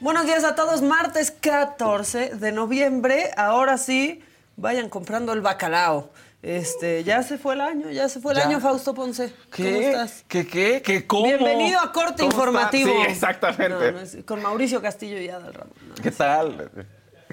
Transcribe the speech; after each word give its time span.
Buenos 0.00 0.24
días 0.26 0.44
a 0.44 0.54
todos, 0.54 0.82
martes 0.82 1.30
14 1.30 2.30
de 2.36 2.52
noviembre. 2.52 3.30
Ahora 3.36 3.76
sí, 3.76 4.22
vayan 4.56 4.88
comprando 4.88 5.32
el 5.32 5.40
bacalao. 5.42 6.10
Este, 6.42 7.04
ya 7.04 7.22
se 7.22 7.36
fue 7.36 7.52
el 7.52 7.60
año, 7.60 7.90
ya 7.90 8.08
se 8.08 8.18
fue 8.18 8.32
el 8.32 8.38
Ya. 8.38 8.46
año, 8.46 8.60
Fausto 8.60 8.94
Ponce. 8.94 9.30
¿Qué? 9.54 9.64
¿Cómo 9.74 9.80
estás? 9.80 10.24
¿Qué 10.26 10.46
qué? 10.46 10.80
¿Qué 10.80 11.06
cómo? 11.06 11.24
Bienvenido 11.24 11.78
a 11.80 11.92
Corte 11.92 12.22
¿Cómo 12.22 12.30
Informativo. 12.32 12.88
está? 12.90 13.04
Sí, 13.04 13.10
exactamente. 13.12 13.68
No, 13.68 13.92
no 13.92 14.00
es- 14.00 14.16
con 14.24 14.40
Mauricio 14.42 14.80
Castillo 14.80 15.18
y 15.20 15.28
Adal 15.28 15.52
Ramón. 15.52 15.74
¿no? 15.88 15.94
¿Qué 16.02 16.10
tal? 16.10 16.70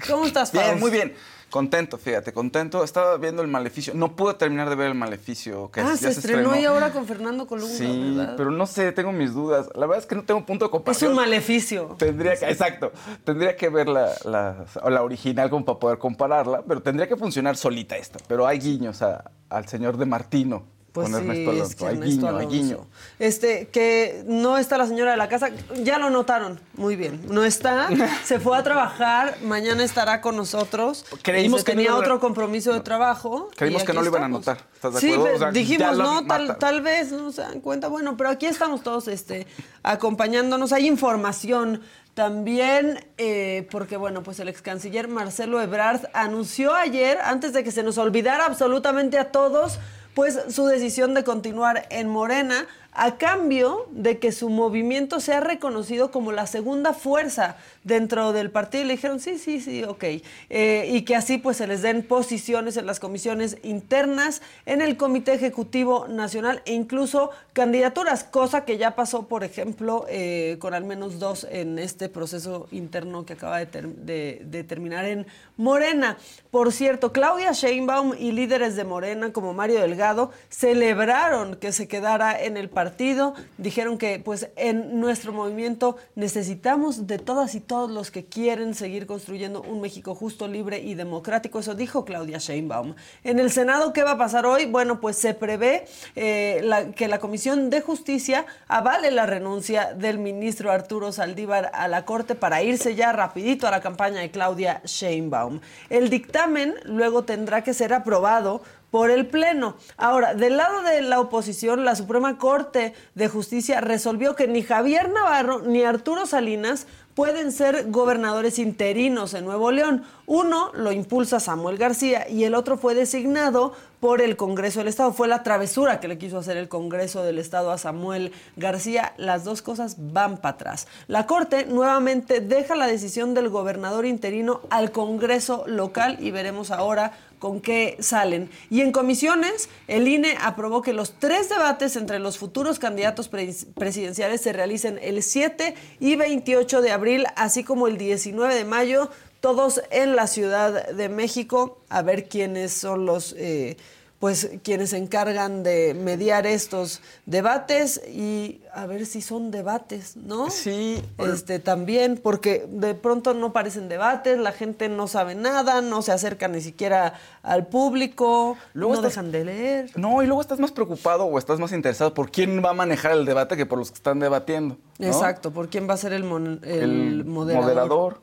¿Cómo 0.06 0.26
estás, 0.26 0.52
Bien, 0.52 0.64
Fausto? 0.64 0.80
muy 0.80 0.90
bien. 0.90 1.14
Contento, 1.50 1.96
fíjate, 1.96 2.32
contento. 2.32 2.84
Estaba 2.84 3.16
viendo 3.16 3.40
el 3.42 3.48
maleficio. 3.48 3.94
No 3.94 4.14
pude 4.14 4.34
terminar 4.34 4.68
de 4.68 4.74
ver 4.76 4.88
el 4.88 4.94
maleficio. 4.94 5.70
Que 5.70 5.80
Ah, 5.80 5.88
ya 5.92 5.96
se 5.96 6.08
estrenó 6.10 6.54
y 6.56 6.64
ahora 6.66 6.92
con 6.92 7.06
Fernando 7.06 7.46
Colunga, 7.46 7.72
Sí, 7.72 8.14
¿verdad? 8.16 8.34
pero 8.36 8.50
no 8.50 8.66
sé, 8.66 8.92
tengo 8.92 9.12
mis 9.12 9.32
dudas. 9.32 9.68
La 9.74 9.86
verdad 9.86 9.98
es 9.98 10.06
que 10.06 10.14
no 10.14 10.24
tengo 10.24 10.44
punto 10.44 10.66
de 10.66 10.68
Es 10.68 10.72
comparación. 10.72 11.10
un 11.12 11.16
maleficio. 11.16 11.96
Tendría 11.98 12.36
que, 12.36 12.44
exacto, 12.50 12.92
tendría 13.24 13.56
que 13.56 13.68
ver 13.70 13.88
la, 13.88 14.12
la, 14.24 15.02
original 15.02 15.48
como 15.48 15.64
para 15.64 15.78
poder 15.78 15.98
compararla, 15.98 16.62
pero 16.68 16.82
tendría 16.82 17.08
que 17.08 17.16
funcionar 17.16 17.56
solita 17.56 17.96
esta. 17.96 18.18
Pero 18.28 18.46
hay 18.46 18.58
guiños 18.58 19.00
a- 19.02 19.30
al 19.48 19.66
señor 19.68 19.96
de 19.96 20.04
Martino 20.04 20.64
Pues 20.92 21.10
con 21.10 21.20
sí, 21.20 21.28
Ernesto 21.28 21.50
Alonso. 21.50 21.68
es 21.70 21.74
que 21.76 21.84
Ernesto 21.84 22.06
guiño, 22.16 22.28
Alonso. 22.28 22.48
guiño. 22.48 22.86
Este, 23.18 23.68
que 23.68 24.24
no 24.26 24.56
está 24.58 24.78
la 24.78 24.86
señora 24.86 25.10
de 25.12 25.16
la 25.18 25.28
casa, 25.28 25.50
ya 25.82 25.98
lo 25.98 26.10
notaron, 26.10 26.58
muy 26.74 26.96
bien. 26.96 27.20
No 27.28 27.44
está, 27.44 27.88
se 28.24 28.40
fue 28.40 28.56
a 28.58 28.62
trabajar, 28.62 29.36
mañana 29.42 29.84
estará 29.84 30.20
con 30.20 30.36
nosotros. 30.36 31.04
Creímos 31.22 31.60
Este, 31.60 31.72
que 31.72 31.76
no 31.76 31.82
tenía 31.82 31.92
a- 31.92 32.00
otro 32.00 32.18
compromiso 32.20 32.72
de 32.72 32.80
trabajo. 32.80 33.48
Creímos 33.56 33.84
que 33.84 33.92
no 33.92 34.00
lo 34.02 34.08
iban 34.08 34.24
a 34.24 34.28
notar, 34.28 34.58
¿estás 34.74 34.94
de 34.94 35.00
sí, 35.00 35.06
acuerdo? 35.12 35.24
pero 35.24 35.36
O 35.36 35.38
sea, 35.40 35.50
dijimos, 35.52 35.96
no, 35.98 36.26
tal, 36.26 36.56
tal 36.58 36.80
vez 36.80 37.12
no 37.12 37.30
se 37.32 37.42
dan 37.42 37.60
cuenta. 37.60 37.88
Bueno, 37.88 38.16
pero 38.16 38.30
aquí 38.30 38.46
estamos 38.46 38.82
todos 38.82 39.08
este, 39.08 39.46
acompañándonos. 39.82 40.72
Hay 40.72 40.86
información 40.86 41.82
también, 42.14 43.06
eh, 43.16 43.68
porque 43.70 43.96
bueno, 43.96 44.22
pues 44.22 44.40
el 44.40 44.48
ex 44.48 44.60
canciller 44.62 45.06
Marcelo 45.08 45.60
Ebrard 45.62 46.02
anunció 46.14 46.74
ayer, 46.74 47.18
antes 47.22 47.52
de 47.52 47.62
que 47.62 47.70
se 47.70 47.82
nos 47.82 47.96
olvidara 47.98 48.44
absolutamente 48.46 49.18
a 49.18 49.30
todos, 49.30 49.78
pues 50.18 50.36
su 50.48 50.66
decisión 50.66 51.14
de 51.14 51.22
continuar 51.22 51.86
en 51.90 52.08
Morena 52.08 52.66
a 52.92 53.16
cambio 53.16 53.86
de 53.92 54.18
que 54.18 54.32
su 54.32 54.48
movimiento 54.50 55.20
sea 55.20 55.38
reconocido 55.40 56.10
como 56.10 56.32
la 56.32 56.46
segunda 56.46 56.92
fuerza 56.94 57.56
dentro 57.84 58.32
del 58.32 58.50
partido. 58.50 58.84
Le 58.84 58.94
dijeron, 58.94 59.20
sí, 59.20 59.38
sí, 59.38 59.60
sí, 59.60 59.84
ok. 59.84 60.04
Eh, 60.50 60.88
y 60.90 61.02
que 61.02 61.14
así 61.14 61.38
pues 61.38 61.58
se 61.58 61.66
les 61.68 61.82
den 61.82 62.02
posiciones 62.02 62.76
en 62.76 62.86
las 62.86 62.98
comisiones 62.98 63.58
internas, 63.62 64.42
en 64.66 64.80
el 64.80 64.96
Comité 64.96 65.32
Ejecutivo 65.34 66.08
Nacional 66.08 66.62
e 66.64 66.72
incluso 66.72 67.30
candidaturas, 67.52 68.24
cosa 68.24 68.64
que 68.64 68.78
ya 68.78 68.96
pasó, 68.96 69.28
por 69.28 69.44
ejemplo, 69.44 70.04
eh, 70.08 70.56
con 70.58 70.74
al 70.74 70.84
menos 70.84 71.18
dos 71.20 71.46
en 71.50 71.78
este 71.78 72.08
proceso 72.08 72.66
interno 72.72 73.24
que 73.24 73.34
acaba 73.34 73.58
de- 73.64 74.42
de 74.44 74.64
terminar 74.64 75.04
en 75.04 75.26
Morena. 75.56 76.16
Por 76.50 76.72
cierto, 76.72 77.12
Claudia 77.12 77.52
Sheinbaum 77.52 78.14
y 78.18 78.32
líderes 78.32 78.74
de 78.74 78.84
Morena 78.84 79.32
como 79.32 79.54
Mario 79.54 79.80
Delgado 79.80 80.32
celebraron 80.48 81.56
que 81.56 81.72
se 81.72 81.86
quedara 81.86 82.40
en 82.42 82.56
el 82.56 82.68
partido. 82.78 83.34
Dijeron 83.56 83.98
que 83.98 84.20
pues 84.20 84.50
en 84.54 85.00
nuestro 85.00 85.32
movimiento 85.32 85.96
necesitamos 86.14 87.08
de 87.08 87.18
todas 87.18 87.56
y 87.56 87.60
todos 87.60 87.90
los 87.90 88.12
que 88.12 88.26
quieren 88.26 88.72
seguir 88.72 89.04
construyendo 89.04 89.62
un 89.62 89.80
México 89.80 90.14
justo, 90.14 90.46
libre 90.46 90.78
y 90.78 90.94
democrático. 90.94 91.58
Eso 91.58 91.74
dijo 91.74 92.04
Claudia 92.04 92.38
Sheinbaum. 92.38 92.94
En 93.24 93.40
el 93.40 93.50
Senado, 93.50 93.92
¿qué 93.92 94.04
va 94.04 94.12
a 94.12 94.16
pasar 94.16 94.46
hoy? 94.46 94.66
Bueno, 94.66 95.00
pues 95.00 95.16
se 95.16 95.34
prevé 95.34 95.86
eh, 96.14 96.92
que 96.94 97.08
la 97.08 97.18
Comisión 97.18 97.68
de 97.68 97.80
Justicia 97.80 98.46
avale 98.68 99.10
la 99.10 99.26
renuncia 99.26 99.92
del 99.94 100.18
ministro 100.20 100.70
Arturo 100.70 101.10
Saldívar 101.10 101.72
a 101.74 101.88
la 101.88 102.04
Corte 102.04 102.36
para 102.36 102.62
irse 102.62 102.94
ya 102.94 103.10
rapidito 103.10 103.66
a 103.66 103.72
la 103.72 103.80
campaña 103.80 104.20
de 104.20 104.30
Claudia 104.30 104.82
Sheinbaum. 104.84 105.58
El 105.90 106.10
dictamen 106.10 106.76
luego 106.84 107.24
tendrá 107.24 107.64
que 107.64 107.74
ser 107.74 107.92
aprobado 107.92 108.62
por 108.90 109.10
el 109.10 109.26
Pleno. 109.26 109.76
Ahora, 109.96 110.34
del 110.34 110.56
lado 110.56 110.82
de 110.82 111.02
la 111.02 111.20
oposición, 111.20 111.84
la 111.84 111.94
Suprema 111.94 112.38
Corte 112.38 112.94
de 113.14 113.28
Justicia 113.28 113.80
resolvió 113.80 114.34
que 114.34 114.48
ni 114.48 114.62
Javier 114.62 115.10
Navarro 115.10 115.60
ni 115.60 115.82
Arturo 115.82 116.26
Salinas 116.26 116.86
pueden 117.18 117.50
ser 117.50 117.90
gobernadores 117.90 118.60
interinos 118.60 119.34
en 119.34 119.44
Nuevo 119.44 119.72
León. 119.72 120.04
Uno 120.26 120.70
lo 120.74 120.92
impulsa 120.92 121.40
Samuel 121.40 121.76
García 121.76 122.28
y 122.28 122.44
el 122.44 122.54
otro 122.54 122.78
fue 122.78 122.94
designado 122.94 123.72
por 123.98 124.22
el 124.22 124.36
Congreso 124.36 124.78
del 124.78 124.86
Estado. 124.86 125.12
Fue 125.12 125.26
la 125.26 125.42
travesura 125.42 125.98
que 125.98 126.06
le 126.06 126.16
quiso 126.16 126.38
hacer 126.38 126.56
el 126.56 126.68
Congreso 126.68 127.24
del 127.24 127.40
Estado 127.40 127.72
a 127.72 127.78
Samuel 127.78 128.30
García. 128.54 129.14
Las 129.16 129.42
dos 129.42 129.62
cosas 129.62 129.96
van 129.98 130.36
para 130.36 130.54
atrás. 130.54 130.86
La 131.08 131.26
Corte 131.26 131.66
nuevamente 131.66 132.40
deja 132.40 132.76
la 132.76 132.86
decisión 132.86 133.34
del 133.34 133.48
gobernador 133.48 134.06
interino 134.06 134.60
al 134.70 134.92
Congreso 134.92 135.64
local 135.66 136.18
y 136.20 136.30
veremos 136.30 136.70
ahora 136.70 137.18
con 137.38 137.60
qué 137.60 137.96
salen. 138.00 138.50
Y 138.70 138.80
en 138.80 138.92
comisiones, 138.92 139.68
el 139.86 140.08
INE 140.08 140.36
aprobó 140.40 140.82
que 140.82 140.92
los 140.92 141.12
tres 141.18 141.48
debates 141.48 141.96
entre 141.96 142.18
los 142.18 142.38
futuros 142.38 142.78
candidatos 142.78 143.30
pres- 143.30 143.66
presidenciales 143.74 144.40
se 144.40 144.52
realicen 144.52 144.98
el 145.02 145.22
7 145.22 145.74
y 146.00 146.16
28 146.16 146.80
de 146.82 146.90
abril, 146.90 147.26
así 147.36 147.64
como 147.64 147.86
el 147.88 147.98
19 147.98 148.54
de 148.54 148.64
mayo, 148.64 149.10
todos 149.40 149.80
en 149.90 150.16
la 150.16 150.26
Ciudad 150.26 150.88
de 150.88 151.08
México, 151.08 151.78
a 151.88 152.02
ver 152.02 152.28
quiénes 152.28 152.72
son 152.72 153.06
los... 153.06 153.34
eh, 153.38 153.76
pues 154.18 154.50
quienes 154.64 154.90
se 154.90 154.96
encargan 154.96 155.62
de 155.62 155.94
mediar 155.94 156.44
estos 156.44 157.00
debates 157.24 158.00
y 158.08 158.60
a 158.74 158.84
ver 158.86 159.06
si 159.06 159.22
son 159.22 159.52
debates, 159.52 160.16
¿no? 160.16 160.50
Sí. 160.50 161.00
Este 161.18 161.60
también, 161.60 162.18
porque 162.20 162.66
de 162.68 162.96
pronto 162.96 163.32
no 163.32 163.52
parecen 163.52 163.88
debates, 163.88 164.36
la 164.36 164.50
gente 164.50 164.88
no 164.88 165.06
sabe 165.06 165.36
nada, 165.36 165.82
no 165.82 166.02
se 166.02 166.10
acerca 166.10 166.48
ni 166.48 166.60
siquiera 166.60 167.14
al 167.44 167.68
público, 167.68 168.56
Luego 168.74 168.94
no 168.94 168.98
estás- 168.98 169.12
dejan 169.12 169.30
de 169.30 169.44
leer. 169.44 169.90
No, 169.96 170.20
y 170.22 170.26
luego 170.26 170.40
estás 170.40 170.58
más 170.58 170.72
preocupado 170.72 171.24
o 171.26 171.38
estás 171.38 171.60
más 171.60 171.70
interesado 171.70 172.12
por 172.12 172.32
quién 172.32 172.60
va 172.64 172.70
a 172.70 172.74
manejar 172.74 173.12
el 173.12 173.24
debate 173.24 173.56
que 173.56 173.66
por 173.66 173.78
los 173.78 173.90
que 173.92 173.96
están 173.98 174.18
debatiendo. 174.18 174.78
¿no? 174.98 175.06
Exacto, 175.06 175.52
¿por 175.52 175.68
quién 175.68 175.88
va 175.88 175.94
a 175.94 175.96
ser 175.96 176.12
el, 176.12 176.24
mon- 176.24 176.60
el 176.64 176.80
El 177.20 177.24
moderador? 177.24 177.62
moderador. 177.64 178.20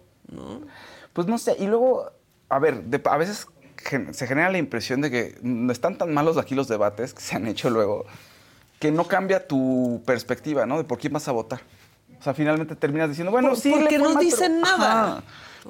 Pues 1.13 1.27
no 1.27 1.37
sé, 1.37 1.55
y 1.57 1.67
luego, 1.67 2.11
a 2.49 2.59
ver, 2.59 2.83
de- 2.83 3.01
a 3.05 3.17
veces 3.17 3.47
se 4.11 4.27
genera 4.27 4.49
la 4.49 4.57
impresión 4.57 5.01
de 5.01 5.11
que 5.11 5.37
no 5.41 5.71
están 5.71 5.97
tan 5.97 6.13
malos 6.13 6.37
aquí 6.37 6.55
los 6.55 6.67
debates 6.67 7.13
que 7.13 7.21
se 7.21 7.35
han 7.35 7.47
hecho 7.47 7.69
luego, 7.69 8.05
que 8.79 8.91
no 8.91 9.05
cambia 9.07 9.47
tu 9.47 10.01
perspectiva, 10.05 10.65
¿no? 10.65 10.77
De 10.77 10.83
por 10.83 10.97
quién 10.97 11.13
vas 11.13 11.27
a 11.27 11.31
votar. 11.31 11.61
O 12.19 12.23
sea, 12.23 12.33
finalmente 12.33 12.75
terminas 12.75 13.09
diciendo, 13.09 13.31
bueno, 13.31 13.49
Por- 13.49 13.57
sí. 13.59 13.71
porque 13.71 13.97
no 13.99 14.13
mal, 14.15 14.23
dicen 14.23 14.59
pero- 14.61 14.77
nada. 14.77 15.03
Ajá. 15.17 15.23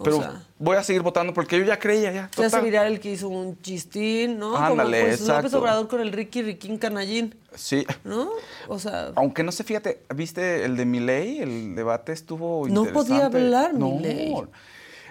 Pero 0.03 0.17
sea. 0.19 0.43
voy 0.59 0.75
a 0.75 0.83
seguir 0.83 1.01
votando 1.03 1.33
porque 1.33 1.57
yo 1.57 1.63
ya 1.63 1.79
creía, 1.79 2.11
ya. 2.11 2.29
Se 2.35 2.41
hace 2.41 2.49
total. 2.57 2.65
viral 2.65 2.87
el 2.87 2.99
que 2.99 3.11
hizo 3.11 3.29
un 3.29 3.61
chistín, 3.61 4.37
¿no? 4.37 4.57
Ándale, 4.57 4.69
Como 4.99 5.07
pues 5.09 5.21
López 5.21 5.21
exacto. 5.21 5.59
Obrador 5.59 5.87
con 5.87 6.01
el 6.01 6.11
Ricky 6.11 6.41
Riquín 6.41 6.77
Canallín, 6.77 7.33
Sí. 7.55 7.87
¿no? 8.03 8.29
O 8.67 8.77
sea, 8.77 9.11
Aunque 9.15 9.41
no 9.43 9.53
sé, 9.53 9.63
fíjate, 9.63 10.01
¿viste 10.13 10.65
el 10.65 10.75
de 10.75 10.83
Milei? 10.85 11.39
El 11.39 11.75
debate 11.75 12.11
estuvo 12.11 12.67
No 12.67 12.83
podía 12.87 13.25
interesante. 13.27 13.37
hablar 13.37 13.73
no. 13.73 13.91
Milei. 13.91 14.33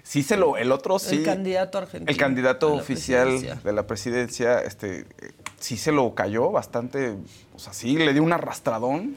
Sí 0.05 0.23
se 0.23 0.37
lo, 0.37 0.59
el 0.59 0.71
otro 0.71 0.99
sí. 0.99 1.17
el 1.17 1.25
candidato 1.25 1.79
argentino. 1.79 2.11
El 2.11 2.17
candidato 2.19 2.75
oficial 2.75 3.61
de 3.65 3.73
la 3.73 3.87
presidencia, 3.87 4.61
este, 4.61 5.06
sí 5.59 5.79
se 5.79 5.93
lo 5.93 6.15
cayó 6.15 6.51
bastante, 6.53 7.17
o 7.55 7.59
sea, 7.59 7.73
sí, 7.73 7.97
le 7.97 8.12
dio 8.12 8.23
un 8.23 8.35
arrastradón, 8.35 9.17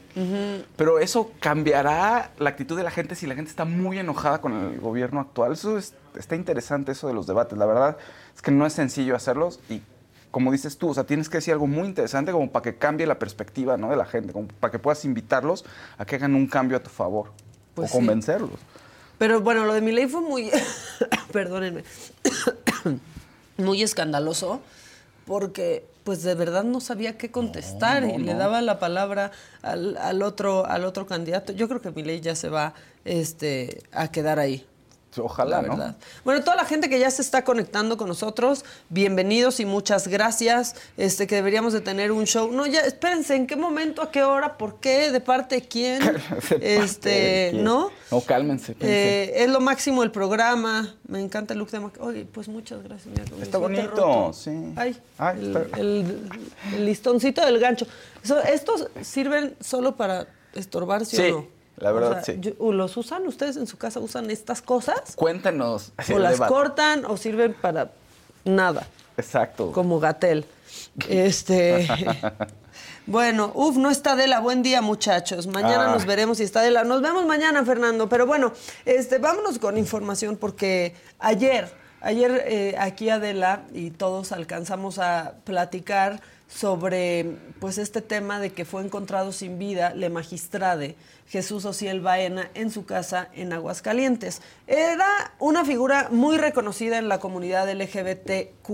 pero 0.76 0.98
eso 0.98 1.30
cambiará 1.40 2.32
la 2.38 2.48
actitud 2.48 2.74
de 2.74 2.84
la 2.84 2.90
gente 2.90 3.14
si 3.16 3.26
la 3.26 3.34
gente 3.34 3.50
está 3.50 3.66
muy 3.66 3.98
enojada 3.98 4.40
con 4.40 4.54
el 4.54 4.80
gobierno 4.80 5.20
actual. 5.20 5.52
Eso 5.52 5.76
está 5.76 6.36
interesante, 6.36 6.92
eso 6.92 7.06
de 7.06 7.12
los 7.12 7.26
debates. 7.26 7.58
La 7.58 7.66
verdad 7.66 7.98
es 8.34 8.40
que 8.40 8.50
no 8.50 8.64
es 8.64 8.72
sencillo 8.72 9.14
hacerlos 9.14 9.60
y 9.68 9.82
como 10.30 10.50
dices 10.52 10.78
tú, 10.78 10.88
o 10.88 10.94
sea, 10.94 11.04
tienes 11.04 11.28
que 11.28 11.38
decir 11.38 11.52
algo 11.52 11.66
muy 11.66 11.86
interesante 11.86 12.32
como 12.32 12.50
para 12.50 12.62
que 12.62 12.76
cambie 12.76 13.06
la 13.06 13.18
perspectiva 13.18 13.76
¿no? 13.76 13.90
de 13.90 13.96
la 13.96 14.06
gente, 14.06 14.32
como 14.32 14.48
para 14.48 14.70
que 14.70 14.78
puedas 14.78 15.04
invitarlos 15.04 15.66
a 15.98 16.06
que 16.06 16.16
hagan 16.16 16.34
un 16.34 16.46
cambio 16.46 16.78
a 16.78 16.82
tu 16.82 16.88
favor 16.88 17.32
pues 17.74 17.90
o 17.90 17.92
convencerlos. 17.92 18.58
Pero 19.18 19.40
bueno, 19.40 19.64
lo 19.64 19.74
de 19.74 19.80
mi 19.80 19.92
ley 19.92 20.06
fue 20.06 20.20
muy, 20.20 20.50
perdónenme, 21.32 21.84
muy 23.56 23.82
escandaloso 23.82 24.60
porque 25.26 25.84
pues 26.04 26.22
de 26.22 26.34
verdad 26.34 26.64
no 26.64 26.80
sabía 26.80 27.18
qué 27.18 27.30
contestar 27.30 28.02
y 28.04 28.16
le 28.16 28.32
daba 28.32 28.62
la 28.62 28.78
palabra 28.78 29.30
al, 29.60 30.22
otro 30.22 30.64
al 30.64 30.86
otro 30.86 31.06
candidato. 31.06 31.52
Yo 31.52 31.68
creo 31.68 31.82
que 31.82 31.90
mi 31.90 32.02
ley 32.02 32.20
ya 32.20 32.34
se 32.34 32.48
va 32.48 32.72
este 33.04 33.82
a 33.92 34.10
quedar 34.10 34.38
ahí. 34.38 34.64
Ojalá, 35.18 35.62
¿no? 35.62 35.94
Bueno, 36.24 36.42
toda 36.42 36.56
la 36.56 36.64
gente 36.64 36.88
que 36.88 36.98
ya 36.98 37.10
se 37.10 37.22
está 37.22 37.44
conectando 37.44 37.96
con 37.96 38.08
nosotros, 38.08 38.64
bienvenidos 38.88 39.60
y 39.60 39.64
muchas 39.64 40.08
gracias. 40.08 40.74
Este 40.96 41.26
que 41.26 41.36
deberíamos 41.36 41.72
de 41.72 41.80
tener 41.80 42.12
un 42.12 42.24
show. 42.24 42.50
No, 42.52 42.66
ya 42.66 42.80
espérense, 42.80 43.34
¿en 43.34 43.46
qué 43.46 43.56
momento, 43.56 44.02
a 44.02 44.10
qué 44.10 44.22
hora, 44.22 44.56
por 44.56 44.80
qué, 44.80 45.10
de 45.10 45.20
parte 45.20 45.56
de 45.56 45.62
quién? 45.62 46.00
este, 46.60 47.52
¿no? 47.54 47.90
No, 48.10 48.20
cálmense. 48.20 48.76
Eh, 48.80 49.32
es 49.36 49.50
lo 49.50 49.60
máximo 49.60 50.02
el 50.02 50.10
programa. 50.10 50.94
Me 51.06 51.20
encanta 51.20 51.54
el 51.54 51.60
look 51.60 51.70
de 51.70 51.78
Oye, 52.00 52.24
pues 52.24 52.48
muchas 52.48 52.82
gracias. 52.82 53.14
está 53.40 53.58
bonito, 53.58 54.32
sí. 54.32 54.72
Ay, 54.76 54.96
el, 55.76 56.28
listoncito 56.78 57.44
del 57.44 57.58
gancho. 57.58 57.86
estos 58.50 58.88
sirven 59.02 59.56
solo 59.60 59.96
para 59.96 60.26
estorbarse 60.54 61.16
sí. 61.16 61.22
o 61.30 61.40
no? 61.40 61.57
La 61.80 61.92
verdad, 61.92 62.22
sí. 62.24 62.40
¿Los 62.60 62.96
usan 62.96 63.26
ustedes 63.26 63.56
en 63.56 63.66
su 63.66 63.78
casa? 63.78 64.00
¿Usan 64.00 64.30
estas 64.30 64.62
cosas? 64.62 65.14
Cuéntanos. 65.16 65.92
¿O 66.12 66.18
las 66.18 66.40
cortan 66.40 67.04
o 67.04 67.16
sirven 67.16 67.54
para 67.54 67.90
nada? 68.44 68.86
Exacto. 69.16 69.72
Como 69.72 70.00
Gatel. 70.00 70.46
Este. 71.08 71.86
bueno, 73.06 73.52
uff, 73.54 73.76
no 73.76 73.90
está 73.90 74.12
Adela. 74.12 74.40
Buen 74.40 74.62
día, 74.62 74.80
muchachos. 74.80 75.46
Mañana 75.46 75.88
nos 75.88 76.06
veremos 76.06 76.38
si 76.38 76.44
está 76.44 76.60
Adela. 76.60 76.84
Nos 76.84 77.02
vemos 77.02 77.26
mañana, 77.26 77.64
Fernando. 77.64 78.08
Pero 78.08 78.26
bueno, 78.26 78.52
este, 78.84 79.18
vámonos 79.18 79.58
con 79.58 79.76
información 79.76 80.36
porque 80.36 80.94
ayer, 81.18 81.72
ayer 82.00 82.44
eh, 82.46 82.76
aquí 82.78 83.10
Adela 83.10 83.62
y 83.72 83.90
todos 83.90 84.32
alcanzamos 84.32 84.98
a 84.98 85.34
platicar 85.44 86.20
sobre 86.48 87.36
pues 87.60 87.78
este 87.78 88.00
tema 88.00 88.40
de 88.40 88.50
que 88.50 88.64
fue 88.64 88.82
encontrado 88.82 89.32
sin 89.32 89.58
vida 89.58 89.94
Le 89.94 90.08
Magistrade 90.08 90.96
Jesús 91.28 91.64
Ociel 91.64 92.00
Baena 92.00 92.50
en 92.54 92.70
su 92.70 92.86
casa 92.86 93.28
en 93.34 93.52
Aguascalientes. 93.52 94.42
Era 94.66 95.32
una 95.38 95.64
figura 95.64 96.08
muy 96.10 96.38
reconocida 96.38 96.98
en 96.98 97.08
la 97.08 97.20
comunidad 97.20 97.70
LGBTQ 97.70 98.68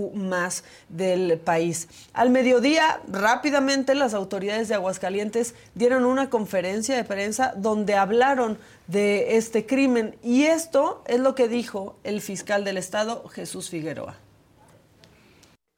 del 0.89 1.39
país. 1.39 1.89
Al 2.13 2.29
mediodía, 2.29 3.01
rápidamente 3.07 3.93
las 3.95 4.13
autoridades 4.13 4.67
de 4.67 4.75
Aguascalientes 4.75 5.55
dieron 5.73 6.05
una 6.05 6.29
conferencia 6.29 6.95
de 6.95 7.03
prensa 7.03 7.53
donde 7.57 7.95
hablaron 7.95 8.57
de 8.87 9.37
este 9.37 9.65
crimen 9.65 10.17
y 10.23 10.43
esto 10.43 11.03
es 11.07 11.19
lo 11.19 11.35
que 11.35 11.47
dijo 11.47 11.97
el 12.03 12.21
fiscal 12.21 12.63
del 12.63 12.77
estado, 12.77 13.27
Jesús 13.27 13.69
Figueroa. 13.69 14.15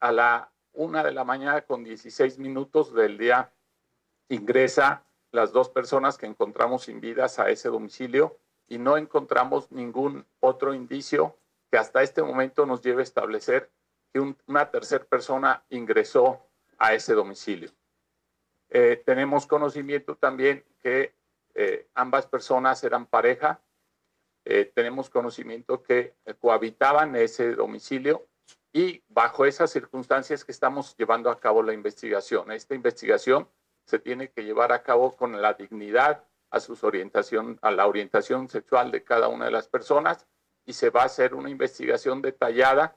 A 0.00 0.12
la 0.12 0.50
una 0.74 1.02
de 1.02 1.12
la 1.12 1.24
mañana 1.24 1.62
con 1.62 1.82
16 1.82 2.38
minutos 2.38 2.94
del 2.94 3.18
día 3.18 3.52
ingresa 4.28 5.02
las 5.30 5.52
dos 5.52 5.68
personas 5.68 6.16
que 6.18 6.26
encontramos 6.26 6.84
sin 6.84 7.00
vidas 7.00 7.38
a 7.38 7.50
ese 7.50 7.68
domicilio 7.68 8.38
y 8.66 8.78
no 8.78 8.96
encontramos 8.96 9.70
ningún 9.70 10.26
otro 10.40 10.74
indicio 10.74 11.36
que 11.70 11.78
hasta 11.78 12.02
este 12.02 12.22
momento 12.22 12.66
nos 12.66 12.82
lleve 12.82 13.00
a 13.00 13.04
establecer 13.04 13.70
que 14.12 14.20
una 14.46 14.70
tercera 14.70 15.04
persona 15.04 15.64
ingresó 15.68 16.40
a 16.78 16.94
ese 16.94 17.14
domicilio. 17.14 17.70
Eh, 18.70 19.02
tenemos 19.04 19.46
conocimiento 19.46 20.16
también 20.16 20.64
que 20.82 21.14
eh, 21.54 21.88
ambas 21.94 22.26
personas 22.26 22.82
eran 22.84 23.06
pareja. 23.06 23.60
Eh, 24.44 24.70
tenemos 24.74 25.10
conocimiento 25.10 25.82
que 25.82 26.14
cohabitaban 26.40 27.16
ese 27.16 27.54
domicilio 27.54 28.26
y 28.72 29.02
bajo 29.08 29.44
esas 29.44 29.70
circunstancias 29.70 30.44
que 30.44 30.52
estamos 30.52 30.96
llevando 30.96 31.30
a 31.30 31.38
cabo 31.38 31.62
la 31.62 31.72
investigación. 31.72 32.52
Esta 32.52 32.74
investigación 32.74 33.48
se 33.88 33.98
tiene 33.98 34.28
que 34.28 34.44
llevar 34.44 34.70
a 34.72 34.82
cabo 34.82 35.16
con 35.16 35.40
la 35.40 35.54
dignidad 35.54 36.22
a 36.50 36.60
su 36.60 36.76
orientación, 36.82 37.58
a 37.62 37.70
la 37.70 37.86
orientación 37.86 38.50
sexual 38.50 38.90
de 38.90 39.02
cada 39.02 39.28
una 39.28 39.46
de 39.46 39.50
las 39.50 39.66
personas 39.66 40.26
y 40.66 40.74
se 40.74 40.90
va 40.90 41.02
a 41.02 41.06
hacer 41.06 41.34
una 41.34 41.48
investigación 41.48 42.20
detallada, 42.20 42.96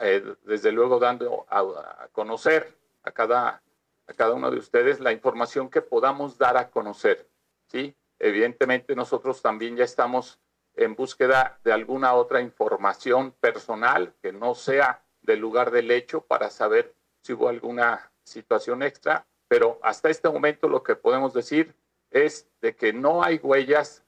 eh, 0.00 0.22
desde 0.44 0.70
luego 0.70 1.00
dando 1.00 1.44
a, 1.50 2.08
conocer 2.12 2.72
a 3.02 3.10
cada, 3.10 3.62
a 4.06 4.12
cada 4.12 4.34
uno 4.34 4.52
de 4.52 4.58
ustedes 4.58 5.00
la 5.00 5.10
información 5.10 5.68
que 5.68 5.82
podamos 5.82 6.38
dar 6.38 6.56
a 6.56 6.70
conocer. 6.70 7.28
¿sí? 7.66 7.96
Evidentemente 8.20 8.94
nosotros 8.94 9.42
también 9.42 9.76
ya 9.76 9.84
estamos 9.84 10.38
en 10.76 10.94
búsqueda 10.94 11.58
de 11.64 11.72
alguna 11.72 12.14
otra 12.14 12.40
información 12.42 13.32
personal 13.40 14.14
que 14.22 14.32
no 14.32 14.54
sea 14.54 15.02
del 15.20 15.40
lugar 15.40 15.72
del 15.72 15.90
hecho 15.90 16.20
para 16.20 16.48
saber 16.48 16.94
si 17.22 17.32
hubo 17.32 17.48
alguna 17.48 18.12
situación 18.22 18.84
extra, 18.84 19.26
pero 19.48 19.78
hasta 19.82 20.10
este 20.10 20.28
momento 20.28 20.68
lo 20.68 20.82
que 20.82 20.94
podemos 20.94 21.32
decir 21.32 21.74
es 22.10 22.48
de 22.60 22.76
que 22.76 22.92
no 22.92 23.22
hay 23.22 23.36
huellas 23.36 24.04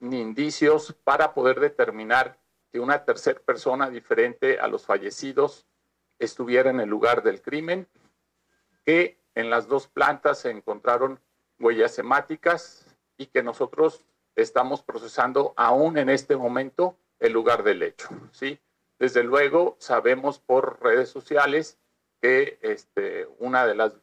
ni 0.00 0.20
indicios 0.20 0.94
para 1.04 1.34
poder 1.34 1.60
determinar 1.60 2.38
que 2.72 2.80
una 2.80 3.04
tercera 3.04 3.40
persona 3.40 3.90
diferente 3.90 4.58
a 4.58 4.66
los 4.66 4.84
fallecidos 4.84 5.66
estuviera 6.18 6.70
en 6.70 6.80
el 6.80 6.88
lugar 6.88 7.22
del 7.22 7.40
crimen, 7.40 7.86
que 8.84 9.18
en 9.34 9.50
las 9.50 9.68
dos 9.68 9.86
plantas 9.86 10.40
se 10.40 10.50
encontraron 10.50 11.20
huellas 11.58 11.98
hemáticas 11.98 12.86
y 13.16 13.26
que 13.26 13.42
nosotros 13.42 14.04
estamos 14.34 14.82
procesando 14.82 15.52
aún 15.56 15.98
en 15.98 16.08
este 16.08 16.36
momento 16.36 16.96
el 17.18 17.32
lugar 17.32 17.62
del 17.62 17.82
hecho, 17.82 18.08
¿sí? 18.32 18.58
Desde 18.98 19.22
luego, 19.22 19.76
sabemos 19.78 20.38
por 20.38 20.82
redes 20.82 21.08
sociales 21.08 21.78
que 22.20 22.58
este, 22.62 23.26
una 23.38 23.66
de 23.66 23.74
las, 23.74 23.94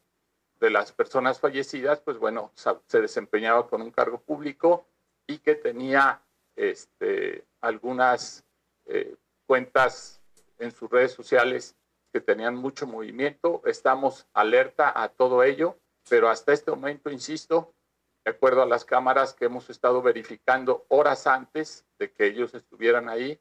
de 0.60 0.70
las 0.70 0.92
personas 0.92 1.40
fallecidas, 1.40 2.02
pues 2.02 2.18
bueno, 2.18 2.52
se 2.88 3.02
desempeñaba 3.02 3.68
con 3.68 3.82
un 3.82 3.92
cargo 3.92 4.20
público 4.20 4.88
y 5.28 5.40
que 5.40 5.56
tenía 5.56 6.22
este, 6.56 7.46
algunas 7.62 8.44
eh, 8.86 9.16
cuentas 9.46 10.22
en 10.58 10.72
sus 10.72 10.90
redes 10.90 11.14
sociales 11.14 11.76
que 12.12 12.20
tenían 12.20 12.56
mucho 12.56 12.88
movimiento. 12.88 13.62
Estamos 13.66 14.28
alerta 14.34 14.92
a 15.02 15.10
todo 15.10 15.44
ello, 15.44 15.78
pero 16.10 16.30
hasta 16.30 16.54
este 16.54 16.72
momento, 16.72 17.10
insisto, 17.10 17.74
de 18.26 18.32
acuerdo 18.32 18.62
a 18.62 18.66
las 18.66 18.86
cámaras 18.86 19.34
que 19.34 19.46
hemos 19.46 19.70
estado 19.70 20.02
verificando 20.02 20.86
horas 20.90 21.28
antes 21.28 21.86
de 21.98 22.12
que 22.12 22.26
ellos 22.26 22.54
estuvieran 22.54 23.10
ahí, 23.10 23.40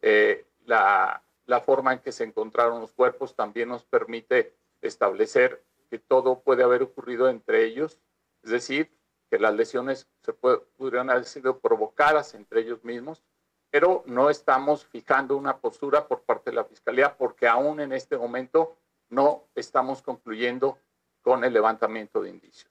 eh, 0.00 0.46
la, 0.64 1.22
forma 1.64 1.94
en 1.94 2.00
que 2.00 2.12
se 2.12 2.24
encontraron 2.24 2.80
los 2.80 2.92
cuerpos 2.92 3.34
también 3.34 3.68
nos 3.68 3.84
permite 3.84 4.54
establecer 4.82 5.62
que 5.90 5.98
todo 5.98 6.40
puede 6.40 6.62
haber 6.62 6.82
ocurrido 6.82 7.28
entre 7.28 7.64
ellos, 7.64 8.00
es 8.42 8.50
decir, 8.50 8.90
que 9.30 9.38
las 9.38 9.54
lesiones 9.54 10.08
se 10.22 10.32
pudieran 10.32 11.10
haber 11.10 11.24
sido 11.24 11.58
provocadas 11.58 12.34
entre 12.34 12.60
ellos 12.60 12.84
mismos, 12.84 13.22
pero 13.70 14.04
no 14.06 14.30
estamos 14.30 14.86
fijando 14.86 15.36
una 15.36 15.58
postura 15.58 16.06
por 16.06 16.22
parte 16.22 16.50
de 16.50 16.56
la 16.56 16.64
Fiscalía 16.64 17.16
porque 17.16 17.48
aún 17.48 17.80
en 17.80 17.92
este 17.92 18.16
momento 18.16 18.76
no 19.08 19.44
estamos 19.54 20.02
concluyendo 20.02 20.78
con 21.22 21.44
el 21.44 21.52
levantamiento 21.52 22.22
de 22.22 22.30
indicios. 22.30 22.70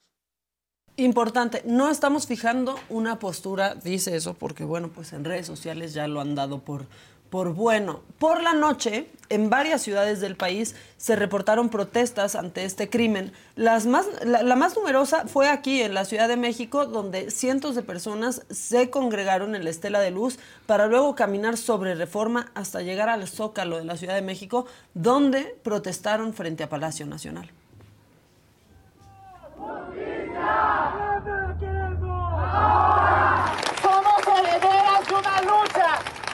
Importante, 0.98 1.62
no 1.66 1.90
estamos 1.90 2.26
fijando 2.26 2.74
una 2.88 3.18
postura, 3.18 3.74
dice 3.74 4.16
eso, 4.16 4.32
porque 4.32 4.64
bueno, 4.64 4.88
pues 4.88 5.12
en 5.12 5.24
redes 5.24 5.46
sociales 5.46 5.92
ya 5.92 6.08
lo 6.08 6.22
han 6.22 6.34
dado 6.34 6.60
por, 6.60 6.86
por 7.30 7.54
bueno. 7.54 8.00
Por 8.18 8.42
la 8.42 8.54
noche, 8.54 9.08
en 9.28 9.50
varias 9.50 9.82
ciudades 9.82 10.20
del 10.20 10.36
país 10.36 10.74
se 10.96 11.16
reportaron 11.16 11.68
protestas 11.68 12.34
ante 12.34 12.64
este 12.64 12.88
crimen. 12.88 13.32
La, 13.54 13.78
más 13.80 14.76
numerosa 14.76 15.26
fue 15.26 15.48
aquí, 15.48 15.82
en 15.82 15.94
la 15.94 16.04
Ciudad 16.04 16.28
de 16.28 16.36
México, 16.36 16.86
donde 16.86 17.30
cientos 17.30 17.74
de 17.74 17.82
personas 17.82 18.42
se 18.50 18.90
congregaron 18.90 19.54
en 19.54 19.64
la 19.64 19.70
Estela 19.70 20.00
de 20.00 20.10
Luz 20.10 20.38
para 20.66 20.86
luego 20.86 21.14
caminar 21.14 21.56
sobre 21.56 21.94
reforma 21.94 22.50
hasta 22.54 22.82
llegar 22.82 23.08
al 23.08 23.26
Zócalo 23.26 23.78
de 23.78 23.84
la 23.84 23.96
Ciudad 23.96 24.14
de 24.14 24.22
México, 24.22 24.66
donde 24.94 25.56
protestaron 25.62 26.32
frente 26.32 26.64
a 26.64 26.68
Palacio 26.68 27.06
Nacional. 27.06 27.50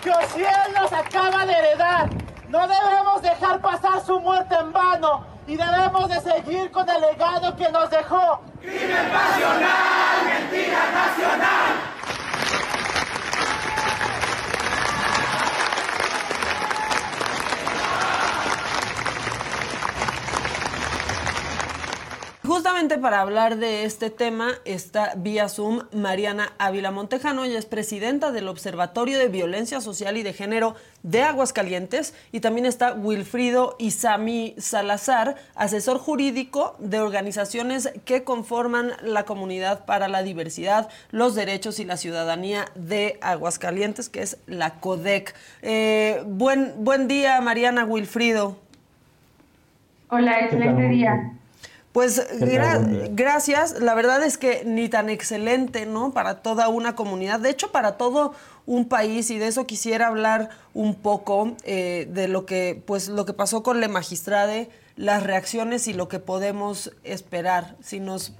Que 0.02 0.10
Ociel 0.10 0.74
nos 0.74 0.92
acaba 0.92 1.46
de 1.46 1.52
heredar. 1.52 2.10
No 2.48 2.66
debemos 2.66 3.22
dejar 3.22 3.60
pasar 3.60 4.04
su 4.04 4.20
muerte 4.20 4.54
en 4.60 4.72
vano. 4.72 5.32
y 5.44 5.56
debemos 5.56 6.08
de 6.08 6.20
seguir 6.20 6.70
con 6.70 6.88
el 6.88 7.00
legado 7.00 7.56
que 7.56 7.68
nos 7.70 7.90
dejó. 7.90 8.40
¡Crimen 8.60 9.10
pasional! 9.10 10.24
¡Mentira 10.24 10.78
nacional! 10.94 12.01
Justamente 22.52 22.98
para 22.98 23.22
hablar 23.22 23.56
de 23.56 23.86
este 23.86 24.10
tema 24.10 24.50
está 24.66 25.14
vía 25.16 25.48
Zoom 25.48 25.84
Mariana 25.90 26.52
Ávila 26.58 26.90
Montejano, 26.90 27.44
ella 27.44 27.58
es 27.58 27.64
presidenta 27.64 28.30
del 28.30 28.46
Observatorio 28.46 29.18
de 29.18 29.28
Violencia 29.28 29.80
Social 29.80 30.18
y 30.18 30.22
de 30.22 30.34
Género 30.34 30.74
de 31.02 31.22
Aguascalientes 31.22 32.14
y 32.30 32.40
también 32.40 32.66
está 32.66 32.92
Wilfrido 32.92 33.74
Isami 33.78 34.54
Salazar, 34.58 35.36
asesor 35.54 35.96
jurídico 35.96 36.76
de 36.78 37.00
organizaciones 37.00 37.90
que 38.04 38.22
conforman 38.22 38.90
la 39.00 39.24
Comunidad 39.24 39.86
para 39.86 40.08
la 40.08 40.22
Diversidad, 40.22 40.90
los 41.10 41.34
Derechos 41.34 41.80
y 41.80 41.86
la 41.86 41.96
Ciudadanía 41.96 42.66
de 42.74 43.18
Aguascalientes, 43.22 44.10
que 44.10 44.20
es 44.20 44.36
la 44.46 44.74
CODEC. 44.74 45.34
Eh, 45.62 46.22
buen, 46.26 46.74
buen 46.84 47.08
día, 47.08 47.40
Mariana 47.40 47.86
Wilfrido. 47.86 48.58
Hola, 50.10 50.40
excelente 50.40 50.90
día. 50.90 51.38
Pues 51.92 52.26
gracias. 53.10 53.80
La 53.80 53.94
verdad 53.94 54.22
es 54.22 54.38
que 54.38 54.62
ni 54.64 54.88
tan 54.88 55.10
excelente, 55.10 55.84
¿no? 55.84 56.12
Para 56.12 56.42
toda 56.42 56.68
una 56.68 56.94
comunidad. 56.94 57.38
De 57.38 57.50
hecho, 57.50 57.70
para 57.70 57.98
todo 57.98 58.32
un 58.64 58.88
país 58.88 59.30
y 59.30 59.38
de 59.38 59.48
eso 59.48 59.66
quisiera 59.66 60.06
hablar 60.06 60.48
un 60.72 60.94
poco 60.94 61.54
eh, 61.64 62.08
de 62.10 62.28
lo 62.28 62.46
que, 62.46 62.82
pues, 62.86 63.08
lo 63.08 63.26
que 63.26 63.34
pasó 63.34 63.62
con 63.62 63.80
la 63.80 63.88
magistrade, 63.88 64.70
las 64.96 65.22
reacciones 65.22 65.86
y 65.86 65.92
lo 65.92 66.08
que 66.08 66.18
podemos 66.18 66.92
esperar. 67.04 67.76
Si 67.80 68.00
nos 68.00 68.34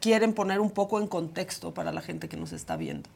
quieren 0.00 0.32
poner 0.32 0.60
un 0.60 0.70
poco 0.70 1.00
en 1.00 1.06
contexto 1.06 1.74
para 1.74 1.92
la 1.92 2.00
gente 2.00 2.28
que 2.28 2.36
nos 2.36 2.52
está 2.52 2.76
viendo. 2.76 3.08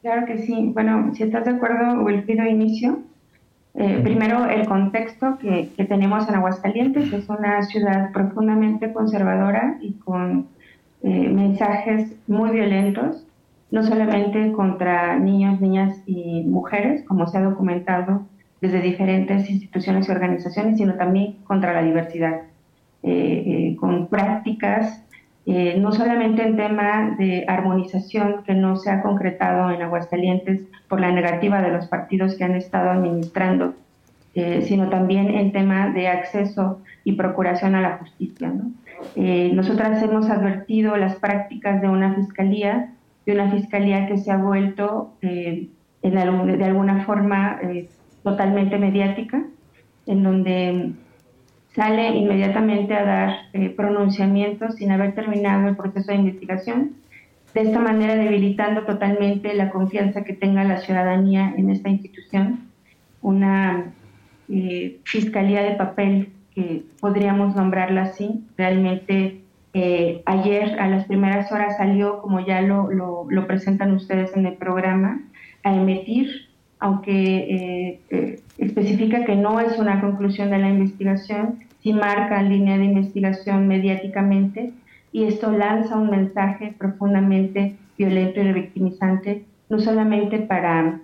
Claro 0.00 0.26
que 0.26 0.38
sí. 0.38 0.70
Bueno, 0.72 1.12
si 1.14 1.24
estás 1.24 1.44
de 1.44 1.52
acuerdo, 1.52 2.02
Wilfrido, 2.02 2.44
inicio. 2.44 3.02
Eh, 3.76 4.00
primero, 4.04 4.46
el 4.48 4.66
contexto 4.66 5.36
que, 5.38 5.72
tenemos 5.88 6.28
en 6.28 6.36
Aguascalientes. 6.36 7.12
Es 7.12 7.28
una 7.28 7.62
ciudad 7.62 8.12
profundamente 8.12 8.92
conservadora 8.92 9.78
y 9.80 9.94
con 9.94 10.46
eh, 11.02 11.28
mensajes 11.28 12.14
muy 12.28 12.50
violentos, 12.50 13.26
no 13.70 13.82
solamente 13.82 14.52
contra 14.52 15.18
niños, 15.18 15.60
niñas 15.60 16.00
y 16.06 16.42
mujeres, 16.44 17.02
como 17.04 17.26
se 17.26 17.38
ha 17.38 17.42
documentado 17.42 18.22
desde 18.60 18.80
diferentes 18.80 19.50
instituciones 19.50 20.08
y 20.08 20.12
organizaciones, 20.12 20.78
sino 20.78 20.94
también 20.94 21.36
contra 21.44 21.74
la 21.74 21.82
diversidad, 21.82 22.42
eh, 23.02 23.76
con 23.78 24.06
prácticas 24.06 25.03
no 25.46 25.92
solamente 25.92 26.42
en 26.42 26.56
tema 26.56 27.16
de 27.18 27.44
armonización 27.46 28.44
que 28.44 28.54
no 28.54 28.76
se 28.76 28.90
ha 28.90 29.02
concretado 29.02 29.70
en 29.70 29.82
Aguascalientes 29.82 30.62
por 30.88 31.00
la 31.00 31.12
negativa 31.12 31.60
de 31.60 31.70
los 31.70 31.86
partidos 31.86 32.34
que 32.34 32.44
han 32.44 32.54
estado 32.54 32.90
administrando, 32.90 33.74
eh, 34.36 34.62
sino 34.66 34.88
también 34.88 35.30
en 35.30 35.52
tema 35.52 35.90
de 35.90 36.08
acceso 36.08 36.80
y 37.04 37.12
procuración 37.12 37.76
a 37.76 37.80
la 37.80 37.98
justicia. 37.98 38.52
Eh, 39.14 39.52
nosotras 39.54 40.02
hemos 40.02 40.28
advertido 40.28 40.96
las 40.96 41.14
prácticas 41.16 41.80
de 41.80 41.88
una 41.88 42.14
fiscalía, 42.14 42.94
de 43.26 43.32
una 43.32 43.52
fiscalía 43.52 44.08
que 44.08 44.18
se 44.18 44.32
ha 44.32 44.36
vuelto 44.36 45.12
eh, 45.22 45.68
en, 46.02 46.58
de 46.58 46.64
alguna 46.64 47.04
forma 47.04 47.60
totalmente 48.24 48.76
mediática, 48.76 49.44
en 50.06 50.22
donde 50.24 50.92
sale 51.74 52.08
inmediatamente 52.16 52.94
a 52.94 53.04
dar 53.04 53.36
pronunciamientos 53.76 54.76
sin 54.76 54.92
haber 54.92 55.14
terminado 55.14 55.68
el 55.68 55.76
proceso 55.76 56.12
de 56.12 56.18
investigación 56.18 56.92
de 57.54 57.62
esta 57.62 57.78
manera 57.78 58.16
debilitando 58.16 58.82
totalmente 58.82 59.54
la 59.54 59.70
confianza 59.70 60.24
que 60.24 60.32
tenga 60.32 60.64
la 60.64 60.78
ciudadanía 60.78 61.54
en 61.56 61.70
esta 61.70 61.88
institución, 61.88 62.68
una 63.22 63.92
eh, 64.48 64.98
fiscalía 65.04 65.62
de 65.62 65.76
papel 65.76 66.32
que 66.52 66.82
podríamos 67.00 67.54
nombrarla 67.54 68.02
así. 68.02 68.44
Realmente 68.58 69.40
eh, 69.72 70.22
ayer 70.26 70.80
a 70.80 70.88
las 70.88 71.06
primeras 71.06 71.50
horas 71.52 71.76
salió, 71.76 72.20
como 72.20 72.40
ya 72.40 72.60
lo, 72.60 72.90
lo, 72.90 73.46
presentan 73.46 73.92
ustedes 73.94 74.36
en 74.36 74.46
el 74.46 74.54
programa, 74.54 75.20
a 75.62 75.74
emitir, 75.74 76.48
aunque 76.80 78.00
eh, 78.10 78.40
especifica 78.58 79.24
que 79.24 79.36
no 79.36 79.60
es 79.60 79.78
una 79.78 80.00
conclusión 80.00 80.50
de 80.50 80.58
la 80.58 80.68
investigación, 80.68 81.60
sí 81.84 81.92
marca 81.92 82.42
línea 82.42 82.78
de 82.78 82.86
investigación 82.86 83.68
mediáticamente, 83.68 84.72
y 85.12 85.24
esto 85.24 85.52
lanza 85.52 85.96
un 85.96 86.10
mensaje 86.10 86.74
profundamente 86.76 87.76
violento 87.96 88.40
y 88.40 88.44
revictimizante, 88.44 89.44
no 89.68 89.78
solamente 89.78 90.38
para, 90.38 91.00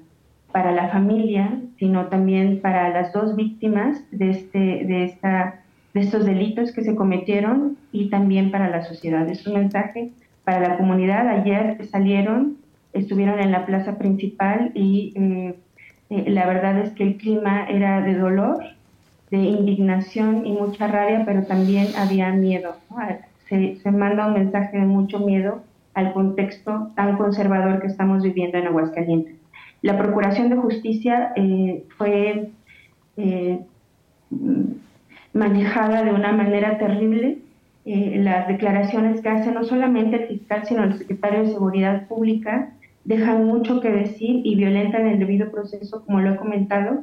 para 0.53 0.73
la 0.73 0.89
familia, 0.89 1.61
sino 1.79 2.07
también 2.07 2.61
para 2.61 2.89
las 2.89 3.13
dos 3.13 3.37
víctimas 3.37 4.03
de, 4.11 4.31
este, 4.31 4.59
de, 4.59 5.05
esta, 5.05 5.61
de 5.93 6.01
estos 6.01 6.25
delitos 6.25 6.73
que 6.73 6.83
se 6.83 6.97
cometieron 6.97 7.77
y 7.93 8.09
también 8.09 8.51
para 8.51 8.71
la 8.71 8.83
sociedad. 8.83 9.29
Es 9.29 9.47
un 9.47 9.55
mensaje 9.55 10.11
para 10.45 10.67
la 10.67 10.77
comunidad. 10.79 11.29
Ayer 11.29 11.87
salieron, 11.89 12.57
estuvieron 12.95 13.39
en 13.39 13.53
la 13.53 13.67
plaza 13.67 13.99
principal 13.99 14.73
y 14.75 15.13
eh, 15.15 15.55
eh, 16.09 16.25
la 16.31 16.47
verdad 16.47 16.79
es 16.79 16.91
que 16.93 17.05
el 17.05 17.17
clima 17.19 17.67
era 17.69 18.01
de 18.01 18.15
dolor, 18.15 18.65
de 19.31 19.39
indignación 19.39 20.45
y 20.47 20.53
mucha 20.53 20.87
rabia, 20.87 21.23
pero 21.25 21.45
también 21.45 21.89
había 21.97 22.31
miedo 22.31 22.75
se, 23.51 23.91
manda 23.91 24.29
un 24.29 24.35
mensaje 24.35 24.79
de 24.79 24.87
mucho 24.87 25.19
miedo 25.19 25.63
al 25.95 26.13
contexto 26.13 26.91
tan 26.95 27.17
conservador 27.17 27.81
que 27.81 27.89
estamos 27.89 28.23
viviendo 28.23 28.59
en 28.59 28.69
Aguascalientes. 28.69 29.35
La 29.83 29.99
Procuración 29.99 30.51
de 30.51 30.57
Justicia 30.57 31.33
eh, 31.37 31.85
fue 31.97 32.51
eh, 33.17 33.61
manejada 35.33 36.05
de 36.05 36.13
una 36.13 36.33
manera 36.33 36.79
terrible. 36.79 37.39
Eh, 37.87 38.21
las 38.23 38.47
declaraciones 38.47 39.21
que 39.21 39.29
hace 39.29 39.51
no 39.51 39.65
solamente 39.65 40.23
el 40.23 40.29
fiscal, 40.29 40.65
sino 40.67 40.85
el 40.85 40.99
secretario 40.99 41.41
de 41.41 41.53
Seguridad 41.53 42.07
Pública 42.07 42.73
dejan 43.05 43.47
mucho 43.47 43.81
que 43.81 43.91
decir 43.91 44.43
y 44.45 44.55
violentan 44.55 45.09
el 45.09 45.19
debido 45.19 45.51
proceso, 45.51 46.05
como 46.05 46.21
lo 46.21 46.35
he 46.35 46.37
comentado, 46.37 47.03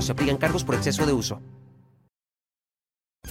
Se 0.00 0.12
aplican 0.12 0.36
cargos 0.36 0.62
por 0.62 0.74
exceso 0.74 1.04
de 1.06 1.12
uso. 1.12 1.40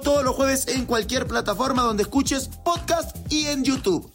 todos 0.00 0.24
los 0.24 0.34
jueves 0.34 0.66
en 0.74 0.86
cualquier 0.86 1.26
plataforma 1.26 1.82
donde 1.82 2.02
escuches 2.02 2.48
podcast 2.64 3.16
y 3.32 3.46
en 3.46 3.64
YouTube. 3.64 4.10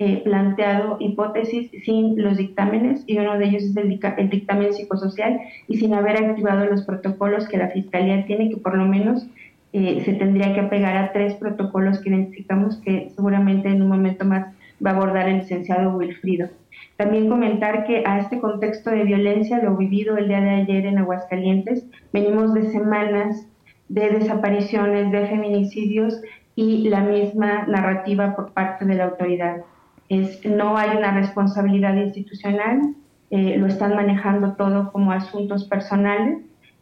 Eh, 0.00 0.22
planteado 0.24 0.96
hipótesis 0.98 1.70
sin 1.84 2.20
los 2.20 2.36
dictámenes 2.36 3.04
y 3.06 3.16
uno 3.18 3.38
de 3.38 3.44
ellos 3.44 3.62
es 3.62 3.76
el, 3.76 4.00
el, 4.18 4.28
dictamen 4.30 4.74
psicosocial 4.74 5.40
y 5.68 5.76
sin 5.76 5.94
haber 5.94 6.16
activado 6.16 6.66
los 6.66 6.82
protocolos 6.82 7.46
que 7.46 7.58
la 7.58 7.68
Fiscalía 7.68 8.26
tiene, 8.26 8.50
que 8.50 8.56
por 8.56 8.76
lo 8.76 8.86
menos 8.86 9.26
eh, 9.72 10.02
se 10.04 10.14
tendría 10.14 10.52
que 10.52 10.60
apegar 10.60 10.96
a 10.96 11.12
tres 11.12 11.34
protocolos 11.34 12.00
que 12.00 12.08
identificamos 12.08 12.76
que 12.78 13.12
seguramente 13.14 13.68
en 13.68 13.82
un 13.82 13.88
momento 13.88 14.24
más 14.24 14.52
va 14.84 14.90
a 14.90 14.94
abordar 14.94 15.28
el 15.28 15.38
licenciado 15.38 15.96
Wilfrido. 15.96 16.48
También 16.96 17.28
comentar 17.28 17.86
que 17.86 18.04
a 18.06 18.20
este 18.20 18.40
contexto 18.40 18.90
de 18.90 19.04
violencia, 19.04 19.62
lo 19.62 19.76
vivido 19.76 20.16
el 20.16 20.28
día 20.28 20.40
de 20.40 20.50
ayer 20.50 20.86
en 20.86 20.98
Aguascalientes, 20.98 21.84
venimos 22.12 22.54
de 22.54 22.70
semanas 22.70 23.46
de 23.88 24.10
desapariciones, 24.10 25.10
de 25.12 25.26
feminicidios 25.26 26.20
y 26.56 26.88
la 26.88 27.00
misma 27.00 27.66
narrativa 27.66 28.34
por 28.36 28.52
parte 28.52 28.84
de 28.84 28.94
la 28.94 29.04
autoridad. 29.04 29.62
Es, 30.08 30.44
no 30.44 30.76
hay 30.76 30.96
una 30.96 31.12
responsabilidad 31.12 31.96
institucional, 31.96 32.94
eh, 33.30 33.56
lo 33.58 33.66
están 33.66 33.96
manejando 33.96 34.52
todo 34.52 34.92
como 34.92 35.12
asuntos 35.12 35.64
personales, 35.64 36.38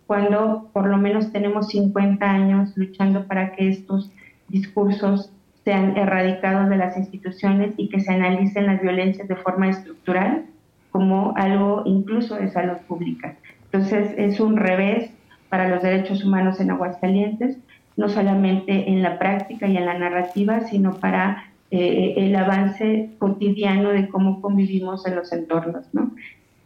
cuando 0.06 0.68
por 0.73 0.87
lo 0.87 0.99
menos 0.99 1.32
tenemos 1.32 1.68
50 1.68 2.28
años 2.28 2.76
luchando 2.76 3.26
para 3.26 3.52
que 3.52 3.68
estos 3.68 4.11
discursos 4.49 5.32
sean 5.64 5.97
erradicados 5.97 6.68
de 6.68 6.76
las 6.76 6.97
instituciones 6.97 7.75
y 7.76 7.88
que 7.88 8.00
se 8.00 8.12
analicen 8.12 8.66
las 8.66 8.82
violencias 8.82 9.28
de 9.28 9.37
forma 9.37 9.71
estructural 9.71 10.44
como 10.90 11.32
algo 11.37 11.82
incluso 11.87 12.35
de 12.35 12.50
salud 12.50 12.76
pública. 12.87 13.37
Entonces 13.66 14.12
es 14.18 14.40
un 14.40 14.56
revés 14.56 15.11
para 15.52 15.68
los 15.68 15.82
derechos 15.82 16.25
humanos 16.25 16.61
en 16.61 16.71
Aguascalientes, 16.71 17.59
no 17.99 18.09
solamente 18.09 18.88
en 18.88 19.02
la 19.02 19.18
práctica 19.18 19.68
y 19.68 19.76
en 19.76 19.85
la 19.85 19.99
narrativa, 19.99 20.61
sino 20.61 20.94
para 20.94 21.44
eh, 21.71 22.14
el 22.16 22.35
avance 22.35 23.11
cotidiano 23.18 23.90
de 23.90 24.09
cómo 24.09 24.40
convivimos 24.40 25.06
en 25.06 25.14
los 25.14 25.30
entornos. 25.30 25.85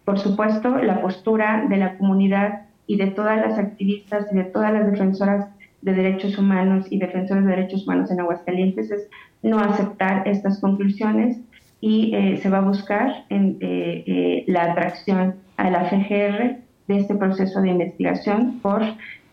Por 0.04 0.20
supuesto, 0.20 0.76
la 0.76 1.02
postura 1.02 1.66
de 1.68 1.78
la 1.78 1.98
comunidad 1.98 2.60
y 2.86 2.96
de 2.96 3.08
todas 3.08 3.40
las 3.40 3.58
activistas 3.58 4.28
y 4.30 4.36
de 4.36 4.44
todas 4.44 4.72
las 4.72 4.88
defensoras 4.88 5.48
de 5.82 5.92
derechos 5.92 6.38
humanos 6.38 6.86
y 6.88 6.98
defensores 6.98 7.44
de 7.44 7.50
derechos 7.50 7.82
humanos 7.82 8.12
en 8.12 8.20
Aguascalientes 8.20 8.92
es 8.92 9.08
no 9.42 9.58
aceptar 9.58 10.28
estas 10.28 10.60
conclusiones 10.60 11.38
y 11.80 12.14
eh, 12.14 12.36
se 12.40 12.48
va 12.50 12.58
a 12.58 12.68
buscar 12.68 13.24
en, 13.30 13.58
eh, 13.60 14.04
eh, 14.06 14.44
la 14.46 14.70
atracción 14.70 15.34
a 15.56 15.70
la 15.70 15.86
FGR 15.86 16.65
de 16.88 16.98
este 16.98 17.14
proceso 17.14 17.60
de 17.60 17.70
investigación 17.70 18.60
por 18.60 18.82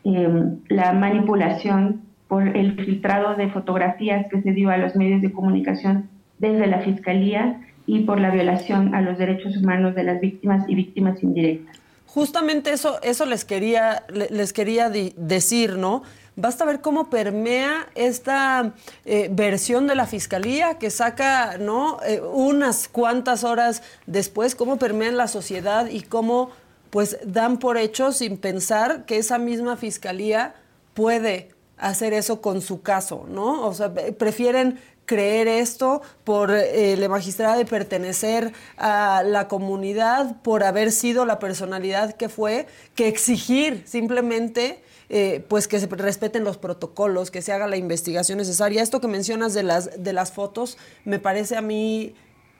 em, 0.04 0.58
la 0.70 0.94
manipulación, 0.94 2.02
por 2.28 2.48
el 2.48 2.76
filtrado 2.84 3.36
de 3.36 3.50
fotografías 3.50 4.28
que 4.30 4.42
se 4.42 4.52
dio 4.52 4.70
a 4.70 4.78
los 4.78 4.96
medios 4.96 5.22
de 5.22 5.32
comunicación 5.32 6.10
desde 6.40 6.68
la 6.68 6.80
Fiscalía 6.80 7.62
y 7.86 8.02
por 8.02 8.20
la 8.20 8.32
violación 8.32 8.96
a 8.96 9.02
los 9.02 9.18
derechos 9.18 9.58
humanos 9.58 9.96
de 9.96 10.04
las 10.04 10.20
víctimas 10.20 10.68
y 10.68 10.76
víctimas 10.76 11.22
indirectas. 11.22 11.80
Justamente 12.06 12.72
eso, 12.72 13.02
eso 13.02 13.26
les 13.26 13.44
quería, 13.44 14.04
les 14.30 14.54
quería 14.54 14.90
decir, 14.90 15.78
¿no? 15.78 16.04
Basta 16.36 16.66
ver 16.66 16.82
cómo 16.82 17.10
permea 17.10 17.88
esta 17.96 18.74
eh, 19.06 19.30
versión 19.32 19.88
de 19.88 19.96
la 19.96 20.08
fiscalía 20.08 20.80
que 20.80 20.90
saca, 20.90 21.58
¿no? 21.60 22.00
Eh, 22.06 22.22
unas 22.22 22.88
cuantas 22.88 23.44
horas 23.44 23.84
después, 24.08 24.56
cómo 24.56 24.78
permea 24.78 25.10
en 25.10 25.18
la 25.18 25.28
sociedad 25.28 25.88
y 25.88 26.02
cómo, 26.02 26.50
pues, 26.94 27.18
dan 27.26 27.58
por 27.58 27.78
hecho 27.78 28.12
sin 28.12 28.38
pensar 28.38 29.06
que 29.06 29.18
esa 29.18 29.40
misma 29.40 29.78
fiscalía 29.78 30.54
puede 30.94 31.50
hacer 31.80 32.14
eso 32.14 32.40
con 32.40 32.62
su 32.62 32.84
caso, 32.84 33.26
¿no? 33.28 33.66
O 33.66 33.74
sea, 33.74 33.92
prefieren 33.92 34.80
creer 35.08 35.48
esto 35.48 36.04
por 36.24 36.52
eh, 36.52 36.96
la 36.98 37.10
magistrada 37.10 37.58
de 37.58 37.66
pertenecer 37.66 38.54
a 38.78 39.24
la 39.26 39.48
comunidad, 39.48 40.40
por 40.44 40.64
haber 40.64 40.92
sido 40.92 41.26
la 41.26 41.40
personalidad 41.40 42.14
que 42.14 42.30
fue, 42.30 42.68
que 42.94 43.08
exigir 43.08 43.82
simplemente 43.88 44.84
eh, 45.10 45.44
pues 45.48 45.68
que 45.68 45.80
se 45.80 45.88
respeten 45.88 46.44
los 46.44 46.60
protocolos, 46.60 47.32
que 47.32 47.42
se 47.42 47.54
haga 47.54 47.66
la 47.66 47.78
investigación 47.78 48.38
necesaria. 48.38 48.84
Esto 48.84 49.02
que 49.02 49.08
mencionas 49.08 49.56
de 49.56 49.64
las, 49.64 50.04
de 50.04 50.14
las 50.14 50.32
fotos 50.32 50.78
me 51.06 51.18
parece 51.18 51.58
a 51.58 51.62
mí 51.62 52.14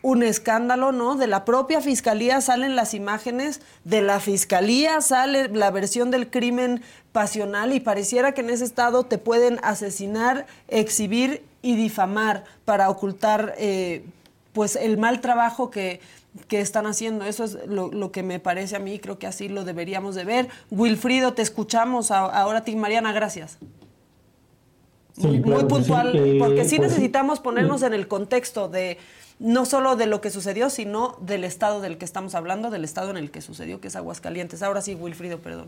un 0.04 0.22
escándalo, 0.22 0.92
¿no? 0.92 1.16
De 1.16 1.26
la 1.26 1.46
propia 1.46 1.82
fiscalía 1.82 2.42
salen 2.42 2.76
las 2.76 2.94
imágenes, 2.94 3.62
de 3.86 4.02
la 4.02 4.20
fiscalía 4.20 5.02
sale 5.02 5.48
la 5.48 5.72
versión 5.72 6.12
del 6.12 6.30
crimen 6.30 6.84
pasional 7.12 7.74
y 7.74 7.80
pareciera 7.80 8.34
que 8.34 8.42
en 8.42 8.52
ese 8.52 8.66
estado 8.66 9.06
te 9.06 9.18
pueden 9.18 9.60
asesinar, 9.64 10.46
exhibir 10.68 11.44
y 11.62 11.76
difamar 11.76 12.44
para 12.66 12.90
ocultar 12.90 13.56
eh, 13.58 14.06
pues 14.52 14.76
el 14.76 14.98
mal 14.98 15.22
trabajo 15.22 15.72
que 15.72 16.02
que 16.48 16.62
están 16.62 16.86
haciendo. 16.86 17.26
Eso 17.26 17.44
es 17.44 17.58
lo, 17.68 18.12
que 18.12 18.24
me 18.24 18.40
parece 18.40 18.76
a 18.76 18.80
mí, 18.80 19.00
creo 19.00 19.20
que 19.20 19.28
así 19.28 19.50
lo 19.50 19.64
deberíamos 19.64 20.16
de 20.16 20.26
ver. 20.26 20.50
Wilfrido, 20.72 21.34
te 21.34 21.42
escuchamos 21.42 22.12
ahora 22.12 22.64
ti, 22.64 22.76
Mariana, 22.76 23.14
gracias. 23.14 23.58
muy, 25.16 25.66
puntual, 25.66 26.38
porque 26.40 26.66
sí 26.66 26.78
pues 26.78 26.90
necesitamos 26.90 27.40
ponernos 27.40 27.84
en 27.84 27.94
el 27.94 28.08
contexto 28.08 28.68
de 28.68 28.98
no 29.40 29.66
solo 29.66 29.96
de 29.96 30.06
lo 30.06 30.22
que 30.22 30.30
sucedió, 30.30 30.70
sino 30.70 31.16
del 31.22 31.44
estado 31.44 31.82
del 31.82 31.98
que 31.98 32.06
estamos 32.06 32.36
hablando, 32.36 32.70
del 32.70 32.84
estado 32.84 33.12
en 33.12 33.18
el 33.18 33.32
que 33.32 33.42
sucedió, 33.42 33.82
que 33.82 33.88
es 33.88 33.96
Aguascalientes. 33.96 34.64
Ahora 34.64 34.82
sí, 34.82 34.96
Wilfrido, 34.96 35.40
perdón. 35.40 35.68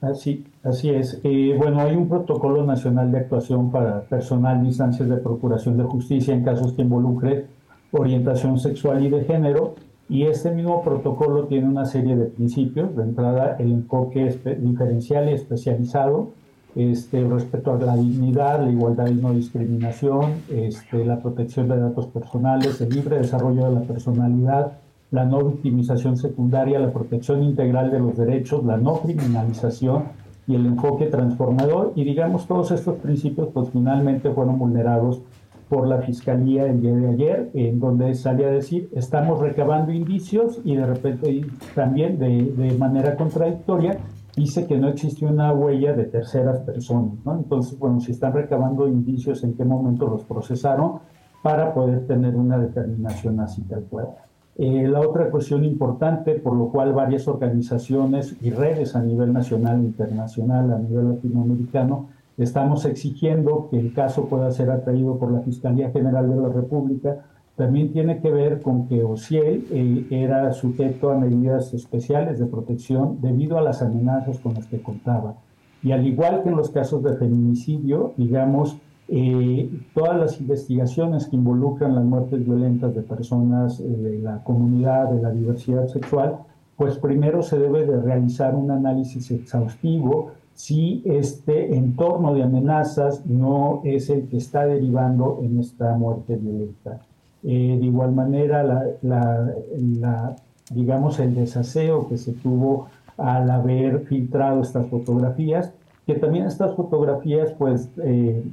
Así, 0.00 0.46
así 0.62 0.88
es. 0.90 1.20
Eh, 1.24 1.54
bueno, 1.58 1.80
hay 1.80 1.94
un 1.94 2.08
protocolo 2.08 2.64
nacional 2.64 3.12
de 3.12 3.18
actuación 3.18 3.70
para 3.70 4.02
personal 4.02 4.62
de 4.62 4.68
instancias 4.68 5.08
de 5.08 5.16
procuración 5.16 5.76
de 5.76 5.84
justicia 5.84 6.32
en 6.32 6.42
casos 6.42 6.72
que 6.72 6.82
involucre 6.82 7.46
orientación 7.92 8.58
sexual 8.58 9.04
y 9.04 9.10
de 9.10 9.24
género 9.24 9.74
y 10.10 10.24
este 10.24 10.50
mismo 10.50 10.82
protocolo 10.82 11.44
tiene 11.44 11.68
una 11.68 11.84
serie 11.84 12.16
de 12.16 12.26
principios. 12.26 12.96
De 12.96 13.04
entrada, 13.04 13.56
el 13.60 13.70
enfoque 13.70 14.24
diferencial 14.58 15.28
y 15.28 15.34
especializado, 15.34 16.30
este, 16.76 17.24
respeto 17.24 17.72
a 17.72 17.78
la 17.78 17.96
dignidad, 17.96 18.62
la 18.62 18.70
igualdad 18.70 19.08
y 19.08 19.14
no 19.14 19.32
discriminación, 19.32 20.34
este, 20.50 21.04
la 21.04 21.20
protección 21.20 21.68
de 21.68 21.78
datos 21.78 22.06
personales, 22.06 22.80
el 22.80 22.90
libre 22.90 23.18
desarrollo 23.18 23.66
de 23.66 23.72
la 23.72 23.82
personalidad, 23.82 24.72
la 25.10 25.24
no 25.24 25.44
victimización 25.44 26.16
secundaria, 26.16 26.78
la 26.78 26.92
protección 26.92 27.42
integral 27.42 27.90
de 27.90 27.98
los 27.98 28.16
derechos, 28.16 28.64
la 28.64 28.76
no 28.76 29.00
criminalización 29.00 30.04
y 30.46 30.54
el 30.54 30.66
enfoque 30.66 31.06
transformador. 31.06 31.92
Y 31.96 32.04
digamos, 32.04 32.46
todos 32.46 32.70
estos 32.70 32.96
principios 32.98 33.48
pues 33.52 33.70
finalmente 33.70 34.30
fueron 34.30 34.58
vulnerados 34.58 35.20
por 35.68 35.86
la 35.86 35.98
Fiscalía 35.98 36.66
el 36.66 36.80
día 36.80 36.94
de 36.94 37.08
ayer, 37.08 37.50
en 37.54 37.78
donde 37.78 38.14
sale 38.14 38.44
a 38.44 38.50
decir, 38.50 38.88
estamos 38.92 39.40
recabando 39.40 39.92
indicios 39.92 40.60
y 40.64 40.74
de 40.74 40.84
repente 40.84 41.46
también 41.76 42.18
de, 42.18 42.42
de 42.42 42.76
manera 42.76 43.16
contradictoria 43.16 43.98
dice 44.36 44.66
que 44.66 44.78
no 44.78 44.88
existe 44.88 45.26
una 45.26 45.52
huella 45.52 45.92
de 45.92 46.04
terceras 46.04 46.60
personas. 46.60 47.14
¿no? 47.24 47.36
Entonces, 47.36 47.78
bueno, 47.78 48.00
si 48.00 48.12
están 48.12 48.32
recabando 48.32 48.88
indicios, 48.88 49.44
¿en 49.44 49.54
qué 49.54 49.64
momento 49.64 50.06
los 50.08 50.24
procesaron 50.24 51.00
para 51.42 51.74
poder 51.74 52.06
tener 52.06 52.36
una 52.36 52.58
determinación 52.58 53.40
así 53.40 53.62
tal 53.62 53.84
cual? 53.84 54.08
Eh, 54.56 54.86
la 54.88 55.00
otra 55.00 55.30
cuestión 55.30 55.64
importante, 55.64 56.34
por 56.34 56.54
lo 56.54 56.68
cual 56.68 56.92
varias 56.92 57.26
organizaciones 57.28 58.36
y 58.42 58.50
redes 58.50 58.94
a 58.94 59.02
nivel 59.02 59.32
nacional 59.32 59.80
internacional, 59.80 60.72
a 60.72 60.78
nivel 60.78 61.10
latinoamericano, 61.10 62.08
Estamos 62.40 62.86
exigiendo 62.86 63.68
que 63.70 63.78
el 63.78 63.92
caso 63.92 64.24
pueda 64.24 64.50
ser 64.50 64.70
atraído 64.70 65.18
por 65.18 65.30
la 65.30 65.40
Fiscalía 65.40 65.90
General 65.90 66.26
de 66.26 66.36
la 66.36 66.48
República. 66.48 67.26
También 67.60 67.92
tiene 67.92 68.20
que 68.22 68.30
ver 68.30 68.62
con 68.62 68.88
que 68.88 69.04
Ociel 69.04 69.66
eh, 69.70 70.06
era 70.08 70.50
sujeto 70.54 71.10
a 71.10 71.18
medidas 71.18 71.74
especiales 71.74 72.38
de 72.38 72.46
protección 72.46 73.18
debido 73.20 73.58
a 73.58 73.60
las 73.60 73.82
amenazas 73.82 74.38
con 74.38 74.54
las 74.54 74.66
que 74.66 74.80
contaba. 74.80 75.34
Y 75.82 75.92
al 75.92 76.06
igual 76.06 76.42
que 76.42 76.48
en 76.48 76.56
los 76.56 76.70
casos 76.70 77.02
de 77.02 77.18
feminicidio, 77.18 78.14
digamos, 78.16 78.78
eh, 79.08 79.70
todas 79.92 80.18
las 80.18 80.40
investigaciones 80.40 81.26
que 81.26 81.36
involucran 81.36 81.94
las 81.94 82.04
muertes 82.04 82.42
violentas 82.42 82.94
de 82.94 83.02
personas 83.02 83.78
eh, 83.78 83.84
de 83.84 84.18
la 84.20 84.42
comunidad, 84.42 85.10
de 85.10 85.20
la 85.20 85.30
diversidad 85.30 85.86
sexual, 85.88 86.38
pues 86.78 86.96
primero 86.96 87.42
se 87.42 87.58
debe 87.58 87.84
de 87.84 88.00
realizar 88.00 88.54
un 88.54 88.70
análisis 88.70 89.30
exhaustivo 89.32 90.30
si 90.54 91.02
este 91.04 91.76
entorno 91.76 92.32
de 92.32 92.42
amenazas 92.42 93.26
no 93.26 93.82
es 93.84 94.08
el 94.08 94.28
que 94.28 94.38
está 94.38 94.64
derivando 94.64 95.40
en 95.42 95.60
esta 95.60 95.94
muerte 95.98 96.36
violenta. 96.36 97.02
Eh, 97.42 97.78
de 97.80 97.86
igual 97.86 98.12
manera, 98.12 98.62
la, 99.02 100.36
digamos, 100.70 101.18
el 101.20 101.34
desaseo 101.34 102.08
que 102.08 102.18
se 102.18 102.32
tuvo 102.32 102.88
al 103.16 103.50
haber 103.50 104.00
filtrado 104.00 104.60
estas 104.60 104.86
fotografías, 104.88 105.72
que 106.06 106.14
también 106.14 106.46
estas 106.46 106.74
fotografías, 106.74 107.52
pues, 107.58 107.90
eh, 108.02 108.44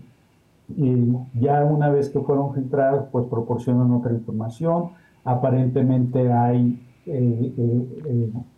eh, 0.78 1.14
ya 1.40 1.64
una 1.66 1.90
vez 1.90 2.10
que 2.10 2.20
fueron 2.20 2.54
filtradas, 2.54 3.06
pues 3.12 3.26
proporcionan 3.28 3.92
otra 3.92 4.14
información. 4.14 4.92
Aparentemente 5.24 6.32
hay, 6.32 6.82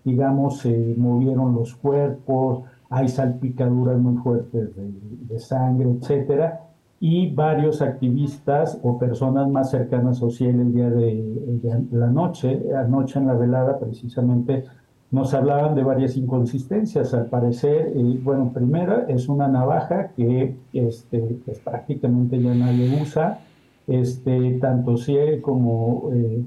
digamos, 0.03 0.59
se 0.59 0.95
movieron 0.97 1.55
los 1.55 1.75
cuerpos, 1.75 2.63
hay 2.89 3.07
salpicaduras 3.07 3.97
muy 3.99 4.17
fuertes 4.21 4.69
de, 4.75 5.39
sangre, 5.39 5.89
etcétera, 5.91 6.68
y 6.99 7.33
varios 7.33 7.81
activistas 7.81 8.77
o 8.83 8.99
personas 8.99 9.47
más 9.49 9.71
cercanas 9.71 10.21
a 10.21 10.25
Ociel 10.25 10.59
el 10.59 10.73
día 10.73 10.89
de, 10.89 11.85
la 11.91 12.07
noche, 12.07 12.62
anoche 12.75 13.19
en 13.19 13.27
la 13.27 13.35
velada 13.35 13.79
precisamente, 13.79 14.65
nos 15.12 15.33
hablaban 15.33 15.75
de 15.75 15.83
varias 15.83 16.17
inconsistencias. 16.17 17.13
Al 17.13 17.27
parecer, 17.27 17.93
eh, 17.95 18.19
bueno, 18.21 18.51
primero 18.53 19.07
es 19.07 19.27
una 19.29 19.47
navaja 19.47 20.09
que 20.09 20.55
este, 20.73 21.39
pues, 21.45 21.59
prácticamente 21.59 22.39
ya 22.41 22.53
nadie 22.53 23.01
usa. 23.01 23.39
Este, 23.88 24.59
tanto 24.59 24.97
Ciel 24.97 25.41
como 25.41 26.12
eh, 26.13 26.43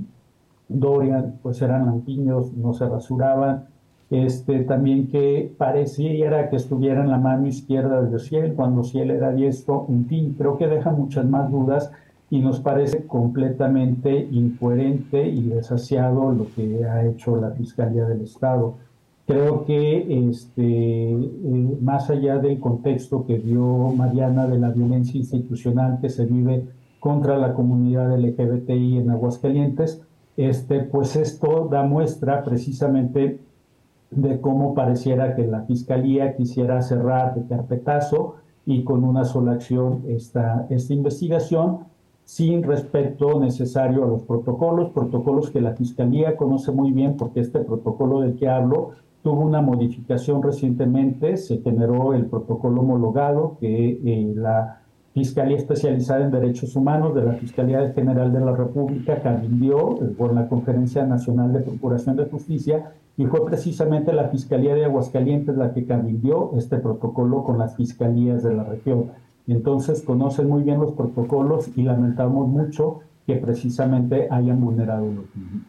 Dorian, 0.69 1.39
pues 1.43 1.61
eran 1.61 1.87
lampiños, 1.87 2.53
no 2.53 2.73
se 2.73 2.89
rasuraban 2.89 3.72
este, 4.13 4.61
también 4.65 5.09
que 5.09 5.55
pareciera 5.57 6.51
que 6.51 6.57
estuviera 6.57 7.01
en 7.01 7.11
la 7.11 7.17
mano 7.17 7.47
izquierda 7.47 8.03
de 8.03 8.15
Ociel 8.15 8.53
cuando 8.53 8.83
Ociel 8.83 9.11
era 9.11 9.33
diestro, 9.33 9.87
en 9.89 10.05
fin, 10.05 10.35
creo 10.37 10.59
que 10.59 10.67
deja 10.67 10.91
muchas 10.91 11.25
más 11.25 11.51
dudas 11.51 11.91
y 12.29 12.41
nos 12.41 12.61
parece 12.61 13.07
completamente 13.07 14.29
incoherente 14.31 15.27
y 15.27 15.45
desasiado 15.45 16.31
lo 16.31 16.47
que 16.55 16.85
ha 16.85 17.07
hecho 17.07 17.41
la 17.41 17.53
Fiscalía 17.53 18.05
del 18.05 18.21
Estado. 18.21 18.75
Creo 19.27 19.65
que 19.65 20.29
este, 20.29 21.11
eh, 21.13 21.79
más 21.81 22.11
allá 22.11 22.37
del 22.37 22.61
contexto 22.61 23.25
que 23.25 23.39
dio 23.39 23.95
Mariana 23.97 24.47
de 24.47 24.59
la 24.59 24.69
violencia 24.69 25.17
institucional 25.17 26.01
que 26.03 26.11
se 26.11 26.27
vive 26.27 26.67
contra 27.01 27.39
la 27.39 27.55
comunidad 27.55 28.15
LGBTI 28.15 28.99
en 28.99 29.09
Aguascalientes, 29.09 30.03
este, 30.37 30.81
pues 30.81 31.17
esto 31.17 31.67
da 31.71 31.83
muestra 31.83 32.45
precisamente 32.45 33.41
de 34.13 34.41
cómo 34.41 34.75
pareciera 34.75 35.35
que 35.35 35.47
la 35.47 35.63
Fiscalía 35.63 36.37
quisiera 36.37 36.83
cerrar 36.83 37.35
de 37.35 37.47
carpetazo 37.47 38.37
y 38.65 38.85
con 38.85 39.05
una 39.05 39.25
sola 39.25 39.53
acción 39.53 40.03
esta, 40.07 40.67
esta 40.71 40.93
investigación 40.95 41.81
sin 42.25 42.63
respeto 42.63 43.41
necesario 43.41 44.05
a 44.05 44.07
los 44.07 44.23
protocolos, 44.23 44.91
protocolos 44.91 45.51
que 45.51 45.61
la 45.61 45.75
Fiscalía 45.75 46.37
conoce 46.37 46.71
muy 46.71 46.93
bien 46.93 47.17
porque 47.17 47.41
este 47.41 47.61
protocolo 47.61 48.21
del 48.21 48.37
que 48.37 48.49
hablo 48.49 48.91
tuvo 49.23 49.41
una 49.41 49.63
modificación 49.63 50.43
recientemente, 50.43 51.37
se 51.37 51.59
generó 51.59 52.13
el 52.15 52.27
protocolo 52.27 52.81
homologado 52.81 53.57
que 53.61 54.01
eh, 54.05 54.33
la 54.35 54.82
Fiscalía 55.15 55.59
Especializada 55.59 56.25
en 56.25 56.31
Derechos 56.31 56.75
Humanos 56.75 57.15
de 57.15 57.23
la 57.23 57.35
Fiscalía 57.35 57.93
General 57.95 58.33
de 58.33 58.41
la 58.41 58.57
República 58.57 59.21
eh, 59.23 60.15
por 60.17 60.33
la 60.33 60.49
Conferencia 60.49 61.05
Nacional 61.05 61.53
de 61.53 61.61
Procuración 61.61 62.17
de 62.17 62.25
Justicia 62.25 62.93
y 63.19 63.27
fue 63.27 63.45
precisamente 63.45 64.13
la 64.15 64.29
Fiscalía 64.29 64.75
de 64.75 64.87
Aguascalientes 64.87 65.57
la 65.57 65.75
que 65.75 65.85
cabildió 65.85 66.53
este 66.57 66.79
protocolo 66.79 67.45
con 67.45 67.59
las 67.59 67.77
fiscalías 67.77 68.43
de 68.43 68.55
la 68.55 68.65
región. 68.65 69.11
Entonces 69.47 70.01
conocen 70.03 70.49
muy 70.49 70.63
bien 70.63 70.81
los 70.81 70.93
protocolos 70.93 71.69
y 71.77 71.83
lamentamos 71.83 72.49
mucho 72.49 73.01
que 73.27 73.37
precisamente 73.37 74.29
hayan 74.31 74.61
vulnerado 74.61 75.07
los 75.07 75.25
mismos. 75.35 75.63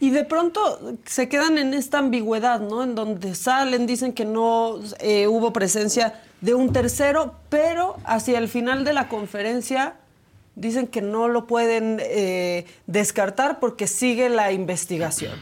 Y 0.00 0.10
de 0.10 0.24
pronto 0.24 0.60
se 1.04 1.28
quedan 1.28 1.56
en 1.56 1.72
esta 1.72 1.98
ambigüedad, 1.98 2.60
¿no? 2.60 2.82
En 2.82 2.94
donde 2.94 3.34
salen, 3.34 3.86
dicen 3.86 4.12
que 4.12 4.24
no 4.24 4.78
eh, 5.00 5.28
hubo 5.28 5.52
presencia 5.52 6.14
de 6.44 6.54
un 6.54 6.72
tercero, 6.72 7.34
pero 7.48 7.96
hacia 8.04 8.38
el 8.38 8.48
final 8.48 8.84
de 8.84 8.92
la 8.92 9.08
conferencia 9.08 9.94
dicen 10.56 10.86
que 10.86 11.00
no 11.00 11.28
lo 11.28 11.46
pueden 11.46 11.98
eh, 12.00 12.66
descartar 12.86 13.60
porque 13.60 13.86
sigue 13.86 14.28
la 14.28 14.52
investigación. 14.52 15.32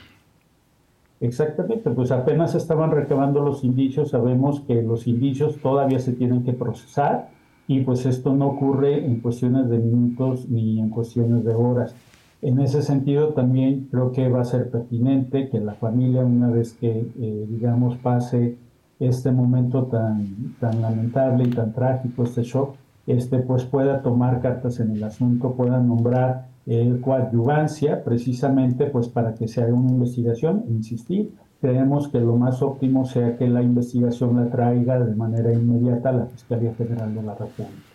Exactamente, 1.20 1.90
pues 1.90 2.10
apenas 2.10 2.54
estaban 2.54 2.90
recabando 2.90 3.42
los 3.42 3.64
indicios, 3.64 4.10
sabemos 4.10 4.60
que 4.60 4.82
los 4.82 5.06
indicios 5.06 5.58
todavía 5.58 5.98
se 5.98 6.12
tienen 6.12 6.44
que 6.44 6.52
procesar 6.52 7.30
y 7.66 7.80
pues 7.80 8.06
esto 8.06 8.32
no 8.32 8.48
ocurre 8.48 9.04
en 9.04 9.20
cuestiones 9.20 9.68
de 9.68 9.78
minutos 9.78 10.48
ni 10.48 10.78
en 10.78 10.88
cuestiones 10.90 11.44
de 11.44 11.54
horas. 11.54 11.94
En 12.42 12.60
ese 12.60 12.82
sentido 12.82 13.34
también 13.34 13.88
creo 13.90 14.12
que 14.12 14.28
va 14.28 14.40
a 14.40 14.44
ser 14.44 14.70
pertinente 14.70 15.48
que 15.48 15.60
la 15.60 15.74
familia 15.74 16.24
una 16.24 16.50
vez 16.50 16.74
que 16.74 16.90
eh, 16.90 17.46
digamos 17.48 17.96
pase 17.98 18.56
este 19.02 19.30
momento 19.30 19.84
tan, 19.84 20.54
tan 20.60 20.80
lamentable 20.80 21.44
y 21.44 21.50
tan 21.50 21.72
trágico, 21.72 22.24
este 22.24 22.42
shock, 22.42 22.76
este, 23.06 23.38
pues 23.38 23.64
pueda 23.64 24.02
tomar 24.02 24.40
cartas 24.40 24.80
en 24.80 24.92
el 24.92 25.02
asunto, 25.04 25.52
pueda 25.52 25.80
nombrar 25.80 26.48
eh, 26.66 26.98
coadyuvancia 27.02 28.04
precisamente 28.04 28.86
pues 28.86 29.08
para 29.08 29.34
que 29.34 29.48
se 29.48 29.62
haga 29.62 29.74
una 29.74 29.90
investigación, 29.90 30.64
insistir, 30.68 31.32
creemos 31.60 32.08
que 32.08 32.20
lo 32.20 32.36
más 32.36 32.62
óptimo 32.62 33.04
sea 33.04 33.36
que 33.36 33.48
la 33.48 33.62
investigación 33.62 34.36
la 34.36 34.50
traiga 34.50 34.98
de 34.98 35.14
manera 35.14 35.52
inmediata 35.52 36.10
a 36.10 36.12
la 36.12 36.26
Fiscalía 36.26 36.74
General 36.74 37.14
de 37.14 37.22
la 37.22 37.34
República. 37.34 37.92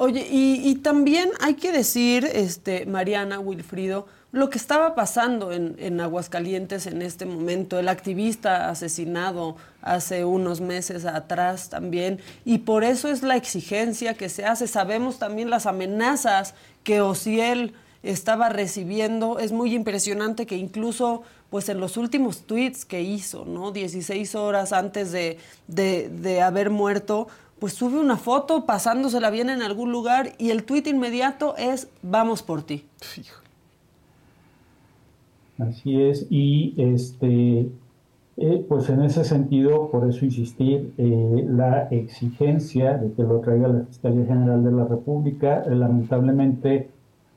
Oye, 0.00 0.24
y, 0.30 0.76
también 0.76 1.30
hay 1.40 1.54
que 1.54 1.72
decir, 1.72 2.24
este, 2.32 2.86
Mariana 2.86 3.40
Wilfrido, 3.40 4.06
lo 4.30 4.50
que 4.50 4.58
estaba 4.58 4.94
pasando 4.94 5.52
en, 5.52 5.76
en, 5.78 6.00
Aguascalientes 6.00 6.86
en 6.86 7.00
este 7.00 7.24
momento, 7.24 7.78
el 7.78 7.88
activista 7.88 8.68
asesinado 8.68 9.56
hace 9.80 10.24
unos 10.24 10.60
meses 10.60 11.06
atrás 11.06 11.70
también, 11.70 12.20
y 12.44 12.58
por 12.58 12.84
eso 12.84 13.08
es 13.08 13.22
la 13.22 13.36
exigencia 13.36 14.14
que 14.14 14.28
se 14.28 14.44
hace. 14.44 14.66
Sabemos 14.66 15.18
también 15.18 15.48
las 15.48 15.66
amenazas 15.66 16.54
que 16.84 17.00
Ociel 17.00 17.74
estaba 18.02 18.48
recibiendo. 18.48 19.38
Es 19.38 19.52
muy 19.52 19.74
impresionante 19.74 20.46
que 20.46 20.56
incluso 20.56 21.22
pues 21.50 21.68
en 21.68 21.80
los 21.80 21.96
últimos 21.96 22.42
tweets 22.42 22.84
que 22.84 23.00
hizo, 23.00 23.44
¿no? 23.44 23.72
16 23.72 24.34
horas 24.34 24.72
antes 24.72 25.12
de, 25.12 25.38
de, 25.66 26.42
haber 26.42 26.68
muerto, 26.68 27.28
pues 27.58 27.72
sube 27.72 27.98
una 27.98 28.18
foto 28.18 28.66
pasándosela 28.66 29.30
bien 29.30 29.48
en 29.48 29.62
algún 29.62 29.90
lugar 29.90 30.34
y 30.36 30.50
el 30.50 30.64
tweet 30.64 30.84
inmediato 30.86 31.56
es 31.56 31.88
vamos 32.02 32.42
por 32.42 32.62
ti. 32.62 32.84
Así 35.58 36.00
es, 36.00 36.26
y 36.30 36.74
este, 36.76 37.68
eh, 38.36 38.64
pues 38.68 38.88
en 38.90 39.02
ese 39.02 39.24
sentido, 39.24 39.90
por 39.90 40.08
eso 40.08 40.24
insistir, 40.24 40.92
eh, 40.96 41.44
la 41.48 41.88
exigencia 41.90 42.96
de 42.96 43.12
que 43.12 43.22
lo 43.24 43.40
traiga 43.40 43.66
la 43.68 43.80
Fiscalía 43.80 44.26
General 44.26 44.62
de 44.62 44.72
la 44.72 44.84
República, 44.84 45.64
eh, 45.66 45.74
lamentablemente 45.74 46.90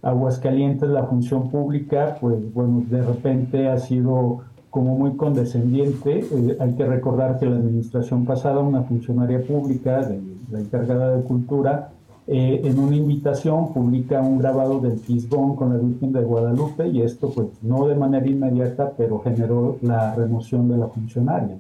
Aguascalientes, 0.03 0.89
la 0.89 1.05
función 1.05 1.49
pública, 1.49 2.17
pues 2.19 2.53
bueno, 2.53 2.84
de 2.89 3.03
repente 3.03 3.67
ha 3.69 3.77
sido 3.77 4.41
como 4.71 4.97
muy 4.97 5.15
condescendiente. 5.15 6.19
Eh, 6.19 6.57
hay 6.60 6.73
que 6.73 6.86
recordar 6.86 7.38
que 7.38 7.45
la 7.45 7.57
administración 7.57 8.25
pasada, 8.25 8.60
una 8.60 8.81
funcionaria 8.84 9.41
pública, 9.45 10.10
la 10.49 10.60
encargada 10.60 11.15
de 11.15 11.23
cultura, 11.23 11.91
eh, 12.34 12.62
en 12.63 12.80
una 12.80 12.96
invitación 12.96 13.74
publica 13.74 14.22
un 14.22 14.39
grabado 14.39 14.80
del 14.80 14.98
Fisbón 15.00 15.58
con 15.58 15.74
la 15.74 15.78
Virgen 15.78 16.13
de 16.13 16.22
Guadalupe 16.22 16.88
y 16.88 17.02
esto 17.02 17.30
pues 17.30 17.50
no 17.62 17.88
de 17.88 17.96
manera 17.96 18.26
inmediata, 18.26 18.94
pero 18.98 19.20
generó 19.20 19.78
la 19.82 20.15
remoción 20.15 20.70
de 20.70 20.78
la 20.78 20.88
funcionaria. 20.88 21.58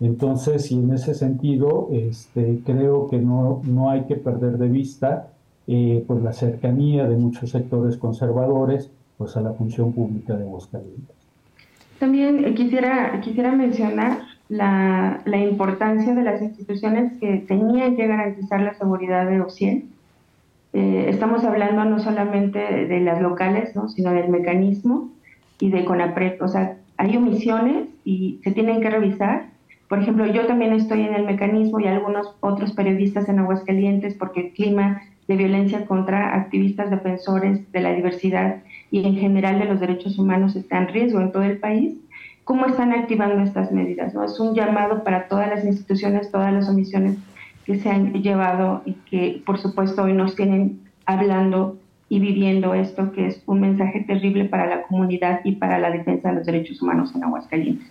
Entonces, 0.00 0.70
y 0.70 0.74
en 0.74 0.92
ese 0.92 1.14
sentido, 1.14 1.88
este, 1.90 2.60
creo 2.66 3.08
que 3.08 3.16
no, 3.16 3.62
no 3.64 3.88
hay 3.88 4.02
que 4.02 4.16
perder 4.16 4.58
de 4.58 4.68
vista 4.68 5.28
eh, 5.66 6.04
pues 6.06 6.22
la 6.22 6.34
cercanía 6.34 7.08
de 7.08 7.16
muchos 7.16 7.48
sectores 7.48 7.96
conservadores 7.96 8.90
pues 9.16 9.34
a 9.38 9.40
la 9.40 9.54
función 9.54 9.94
pública 9.94 10.34
de 10.34 10.42
Aguascalientes. 10.42 11.16
También 11.98 12.54
quisiera, 12.54 13.22
quisiera 13.22 13.52
mencionar 13.52 14.18
la, 14.50 15.22
la, 15.24 15.38
importancia 15.38 16.14
de 16.14 16.22
las 16.22 16.42
instituciones 16.42 17.18
que 17.18 17.38
tenían 17.48 17.96
que 17.96 18.06
garantizar 18.06 18.60
la 18.60 18.74
seguridad 18.74 19.26
de 19.30 19.40
OCIEN. 19.40 19.93
Eh, 20.74 21.06
estamos 21.08 21.44
hablando 21.44 21.84
no 21.84 22.00
solamente 22.00 22.58
de 22.58 23.00
las 23.00 23.22
locales, 23.22 23.76
¿no? 23.76 23.88
sino 23.88 24.10
del 24.10 24.28
mecanismo 24.28 25.08
y 25.60 25.70
de 25.70 25.84
CONAPRED. 25.84 26.42
O 26.42 26.48
sea, 26.48 26.78
hay 26.96 27.16
omisiones 27.16 27.86
y 28.04 28.40
se 28.42 28.50
tienen 28.50 28.80
que 28.80 28.90
revisar. 28.90 29.46
Por 29.88 30.00
ejemplo, 30.00 30.26
yo 30.26 30.46
también 30.48 30.72
estoy 30.72 31.02
en 31.02 31.14
el 31.14 31.26
mecanismo 31.26 31.78
y 31.78 31.86
algunos 31.86 32.34
otros 32.40 32.72
periodistas 32.72 33.28
en 33.28 33.38
Aguascalientes 33.38 34.14
porque 34.14 34.40
el 34.40 34.52
clima 34.52 35.02
de 35.28 35.36
violencia 35.36 35.86
contra 35.86 36.34
activistas 36.34 36.90
defensores 36.90 37.70
de 37.70 37.80
la 37.80 37.92
diversidad 37.92 38.56
y 38.90 39.06
en 39.06 39.14
general 39.14 39.60
de 39.60 39.66
los 39.66 39.78
derechos 39.78 40.18
humanos 40.18 40.56
está 40.56 40.78
en 40.78 40.88
riesgo 40.88 41.20
en 41.20 41.30
todo 41.30 41.44
el 41.44 41.58
país. 41.58 41.94
¿Cómo 42.42 42.66
están 42.66 42.92
activando 42.92 43.44
estas 43.44 43.70
medidas? 43.70 44.12
¿no? 44.12 44.24
Es 44.24 44.40
un 44.40 44.56
llamado 44.56 45.04
para 45.04 45.28
todas 45.28 45.48
las 45.48 45.64
instituciones, 45.64 46.32
todas 46.32 46.52
las 46.52 46.68
omisiones 46.68 47.16
que 47.64 47.80
se 47.80 47.88
han 47.88 48.12
llevado 48.22 48.82
y 48.84 48.92
que 48.92 49.42
por 49.44 49.58
supuesto 49.58 50.02
hoy 50.02 50.12
nos 50.12 50.36
tienen 50.36 50.80
hablando 51.06 51.78
y 52.08 52.20
viviendo 52.20 52.74
esto 52.74 53.12
que 53.12 53.26
es 53.26 53.42
un 53.46 53.60
mensaje 53.60 54.04
terrible 54.06 54.44
para 54.44 54.66
la 54.66 54.82
comunidad 54.82 55.40
y 55.44 55.52
para 55.52 55.78
la 55.78 55.90
defensa 55.90 56.28
de 56.28 56.36
los 56.36 56.46
derechos 56.46 56.80
humanos 56.82 57.12
en 57.14 57.24
Aguascalientes. 57.24 57.88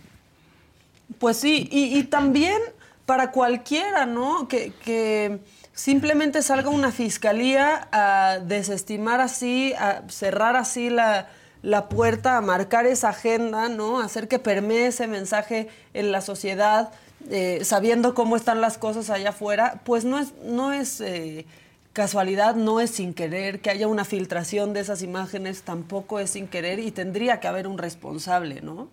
Pues 1.19 1.37
sí, 1.37 1.67
y, 1.71 2.03
también 2.03 2.57
para 3.05 3.31
cualquiera, 3.31 4.05
¿no? 4.05 4.47
Que, 4.47 4.71
que 4.83 5.39
simplemente 5.73 6.41
salga 6.41 6.69
una 6.69 6.91
fiscalía 6.91 7.87
a 7.91 8.39
desestimar 8.39 9.21
así, 9.21 9.73
a 9.73 10.03
cerrar 10.07 10.55
así 10.55 10.89
la, 10.89 11.27
puerta, 11.89 12.37
a 12.37 12.41
marcar 12.41 12.85
esa 12.85 13.09
agenda, 13.09 13.69
¿no? 13.69 13.99
hacer 13.99 14.27
que 14.27 14.39
permee 14.39 14.87
ese 14.87 15.07
mensaje 15.07 15.67
en 15.93 16.11
la 16.11 16.21
sociedad, 16.21 16.91
eh, 17.29 17.59
sabiendo 17.63 18.13
cómo 18.13 18.35
están 18.35 18.61
las 18.61 18.77
cosas 18.77 19.09
allá 19.09 19.29
afuera, 19.29 19.81
pues 19.83 20.05
no 20.05 20.19
es, 20.19 20.33
no 20.43 20.73
es 20.73 21.01
eh, 21.01 21.45
casualidad, 21.93 22.55
no 22.55 22.79
es 22.79 22.89
sin 22.91 23.13
querer, 23.13 23.59
que 23.59 23.69
haya 23.69 23.87
una 23.87 24.05
filtración 24.05 24.73
de 24.73 24.81
esas 24.81 25.03
imágenes 25.03 25.63
tampoco 25.63 26.19
es 26.19 26.31
sin 26.31 26.47
querer 26.47 26.79
y 26.79 26.91
tendría 26.91 27.39
que 27.39 27.47
haber 27.47 27.67
un 27.67 27.77
responsable, 27.77 28.61
¿no? 28.61 28.87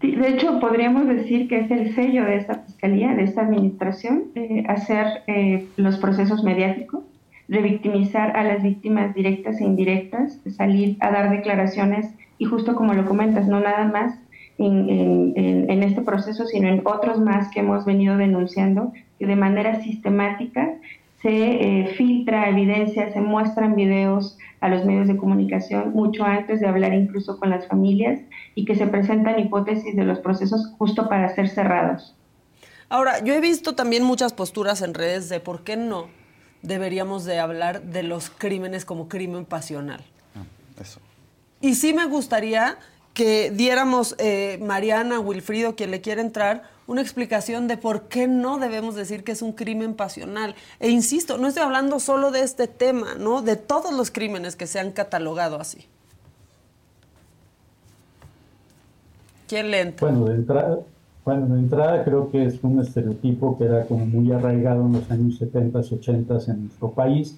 de 0.00 0.28
hecho, 0.28 0.60
podríamos 0.60 1.08
decir 1.08 1.48
que 1.48 1.58
es 1.58 1.70
el 1.70 1.94
sello 1.94 2.24
de 2.24 2.36
esta 2.36 2.60
fiscalía, 2.60 3.14
de 3.14 3.24
esta 3.24 3.42
administración, 3.42 4.24
eh, 4.36 4.64
hacer 4.68 5.22
eh, 5.26 5.66
los 5.76 5.96
procesos 5.98 6.44
mediáticos, 6.44 7.02
revictimizar 7.48 8.36
a 8.36 8.44
las 8.44 8.62
víctimas 8.62 9.14
directas 9.14 9.60
e 9.60 9.64
indirectas, 9.64 10.40
salir 10.56 10.96
a 11.00 11.10
dar 11.10 11.30
declaraciones 11.30 12.14
y 12.38 12.44
justo 12.44 12.76
como 12.76 12.94
lo 12.94 13.06
comentas, 13.06 13.48
no 13.48 13.58
nada 13.58 13.86
más 13.86 14.20
en, 14.58 15.34
en, 15.70 15.82
este 15.82 16.02
proceso, 16.02 16.46
sino 16.46 16.68
en 16.68 16.82
otros 16.84 17.20
más 17.20 17.48
que 17.50 17.60
hemos 17.60 17.84
venido 17.84 18.16
denunciando, 18.16 18.92
que 19.18 19.26
de 19.26 19.36
manera 19.36 19.80
sistemática 19.82 20.74
se 21.22 21.30
eh, 21.30 21.94
filtra 21.96 22.48
evidencia, 22.48 23.12
se 23.12 23.20
muestran 23.20 23.74
videos 23.76 24.36
a 24.60 24.68
los 24.68 24.84
medios 24.84 25.06
de 25.06 25.16
comunicación 25.16 25.92
mucho 25.92 26.24
antes 26.24 26.60
de 26.60 26.66
hablar 26.66 26.92
incluso 26.92 27.38
con 27.38 27.50
las 27.50 27.66
familias 27.66 28.20
y 28.54 28.64
que 28.64 28.74
se 28.74 28.86
presentan 28.86 29.38
hipótesis 29.38 29.94
de 29.94 30.04
los 30.04 30.18
procesos 30.18 30.72
justo 30.78 31.08
para 31.08 31.32
ser 31.34 31.48
cerrados. 31.48 32.14
Ahora, 32.88 33.22
yo 33.22 33.34
he 33.34 33.40
visto 33.40 33.74
también 33.74 34.02
muchas 34.02 34.32
posturas 34.32 34.82
en 34.82 34.94
redes 34.94 35.28
de 35.28 35.40
por 35.40 35.62
qué 35.62 35.76
no 35.76 36.06
deberíamos 36.62 37.24
de 37.24 37.38
hablar 37.38 37.82
de 37.82 38.02
los 38.02 38.30
crímenes 38.30 38.84
como 38.84 39.08
crimen 39.08 39.44
pasional. 39.44 40.00
Ah, 40.34 40.42
eso. 40.80 41.00
Y 41.60 41.74
sí 41.74 41.92
me 41.92 42.06
gustaría 42.06 42.78
que 43.18 43.50
diéramos, 43.50 44.14
eh, 44.18 44.60
Mariana, 44.62 45.18
Wilfrido, 45.18 45.74
quien 45.74 45.90
le 45.90 46.00
quiera 46.00 46.20
entrar, 46.20 46.62
una 46.86 47.00
explicación 47.00 47.66
de 47.66 47.76
por 47.76 48.02
qué 48.02 48.28
no 48.28 48.58
debemos 48.58 48.94
decir 48.94 49.24
que 49.24 49.32
es 49.32 49.42
un 49.42 49.50
crimen 49.50 49.94
pasional. 49.94 50.54
E 50.78 50.90
insisto, 50.90 51.36
no 51.36 51.48
estoy 51.48 51.64
hablando 51.64 51.98
solo 51.98 52.30
de 52.30 52.42
este 52.42 52.68
tema, 52.68 53.16
¿no? 53.16 53.42
De 53.42 53.56
todos 53.56 53.92
los 53.92 54.12
crímenes 54.12 54.54
que 54.54 54.68
se 54.68 54.78
han 54.78 54.92
catalogado 54.92 55.60
así. 55.60 55.84
¿Quién 59.48 59.72
le 59.72 59.80
entra? 59.80 60.08
Bueno, 60.08 60.26
de 60.26 60.36
entrada, 60.36 60.78
bueno, 61.24 61.56
de 61.56 61.58
entrada 61.58 62.04
creo 62.04 62.30
que 62.30 62.44
es 62.44 62.62
un 62.62 62.80
estereotipo 62.80 63.58
que 63.58 63.64
era 63.64 63.84
como 63.86 64.06
muy 64.06 64.30
arraigado 64.30 64.86
en 64.86 64.92
los 64.92 65.10
años 65.10 65.38
70, 65.38 65.76
80 65.76 66.34
en 66.52 66.60
nuestro 66.66 66.92
país 66.92 67.36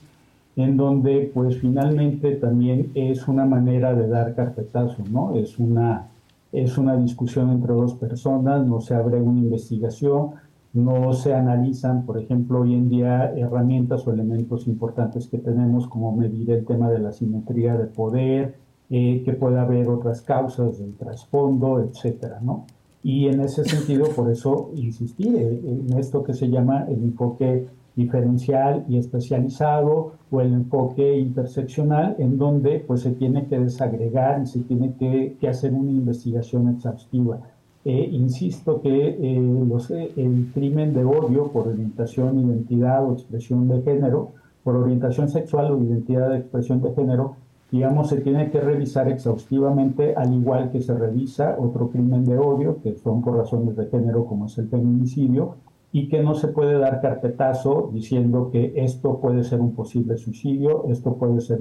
en 0.56 0.76
donde 0.76 1.30
pues 1.32 1.58
finalmente 1.58 2.32
también 2.36 2.90
es 2.94 3.28
una 3.28 3.44
manera 3.44 3.94
de 3.94 4.08
dar 4.08 4.34
carpetazo, 4.34 5.04
¿no? 5.10 5.36
Es 5.36 5.58
una, 5.58 6.08
es 6.52 6.76
una 6.76 6.96
discusión 6.96 7.50
entre 7.50 7.72
dos 7.72 7.94
personas, 7.94 8.66
no 8.66 8.80
se 8.80 8.94
abre 8.94 9.20
una 9.20 9.40
investigación, 9.40 10.30
no 10.72 11.12
se 11.12 11.34
analizan, 11.34 12.04
por 12.04 12.18
ejemplo, 12.18 12.60
hoy 12.60 12.74
en 12.74 12.88
día 12.88 13.32
herramientas 13.36 14.06
o 14.06 14.12
elementos 14.12 14.66
importantes 14.66 15.26
que 15.28 15.38
tenemos 15.38 15.88
como 15.88 16.14
medir 16.14 16.50
el 16.50 16.64
tema 16.64 16.90
de 16.90 17.00
la 17.00 17.12
simetría 17.12 17.76
de 17.76 17.86
poder, 17.86 18.54
eh, 18.88 19.22
que 19.24 19.32
pueda 19.32 19.62
haber 19.62 19.88
otras 19.88 20.22
causas 20.22 20.78
del 20.78 20.94
trasfondo, 20.94 21.80
etcétera, 21.80 22.40
¿no? 22.42 22.66
Y 23.02 23.28
en 23.28 23.40
ese 23.40 23.64
sentido, 23.64 24.06
por 24.10 24.30
eso 24.30 24.72
insistir 24.74 25.36
en 25.36 25.98
esto 25.98 26.22
que 26.22 26.34
se 26.34 26.50
llama 26.50 26.84
el 26.88 27.02
enfoque 27.02 27.66
diferencial 27.96 28.84
y 28.88 28.96
especializado 28.98 30.12
o 30.30 30.40
el 30.40 30.52
enfoque 30.52 31.18
interseccional 31.18 32.16
en 32.18 32.38
donde 32.38 32.80
pues 32.86 33.00
se 33.02 33.10
tiene 33.12 33.46
que 33.46 33.58
desagregar 33.58 34.42
y 34.42 34.46
se 34.46 34.60
tiene 34.60 34.94
que, 34.94 35.36
hacer 35.48 35.72
una 35.72 35.90
investigación 35.90 36.68
exhaustiva. 36.68 37.40
Eh, 37.84 38.08
insisto 38.12 38.80
que 38.80 39.08
eh, 39.08 39.40
los, 39.40 39.90
eh, 39.90 40.12
el 40.16 40.50
crimen 40.52 40.92
de 40.92 41.04
odio 41.04 41.48
por 41.48 41.68
orientación, 41.68 42.38
identidad 42.38 43.04
o 43.04 43.14
expresión 43.14 43.68
de 43.68 43.82
género, 43.82 44.32
por 44.62 44.76
orientación 44.76 45.28
sexual 45.28 45.72
o 45.72 45.82
identidad 45.82 46.30
de 46.30 46.38
expresión 46.38 46.82
de 46.82 46.92
género, 46.94 47.36
digamos, 47.70 48.08
se 48.08 48.20
tiene 48.20 48.50
que 48.50 48.60
revisar 48.60 49.08
exhaustivamente, 49.08 50.14
al 50.14 50.34
igual 50.34 50.70
que 50.70 50.80
se 50.80 50.94
revisa 50.94 51.56
otro 51.58 51.88
crimen 51.88 52.24
de 52.24 52.36
odio, 52.36 52.80
que 52.82 52.96
son 52.96 53.22
por 53.22 53.36
razones 53.36 53.76
de 53.76 53.86
género, 53.86 54.26
como 54.26 54.46
es 54.46 54.58
el 54.58 54.68
feminicidio, 54.68 55.56
y 55.92 56.08
que 56.08 56.22
no 56.22 56.34
se 56.34 56.48
puede 56.48 56.78
dar 56.78 57.00
carpetazo 57.00 57.90
diciendo 57.92 58.50
que 58.52 58.74
esto 58.76 59.18
puede 59.20 59.42
ser 59.42 59.60
un 59.60 59.74
posible 59.74 60.16
suicidio, 60.16 60.86
esto 60.88 61.16
puede 61.16 61.40
ser 61.40 61.58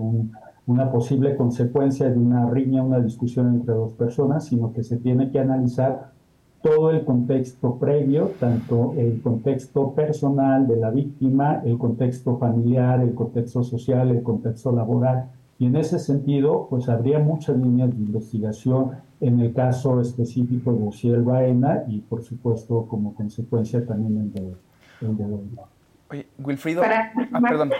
una 0.67 0.91
posible 0.91 1.35
consecuencia 1.35 2.09
de 2.09 2.17
una 2.17 2.49
riña, 2.49 2.83
una 2.83 2.99
discusión 2.99 3.47
entre 3.47 3.73
dos 3.73 3.93
personas, 3.93 4.45
sino 4.45 4.71
que 4.71 4.83
se 4.83 4.97
tiene 4.97 5.31
que 5.31 5.39
analizar 5.39 6.11
todo 6.61 6.91
el 6.91 7.05
contexto 7.05 7.77
previo, 7.77 8.33
tanto 8.39 8.93
el 8.97 9.21
contexto 9.21 9.93
personal 9.93 10.67
de 10.67 10.75
la 10.75 10.91
víctima, 10.91 11.61
el 11.65 11.77
contexto 11.77 12.37
familiar, 12.37 13.01
el 13.01 13.15
contexto 13.15 13.63
social, 13.63 14.11
el 14.11 14.21
contexto 14.21 14.71
laboral. 14.71 15.29
Y 15.57 15.65
en 15.65 15.75
ese 15.77 15.99
sentido, 15.99 16.67
pues 16.69 16.89
habría 16.89 17.19
muchas 17.19 17.57
líneas 17.57 17.89
de 17.89 18.03
investigación 18.03 18.91
en 19.21 19.39
el 19.39 19.53
caso 19.53 19.99
específico 20.01 20.73
de 20.73 20.87
Ociel 20.87 21.21
Baena 21.23 21.83
y 21.87 21.99
por 21.99 22.23
supuesto 22.23 22.85
como 22.87 23.13
consecuencia 23.13 23.85
también 23.85 24.17
el 24.17 24.33
de, 24.33 24.55
el 25.01 25.39
Oye, 26.11 26.27
Wilfrido, 26.39 26.81
ah, 26.83 27.11
perdón, 27.47 27.71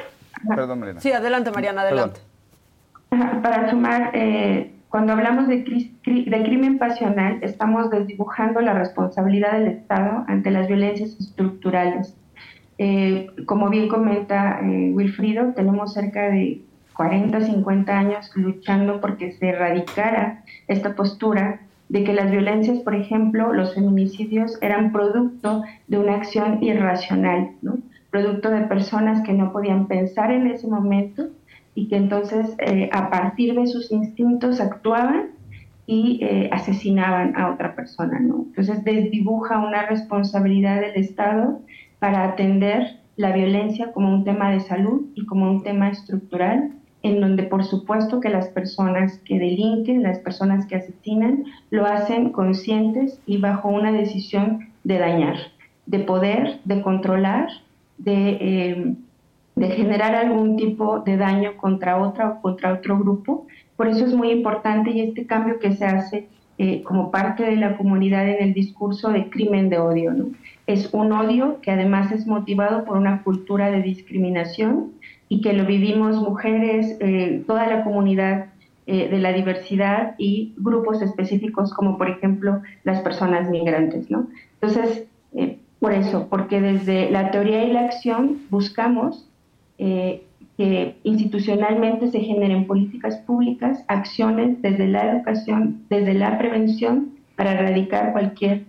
perdón 0.47 0.79
Mariana. 0.79 0.99
Sí, 0.99 1.11
adelante 1.11 1.51
Mariana, 1.51 1.81
adelante. 1.81 2.19
Para 3.09 3.69
sumar, 3.71 4.11
eh, 4.13 4.75
cuando 4.89 5.13
hablamos 5.13 5.47
de, 5.47 5.63
de 6.05 6.43
crimen 6.43 6.77
pasional, 6.77 7.39
estamos 7.41 7.89
desdibujando 7.89 8.61
la 8.61 8.73
responsabilidad 8.73 9.53
del 9.53 9.67
Estado 9.67 10.25
ante 10.27 10.51
las 10.51 10.67
violencias 10.67 11.19
estructurales. 11.19 12.15
Eh, 12.77 13.27
como 13.45 13.69
bien 13.69 13.89
comenta 13.89 14.61
eh, 14.61 14.91
Wilfrido, 14.93 15.53
tenemos 15.53 15.93
cerca 15.93 16.29
de 16.29 16.61
40, 16.99 17.39
50 17.39 17.97
años 17.97 18.29
luchando 18.35 18.99
porque 18.99 19.31
se 19.31 19.47
erradicara 19.47 20.43
esta 20.67 20.95
postura 20.95 21.61
de 21.87 22.03
que 22.03 22.11
las 22.11 22.29
violencias, 22.29 22.79
por 22.79 22.93
ejemplo, 22.93 23.53
los 23.53 23.73
feminicidios 23.73 24.61
eran 24.61 24.91
producto 24.91 25.63
de 25.87 25.97
una 25.97 26.15
acción 26.15 26.61
irracional, 26.61 27.51
¿no? 27.61 27.77
producto 28.09 28.49
de 28.49 28.63
personas 28.63 29.21
que 29.21 29.31
no 29.31 29.53
podían 29.53 29.87
pensar 29.87 30.29
en 30.29 30.47
ese 30.47 30.67
momento 30.67 31.29
y 31.73 31.87
que 31.87 31.95
entonces 31.95 32.53
eh, 32.57 32.89
a 32.91 33.09
partir 33.09 33.55
de 33.55 33.67
sus 33.67 33.93
instintos 33.93 34.59
actuaban 34.59 35.27
y 35.87 36.19
eh, 36.21 36.49
asesinaban 36.51 37.33
a 37.37 37.49
otra 37.53 37.75
persona. 37.75 38.19
¿no? 38.19 38.43
Entonces 38.49 38.83
desdibuja 38.83 39.57
una 39.59 39.85
responsabilidad 39.85 40.81
del 40.81 40.97
Estado 40.97 41.61
para 41.99 42.25
atender 42.25 42.97
la 43.15 43.31
violencia 43.31 43.93
como 43.93 44.13
un 44.13 44.25
tema 44.25 44.51
de 44.51 44.59
salud 44.59 45.03
y 45.15 45.25
como 45.25 45.49
un 45.49 45.63
tema 45.63 45.87
estructural 45.87 46.73
en 47.01 47.21
donde 47.21 47.43
por 47.43 47.63
supuesto 47.63 48.19
que 48.19 48.29
las 48.29 48.49
personas 48.49 49.19
que 49.19 49.39
delinquen, 49.39 50.03
las 50.03 50.19
personas 50.19 50.65
que 50.65 50.75
asesinan, 50.75 51.45
lo 51.69 51.85
hacen 51.85 52.31
conscientes 52.31 53.19
y 53.25 53.37
bajo 53.37 53.69
una 53.69 53.91
decisión 53.91 54.69
de 54.83 54.97
dañar, 54.99 55.37
de 55.85 55.99
poder, 55.99 56.59
de 56.65 56.81
controlar, 56.81 57.47
de, 57.97 58.95
de 59.55 59.67
generar 59.71 60.15
algún 60.15 60.57
tipo 60.57 60.99
de 60.99 61.17
daño 61.17 61.57
contra 61.57 62.01
otra 62.01 62.29
o 62.29 62.41
contra 62.41 62.73
otro 62.73 62.97
grupo. 62.97 63.47
Por 63.75 63.87
eso 63.87 64.05
es 64.05 64.13
muy 64.13 64.31
importante 64.31 64.91
y 64.91 65.01
este 65.01 65.25
cambio 65.25 65.59
que 65.59 65.75
se 65.75 65.85
hace 65.85 66.27
eh, 66.61 66.83
como 66.83 67.09
parte 67.09 67.43
de 67.43 67.55
la 67.55 67.77
comunidad 67.77 68.27
en 68.27 68.43
el 68.43 68.53
discurso 68.53 69.09
de 69.11 69.29
crimen 69.29 69.69
de 69.69 69.79
odio. 69.79 70.11
¿no? 70.11 70.25
Es 70.67 70.93
un 70.93 71.13
odio 71.13 71.61
que 71.61 71.71
además 71.71 72.11
es 72.11 72.27
motivado 72.27 72.83
por 72.83 72.97
una 72.97 73.23
cultura 73.23 73.71
de 73.71 73.81
discriminación 73.81 74.91
y 75.29 75.41
que 75.41 75.53
lo 75.53 75.65
vivimos 75.65 76.17
mujeres, 76.17 76.97
eh, 76.99 77.43
toda 77.45 77.67
la 77.67 77.83
comunidad 77.83 78.47
eh, 78.87 79.07
de 79.07 79.19
la 79.19 79.31
diversidad 79.31 80.15
y 80.17 80.53
grupos 80.57 81.03
específicos 81.03 81.71
como 81.71 81.99
por 81.99 82.09
ejemplo 82.09 82.61
las 82.83 83.01
personas 83.01 83.47
migrantes. 83.49 84.09
¿no? 84.09 84.27
Entonces, 84.59 85.05
eh, 85.35 85.59
por 85.79 85.93
eso, 85.93 86.27
porque 86.29 86.59
desde 86.59 87.11
la 87.11 87.29
teoría 87.29 87.63
y 87.63 87.71
la 87.71 87.85
acción 87.85 88.39
buscamos 88.49 89.25
que 89.77 90.97
institucionalmente 91.03 92.11
se 92.11 92.19
generen 92.19 92.67
políticas 92.67 93.15
públicas, 93.19 93.85
acciones 93.87 94.61
desde 94.61 94.87
la 94.87 95.09
educación, 95.09 95.83
desde 95.89 96.13
la 96.13 96.37
prevención, 96.37 97.11
para 97.37 97.53
erradicar 97.53 98.11
cualquier, 98.11 98.63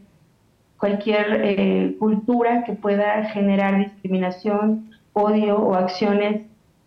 cualquier 0.79 1.97
cultura 1.99 2.63
que 2.63 2.75
pueda 2.75 3.25
generar 3.31 3.79
discriminación, 3.79 4.89
odio 5.15 5.59
o 5.59 5.75
acciones 5.75 6.43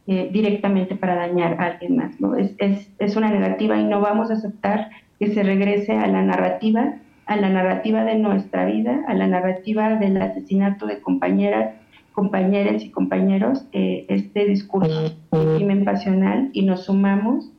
eh, 0.06 0.30
directamente 0.34 0.96
para 0.96 1.16
dañar 1.16 1.62
a 1.62 1.68
alguien 1.68 1.96
más. 1.96 2.20
¿no? 2.20 2.36
Es, 2.36 2.54
es, 2.58 2.90
es, 3.00 3.16
una 3.16 3.30
negativa 3.30 3.80
y 3.80 3.86
no 3.86 4.02
vamos 4.02 4.30
a 4.30 4.34
aceptar 4.34 4.90
que 5.18 5.34
se 5.34 5.44
regrese 5.44 5.94
a 5.94 6.08
la 6.08 6.22
narrativa, 6.22 6.96
a 7.26 7.36
la 7.38 7.50
narrativa 7.50 8.04
de 8.04 8.16
nuestra 8.16 8.66
vida, 8.66 9.06
a 9.08 9.14
la 9.14 9.28
narrativa 9.28 9.96
del 9.96 10.22
asesinato 10.22 10.88
de 10.88 11.00
compañeras, 11.00 11.76
compañeras 12.12 12.84
y 12.84 12.90
compañeros, 12.90 13.66
eh, 13.72 14.06
este 14.10 14.46
discurso 14.46 15.04
de 15.04 15.56
crimen 15.56 15.86
pasional 15.86 16.50
y 16.52 16.64
nos 16.64 16.84
sumamos 16.84 17.50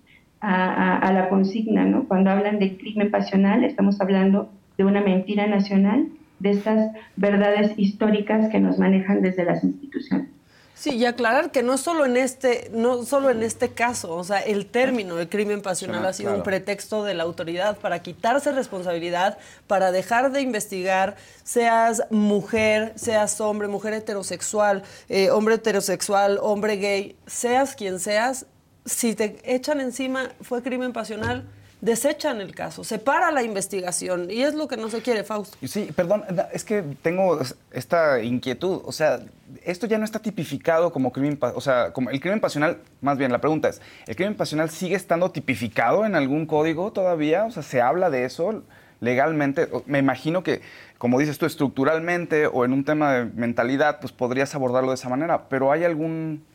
a, 0.40 0.98
a, 0.98 1.12
la 1.14 1.30
consigna. 1.30 1.86
¿no? 1.86 2.04
Cuando 2.04 2.30
hablan 2.30 2.58
de 2.58 2.76
crimen 2.76 3.10
pasional, 3.10 3.64
estamos 3.64 4.00
hablando 4.02 4.50
de 4.76 4.84
una 4.84 5.00
mentira 5.00 5.46
nacional, 5.46 6.08
de 6.40 6.50
estas 6.50 6.92
verdades 7.16 7.72
históricas 7.78 8.50
que 8.50 8.60
nos 8.60 8.78
manejan 8.78 9.22
desde 9.22 9.44
las 9.44 9.64
instituciones. 9.64 10.33
Sí, 10.76 10.90
y 10.96 11.04
aclarar 11.04 11.52
que 11.52 11.62
no 11.62 11.78
solo 11.78 12.04
en 12.04 12.16
este, 12.16 12.68
no 12.72 13.04
solo 13.04 13.30
en 13.30 13.44
este 13.44 13.70
caso, 13.70 14.16
o 14.16 14.24
sea, 14.24 14.40
el 14.40 14.66
término 14.66 15.14
de 15.14 15.28
crimen 15.28 15.62
pasional 15.62 16.04
ha 16.04 16.12
sido 16.12 16.34
un 16.34 16.42
pretexto 16.42 17.04
de 17.04 17.14
la 17.14 17.22
autoridad 17.22 17.78
para 17.78 18.02
quitarse 18.02 18.50
responsabilidad, 18.50 19.38
para 19.68 19.92
dejar 19.92 20.32
de 20.32 20.40
investigar, 20.40 21.14
seas 21.44 22.02
mujer, 22.10 22.92
seas 22.96 23.40
hombre, 23.40 23.68
mujer 23.68 23.94
heterosexual, 23.94 24.82
eh, 25.08 25.30
hombre 25.30 25.54
heterosexual, 25.54 26.38
hombre 26.42 26.76
gay, 26.76 27.16
seas 27.24 27.76
quien 27.76 28.00
seas, 28.00 28.46
si 28.84 29.14
te 29.14 29.38
echan 29.44 29.80
encima 29.80 30.32
fue 30.40 30.62
crimen 30.62 30.92
pasional, 30.92 31.48
desechan 31.84 32.40
el 32.40 32.54
caso, 32.54 32.82
se 32.82 32.98
para 32.98 33.30
la 33.30 33.42
investigación 33.42 34.30
y 34.30 34.42
es 34.42 34.54
lo 34.54 34.68
que 34.68 34.78
no 34.78 34.88
se 34.88 35.02
quiere, 35.02 35.22
Fausto. 35.22 35.58
Sí, 35.66 35.90
perdón, 35.94 36.24
es 36.50 36.64
que 36.64 36.82
tengo 37.02 37.38
esta 37.72 38.22
inquietud, 38.22 38.80
o 38.86 38.90
sea, 38.90 39.20
esto 39.64 39.86
ya 39.86 39.98
no 39.98 40.06
está 40.06 40.18
tipificado 40.18 40.92
como 40.92 41.12
crimen, 41.12 41.38
o 41.54 41.60
sea, 41.60 41.92
como 41.92 42.08
el 42.08 42.20
crimen 42.20 42.40
pasional, 42.40 42.78
más 43.02 43.18
bien 43.18 43.30
la 43.30 43.40
pregunta 43.40 43.68
es, 43.68 43.82
¿el 44.06 44.16
crimen 44.16 44.34
pasional 44.34 44.70
sigue 44.70 44.96
estando 44.96 45.30
tipificado 45.30 46.06
en 46.06 46.14
algún 46.14 46.46
código 46.46 46.90
todavía? 46.90 47.44
O 47.44 47.50
sea, 47.50 47.62
¿se 47.62 47.82
habla 47.82 48.08
de 48.08 48.24
eso 48.24 48.62
legalmente? 49.00 49.68
Me 49.84 49.98
imagino 49.98 50.42
que, 50.42 50.62
como 50.96 51.18
dices 51.18 51.36
tú, 51.36 51.44
estructuralmente 51.44 52.46
o 52.46 52.64
en 52.64 52.72
un 52.72 52.84
tema 52.84 53.12
de 53.12 53.24
mentalidad, 53.26 54.00
pues 54.00 54.10
podrías 54.10 54.54
abordarlo 54.54 54.88
de 54.88 54.94
esa 54.94 55.10
manera, 55.10 55.50
pero 55.50 55.70
¿hay 55.70 55.84
algún 55.84 56.46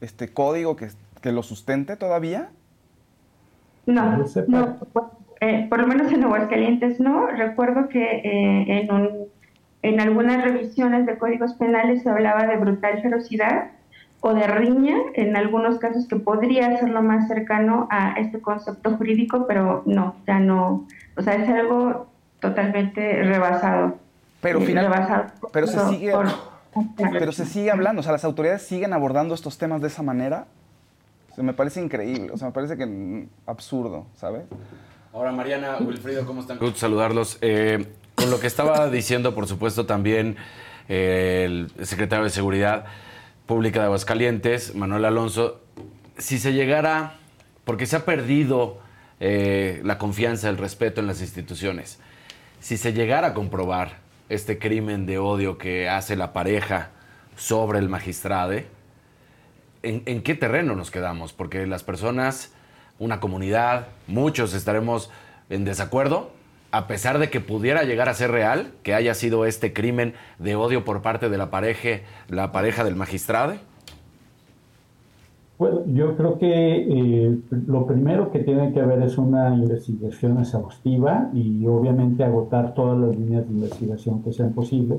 este, 0.00 0.32
código 0.32 0.74
que, 0.74 0.88
que 1.20 1.30
lo 1.30 1.44
sustente 1.44 1.96
todavía? 1.96 2.50
No, 3.86 4.18
no 4.46 4.62
eh, 5.40 5.66
por 5.68 5.80
lo 5.80 5.88
menos 5.88 6.12
en 6.12 6.22
Aguascalientes 6.22 7.00
no. 7.00 7.26
Recuerdo 7.26 7.88
que 7.88 8.02
eh, 8.02 8.80
en, 8.80 8.92
un, 8.92 9.10
en 9.82 10.00
algunas 10.00 10.42
revisiones 10.44 11.04
de 11.04 11.18
códigos 11.18 11.54
penales 11.54 12.04
se 12.04 12.10
hablaba 12.10 12.46
de 12.46 12.56
brutal 12.56 13.02
ferocidad 13.02 13.72
o 14.20 14.34
de 14.34 14.46
riña, 14.46 14.96
en 15.14 15.36
algunos 15.36 15.78
casos 15.78 16.06
que 16.06 16.14
podría 16.14 16.78
ser 16.78 16.90
lo 16.90 17.02
más 17.02 17.26
cercano 17.26 17.88
a 17.90 18.12
este 18.20 18.40
concepto 18.40 18.96
jurídico, 18.96 19.46
pero 19.48 19.82
no, 19.84 20.14
ya 20.28 20.38
no, 20.38 20.86
o 21.16 21.22
sea, 21.22 21.34
es 21.34 21.48
algo 21.48 22.06
totalmente 22.38 23.24
rebasado. 23.24 23.96
Pero 24.40 24.60
eh, 24.60 24.64
finalmente, 24.64 25.32
pero 25.52 25.66
se 25.66 25.80
sigue, 25.88 26.12
pero 26.96 27.32
se 27.32 27.46
sigue 27.46 27.72
hablando, 27.72 27.98
o 27.98 28.02
sea, 28.04 28.12
las 28.12 28.24
autoridades 28.24 28.62
siguen 28.62 28.92
abordando 28.92 29.34
estos 29.34 29.58
temas 29.58 29.80
de 29.80 29.88
esa 29.88 30.04
manera. 30.04 30.46
O 31.36 31.42
me 31.42 31.52
parece 31.54 31.80
increíble, 31.80 32.30
o 32.32 32.36
sea, 32.36 32.48
me 32.48 32.52
parece 32.52 32.76
que 32.76 33.26
absurdo, 33.46 34.06
¿sabes? 34.16 34.42
Ahora, 35.12 35.32
Mariana, 35.32 35.78
Wilfrido, 35.80 36.26
¿cómo 36.26 36.40
están? 36.40 36.58
Gusto 36.58 36.78
saludarlos. 36.78 37.38
Eh, 37.40 37.86
con 38.14 38.30
lo 38.30 38.38
que 38.40 38.46
estaba 38.46 38.88
diciendo, 38.90 39.34
por 39.34 39.46
supuesto, 39.46 39.86
también 39.86 40.36
eh, 40.88 41.44
el 41.46 41.86
secretario 41.86 42.24
de 42.24 42.30
Seguridad 42.30 42.84
Pública 43.46 43.80
de 43.80 43.86
Aguascalientes, 43.86 44.74
Manuel 44.74 45.04
Alonso, 45.04 45.60
si 46.18 46.38
se 46.38 46.52
llegara, 46.52 47.18
porque 47.64 47.86
se 47.86 47.96
ha 47.96 48.04
perdido 48.04 48.78
eh, 49.20 49.80
la 49.84 49.98
confianza, 49.98 50.48
el 50.48 50.58
respeto 50.58 51.00
en 51.00 51.06
las 51.06 51.20
instituciones, 51.20 51.98
si 52.60 52.76
se 52.76 52.92
llegara 52.92 53.28
a 53.28 53.34
comprobar 53.34 53.98
este 54.28 54.58
crimen 54.58 55.06
de 55.06 55.18
odio 55.18 55.58
que 55.58 55.88
hace 55.88 56.16
la 56.16 56.32
pareja 56.32 56.90
sobre 57.36 57.78
el 57.78 57.88
magistrado, 57.88 58.54
¿en, 59.82 60.22
qué 60.22 60.34
terreno 60.34 60.74
nos 60.74 60.90
quedamos? 60.90 61.32
Porque 61.32 61.66
las 61.66 61.82
personas, 61.82 62.54
una 62.98 63.20
comunidad, 63.20 63.88
muchos 64.06 64.54
estaremos 64.54 65.10
en 65.50 65.64
desacuerdo, 65.64 66.30
a 66.70 66.86
pesar 66.86 67.18
de 67.18 67.28
que 67.28 67.40
pudiera 67.40 67.84
llegar 67.84 68.08
a 68.08 68.14
ser 68.14 68.30
real, 68.30 68.72
que 68.82 68.94
haya 68.94 69.14
sido 69.14 69.44
este 69.44 69.72
crimen 69.72 70.14
de 70.38 70.56
odio 70.56 70.84
por 70.84 71.02
parte 71.02 71.28
de 71.28 71.38
la 71.38 71.50
pareja, 71.50 72.00
la 72.28 72.52
pareja 72.52 72.84
del 72.84 72.96
magistrado. 72.96 73.54
Bueno, 75.58 75.82
yo 75.86 76.16
creo 76.16 76.38
que 76.38 76.48
eh, 76.48 77.38
lo 77.68 77.86
primero 77.86 78.32
que 78.32 78.40
tiene 78.40 78.72
que 78.72 78.80
haber 78.80 79.02
es 79.02 79.16
una 79.18 79.54
investigación 79.54 80.38
exhaustiva 80.38 81.30
y 81.34 81.64
obviamente 81.66 82.24
agotar 82.24 82.74
todas 82.74 82.98
las 82.98 83.16
líneas 83.16 83.46
de 83.46 83.54
investigación 83.54 84.22
que 84.22 84.32
sean 84.32 84.54
posibles, 84.54 84.98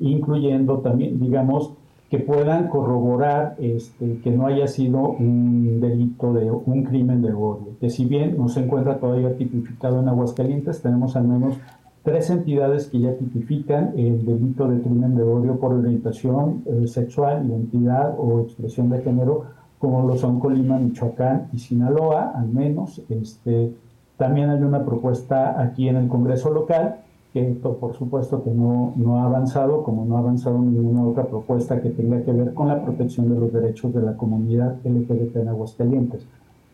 incluyendo 0.00 0.78
también, 0.78 1.20
digamos, 1.20 1.74
que 2.10 2.18
puedan 2.18 2.68
corroborar 2.68 3.54
este, 3.58 4.18
que 4.18 4.32
no 4.32 4.46
haya 4.46 4.66
sido 4.66 4.98
un 5.10 5.80
delito 5.80 6.32
de 6.32 6.50
un 6.50 6.82
crimen 6.82 7.22
de 7.22 7.32
odio. 7.32 7.76
Que 7.80 7.88
si 7.88 8.04
bien 8.04 8.36
no 8.36 8.48
se 8.48 8.64
encuentra 8.64 8.98
todavía 8.98 9.36
tipificado 9.36 10.00
en 10.00 10.08
Aguascalientes, 10.08 10.82
tenemos 10.82 11.14
al 11.14 11.28
menos 11.28 11.54
tres 12.02 12.28
entidades 12.30 12.88
que 12.88 12.98
ya 12.98 13.14
tipifican 13.14 13.92
el 13.96 14.26
delito 14.26 14.66
de 14.66 14.80
crimen 14.80 15.14
de 15.14 15.22
odio 15.22 15.60
por 15.60 15.72
orientación 15.72 16.64
eh, 16.66 16.88
sexual, 16.88 17.46
identidad 17.46 18.16
o 18.18 18.40
expresión 18.40 18.90
de 18.90 19.02
género, 19.02 19.44
como 19.78 20.04
lo 20.04 20.16
son 20.16 20.40
Colima, 20.40 20.80
Michoacán 20.80 21.48
y 21.52 21.58
Sinaloa, 21.58 22.32
al 22.34 22.48
menos. 22.48 23.00
Este, 23.08 23.72
también 24.16 24.50
hay 24.50 24.62
una 24.62 24.84
propuesta 24.84 25.62
aquí 25.62 25.88
en 25.88 25.94
el 25.94 26.08
Congreso 26.08 26.50
local 26.50 26.96
que 27.32 27.42
por 27.42 27.94
supuesto 27.94 28.42
que 28.42 28.50
no, 28.50 28.92
no 28.96 29.18
ha 29.18 29.24
avanzado, 29.24 29.82
como 29.84 30.04
no 30.04 30.16
ha 30.16 30.20
avanzado 30.20 30.58
ninguna 30.58 31.04
otra 31.04 31.26
propuesta 31.26 31.80
que 31.80 31.90
tenga 31.90 32.22
que 32.22 32.32
ver 32.32 32.54
con 32.54 32.68
la 32.68 32.82
protección 32.82 33.32
de 33.32 33.38
los 33.38 33.52
derechos 33.52 33.94
de 33.94 34.02
la 34.02 34.16
comunidad 34.16 34.76
LGBT 34.84 35.36
en 35.36 35.48
Aguascalientes. 35.48 36.26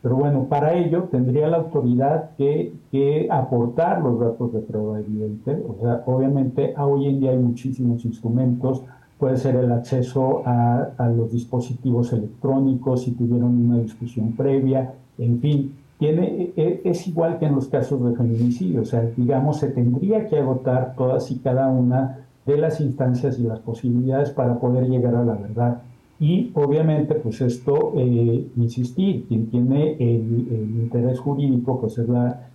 Pero 0.03 0.17
bueno, 0.17 0.45
para 0.45 0.75
ello 0.75 1.05
tendría 1.11 1.49
la 1.49 1.59
autoridad 1.59 2.31
que, 2.37 2.73
que 2.91 3.29
aportar 3.31 4.03
los 4.03 4.21
datos 4.21 4.53
de 4.53 4.61
prueba 4.61 5.01
evidente. 5.01 5.63
O 5.69 5.83
sea, 5.83 6.03
obviamente 6.07 6.75
hoy 6.79 7.07
en 7.07 7.21
día 7.21 7.33
hay 7.33 7.39
muchísimos 7.39 8.05
instrumentos, 8.05 8.83
puede 9.19 9.37
ser 9.37 9.57
el 9.57 9.73
acceso 9.73 10.43
a, 10.47 10.91
a 10.97 11.09
los 11.09 11.33
dispositivos 11.33 12.13
electrónicos, 12.13 13.03
si 13.03 13.13
tuvieron 13.13 13.69
una 13.69 13.79
discusión 13.79 14.33
previa, 14.33 14.95
en 15.19 15.41
fin, 15.41 15.75
tiene, 15.99 16.53
e, 16.57 16.83
es 16.85 17.07
igual 17.07 17.39
que 17.39 17.47
en 17.47 17.55
los 17.55 17.69
casos 17.69 18.05
de 18.05 18.15
feminicidio, 18.15 18.83
o 18.83 18.85
sea, 18.85 19.03
digamos, 19.17 19.59
se 19.59 19.69
tendría 19.69 20.27
que 20.29 20.39
agotar 20.39 20.95
todas 20.97 21.31
y 21.31 21.39
cada 21.39 21.69
una 21.69 22.27
de 22.45 22.57
las 22.57 22.81
instancias 22.81 23.39
y 23.39 23.43
las 23.43 23.61
posibilidades 23.61 24.31
para 24.31 24.59
poder 24.59 24.89
llegar 24.89 25.15
a 25.15 25.25
la 25.25 25.35
verdad. 25.35 25.83
Y 26.19 26.51
obviamente, 26.55 27.15
pues 27.15 27.41
esto, 27.41 27.93
eh, 27.97 28.47
insistir, 28.57 29.27
quien 29.27 29.51
tiene 29.51 29.97
el, 29.99 30.81
interés 30.83 31.19
jurídico, 31.19 31.81
pues 31.81 32.01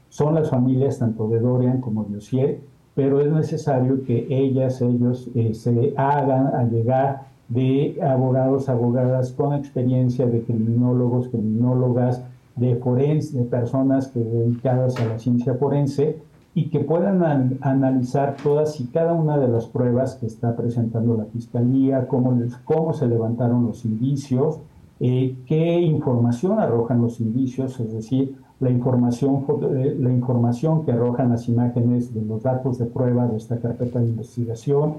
son 0.10 0.36
las 0.36 0.50
familias 0.50 1.00
tanto 1.00 1.28
de 1.28 1.40
Dorian 1.40 1.82
como 1.82 2.04
de 2.06 2.18
Osiel, 2.18 2.60
pero 2.96 3.22
es 3.22 3.32
necesario 3.32 4.04
que 4.04 4.28
ellas, 4.30 4.82
ellos 4.82 5.30
eh, 5.36 5.54
se 5.54 5.94
hagan 5.96 6.48
a 6.48 6.64
llegar 6.64 7.28
de 7.50 8.00
abogados, 8.02 8.70
abogadas 8.70 9.32
con 9.34 9.54
experiencia, 9.54 10.26
de 10.26 10.42
criminólogos, 10.42 11.28
criminólogas, 11.28 12.24
de 12.56 12.76
forense, 12.76 13.38
de 13.38 13.44
personas 13.46 14.08
que 14.08 14.20
dedicadas 14.20 15.00
a 15.00 15.06
la 15.06 15.20
ciencia 15.20 15.56
forense 15.56 16.20
y 16.54 16.70
que 16.70 16.82
puedan 16.82 17.58
analizar 17.62 18.36
todas 18.44 18.80
y 18.82 18.86
cada 18.88 19.14
una 19.14 19.38
de 19.38 19.48
las 19.48 19.68
pruebas 19.68 20.16
que 20.16 20.26
está 20.26 20.56
presentando 20.56 21.16
la 21.16 21.26
fiscalía, 21.26 22.08
cómo, 22.08 22.38
cómo 22.66 22.94
se 22.94 23.08
levantaron 23.08 23.66
los 23.66 23.86
indicios, 23.86 24.60
eh, 25.00 25.36
qué 25.48 25.80
información 25.80 26.60
arrojan 26.60 27.02
los 27.02 27.22
indicios, 27.22 27.80
es 27.80 27.94
decir, 27.94 28.36
la 28.60 28.70
información, 28.70 29.46
eh, 29.76 29.96
la 30.00 30.12
información 30.12 30.86
que 30.86 30.92
arrojan 30.92 31.30
las 31.30 31.48
imágenes 31.48 32.14
de 32.14 32.22
los 32.22 32.44
datos 32.44 32.78
de 32.78 32.86
prueba 32.86 33.28
de 33.28 33.38
esta 33.38 33.58
carpeta 33.58 34.00
de 34.00 34.10
investigación, 34.10 34.98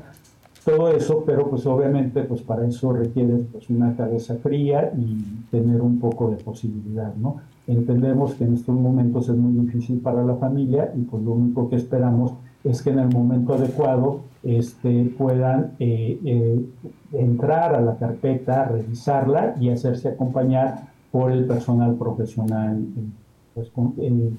todo 0.64 0.88
eso, 0.88 1.24
pero 1.26 1.48
pues 1.48 1.66
obviamente 1.66 2.22
pues 2.22 2.42
para 2.42 2.66
eso 2.66 2.92
requiere 2.92 3.34
pues 3.52 3.68
una 3.70 3.96
cabeza 3.96 4.36
fría 4.36 4.92
y 4.96 5.46
tener 5.50 5.80
un 5.80 5.98
poco 5.98 6.30
de 6.30 6.36
posibilidad, 6.36 7.14
¿no? 7.16 7.36
Entendemos 7.66 8.34
que 8.34 8.44
en 8.44 8.54
estos 8.54 8.74
momentos 8.74 9.28
es 9.28 9.36
muy 9.36 9.64
difícil 9.64 10.00
para 10.00 10.24
la 10.24 10.34
familia 10.36 10.92
y 10.96 11.02
pues 11.02 11.22
lo 11.22 11.32
único 11.32 11.68
que 11.68 11.76
esperamos 11.76 12.32
es 12.64 12.82
que 12.82 12.90
en 12.90 12.98
el 12.98 13.08
momento 13.08 13.54
adecuado 13.54 14.20
este, 14.42 15.12
puedan 15.16 15.72
eh, 15.78 16.18
eh, 16.24 16.64
entrar 17.12 17.74
a 17.74 17.80
la 17.80 17.96
carpeta, 17.96 18.64
revisarla 18.64 19.54
y 19.60 19.70
hacerse 19.70 20.08
acompañar 20.08 20.88
por 21.10 21.30
el 21.30 21.44
personal 21.46 21.94
profesional 21.94 22.78
eh, 22.80 23.02
pues, 23.54 23.70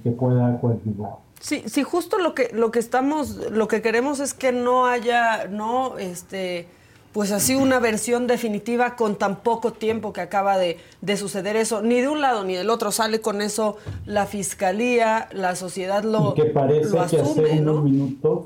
que 0.03 0.11
pueda 0.11 0.59
coadyuvar. 0.59 1.17
Sí, 1.43 1.61
sí, 1.65 1.83
justo 1.83 2.19
lo 2.19 2.33
que, 2.33 2.51
lo 2.53 2.71
que 2.71 2.79
estamos, 2.79 3.51
lo 3.51 3.67
que 3.67 3.81
queremos 3.81 4.21
es 4.21 4.33
que 4.33 4.53
no 4.53 4.85
haya, 4.85 5.49
no, 5.49 5.97
este, 5.97 6.67
pues 7.11 7.33
así 7.33 7.53
una 7.53 7.79
versión 7.79 8.27
definitiva 8.27 8.95
con 8.95 9.17
tan 9.17 9.41
poco 9.41 9.73
tiempo 9.73 10.13
que 10.13 10.21
acaba 10.21 10.57
de, 10.57 10.77
suceder 11.17 11.57
eso, 11.57 11.81
ni 11.81 11.99
de 11.99 12.07
un 12.07 12.21
lado 12.21 12.45
ni 12.45 12.55
del 12.55 12.69
otro. 12.69 12.93
Sale 12.93 13.19
con 13.19 13.41
eso 13.41 13.75
la 14.05 14.25
fiscalía, 14.25 15.27
la 15.33 15.57
sociedad 15.57 16.05
lo, 16.05 16.31
y 16.31 16.41
que 16.41 16.45
parece 16.45 16.91
que 16.91 16.99
hace 17.19 17.59
unos 17.59 17.83
minutos 17.83 18.45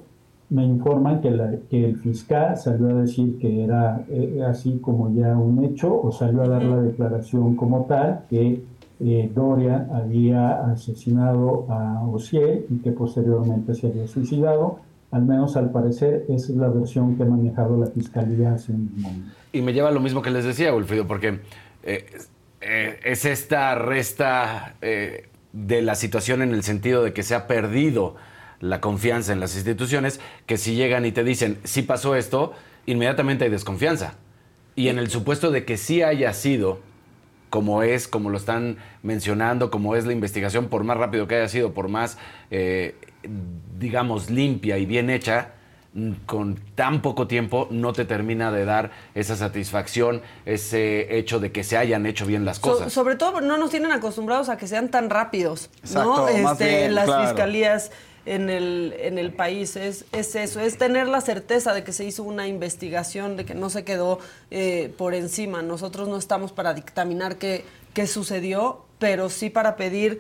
me 0.49 0.65
informan 0.65 1.21
que, 1.21 1.29
la, 1.29 1.51
que 1.69 1.85
el 1.85 1.97
fiscal 1.97 2.57
salió 2.57 2.89
a 2.89 3.01
decir 3.01 3.37
que 3.37 3.63
era 3.63 4.05
eh, 4.09 4.41
así 4.49 4.79
como 4.79 5.13
ya 5.13 5.37
un 5.37 5.63
hecho 5.63 6.01
o 6.01 6.11
salió 6.11 6.41
a 6.41 6.47
dar 6.47 6.63
la 6.63 6.81
declaración 6.81 7.55
como 7.55 7.85
tal 7.85 8.23
que 8.27 8.63
eh, 8.99 9.29
Dorian 9.33 9.89
había 9.93 10.71
asesinado 10.71 11.67
a 11.69 12.03
Osiel 12.07 12.65
y 12.69 12.77
que 12.79 12.91
posteriormente 12.91 13.75
se 13.75 13.87
había 13.87 14.07
suicidado. 14.07 14.79
Al 15.11 15.23
menos 15.23 15.55
al 15.55 15.71
parecer, 15.71 16.25
es 16.29 16.49
la 16.49 16.67
versión 16.67 17.15
que 17.15 17.23
ha 17.23 17.25
manejado 17.25 17.77
la 17.77 17.87
fiscalía 17.87 18.53
hace 18.53 18.73
un 18.73 18.91
momento. 18.97 19.31
Y 19.53 19.61
me 19.61 19.73
lleva 19.73 19.89
a 19.89 19.91
lo 19.91 19.99
mismo 19.99 20.21
que 20.21 20.31
les 20.31 20.45
decía, 20.45 20.73
Wilfrido, 20.73 21.07
porque 21.07 21.39
eh, 21.83 22.05
eh, 22.61 22.99
es 23.03 23.23
esta 23.25 23.75
resta 23.75 24.75
de 24.81 25.81
la 25.81 25.95
situación 25.95 26.41
en 26.41 26.53
el 26.53 26.63
sentido 26.63 27.03
de 27.03 27.13
que 27.13 27.23
se 27.23 27.35
ha 27.35 27.47
perdido 27.47 28.15
la 28.59 28.81
confianza 28.81 29.31
en 29.31 29.39
las 29.39 29.55
instituciones, 29.55 30.19
que 30.45 30.57
si 30.57 30.75
llegan 30.75 31.05
y 31.05 31.11
te 31.11 31.23
dicen, 31.23 31.59
sí 31.63 31.83
pasó 31.83 32.15
esto, 32.15 32.53
inmediatamente 32.85 33.45
hay 33.45 33.51
desconfianza. 33.51 34.15
Y 34.75 34.89
en 34.89 34.99
el 34.99 35.09
supuesto 35.09 35.51
de 35.51 35.65
que 35.65 35.77
sí 35.77 36.01
haya 36.01 36.33
sido 36.33 36.79
como 37.49 37.83
es, 37.83 38.07
como 38.07 38.29
lo 38.29 38.37
están 38.37 38.77
mencionando, 39.03 39.71
como 39.71 39.95
es 39.95 40.05
la 40.05 40.13
investigación, 40.13 40.67
por 40.67 40.83
más 40.83 40.97
rápido 40.97 41.27
que 41.27 41.35
haya 41.35 41.47
sido, 41.47 41.73
por 41.73 41.87
más, 41.87 42.17
eh, 42.51 42.95
digamos, 43.79 44.29
limpia 44.29 44.77
y 44.77 44.85
bien 44.85 45.09
hecha, 45.09 45.51
mm, 45.93 46.11
con 46.25 46.55
tan 46.75 47.01
poco 47.01 47.27
tiempo 47.27 47.67
no 47.71 47.93
te 47.93 48.05
termina 48.05 48.51
de 48.51 48.65
dar 48.65 48.91
esa 49.15 49.35
satisfacción, 49.35 50.21
ese 50.45 51.17
hecho 51.17 51.39
de 51.39 51.51
que 51.51 51.63
se 51.63 51.77
hayan 51.77 52.05
hecho 52.05 52.25
bien 52.25 52.45
las 52.45 52.59
cosas. 52.59 52.91
sobre 52.93 53.15
todo 53.15 53.41
no 53.41 53.57
nos 53.57 53.69
tienen 53.71 53.91
acostumbrados 53.91 54.49
a 54.49 54.57
que 54.57 54.67
sean 54.67 54.89
tan 54.89 55.09
rápidos, 55.09 55.69
¿no? 55.93 56.23
Más 56.41 56.53
Este, 56.53 56.79
bien, 56.79 56.95
las 56.95 57.05
claro. 57.05 57.27
fiscalías 57.27 57.91
en 58.27 58.49
el, 58.49 58.93
en 58.99 59.17
el 59.17 59.33
país 59.33 59.75
es, 59.77 60.05
es 60.11 60.35
eso, 60.35 60.59
es 60.59 60.77
tener 60.77 61.07
la 61.07 61.21
certeza 61.21 61.73
de 61.73 61.83
que 61.83 61.93
se 61.93 62.03
hizo 62.03 62.23
una 62.23 62.47
investigación, 62.47 63.37
de 63.37 63.45
que 63.45 63.55
no 63.55 63.69
se 63.69 63.83
quedó 63.83 64.19
eh, 64.51 64.93
por 64.97 65.13
encima. 65.13 65.61
Nosotros 65.61 66.09
no 66.09 66.17
estamos 66.17 66.51
para 66.51 66.73
dictaminar 66.73 67.37
qué, 67.37 67.63
qué 67.93 68.05
sucedió, 68.05 68.85
pero 68.99 69.29
sí 69.29 69.49
para 69.49 69.77
pedir 69.77 70.19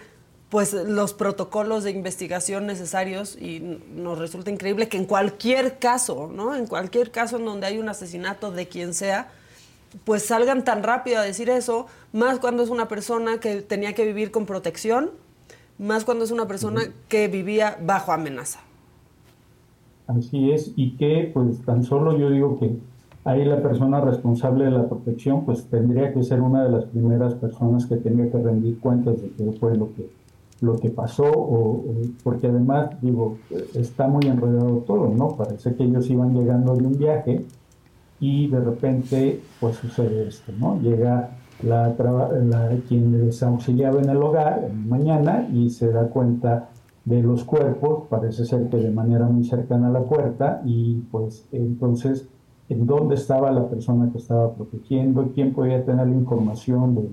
pues 0.49 0.71
los 0.71 1.13
protocolos 1.13 1.83
de 1.83 1.91
investigación 1.91 2.65
necesarios 2.65 3.35
y 3.35 3.59
nos 3.93 4.17
resulta 4.17 4.49
increíble 4.49 4.87
que 4.87 4.95
en 4.95 5.05
cualquier 5.05 5.77
caso, 5.77 6.31
¿no? 6.33 6.55
En 6.55 6.67
cualquier 6.67 7.11
caso 7.11 7.35
en 7.35 7.43
donde 7.43 7.67
hay 7.67 7.77
un 7.77 7.89
asesinato 7.89 8.51
de 8.51 8.69
quien 8.69 8.93
sea, 8.93 9.29
pues 10.05 10.25
salgan 10.25 10.63
tan 10.63 10.83
rápido 10.83 11.19
a 11.19 11.23
decir 11.23 11.49
eso, 11.49 11.87
más 12.13 12.39
cuando 12.39 12.63
es 12.63 12.69
una 12.69 12.87
persona 12.87 13.41
que 13.41 13.61
tenía 13.61 13.93
que 13.93 14.05
vivir 14.05 14.31
con 14.31 14.45
protección, 14.45 15.11
más 15.77 16.05
cuando 16.05 16.25
es 16.25 16.31
una 16.31 16.47
persona 16.47 16.81
que 17.07 17.27
vivía 17.27 17.77
bajo 17.81 18.11
amenaza. 18.11 18.59
Así 20.07 20.51
es, 20.51 20.71
y 20.77 20.95
que 20.97 21.31
pues 21.33 21.63
tan 21.65 21.83
solo 21.83 22.17
yo 22.17 22.29
digo 22.29 22.57
que 22.59 22.81
ahí 23.25 23.43
la 23.43 23.61
persona 23.61 23.99
responsable 23.99 24.65
de 24.65 24.71
la 24.71 24.87
protección 24.87 25.45
pues 25.45 25.69
tendría 25.69 26.13
que 26.13 26.23
ser 26.23 26.41
una 26.41 26.63
de 26.63 26.71
las 26.71 26.85
primeras 26.85 27.35
personas 27.35 27.85
que 27.87 27.97
tenga 27.97 28.29
que 28.31 28.37
rendir 28.41 28.79
cuentas 28.79 29.21
de 29.21 29.33
qué 29.33 29.51
fue 29.59 29.75
lo 29.77 29.93
que 29.93 30.09
lo 30.59 30.79
que 30.79 30.89
pasó, 30.89 31.23
o, 31.25 31.91
o- 31.91 32.01
porque 32.23 32.47
además 32.47 32.99
digo, 33.01 33.37
está 33.75 34.07
muy 34.07 34.25
enredado 34.27 34.79
todo, 34.87 35.13
¿no? 35.13 35.35
Parece 35.37 35.75
que 35.75 35.83
ellos 35.83 36.09
iban 36.09 36.33
llegando 36.33 36.75
de 36.75 36.87
un 36.87 36.97
viaje 36.97 37.45
y 38.19 38.47
de 38.49 38.59
repente 38.61 39.51
pues 39.59 39.77
sucede 39.77 40.27
esto, 40.27 40.51
¿no? 40.53 40.79
Llega 40.81 41.37
la, 41.63 41.89
la- 42.43 42.69
quien 42.87 43.25
les 43.25 43.41
auxiliaba 43.43 43.99
en 44.01 44.09
el 44.09 44.17
hogar 44.17 44.65
en 44.69 44.87
mañana 44.89 45.47
y 45.53 45.69
se 45.69 45.91
da 45.91 46.07
cuenta 46.07 46.69
de 47.05 47.23
los 47.23 47.43
cuerpos, 47.45 48.03
parece 48.09 48.45
ser 48.45 48.69
que 48.69 48.77
de 48.77 48.91
manera 48.91 49.27
muy 49.27 49.43
cercana 49.45 49.87
a 49.87 49.91
la 49.91 50.01
puerta 50.01 50.61
y 50.65 50.95
pues 51.11 51.47
entonces 51.51 52.27
en 52.69 52.85
dónde 52.85 53.15
estaba 53.15 53.49
la 53.51 53.67
persona 53.69 54.09
que 54.11 54.17
estaba 54.17 54.51
protegiendo, 54.53 55.31
quién 55.33 55.53
podía 55.53 55.85
tener 55.85 56.05
la 56.05 56.13
información 56.15 56.95
de, 56.95 57.09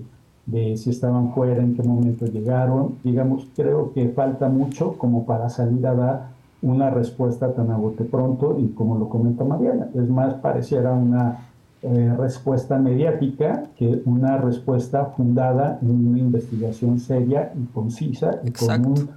de 0.47 0.75
si 0.77 0.89
estaban 0.89 1.33
fuera, 1.33 1.63
en 1.63 1.75
qué 1.75 1.83
momento 1.83 2.25
llegaron, 2.25 2.95
digamos, 3.05 3.47
creo 3.55 3.93
que 3.93 4.09
falta 4.09 4.49
mucho 4.49 4.97
como 4.97 5.25
para 5.25 5.47
salir 5.47 5.87
a 5.87 5.95
dar 5.95 6.27
una 6.61 6.89
respuesta 6.89 7.53
tan 7.53 7.71
a 7.71 7.77
bote 7.77 8.03
pronto 8.03 8.57
y 8.59 8.67
como 8.69 8.97
lo 8.97 9.07
comenta 9.07 9.45
Mariana, 9.45 9.89
es 9.93 10.09
más, 10.09 10.33
pareciera 10.35 10.91
una 10.93 11.47
eh, 11.81 12.13
respuesta 12.17 12.77
mediática 12.77 13.63
que 13.77 14.01
una 14.05 14.37
respuesta 14.37 15.05
fundada 15.17 15.77
en 15.81 16.07
una 16.07 16.19
investigación 16.19 16.99
seria 16.99 17.51
y 17.55 17.65
concisa 17.73 18.39
y 18.43 18.51
con 18.51 18.85
un, 18.85 19.09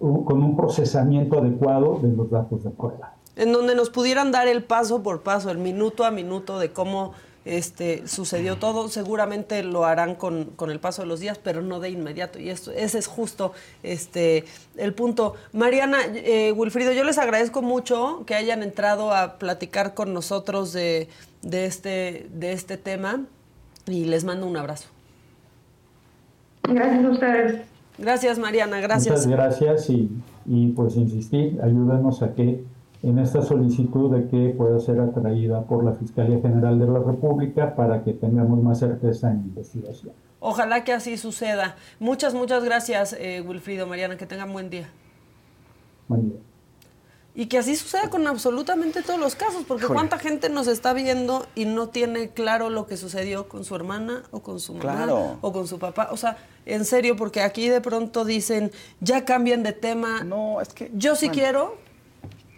un- 0.00 0.24
con 0.24 0.42
un 0.42 0.56
procesamiento 0.56 1.38
adecuado 1.38 1.98
de 2.02 2.12
los 2.12 2.30
datos 2.30 2.64
de 2.64 2.70
prueba. 2.70 3.14
En 3.36 3.52
donde 3.52 3.74
nos 3.74 3.88
pudieran 3.90 4.32
dar 4.32 4.48
el 4.48 4.64
paso 4.64 5.02
por 5.02 5.22
paso, 5.22 5.50
el 5.50 5.58
minuto 5.58 6.04
a 6.04 6.10
minuto 6.10 6.58
de 6.58 6.72
cómo 6.72 7.12
este, 7.44 8.06
sucedió 8.06 8.56
todo. 8.56 8.88
Seguramente 8.88 9.62
lo 9.62 9.84
harán 9.84 10.14
con, 10.14 10.46
con 10.56 10.70
el 10.70 10.80
paso 10.80 11.02
de 11.02 11.08
los 11.08 11.20
días, 11.20 11.38
pero 11.42 11.62
no 11.62 11.80
de 11.80 11.90
inmediato. 11.90 12.38
Y 12.38 12.50
esto, 12.50 12.72
ese 12.72 12.98
es 12.98 13.06
justo 13.06 13.52
este, 13.82 14.44
el 14.76 14.94
punto. 14.94 15.34
Mariana, 15.52 15.98
eh, 16.14 16.52
Wilfrido, 16.52 16.92
yo 16.92 17.04
les 17.04 17.18
agradezco 17.18 17.62
mucho 17.62 18.24
que 18.26 18.34
hayan 18.34 18.62
entrado 18.62 19.12
a 19.12 19.38
platicar 19.38 19.94
con 19.94 20.12
nosotros 20.12 20.72
de, 20.72 21.08
de, 21.42 21.66
este, 21.66 22.26
de 22.32 22.52
este 22.52 22.76
tema 22.76 23.24
y 23.86 24.04
les 24.04 24.24
mando 24.24 24.46
un 24.46 24.56
abrazo. 24.56 24.88
Gracias 26.64 27.04
a 27.04 27.10
ustedes. 27.10 27.60
Gracias, 27.98 28.38
Mariana, 28.38 28.80
gracias. 28.80 29.26
Muchas 29.26 29.26
gracias 29.26 29.90
y, 29.90 30.10
y, 30.46 30.68
pues 30.68 30.96
insistir, 30.96 31.60
ayúdanos 31.62 32.22
a 32.22 32.34
que 32.34 32.64
en 33.02 33.18
esta 33.18 33.42
solicitud 33.42 34.14
de 34.14 34.28
que 34.28 34.54
pueda 34.56 34.78
ser 34.80 35.00
atraída 35.00 35.62
por 35.62 35.84
la 35.84 35.92
Fiscalía 35.92 36.40
General 36.40 36.78
de 36.78 36.86
la 36.86 36.98
República 36.98 37.74
para 37.74 38.04
que 38.04 38.12
tengamos 38.12 38.62
más 38.62 38.78
certeza 38.78 39.30
en 39.30 39.38
la 39.38 39.44
investigación. 39.44 40.12
Ojalá 40.38 40.84
que 40.84 40.92
así 40.92 41.16
suceda. 41.16 41.76
Muchas, 41.98 42.34
muchas 42.34 42.64
gracias, 42.64 43.14
eh, 43.18 43.42
Wilfrido, 43.46 43.86
Mariana, 43.86 44.16
que 44.16 44.26
tengan 44.26 44.52
buen 44.52 44.70
día. 44.70 44.88
Buen 46.08 46.30
día. 46.30 46.38
Y 47.34 47.46
que 47.46 47.58
así 47.58 47.76
suceda 47.76 48.10
con 48.10 48.26
absolutamente 48.26 49.02
todos 49.02 49.20
los 49.20 49.36
casos, 49.36 49.64
porque 49.66 49.86
cuánta 49.86 50.18
gente 50.18 50.50
nos 50.50 50.66
está 50.66 50.92
viendo 50.92 51.46
y 51.54 51.64
no 51.64 51.88
tiene 51.88 52.30
claro 52.30 52.70
lo 52.70 52.86
que 52.86 52.96
sucedió 52.96 53.48
con 53.48 53.64
su 53.64 53.76
hermana 53.76 54.24
o 54.32 54.40
con 54.40 54.58
su 54.60 54.74
mamá 54.74 54.82
Claro. 54.96 55.38
o 55.40 55.52
con 55.52 55.68
su 55.68 55.78
papá. 55.78 56.08
O 56.10 56.16
sea, 56.16 56.36
en 56.66 56.84
serio, 56.84 57.16
porque 57.16 57.40
aquí 57.40 57.68
de 57.68 57.80
pronto 57.80 58.24
dicen, 58.24 58.72
ya 59.00 59.24
cambien 59.24 59.62
de 59.62 59.72
tema. 59.72 60.24
No, 60.24 60.60
es 60.60 60.70
que... 60.74 60.90
Yo 60.94 61.14
sí 61.14 61.26
bueno. 61.26 61.40
quiero 61.40 61.74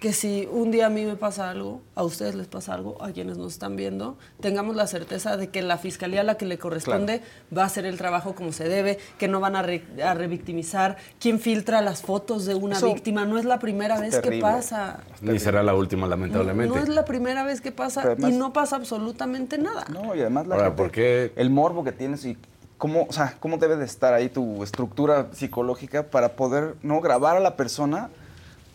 que 0.02 0.12
si 0.12 0.48
un 0.50 0.72
día 0.72 0.86
a 0.86 0.90
mí 0.90 1.04
me 1.04 1.14
pasa 1.14 1.48
algo, 1.48 1.80
a 1.94 2.02
ustedes 2.02 2.34
les 2.34 2.48
pasa 2.48 2.74
algo, 2.74 3.00
a 3.00 3.12
quienes 3.12 3.38
nos 3.38 3.52
están 3.52 3.76
viendo, 3.76 4.18
tengamos 4.40 4.74
la 4.74 4.88
certeza 4.88 5.36
de 5.36 5.50
que 5.50 5.62
la 5.62 5.78
fiscalía 5.78 6.22
a 6.22 6.24
la 6.24 6.36
que 6.36 6.44
le 6.44 6.58
corresponde 6.58 7.22
va 7.56 7.62
a 7.62 7.66
hacer 7.66 7.86
el 7.86 7.96
trabajo 7.98 8.34
como 8.34 8.50
se 8.50 8.68
debe, 8.68 8.98
que 9.16 9.28
no 9.28 9.38
van 9.38 9.54
a, 9.54 9.62
re- 9.62 9.84
a 10.04 10.14
revictimizar. 10.14 10.96
¿Quién 11.20 11.38
filtra 11.38 11.80
las 11.82 12.02
fotos 12.02 12.46
de 12.46 12.56
una 12.56 12.78
Eso 12.78 12.92
víctima? 12.92 13.24
No 13.26 13.38
es 13.38 13.44
la 13.44 13.60
primera 13.60 13.94
es 13.94 14.00
vez 14.00 14.18
que 14.20 14.40
pasa. 14.40 15.04
Ni 15.20 15.38
será 15.38 15.62
la 15.62 15.72
última, 15.76 16.08
lamentablemente. 16.08 16.74
No 16.76 16.82
es 16.82 16.88
la 16.88 17.04
primera 17.04 17.44
vez 17.44 17.60
que 17.60 17.70
pasa 17.70 18.02
además- 18.02 18.32
y 18.32 18.36
no 18.36 18.52
pasa 18.52 18.74
absolutamente 18.74 19.56
nada. 19.56 19.84
No, 19.88 20.16
y 20.16 20.20
además 20.20 20.48
la 20.48 20.56
Ahora, 20.56 20.66
gente- 20.66 20.82
¿por 20.82 20.90
qué? 20.90 21.32
el 21.36 21.48
morbo 21.50 21.84
que 21.84 21.92
tienes 21.92 22.24
y 22.24 22.36
cómo, 22.76 23.06
o 23.08 23.12
sea, 23.12 23.36
cómo 23.38 23.56
debe 23.56 23.76
de 23.76 23.84
estar 23.84 24.14
ahí 24.14 24.28
tu 24.28 24.64
estructura 24.64 25.28
psicológica 25.30 26.02
para 26.10 26.30
poder 26.30 26.74
no 26.82 27.00
grabar 27.00 27.36
a 27.36 27.40
la 27.40 27.54
persona, 27.56 28.10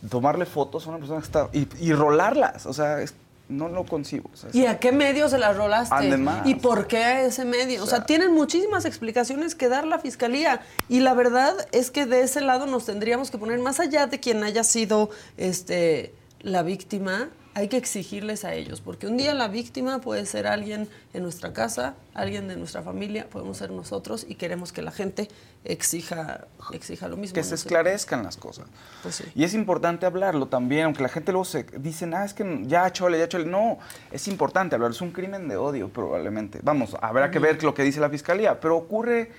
tomarle 0.10 0.46
fotos 0.46 0.86
a 0.86 0.90
una 0.90 0.98
persona 1.00 1.20
que 1.20 1.26
está 1.26 1.50
y, 1.54 1.68
y 1.80 1.94
rolarlas, 1.94 2.66
o 2.66 2.74
sea, 2.74 3.02
es- 3.02 3.14
no 3.50 3.70
lo 3.70 3.86
concibo. 3.86 4.30
o 4.34 4.36
sea, 4.36 4.50
¿Y 4.52 4.66
a 4.66 4.78
qué 4.78 4.92
medio 4.92 5.30
se 5.30 5.38
las 5.38 5.56
rolaste? 5.56 5.96
Además. 5.96 6.42
¿Y 6.46 6.56
por 6.56 6.86
qué 6.88 6.98
a 6.98 7.22
ese 7.22 7.46
medio? 7.46 7.82
O 7.82 7.86
sea, 7.88 8.00
sea- 8.00 8.06
tienen 8.06 8.34
muchísimas 8.34 8.84
explicaciones 8.84 9.56
que 9.56 9.70
dar 9.70 9.88
la 9.88 10.00
fiscalía. 10.00 10.60
Y 10.90 11.00
la 11.00 11.14
verdad 11.14 11.54
es 11.72 11.90
que 11.90 12.06
de 12.06 12.24
ese 12.24 12.42
lado 12.42 12.66
nos 12.66 12.86
tendríamos 12.86 13.32
que 13.32 13.38
poner, 13.38 13.60
más 13.60 13.80
allá 13.80 14.06
de 14.08 14.20
quien 14.20 14.44
haya 14.44 14.66
sido 14.66 15.10
este, 15.38 16.14
la 16.42 16.62
víctima, 16.62 17.30
hay 17.58 17.70
que 17.70 17.78
exigirles 17.78 18.46
a 18.46 18.54
ellos. 18.54 18.82
Porque 18.82 19.08
un 19.08 19.18
día 19.18 19.34
la 19.34 19.48
víctima 19.48 20.00
puede 20.00 20.28
ser 20.28 20.46
alguien 20.46 20.88
en 21.16 21.24
nuestra 21.24 21.54
casa, 21.54 21.96
alguien 22.14 22.48
de 22.48 22.56
nuestra 22.56 22.84
familia, 22.84 23.28
podemos 23.32 23.58
ser 23.58 23.72
nosotros 23.72 24.28
y 24.30 24.36
queremos 24.36 24.72
que 24.72 24.84
la 24.84 24.92
gente 24.92 25.28
exija, 25.66 26.46
exija 26.72 27.08
lo 27.08 27.18
mismo. 27.18 27.34
que 27.34 27.42
se 27.42 27.56
esclarezcan 27.56 28.22
las 28.22 28.38
cosas. 28.38 28.68
Pues 29.02 29.16
sí. 29.16 29.24
Y 29.34 29.44
es 29.44 29.56
importante 29.56 30.06
hablarlo 30.06 30.46
también, 30.46 30.86
aunque 30.86 31.02
la 31.02 31.10
gente 31.10 31.32
luego 31.32 31.46
se 31.46 31.64
dicen, 31.64 32.14
ah, 32.14 32.26
es 32.26 32.36
que 32.36 32.62
ya 32.68 32.92
chole, 32.92 33.18
ya 33.18 33.28
chole. 33.28 33.46
No, 33.46 33.80
es 34.12 34.28
importante 34.28 34.76
hablarlo, 34.76 34.94
es 34.94 35.02
un 35.02 35.12
crimen 35.12 35.48
de 35.48 35.58
odio 35.58 35.90
probablemente. 35.90 36.60
Vamos, 36.62 36.96
habrá 37.02 37.32
que 37.32 37.40
ver 37.40 37.64
lo 37.64 37.74
que 37.74 37.82
dice 37.82 38.00
la 38.00 38.12
fiscalía, 38.12 38.60
pero 38.60 38.78
ocurre 38.78 39.32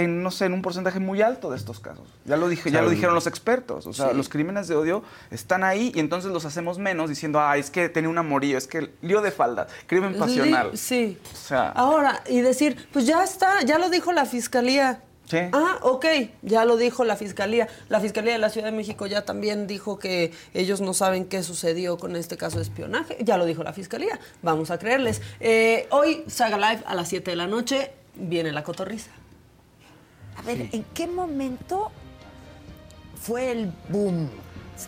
en, 0.00 0.22
no 0.22 0.30
sé, 0.30 0.46
en 0.46 0.52
un 0.52 0.62
porcentaje 0.62 0.98
muy 1.00 1.22
alto 1.22 1.50
de 1.50 1.56
estos 1.56 1.80
casos. 1.80 2.06
Ya 2.24 2.36
lo, 2.36 2.48
dije, 2.48 2.70
ya 2.70 2.82
lo 2.82 2.90
dijeron 2.90 3.14
los 3.14 3.26
expertos. 3.26 3.86
O 3.86 3.92
sea, 3.92 4.10
Sí. 4.10 4.16
los 4.16 4.28
crímenes 4.28 4.68
de 4.68 4.74
odio 4.76 5.02
están 5.30 5.64
ahí 5.64 5.92
y 5.94 6.00
entonces 6.00 6.30
los 6.32 6.44
hacemos 6.44 6.78
menos 6.78 7.08
diciendo, 7.08 7.40
ah, 7.40 7.56
es 7.56 7.70
que 7.70 7.88
tenía 7.88 8.10
un 8.10 8.18
amorío, 8.18 8.58
es 8.58 8.66
que 8.66 8.90
lío 9.02 9.20
de 9.22 9.30
falda, 9.30 9.66
crimen 9.86 10.14
pasional. 10.18 10.70
Li- 10.72 10.76
Sí. 10.76 11.18
O 11.32 11.36
sea, 11.36 11.70
Ahora, 11.70 12.22
y 12.28 12.40
decir, 12.40 12.88
pues 12.92 13.06
ya 13.06 13.22
está, 13.24 13.62
ya 13.62 13.78
lo 13.78 13.88
dijo 13.90 14.12
la 14.12 14.24
fiscalía. 14.26 15.02
Sí. 15.26 15.38
Ah, 15.52 15.78
ok, 15.82 16.06
ya 16.42 16.64
lo 16.64 16.76
dijo 16.76 17.04
la 17.04 17.14
fiscalía. 17.14 17.68
La 17.88 18.00
fiscalía 18.00 18.32
de 18.32 18.38
la 18.40 18.50
Ciudad 18.50 18.66
de 18.66 18.72
México 18.76 19.06
ya 19.06 19.24
también 19.24 19.68
dijo 19.68 19.96
que 19.96 20.32
ellos 20.54 20.80
no 20.80 20.92
saben 20.92 21.24
qué 21.26 21.44
sucedió 21.44 21.98
con 21.98 22.16
este 22.16 22.36
caso 22.36 22.56
de 22.56 22.64
espionaje. 22.64 23.16
Ya 23.20 23.36
lo 23.36 23.44
dijo 23.44 23.62
la 23.62 23.72
fiscalía. 23.72 24.18
Vamos 24.42 24.72
a 24.72 24.78
creerles. 24.78 25.22
Eh, 25.38 25.86
hoy, 25.90 26.24
Saga 26.26 26.56
Live 26.56 26.82
a 26.84 26.96
las 26.96 27.08
7 27.08 27.30
de 27.30 27.36
la 27.36 27.46
noche, 27.46 27.92
viene 28.16 28.50
la 28.50 28.64
cotorriza. 28.64 29.12
A 30.36 30.42
ver, 30.42 30.68
¿en 30.72 30.84
qué 30.94 31.06
momento 31.06 31.90
fue 33.20 33.50
el 33.52 33.72
boom? 33.88 34.30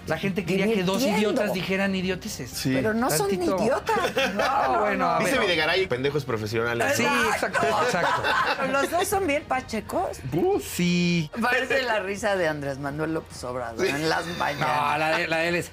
La 0.07 0.17
gente 0.17 0.47
quería 0.47 0.65
que 0.67 0.85
dos 0.85 1.03
entiendo. 1.03 1.19
idiotas 1.19 1.53
dijeran 1.53 1.95
idioteces. 1.95 2.51
Sí. 2.51 2.71
Pero 2.73 2.95
no 2.95 3.11
son 3.11 3.29
Tantito. 3.29 3.59
idiotas. 3.63 3.99
No, 4.35 4.81
bueno, 4.81 5.11
a 5.11 5.19
Dice. 5.19 5.39
Videgaray, 5.39 5.87
pendejos 5.87 6.25
profesionales. 6.25 6.95
Sí, 6.97 7.05
exacto, 7.05 7.67
exacto. 7.85 8.23
Los 8.73 8.91
dos 8.91 9.07
son 9.07 9.27
bien 9.27 9.43
pachecos. 9.47 10.19
Uh, 10.33 10.59
sí. 10.61 11.31
Parece 11.43 11.83
la 11.83 12.01
risa 12.01 12.37
de 12.37 12.49
Andrés 12.49 12.79
Manuel 12.79 13.13
López 13.13 13.45
Obrador 13.45 13.85
en 13.85 14.09
las 14.09 14.25
No, 14.27 14.35
mañanas. 14.39 14.99
la 14.99 15.19
de, 15.19 15.29
la 15.29 15.37
de 15.39 15.49
él 15.49 15.55
es. 15.57 15.71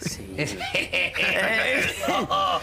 Sí. 0.00 0.34
es- 0.36 0.56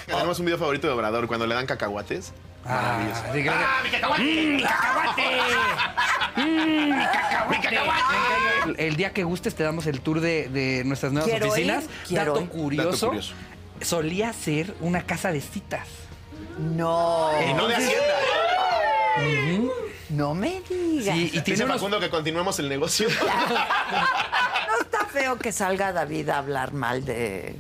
Tenemos 0.06 0.40
un 0.40 0.46
video 0.46 0.58
favorito 0.60 0.88
de 0.88 0.94
Obrador 0.94 1.28
cuando 1.28 1.48
le 1.48 1.56
dan 1.56 1.66
cacahuates. 1.66 2.34
Maravilloso. 2.68 3.24
así 3.30 3.44
que- 3.44 3.50
¡Ah, 3.50 3.80
mi 3.84 3.90
cacahuate! 3.90 4.24
¡Mm, 4.24 4.62
cacahuate! 4.62 5.24
¡Mm, 6.38 7.02
cacahuate! 7.02 7.62
cacahuate! 7.62 8.16
El, 8.66 8.76
el 8.80 8.96
día 8.98 9.14
que 9.14 9.24
gustes 9.24 9.56
te 9.56 9.64
damos 9.64 9.86
el 9.88 10.02
tour 10.02 10.20
de, 10.22 10.50
de 10.50 10.84
nuestras 10.86 11.12
nuevas 11.14 11.30
Quiero 11.30 11.48
oficinas. 11.50 11.86
ir, 11.86 11.90
quiero 12.08 12.34
Dato 12.34 12.44
ir. 12.44 12.50
curioso, 12.50 12.90
Dato 12.92 13.08
curioso. 13.08 13.34
solía 13.82 14.34
ser 14.34 14.76
una 14.82 15.04
casa 15.04 15.32
de 15.32 15.42
citas. 15.42 15.88
No. 16.60 17.30
Y 17.48 17.54
no 17.54 17.68
de 17.68 17.76
Hacienda. 17.76 18.16
No 20.10 20.34
me 20.34 20.62
digas. 20.70 21.16
Sí, 21.16 21.22
y 21.22 21.30
Dice 21.30 21.42
tiene 21.42 21.64
unos- 21.66 21.78
Facundo 21.78 22.00
que 22.00 22.10
continuemos 22.10 22.58
el 22.60 22.70
negocio. 22.70 23.08
No 24.68 24.82
está 24.84 25.06
feo 25.06 25.38
que 25.38 25.52
salga 25.52 25.92
David 25.92 26.30
a 26.30 26.38
hablar 26.40 26.72
mal 26.74 27.04
de 27.04 27.56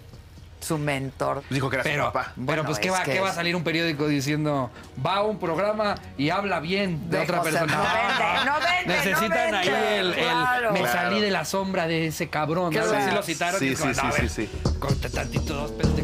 su 0.59 0.77
mentor. 0.77 1.43
Dijo 1.49 1.69
que 1.69 1.75
era 1.77 1.83
Pero, 1.83 2.05
su 2.07 2.11
papá. 2.13 2.31
pero 2.35 2.45
Bueno, 2.45 2.63
pues, 2.65 2.79
¿qué 2.79 2.89
va, 2.89 3.03
que 3.03 3.11
qué 3.13 3.19
va 3.19 3.29
a 3.29 3.33
salir 3.33 3.55
un 3.55 3.63
periódico 3.63 4.07
diciendo 4.07 4.71
va 5.05 5.17
a 5.17 5.21
un 5.21 5.37
programa 5.39 5.95
y 6.17 6.29
habla 6.29 6.59
bien 6.59 7.09
de, 7.09 7.17
De 7.17 7.23
otra 7.23 7.37
José- 7.39 7.51
persona? 7.51 7.77
no 7.77 7.83
vende, 7.83 8.45
no 8.45 8.59
vende, 8.59 8.95
Necesitan 8.95 9.51
no 9.51 9.57
ahí 9.57 9.69
vende, 9.69 9.97
el, 9.99 10.07
el 10.13 10.23
claro. 10.23 10.71
me 10.73 10.87
salí 10.87 11.21
de 11.21 11.31
la 11.31 11.45
sombra 11.45 11.87
de 11.87 12.07
ese 12.07 12.29
cabrón. 12.29 12.73
¿no? 12.73 12.81
Claro. 12.81 12.97
Así 12.97 13.15
lo 13.15 13.23
citaron. 13.23 13.59
Sí, 13.59 13.75
sí, 13.75 13.83
no, 13.83 13.89
a 13.91 14.11
sí, 14.11 14.21
ver, 14.21 14.29
sí, 14.29 14.49
Corte 14.79 15.09
tantito 15.09 15.53
dos 15.53 15.71
pesos 15.71 15.95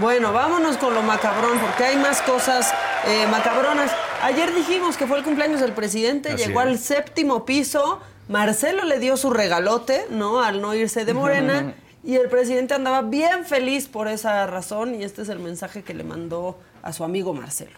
Bueno, 0.00 0.32
vámonos 0.32 0.76
con 0.76 0.94
lo 0.94 1.02
macabrón, 1.02 1.58
porque 1.58 1.82
hay 1.82 1.96
más 1.96 2.22
cosas 2.22 2.72
eh, 3.06 3.26
macabronas. 3.26 3.90
Ayer 4.22 4.54
dijimos 4.54 4.96
que 4.96 5.08
fue 5.08 5.18
el 5.18 5.24
cumpleaños 5.24 5.60
del 5.60 5.72
presidente, 5.72 6.30
Así 6.30 6.44
llegó 6.44 6.60
es. 6.60 6.66
al 6.68 6.78
séptimo 6.78 7.44
piso, 7.44 7.98
Marcelo 8.28 8.84
le 8.84 9.00
dio 9.00 9.16
su 9.16 9.30
regalote, 9.30 10.06
¿no? 10.10 10.40
Al 10.40 10.60
no 10.60 10.72
irse 10.72 11.04
de 11.04 11.14
Morena, 11.14 11.74
y 12.04 12.14
el 12.14 12.28
presidente 12.28 12.74
andaba 12.74 13.02
bien 13.02 13.44
feliz 13.44 13.88
por 13.88 14.06
esa 14.06 14.46
razón, 14.46 14.94
y 14.94 15.02
este 15.02 15.22
es 15.22 15.30
el 15.30 15.40
mensaje 15.40 15.82
que 15.82 15.94
le 15.94 16.04
mandó 16.04 16.58
a 16.82 16.92
su 16.92 17.02
amigo 17.02 17.34
Marcelo. 17.34 17.76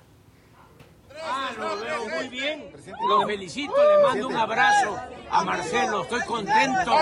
Ah, 1.24 1.50
lo 1.58 1.76
veo 1.78 2.08
muy 2.08 2.28
bien. 2.28 2.70
Lo 3.08 3.26
felicito, 3.26 3.74
le 3.74 4.02
mando 4.02 4.28
un 4.28 4.36
abrazo 4.36 4.98
a 5.30 5.44
Marcelo. 5.44 6.02
Estoy 6.02 6.20
contento. 6.22 6.92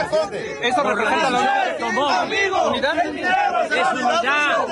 Eso 0.62 0.82
por 0.82 0.96
representa 0.96 1.30
la 1.30 1.38
unidad. 1.38 1.64
que 1.64 1.84
tomó. 1.84 2.06
Unidad. 2.68 2.98
Es 2.98 3.08
unidad. 3.08 3.74
Es 3.74 3.88
unidad 3.92 4.68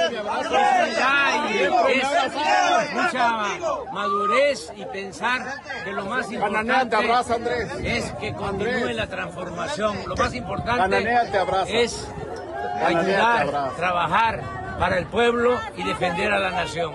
y 1.51 1.59
es 1.59 2.92
mucha 2.94 3.28
madurez 3.92 4.72
y 4.76 4.84
pensar 4.86 5.55
que 5.84 5.92
lo 5.92 6.05
más 6.07 6.30
importante 6.32 7.68
es 7.97 8.12
que 8.12 8.34
continúe 8.34 8.92
la 8.92 9.07
transformación. 9.07 9.97
Lo 10.07 10.16
más 10.16 10.34
importante 10.34 11.07
es 11.68 12.07
ayudar, 12.84 13.74
trabajar 13.76 14.42
para 14.78 14.99
el 14.99 15.07
pueblo 15.07 15.59
y 15.76 15.82
defender 15.84 16.32
a 16.32 16.38
la 16.38 16.51
nación. 16.51 16.92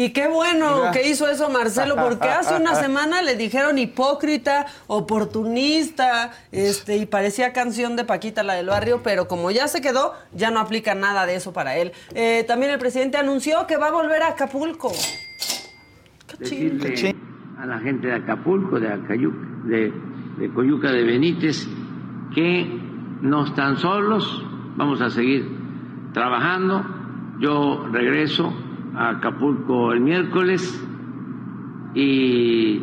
Y 0.00 0.10
qué 0.10 0.28
bueno 0.28 0.92
que 0.92 1.08
hizo 1.08 1.26
eso 1.26 1.50
Marcelo, 1.50 1.96
porque 1.96 2.28
hace 2.28 2.54
una 2.54 2.74
semana 2.84 3.20
le 3.20 3.34
dijeron 3.34 3.78
hipócrita, 3.78 4.66
oportunista, 4.86 6.30
este, 6.52 6.98
y 6.98 7.06
parecía 7.06 7.52
canción 7.52 7.96
de 7.96 8.04
Paquita, 8.04 8.44
la 8.44 8.54
del 8.54 8.66
barrio, 8.66 9.00
pero 9.02 9.26
como 9.26 9.50
ya 9.50 9.66
se 9.66 9.80
quedó, 9.80 10.12
ya 10.32 10.52
no 10.52 10.60
aplica 10.60 10.94
nada 10.94 11.26
de 11.26 11.34
eso 11.34 11.52
para 11.52 11.74
él. 11.78 11.90
Eh, 12.14 12.44
también 12.46 12.70
el 12.70 12.78
presidente 12.78 13.18
anunció 13.18 13.66
que 13.66 13.76
va 13.76 13.88
a 13.88 13.90
volver 13.90 14.22
a 14.22 14.28
Acapulco. 14.28 14.92
decirle 16.38 17.16
a 17.58 17.66
la 17.66 17.80
gente 17.80 18.06
de 18.06 18.14
Acapulco, 18.14 18.78
de, 18.78 18.88
Acayuc- 18.90 19.64
de, 19.64 19.92
de 20.38 20.54
Coyuca 20.54 20.92
de 20.92 21.02
Benítez, 21.02 21.66
que 22.32 22.64
no 23.20 23.46
están 23.46 23.78
solos, 23.78 24.44
vamos 24.76 25.00
a 25.00 25.10
seguir 25.10 25.44
trabajando. 26.14 26.84
Yo 27.40 27.84
regreso 27.90 28.52
a 28.98 29.10
Acapulco 29.10 29.92
el 29.92 30.00
miércoles 30.00 30.84
y 31.94 32.82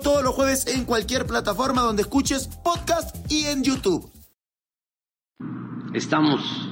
todos 0.00 0.22
los 0.22 0.34
jueves 0.34 0.66
en 0.66 0.84
cualquier 0.84 1.26
plataforma 1.26 1.82
donde 1.82 2.02
escuches 2.02 2.48
podcast 2.62 3.14
y 3.30 3.46
en 3.46 3.62
YouTube. 3.62 4.10
estamos 5.94 6.68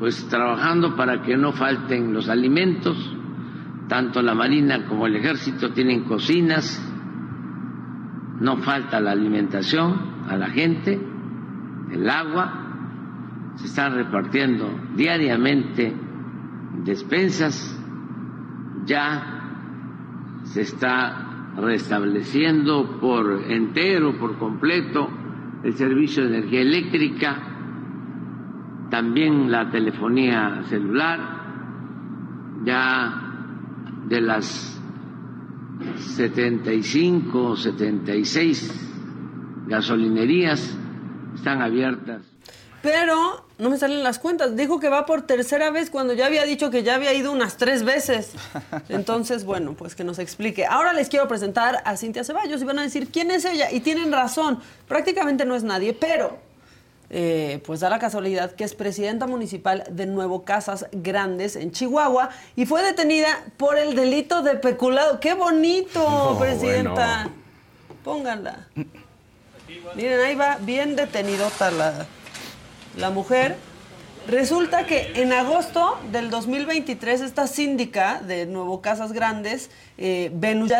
pues 0.00 0.26
trabajando 0.28 0.96
para 0.96 1.22
que 1.22 1.36
no 1.36 1.52
falten 1.52 2.14
los 2.14 2.30
alimentos. 2.30 2.96
Tanto 3.86 4.22
la 4.22 4.34
Marina 4.34 4.86
como 4.86 5.06
el 5.06 5.16
Ejército 5.16 5.72
tienen 5.72 6.04
cocinas. 6.04 6.82
No 8.40 8.56
falta 8.56 8.98
la 8.98 9.10
alimentación 9.10 10.24
a 10.26 10.38
la 10.38 10.48
gente, 10.48 10.98
el 11.92 12.08
agua. 12.08 13.52
Se 13.56 13.66
están 13.66 13.94
repartiendo 13.94 14.70
diariamente 14.96 15.94
despensas. 16.82 17.78
Ya 18.86 19.40
se 20.44 20.62
está 20.62 21.29
restableciendo 21.56 22.98
por 23.00 23.44
entero, 23.48 24.18
por 24.18 24.38
completo, 24.38 25.08
el 25.62 25.74
servicio 25.74 26.24
de 26.24 26.38
energía 26.38 26.62
eléctrica 26.62 27.50
también 28.90 29.50
la 29.50 29.70
telefonía 29.70 30.64
celular, 30.68 31.20
ya 32.64 33.32
de 34.08 34.20
las 34.20 34.82
75, 35.96 37.56
76 37.56 38.90
gasolinerías 39.68 40.76
están 41.34 41.62
abiertas. 41.62 42.22
Pero 42.82 43.46
no 43.60 43.70
me 43.70 43.78
salen 43.78 44.02
las 44.02 44.18
cuentas. 44.18 44.56
Dijo 44.56 44.80
que 44.80 44.88
va 44.88 45.06
por 45.06 45.22
tercera 45.22 45.70
vez 45.70 45.90
cuando 45.90 46.14
ya 46.14 46.26
había 46.26 46.44
dicho 46.44 46.70
que 46.70 46.82
ya 46.82 46.94
había 46.94 47.12
ido 47.12 47.30
unas 47.30 47.56
tres 47.56 47.84
veces. 47.84 48.32
Entonces, 48.88 49.44
bueno, 49.44 49.74
pues 49.74 49.94
que 49.94 50.02
nos 50.02 50.18
explique. 50.18 50.66
Ahora 50.66 50.92
les 50.92 51.08
quiero 51.08 51.28
presentar 51.28 51.82
a 51.84 51.96
Cintia 51.96 52.24
Ceballos 52.24 52.62
y 52.62 52.64
van 52.64 52.78
a 52.78 52.82
decir 52.82 53.08
quién 53.10 53.30
es 53.30 53.44
ella. 53.44 53.70
Y 53.70 53.80
tienen 53.80 54.10
razón, 54.10 54.60
prácticamente 54.88 55.44
no 55.44 55.54
es 55.54 55.62
nadie, 55.62 55.92
pero 55.92 56.38
eh, 57.10 57.60
pues 57.66 57.80
da 57.80 57.90
la 57.90 57.98
casualidad 57.98 58.52
que 58.52 58.64
es 58.64 58.74
presidenta 58.74 59.26
municipal 59.26 59.84
de 59.90 60.06
Nuevo 60.06 60.44
Casas 60.44 60.86
Grandes 60.92 61.56
en 61.56 61.72
Chihuahua 61.72 62.30
y 62.54 62.66
fue 62.66 62.82
detenida 62.82 63.44
por 63.56 63.78
el 63.78 63.94
delito 63.94 64.42
de 64.42 64.54
peculado. 64.54 65.20
¡Qué 65.20 65.34
bonito, 65.34 66.00
No, 66.00 66.38
presidenta! 66.38 67.28
Pónganla. 68.04 68.68
Miren, 69.94 70.20
ahí 70.20 70.34
va 70.34 70.56
bien 70.60 70.96
detenidota 70.96 71.70
la, 71.70 72.06
la 72.96 73.10
mujer. 73.10 73.56
Resulta 74.26 74.84
que 74.84 75.12
en 75.14 75.32
agosto 75.32 75.98
del 76.12 76.30
2023 76.30 77.22
esta 77.22 77.46
síndica 77.46 78.20
de 78.20 78.46
Nuevo 78.46 78.82
Casas 78.82 79.12
Grandes, 79.12 79.70
eh, 79.96 80.30
Venus, 80.34 80.70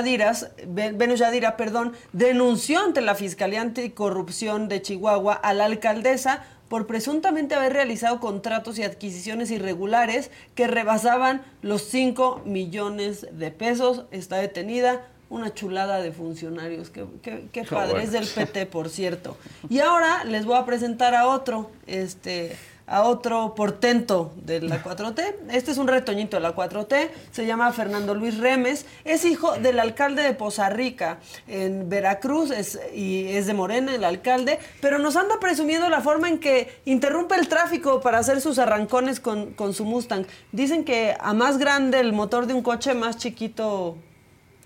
Venus 0.67 1.23
perdón, 1.57 1.95
denunció 2.13 2.81
ante 2.81 3.01
la 3.01 3.15
Fiscalía 3.15 3.63
Anticorrupción 3.63 4.69
de 4.69 4.83
Chihuahua 4.83 5.33
a 5.33 5.55
la 5.55 5.65
alcaldesa 5.65 6.45
por 6.69 6.87
presuntamente 6.87 7.57
haber 7.57 7.73
realizado 7.73 8.21
contratos 8.21 8.79
y 8.79 8.85
adquisiciones 8.85 9.51
irregulares 9.51 10.31
que 10.55 10.69
rebasaban 10.69 11.43
los 11.63 11.83
5 11.83 12.43
millones 12.45 13.27
de 13.33 13.51
pesos. 13.51 14.05
Está 14.13 14.37
detenida 14.37 15.09
una 15.31 15.55
chulada 15.55 16.03
de 16.03 16.13
funcionarios. 16.13 16.91
Qué, 16.91 17.07
qué- 17.23 17.49
qué 17.53 17.63
Qué 17.63 17.65
padre, 17.65 18.03
es 18.03 18.13
del 18.13 18.27
PT, 18.27 18.67
por 18.67 18.89
cierto. 18.91 19.37
Y 19.71 19.79
ahora 19.81 20.25
les 20.25 20.45
voy 20.45 20.57
a 20.59 20.67
presentar 20.67 21.15
a 21.15 21.27
otro, 21.29 21.71
este, 21.87 22.57
a 22.89 23.03
otro 23.05 23.55
portento 23.55 24.33
de 24.45 24.61
la 24.61 24.83
4T. 24.85 25.23
Este 25.53 25.71
es 25.71 25.79
un 25.79 25.87
retoñito 25.87 26.37
de 26.37 26.41
la 26.43 26.57
4T, 26.57 27.11
se 27.31 27.47
llama 27.47 27.73
Fernando 27.73 28.17
Luis 28.17 28.39
Remes, 28.39 28.85
es 29.05 29.25
hijo 29.25 29.53
del 29.53 29.79
alcalde 29.79 30.23
de 30.25 30.35
Poza 30.35 30.69
Rica, 30.69 31.19
en 31.47 31.89
Veracruz, 31.89 32.51
es, 32.51 32.81
y 32.93 33.29
es 33.29 33.47
de 33.47 33.55
Morena 33.55 33.95
el 33.95 34.03
alcalde, 34.03 34.59
pero 34.81 34.99
nos 34.99 35.15
anda 35.15 35.39
presumiendo 35.39 35.89
la 35.89 36.01
forma 36.01 36.29
en 36.29 36.41
que 36.41 36.81
interrumpe 36.85 37.37
el 37.37 37.47
tráfico 37.47 38.01
para 38.01 38.19
hacer 38.19 38.41
sus 38.41 38.59
arrancones 38.59 39.21
con, 39.21 39.53
con 39.55 39.73
su 39.75 39.85
Mustang. 39.85 40.27
Dicen 40.51 40.83
que 40.85 41.15
a 41.21 41.33
más 41.33 41.59
grande 41.59 42.01
el 42.01 42.13
motor 42.13 42.47
de 42.47 42.55
un 42.55 42.63
coche, 42.63 42.95
más 42.95 43.17
chiquito 43.19 43.97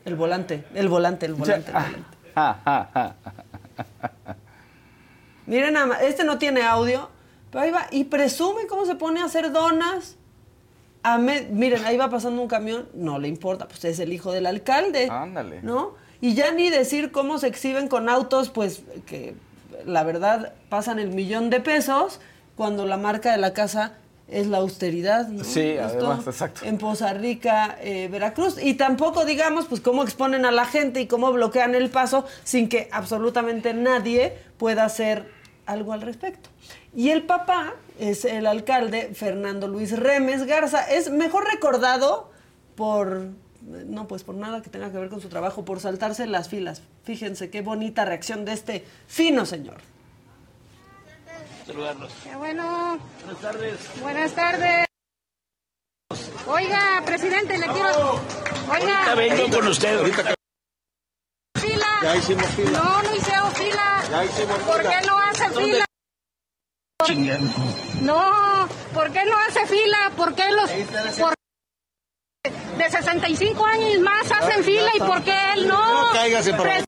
el 0.04 0.14
volante, 0.16 0.64
el 0.74 0.88
volante, 0.88 1.26
el 1.26 1.34
volante. 1.34 1.70
el 1.70 1.74
volante. 1.74 2.04
Miren, 5.46 5.74
nada 5.74 5.86
más, 5.86 6.02
este 6.02 6.24
no 6.24 6.38
tiene 6.38 6.62
audio, 6.62 7.10
pero 7.50 7.64
ahí 7.64 7.70
va 7.70 7.86
y 7.90 8.04
presume 8.04 8.66
cómo 8.66 8.86
se 8.86 8.94
pone 8.94 9.20
a 9.20 9.24
hacer 9.24 9.52
donas. 9.52 10.16
A 11.02 11.18
miren, 11.18 11.84
ahí 11.84 11.98
va 11.98 12.08
pasando 12.08 12.40
un 12.40 12.48
camión, 12.48 12.88
no 12.94 13.18
le 13.18 13.28
importa, 13.28 13.68
pues 13.68 13.84
es 13.84 13.98
el 13.98 14.12
hijo 14.12 14.32
del 14.32 14.46
alcalde. 14.46 15.08
Ándale. 15.10 15.60
¿No? 15.62 15.94
Y 16.20 16.34
ya 16.34 16.52
ni 16.52 16.70
decir 16.70 17.12
cómo 17.12 17.38
se 17.38 17.48
exhiben 17.48 17.88
con 17.88 18.08
autos, 18.08 18.48
pues 18.48 18.82
que 19.04 19.34
la 19.84 20.02
verdad 20.02 20.54
pasan 20.70 20.98
el 20.98 21.10
millón 21.10 21.50
de 21.50 21.60
pesos 21.60 22.20
cuando 22.56 22.86
la 22.86 22.96
marca 22.96 23.32
de 23.32 23.38
la 23.38 23.52
casa 23.52 23.92
es 24.28 24.46
la 24.46 24.58
austeridad. 24.58 25.28
¿no? 25.28 25.44
Sí, 25.44 25.60
Esto 25.60 26.06
además, 26.06 26.26
exacto. 26.26 26.64
En 26.64 26.78
Poza 26.78 27.12
Rica, 27.12 27.76
eh, 27.80 28.08
Veracruz. 28.10 28.56
Y 28.62 28.74
tampoco 28.74 29.24
digamos, 29.24 29.66
pues 29.66 29.80
cómo 29.80 30.02
exponen 30.02 30.44
a 30.44 30.50
la 30.50 30.64
gente 30.64 31.00
y 31.00 31.06
cómo 31.06 31.32
bloquean 31.32 31.74
el 31.74 31.90
paso 31.90 32.24
sin 32.42 32.68
que 32.68 32.88
absolutamente 32.92 33.74
nadie 33.74 34.36
pueda 34.56 34.84
hacer 34.84 35.28
algo 35.66 35.92
al 35.92 36.02
respecto. 36.02 36.50
Y 36.94 37.10
el 37.10 37.22
papá 37.24 37.74
es 37.98 38.24
el 38.24 38.46
alcalde 38.46 39.10
Fernando 39.14 39.68
Luis 39.68 39.98
Remes 39.98 40.44
Garza. 40.46 40.82
Es 40.90 41.10
mejor 41.10 41.44
recordado 41.50 42.30
por, 42.76 43.28
no 43.62 44.06
pues 44.06 44.22
por 44.22 44.34
nada 44.36 44.62
que 44.62 44.70
tenga 44.70 44.90
que 44.90 44.98
ver 44.98 45.08
con 45.08 45.20
su 45.20 45.28
trabajo, 45.28 45.64
por 45.64 45.80
saltarse 45.80 46.26
las 46.26 46.48
filas. 46.48 46.82
Fíjense 47.02 47.50
qué 47.50 47.62
bonita 47.62 48.04
reacción 48.04 48.44
de 48.44 48.52
este 48.52 48.84
fino 49.06 49.44
señor. 49.44 49.93
Saludarlos. 51.66 52.12
Bueno, 52.36 52.98
Buenas 53.24 53.40
tardes. 53.40 54.00
buenas 54.00 54.32
tardes. 54.34 54.86
Oiga, 56.46 57.02
presidente, 57.06 57.56
le 57.58 57.66
quiero. 57.66 58.20
Oiga. 58.70 58.98
Ahorita 59.10 59.14
vengo 59.14 59.56
con 59.56 59.68
usted. 59.68 59.96
Ahorita 59.98 60.34
Fila. 61.58 61.86
Ya 62.02 62.16
hicimos 62.16 62.46
fila. 62.48 62.78
No, 62.78 63.02
no 63.02 63.16
hicieron 63.16 63.52
fila. 63.52 64.02
Ya 64.10 64.24
hicimos 64.24 64.58
¿Por 64.60 64.78
fila. 64.82 64.90
qué 65.00 65.06
no 65.06 65.18
hace 65.20 65.48
¿Dónde? 65.48 65.72
fila? 65.72 65.84
chingando. 67.06 67.52
No, 68.02 68.68
¿por 68.92 69.10
qué 69.12 69.24
no 69.24 69.36
hace 69.48 69.66
fila? 69.66 70.10
¿Por 70.16 70.34
qué 70.34 70.50
los 70.50 70.70
por- 71.18 71.34
de 72.76 72.90
65 72.90 73.66
años 73.66 73.94
y 73.94 73.98
más 73.98 74.30
hacen 74.30 74.64
fila 74.64 74.90
y 74.94 74.98
por 75.00 75.22
qué 75.22 75.52
él 75.54 75.68
no? 75.68 76.02
No, 76.06 76.12
cáigase, 76.12 76.52
por 76.54 76.66
favor. 76.66 76.84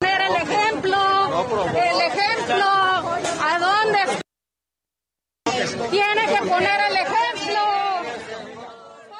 El 0.00 0.36
ejemplo, 0.36 1.68
el 1.74 2.00
ejemplo. 2.00 2.85
Tiene 5.90 6.26
que 6.26 6.48
poner 6.48 6.80
el 6.90 6.96
ejemplo. 6.96 7.60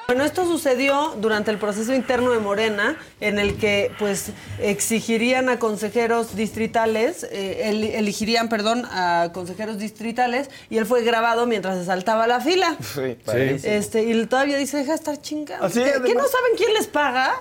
Bueno, 0.07 0.23
esto 0.23 0.45
sucedió 0.45 1.15
durante 1.17 1.51
el 1.51 1.57
proceso 1.57 1.93
interno 1.93 2.31
de 2.31 2.39
Morena, 2.39 2.97
en 3.19 3.39
el 3.39 3.57
que 3.57 3.91
pues 3.99 4.31
exigirían 4.57 5.49
a 5.49 5.59
consejeros 5.59 6.33
distritales, 6.37 7.23
eh, 7.29 7.63
el- 7.69 7.83
elegirían, 7.83 8.47
perdón, 8.47 8.85
a 8.85 9.31
consejeros 9.33 9.77
distritales, 9.79 10.49
y 10.69 10.77
él 10.77 10.85
fue 10.85 11.03
grabado 11.03 11.45
mientras 11.45 11.77
se 11.77 11.83
saltaba 11.85 12.25
la 12.25 12.39
fila. 12.39 12.77
Sí, 12.79 13.17
padrísimo. 13.25 13.73
Este, 13.73 14.03
y 14.03 14.25
todavía 14.27 14.57
dice, 14.57 14.77
deja 14.77 14.91
de 14.91 14.95
estar 14.97 15.19
chingando. 15.21 15.65
Así 15.65 15.83
¿Qué, 15.83 15.89
es, 15.89 15.99
qué 15.99 16.13
no 16.15 16.25
saben 16.25 16.51
quién 16.55 16.73
les 16.73 16.87
paga? 16.87 17.35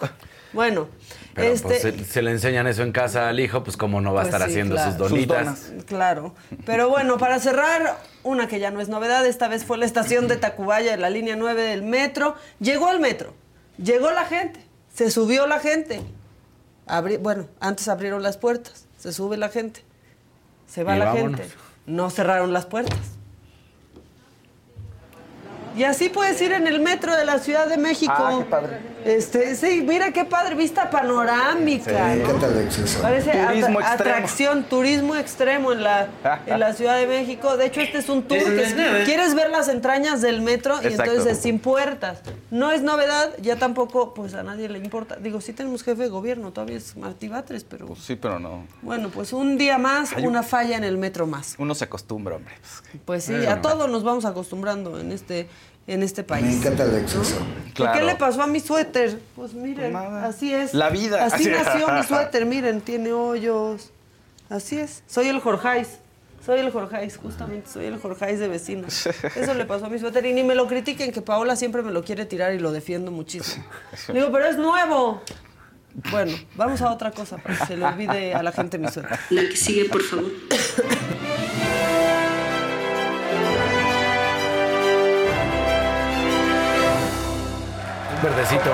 Bueno, 0.56 0.88
Pero 1.34 1.52
este, 1.52 1.68
pues 1.68 1.82
se, 1.82 2.04
se 2.04 2.22
le 2.22 2.32
enseñan 2.32 2.66
eso 2.66 2.82
en 2.82 2.90
casa 2.90 3.28
al 3.28 3.38
hijo, 3.38 3.62
pues 3.62 3.76
cómo 3.76 4.00
no 4.00 4.12
va 4.12 4.22
a 4.22 4.24
Pues 4.24 4.34
estar 4.34 4.48
sí, 4.48 4.52
haciendo 4.54 4.74
claro. 4.74 4.90
sus 4.90 4.98
Sus 4.98 5.10
donitas. 5.10 5.44
donas. 5.70 5.84
Claro. 5.86 6.34
Pero 6.64 6.88
bueno, 6.88 7.18
para 7.18 7.38
cerrar, 7.38 7.98
una 8.24 8.48
que 8.48 8.58
ya 8.58 8.70
no 8.72 8.80
es 8.80 8.88
novedad, 8.88 9.24
esta 9.24 9.46
vez 9.46 9.64
fue 9.64 9.78
la 9.78 9.84
estación 9.86 10.26
de 10.26 10.36
Tacubaya 10.36 10.90
de 10.90 10.96
la 10.96 11.10
línea 11.10 11.36
9 11.36 11.62
del 11.62 11.82
metro. 11.82 12.34
Llegó 12.58 12.88
al 12.88 12.98
metro, 12.98 13.34
llegó 13.78 14.10
la 14.10 14.24
gente, 14.24 14.58
se 14.92 15.10
subió 15.12 15.46
la 15.46 15.60
gente. 15.60 16.00
Abri- 16.88 17.18
bueno, 17.20 17.46
antes 17.60 17.86
abrieron 17.88 18.22
las 18.22 18.36
puertas, 18.38 18.86
se 18.98 19.12
sube 19.12 19.36
la 19.36 19.50
gente, 19.50 19.84
se 20.66 20.82
va 20.84 20.96
Y 20.96 20.98
la 20.98 21.04
vámonos. 21.06 21.40
gente. 21.40 21.54
No 21.86 22.10
cerraron 22.10 22.52
las 22.52 22.66
puertas. 22.66 22.98
Y 25.76 25.84
así 25.84 26.08
puedes 26.08 26.40
ir 26.40 26.52
en 26.52 26.66
el 26.66 26.80
metro 26.80 27.14
de 27.14 27.24
la 27.26 27.38
Ciudad 27.38 27.66
de 27.68 27.76
México. 27.76 28.12
Ah, 28.16 28.36
qué 28.38 28.44
padre. 28.46 28.78
Este, 29.06 29.54
sí, 29.54 29.84
mira 29.86 30.12
qué 30.12 30.24
padre, 30.24 30.54
vista 30.56 30.90
panorámica. 30.90 32.14
Sí, 32.14 32.22
¿no? 32.22 33.02
Parece 33.02 33.30
Turismo 33.32 33.80
extremo. 33.80 33.80
atracción, 33.80 34.64
turismo 34.64 35.14
extremo 35.16 35.72
en 35.72 35.82
la, 35.84 36.08
en 36.46 36.58
la 36.60 36.72
Ciudad 36.72 36.96
de 36.98 37.06
México. 37.06 37.56
De 37.56 37.66
hecho, 37.66 37.80
este 37.80 37.98
es 37.98 38.08
un 38.08 38.22
tour 38.24 38.38
que 38.42 38.62
es- 38.64 39.04
quieres 39.04 39.34
ver 39.34 39.50
las 39.50 39.68
entrañas 39.68 40.20
del 40.22 40.40
metro 40.42 40.76
y 40.82 40.86
entonces 40.88 41.26
es 41.26 41.38
sin 41.38 41.58
puertas. 41.58 42.20
No 42.50 42.70
es 42.72 42.82
novedad, 42.82 43.30
ya 43.40 43.56
tampoco, 43.56 44.12
pues 44.14 44.34
a 44.34 44.42
nadie 44.42 44.68
le 44.68 44.78
importa. 44.78 45.16
Digo, 45.16 45.40
sí 45.40 45.52
tenemos 45.52 45.82
jefe 45.84 46.02
de 46.02 46.08
gobierno, 46.08 46.52
todavía 46.52 46.76
es 46.76 46.96
Martí 46.96 47.28
Batres, 47.28 47.64
pero 47.64 47.94
Sí, 47.96 48.16
pero 48.16 48.38
no. 48.40 48.66
bueno, 48.82 49.08
pues 49.10 49.32
un 49.32 49.56
día 49.56 49.78
más, 49.78 50.12
Hay 50.14 50.22
un- 50.24 50.30
una 50.30 50.42
falla 50.42 50.76
en 50.76 50.84
el 50.84 50.98
metro 50.98 51.26
más. 51.26 51.54
Uno 51.58 51.74
se 51.74 51.84
acostumbra, 51.84 52.36
hombre. 52.36 52.54
Pues 53.04 53.24
sí, 53.24 53.34
a 53.46 53.60
todos 53.62 53.88
nos 53.88 54.02
vamos 54.02 54.24
acostumbrando 54.24 54.98
en 54.98 55.12
este, 55.12 55.48
en 55.86 56.02
este 56.02 56.22
país. 56.22 56.44
Me 56.46 56.54
encanta 56.56 56.84
el 56.84 56.96
exceso. 56.96 57.38
¿no? 57.40 57.68
¿Y 57.68 57.72
Claro. 57.72 57.98
¿Qué 58.00 58.04
le 58.06 58.14
pasó 58.16 58.42
a 58.42 58.46
mi 58.46 58.60
suéter? 58.60 59.20
Pues 59.36 59.52
miren, 59.54 59.94
así 59.94 60.52
es. 60.54 60.72
La 60.74 60.88
vida. 60.90 61.24
Así 61.26 61.48
Así- 61.48 61.50
nació 61.50 61.88
mi 61.88 62.02
suéter, 62.08 62.46
miren, 62.46 62.80
tiene 62.80 63.12
hoyos. 63.12 63.90
Así 64.48 64.78
es. 64.78 65.02
Soy 65.06 65.28
el 65.28 65.40
Jorjais. 65.40 65.98
Soy 66.44 66.60
el 66.60 66.70
Jorjais, 66.70 67.16
justamente, 67.16 67.68
soy 67.68 67.86
el 67.86 67.98
Jorjais 67.98 68.38
de 68.38 68.46
vecinos. 68.46 69.06
Eso 69.34 69.52
le 69.54 69.64
pasó 69.64 69.86
a 69.86 69.88
mi 69.88 69.98
suéter. 69.98 70.24
Y 70.26 70.32
ni 70.32 70.44
me 70.44 70.54
lo 70.54 70.68
critiquen, 70.68 71.10
que 71.10 71.20
Paola 71.20 71.56
siempre 71.56 71.82
me 71.82 71.90
lo 71.90 72.04
quiere 72.04 72.24
tirar 72.24 72.54
y 72.54 72.60
lo 72.60 72.70
defiendo 72.70 73.10
muchísimo. 73.10 73.64
Digo, 74.12 74.30
pero 74.30 74.46
es 74.46 74.56
nuevo. 74.56 75.22
Bueno, 76.12 76.32
vamos 76.54 76.82
a 76.82 76.92
otra 76.92 77.10
cosa 77.10 77.38
para 77.38 77.58
que 77.58 77.66
se 77.66 77.76
le 77.76 77.84
olvide 77.84 78.34
a 78.34 78.42
la 78.44 78.52
gente 78.52 78.78
mi 78.78 78.86
suéter. 78.88 79.18
La 79.30 79.42
que 79.42 79.56
sigue, 79.56 79.86
por 79.86 80.02
favor. 80.02 80.30
Verdecito. 88.26 88.72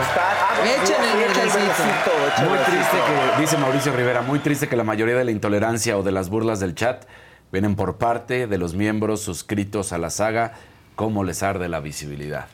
Echen 0.64 1.05
el 1.05 1.18
verdecito. 1.18 2.48
Muy 2.48 2.59
triste 2.59 2.96
que, 3.07 3.40
dice 3.42 3.59
Mauricio 3.59 3.92
Rivera, 3.92 4.22
muy 4.22 4.38
triste 4.38 4.66
que 4.66 4.76
la 4.76 4.84
mayoría 4.84 5.14
de 5.14 5.24
la 5.24 5.30
intolerancia 5.30 5.98
o 5.98 6.03
de 6.03 6.11
las 6.11 6.30
burlas 6.30 6.59
del 6.59 6.74
chat 6.74 7.05
vienen 7.53 7.76
por 7.76 7.98
parte 7.98 8.46
de 8.46 8.57
los 8.57 8.72
miembros 8.72 9.20
suscritos 9.20 9.92
a 9.92 9.98
la 9.98 10.09
saga. 10.09 10.55
¿Cómo 10.96 11.22
les 11.22 11.42
arde 11.42 11.68
la 11.68 11.80
visibilidad? 11.80 12.46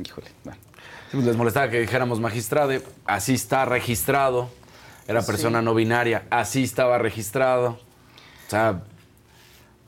Híjole. 0.00 0.28
bueno. 0.44 0.60
Sí, 1.10 1.16
pues 1.16 1.24
les 1.24 1.36
molestaba 1.36 1.68
que 1.70 1.80
dijéramos 1.80 2.20
magistrado, 2.20 2.70
así 3.04 3.34
está 3.34 3.64
registrado. 3.64 4.48
Era 5.08 5.22
persona 5.22 5.60
no 5.60 5.74
binaria, 5.74 6.22
así 6.30 6.62
estaba 6.62 6.98
registrado. 6.98 7.80
O 8.46 8.50
sea, 8.50 8.84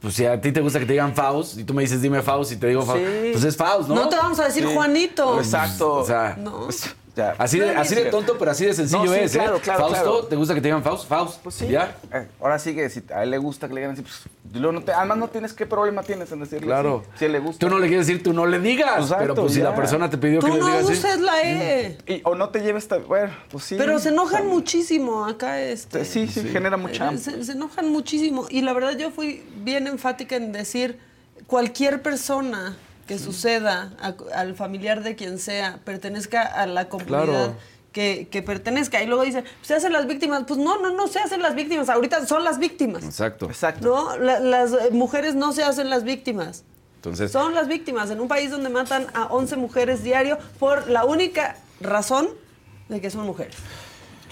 pues 0.01 0.15
si 0.15 0.25
a 0.27 0.41
ti 0.41 0.53
te 0.53 0.61
gusta 0.61 0.79
que 0.79 0.87
te 0.87 0.93
digan 0.93 1.15
Faust 1.15 1.59
y 1.59 1.65
tú 1.65 1.75
me 1.75 1.83
dices 1.83 2.03
dime 2.03 2.23
Faust 2.23 2.53
y 2.53 2.57
te 2.57 2.67
digo 2.69 2.83
Faust, 2.83 3.01
Sí. 3.05 3.29
pues 3.33 3.45
es 3.45 3.57
Faust, 3.57 3.89
¿no? 3.89 3.95
No 3.95 4.09
te 4.09 4.17
vamos 4.17 4.39
a 4.41 4.45
decir 4.45 4.67
Sí. 4.67 4.75
Juanito. 4.75 5.39
Exacto. 5.39 5.95
O 5.95 6.05
sea, 6.05 6.37
No. 6.39 6.69
Ya. 7.17 7.35
así 7.39 7.59
de, 7.59 7.71
así 7.71 7.95
de 7.95 8.05
tonto, 8.07 8.37
pero 8.39 8.51
así 8.51 8.67
de 8.67 8.75
sencillo 8.75 9.05
No, 9.07 9.12
sí, 9.14 9.19
es, 9.21 9.35
¿eh? 9.35 9.39
claro, 9.39 9.59
claro, 9.59 9.81
Fausto, 9.81 10.03
claro. 10.03 10.25
¿te 10.27 10.37
gusta 10.37 10.55
que 10.55 10.61
te 10.61 10.69
digan 10.69 10.83
Faust? 10.83 11.09
Faust. 11.09 11.41
Pues 11.43 11.55
sí. 11.55 11.67
¿Ya? 11.69 11.97
Eh, 12.12 12.29
ahora 12.41 12.59
sí 12.59 12.75
que 12.75 12.91
si 12.91 13.03
a 13.14 13.23
él 13.23 13.31
le 13.31 13.39
gusta 13.39 13.67
que 13.69 13.75
le 13.75 13.81
digan 13.81 13.95
así, 13.95 14.03
pues 14.03 14.23
y 14.55 14.59
luego 14.59 14.73
no 14.73 14.83
te, 14.85 14.93
además 14.93 15.19
no 15.19 15.29
tienes 15.29 15.53
qué 15.53 15.67
problema 15.67 16.03
tienes 16.03 16.31
en 16.31 16.41
decirle 16.41 16.67
Claro. 16.67 17.03
así. 17.03 17.19
Si 17.19 17.25
a 17.25 17.27
él 17.27 17.33
le 17.33 17.39
gusta. 17.41 17.59
Tú 17.67 17.71
no 17.73 17.79
le 17.79 17.89
quieres 17.89 18.07
decir, 18.07 18.23
tú 18.23 18.33
no 18.33 18.45
le 18.47 18.59
digas. 18.61 19.01
Exacto, 19.01 19.17
pero 19.19 19.35
pues 19.35 19.55
si 19.55 19.61
la 19.61 19.75
persona 19.75 20.09
te 20.11 20.19
pidió 20.19 20.41
Tú 20.41 20.47
que 20.47 20.53
le 20.53 20.59
no 20.61 20.67
digas 20.67 20.85
así. 20.85 20.93
uses 20.93 21.21
la 21.21 21.43
E. 21.43 21.99
Y, 22.07 22.21
o 22.25 22.35
no 22.35 22.51
te 22.51 22.61
lleves 22.61 22.87
bueno, 23.09 23.33
pues 23.51 23.64
sí. 23.64 23.77
Pero 23.79 23.99
se 23.99 24.11
enojan 24.11 24.47
muchísimo 24.47 25.25
acá. 25.25 25.61
Este, 25.62 26.05
Sí, 26.05 26.29
sí, 26.29 26.43
genera 26.51 26.77
mucha. 26.77 27.11
Eh, 27.12 27.19
Se, 27.19 27.43
se 27.45 27.53
enojan 27.53 27.89
muchísimo. 27.91 28.47
Y 28.51 28.61
la 28.62 28.73
verdad 28.75 28.97
yo 28.97 29.11
fui 29.11 29.43
bien 29.62 29.87
enfática 29.87 30.37
en 30.37 30.53
decir, 30.53 30.99
cualquier 31.47 32.03
persona 32.03 32.77
que 33.07 33.19
suceda 33.19 33.93
a- 34.01 34.15
al 34.39 34.55
familiar 34.55 35.03
de 35.03 35.15
quien 35.17 35.39
sea, 35.39 35.79
pertenezca 35.85 36.43
a 36.43 36.67
la 36.67 36.89
comunidad 36.89 37.25
Claro. 37.25 37.57
que, 37.93 38.29
que 38.31 38.43
pertenezca. 38.43 39.03
Y 39.03 39.07
luego 39.07 39.23
dicen, 39.23 39.45
se 39.63 39.75
hacen 39.75 39.93
las 39.93 40.07
víctimas. 40.07 40.45
Pues 40.47 40.59
no, 40.59 40.81
no, 40.81 40.93
no 40.95 41.07
se 41.07 41.19
hacen 41.21 41.41
las 41.43 41.55
víctimas. 41.55 41.89
Ahorita 41.89 42.27
son 42.27 42.45
las 42.45 42.59
víctimas. 42.59 43.05
Exacto. 43.05 43.47
Exacto. 43.47 43.87
No, 43.87 44.17
La- 44.19 44.41
las 44.41 44.73
eh, 44.73 44.91
mujeres 44.93 45.35
no 45.35 45.53
se 45.53 45.63
hacen 45.63 45.89
las 45.91 46.05
víctimas. 46.05 46.65
Entonces, 46.97 47.31
Son 47.31 47.55
las 47.55 47.69
víctimas 47.69 48.11
en 48.11 48.21
un 48.21 48.27
país 48.27 48.51
donde 48.51 48.69
matan 48.69 49.07
a 49.15 49.27
11 49.27 49.57
mujeres 49.57 50.03
diario 50.03 50.39
por 50.59 50.89
la 50.91 51.05
única 51.05 51.57
razón 51.81 52.29
de 52.89 53.01
que 53.01 53.11
son 53.11 53.25
mujeres. 53.27 53.55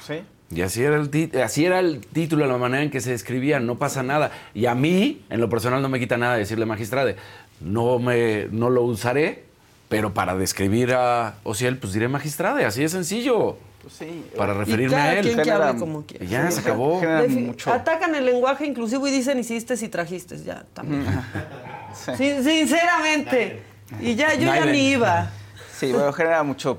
Sí. 0.07 0.23
y 0.51 0.61
así 0.63 0.83
era, 0.83 0.97
el 0.97 1.31
así 1.43 1.65
era 1.65 1.79
el 1.81 2.01
título, 2.07 2.47
la 2.47 2.59
manera 2.59 2.83
en 2.83 2.91
que 2.91 3.01
se 3.01 3.15
escribía, 3.15 3.59
no 3.61 3.79
pasa 3.79 4.03
nada. 4.03 4.31
Y 4.55 4.67
a 4.67 4.75
mí, 4.75 5.25
en 5.31 5.41
lo 5.41 5.49
personal, 5.49 5.83
no 5.83 5.89
me 5.89 5.99
quita 5.99 6.17
nada 6.17 6.37
decirle 6.37 6.67
magistrade. 6.67 7.17
No, 7.61 7.99
me, 7.99 8.47
no 8.51 8.71
lo 8.71 8.83
usaré, 8.83 9.45
pero 9.89 10.13
para 10.15 10.35
describir 10.37 10.93
a 10.95 11.35
Ociel, 11.45 11.79
pues 11.79 11.93
diré 11.93 12.09
magistrade, 12.09 12.65
así 12.65 12.83
de 12.83 12.89
sencillo. 12.89 13.57
Pues 13.83 13.95
sí. 13.95 14.25
Para 14.37 14.55
Y 14.55 14.59
referirme 14.59 14.97
cada 14.97 15.11
a 15.11 15.15
él. 15.19 15.27
quien 15.27 15.43
que 15.43 15.51
hable 15.51 15.79
como 15.79 16.05
quiera. 16.07 16.25
Y 16.25 16.29
ya, 16.29 16.51
Sí, 16.51 16.55
se 16.55 16.61
acabó. 16.61 17.01
mucho. 17.29 17.73
Atacan 17.73 18.15
el 18.15 18.25
lenguaje 18.25 18.67
inclusivo 18.67 19.07
y 19.07 19.11
dicen 19.11 19.39
hiciste 19.39 19.75
y 19.81 19.89
trajiste. 19.89 20.43
Ya, 20.43 20.65
también. 20.73 21.05
Sí. 22.17 22.33
Sinceramente. 22.43 23.63
Y 24.01 24.17
ya, 24.17 24.35
yo 24.35 24.47
ya 24.53 24.65
ni 24.67 24.91
iba. 24.93 25.31
Sí, 25.79 25.93
bueno, 25.93 26.13
genera 26.13 26.43
mucho 26.43 26.79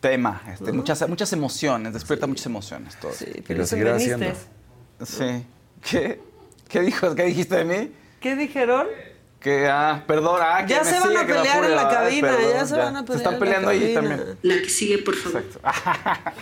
tema, 0.00 0.40
este, 0.52 0.70
muchas, 0.72 1.08
muchas 1.08 1.32
emociones, 1.32 1.92
despierta 1.92 2.28
muchas 2.28 2.46
emociones 2.46 2.96
todo. 3.00 3.10
Sí, 3.12 3.24
Y 3.34 3.40
pero 3.40 3.58
lo 3.60 3.64
se 3.66 3.70
seguirá 3.70 3.96
haciendo. 3.96 4.26
Sí. 5.04 5.44
¿Qué? 5.90 6.20
¿Qué 6.68 6.80
dijo? 6.82 7.14
¿Qué 7.16 7.24
dijiste 7.24 7.56
de 7.56 7.64
mí? 7.64 7.92
¿Qué 8.20 8.36
dijeron? 8.36 8.86
Que, 9.40 9.68
ah, 9.68 10.02
perdón, 10.06 10.40
ah, 10.42 10.66
Ya 10.66 10.82
se 10.82 10.98
van 10.98 11.10
sigue, 11.10 11.18
a 11.18 11.26
pelear 11.26 11.64
en 11.64 11.76
la 11.76 11.88
cabina, 11.88 12.28
perdón, 12.28 12.52
ya 12.52 12.66
se 12.66 12.76
van 12.76 12.96
a 12.96 13.04
pelear 13.04 13.06
Se 13.06 13.16
están 13.16 13.34
en 13.34 13.38
la 13.40 13.44
peleando 13.44 13.68
ahí 13.68 13.94
también. 13.94 14.38
La 14.42 14.54
que 14.56 14.68
sigue, 14.68 14.98
por 14.98 15.14
favor. 15.14 15.44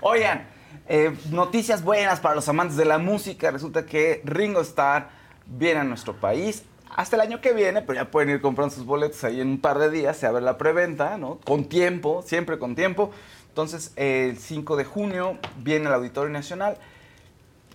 Oigan, 0.00 0.46
eh, 0.88 1.14
noticias 1.30 1.84
buenas 1.84 2.20
para 2.20 2.34
los 2.34 2.48
amantes 2.48 2.76
de 2.76 2.84
la 2.86 2.98
música. 2.98 3.50
Resulta 3.50 3.84
que 3.84 4.22
Ringo 4.24 4.62
Starr 4.62 5.10
viene 5.46 5.80
a 5.80 5.84
nuestro 5.84 6.14
país 6.14 6.64
hasta 6.94 7.16
el 7.16 7.22
año 7.22 7.40
que 7.40 7.52
viene, 7.52 7.82
pero 7.82 7.94
ya 8.02 8.10
pueden 8.10 8.30
ir 8.30 8.40
comprando 8.40 8.74
sus 8.74 8.84
boletos 8.84 9.22
ahí 9.24 9.40
en 9.40 9.48
un 9.48 9.60
par 9.60 9.78
de 9.78 9.90
días. 9.90 10.16
Se 10.16 10.26
abre 10.26 10.42
la 10.42 10.58
preventa, 10.58 11.18
¿no? 11.18 11.38
Con 11.44 11.64
tiempo, 11.66 12.22
siempre 12.26 12.58
con 12.58 12.74
tiempo. 12.74 13.10
Entonces, 13.48 13.92
el 13.96 14.38
5 14.38 14.76
de 14.76 14.84
junio 14.84 15.38
viene 15.58 15.86
al 15.88 15.94
Auditorio 15.94 16.30
Nacional. 16.30 16.78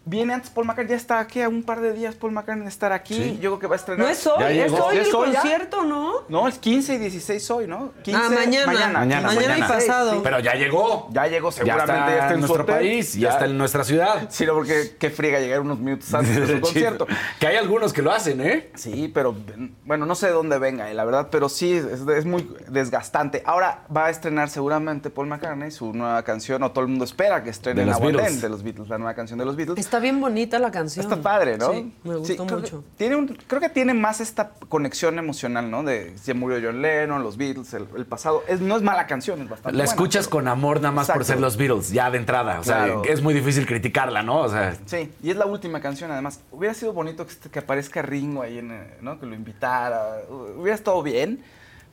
Viene 0.10 0.34
antes 0.34 0.50
Paul 0.50 0.66
McCartney, 0.68 0.92
ya 0.92 0.96
está 0.96 1.20
aquí 1.20 1.42
a 1.42 1.50
un 1.50 1.64
par 1.64 1.82
de 1.82 1.92
días 1.92 2.16
Paul 2.16 2.32
McCartney 2.32 2.64
de 2.64 2.70
estar 2.70 2.94
aquí. 2.94 3.14
Sí. 3.14 3.40
Yo 3.42 3.52
creo 3.52 3.60
que 3.60 3.68
va 3.68 3.76
a 3.76 3.78
estrenar. 3.78 4.06
No 4.06 4.10
es 4.12 4.26
hoy, 4.26 4.40
Ya 4.40 4.66
es 4.66 4.72
hoy 4.72 4.96
¿Ya 4.96 5.02
el 5.02 5.06
ya? 5.08 5.12
concierto, 5.42 5.84
¿no? 5.84 6.14
No, 6.30 6.48
es 6.48 6.58
15 6.58 6.96
y 6.96 6.98
16 6.98 7.52
hoy, 7.52 7.68
¿no? 7.68 7.92
15, 8.04 8.22
Ah, 8.24 8.30
mañana. 8.30 8.66
Mañana, 8.66 9.00
Mañana, 9.00 9.28
15, 9.30 9.36
mañana 9.36 9.54
y 9.58 9.62
16, 9.62 9.86
pasado. 9.90 10.12
sí. 10.14 10.20
Pero 10.24 10.40
ya 10.40 10.54
llegó. 10.54 11.10
Ya 11.12 11.28
llegó, 11.28 11.50
Ya 11.50 11.56
seguramente 11.58 11.94
está 11.94 12.08
ya 12.08 12.22
está 12.22 12.34
en 12.34 12.40
nuestro 12.40 12.64
hotel. 12.64 12.76
país, 12.76 13.14
ya 13.16 13.30
está 13.32 13.46
en 13.46 13.58
nuestra 13.58 13.84
ciudad. 13.84 14.28
Sí, 14.30 14.46
no, 14.46 14.54
porque 14.54 14.96
qué 14.98 15.10
friega 15.10 15.40
llegar 15.40 15.60
unos 15.60 15.80
minutos 15.80 16.14
antes 16.14 16.36
de 16.36 16.56
su 16.56 16.62
concierto. 16.62 17.06
Que 17.40 17.48
hay 17.48 17.58
algunos 17.58 17.92
que 17.92 18.02
lo 18.02 18.12
hacen, 18.14 18.40
¿eh? 18.40 18.72
Sí, 18.76 19.12
pero 19.14 19.36
bueno, 19.84 20.06
no 20.06 20.16
sé 20.16 20.28
de 20.28 20.34
dónde 20.34 20.58
venga, 20.58 20.90
eh, 20.90 20.94
la 20.94 21.04
verdad, 21.04 21.28
pero 21.30 21.50
sí, 21.50 21.74
es, 21.74 22.02
es 22.08 22.26
muy 22.26 22.50
desgastante. 22.70 23.44
Ahora 23.46 23.84
va 23.96 24.06
a 24.06 24.10
estrenar 24.10 24.50
seguramente 24.50 25.10
Paul 25.10 25.28
McCartney 25.28 25.72
su 25.72 25.92
nueva 25.94 26.24
canción, 26.24 26.64
o 26.64 26.72
todo 26.72 26.84
el 26.84 26.90
mundo 26.90 27.04
espera 27.04 27.44
que 27.44 27.50
estrene 27.50 27.82
De 27.82 27.88
los 27.88 28.00
Beatles. 28.00 28.42
De 28.42 28.50
los 28.50 28.64
Beatles, 28.64 28.88
la 28.88 28.98
nueva 28.98 29.14
canción 29.14 29.38
de 29.40 29.46
los 29.46 29.56
Beatles. 29.56 29.78
Está 29.78 29.97
bien 30.00 30.20
bonita 30.20 30.60
la 30.60 30.72
canción. 30.72 31.04
Está 31.06 31.22
padre, 31.22 31.58
¿no? 31.58 31.72
Sí, 31.74 31.94
me 32.04 32.16
gustó 32.16 32.46
creo 32.46 32.60
mucho. 32.60 32.82
Que 32.82 32.88
tiene 32.98 33.16
un, 33.16 33.28
creo 33.28 33.60
que 33.62 33.70
tiene 33.70 33.94
más 33.94 34.22
esta 34.22 34.52
conexión 34.70 35.18
emocional, 35.20 35.70
¿no? 35.72 35.84
De 35.84 36.18
si 36.18 36.34
murió 36.34 36.60
John 36.64 36.82
Lennon, 36.82 37.24
los 37.24 37.38
Beatles, 37.38 37.74
el, 37.74 37.88
el 37.98 38.06
pasado. 38.06 38.44
Es, 38.48 38.62
no 38.62 38.76
es 38.76 38.82
mala 38.82 39.08
canción, 39.08 39.42
es 39.42 39.50
bastante 39.50 39.78
La 39.78 39.84
buena, 39.84 39.92
escuchas 39.92 40.26
pero- 40.28 40.38
con 40.38 40.48
amor 40.48 40.78
nada 40.82 40.92
más 40.92 41.10
por 41.10 41.24
ser 41.26 41.40
los 41.40 41.58
Beatles, 41.58 41.90
ya 41.92 42.10
de 42.12 42.18
entrada. 42.18 42.60
O 42.60 42.64
sea, 42.64 42.86
Claro. 42.86 43.04
es 43.06 43.22
muy 43.22 43.34
difícil 43.34 43.66
criticarla, 43.66 44.24
¿no? 44.24 44.42
O 44.42 44.50
sea, 44.50 44.76
Sí, 44.86 45.12
y 45.22 45.30
es 45.32 45.36
la 45.38 45.46
última 45.46 45.80
canción 45.82 46.12
además. 46.12 46.40
Hubiera 46.52 46.74
sido 46.74 46.94
bonito 46.94 47.26
que, 47.26 47.34
que 47.50 47.60
aparezca 47.60 48.02
Ringo 48.02 48.42
ahí, 48.42 48.60
en, 48.60 48.72
eh, 48.72 48.98
¿no? 49.02 49.20
Que 49.20 49.26
lo 49.26 49.36
invitara. 49.36 50.22
Hubiera 50.58 50.76
estado 50.76 51.02
bien. 51.04 51.44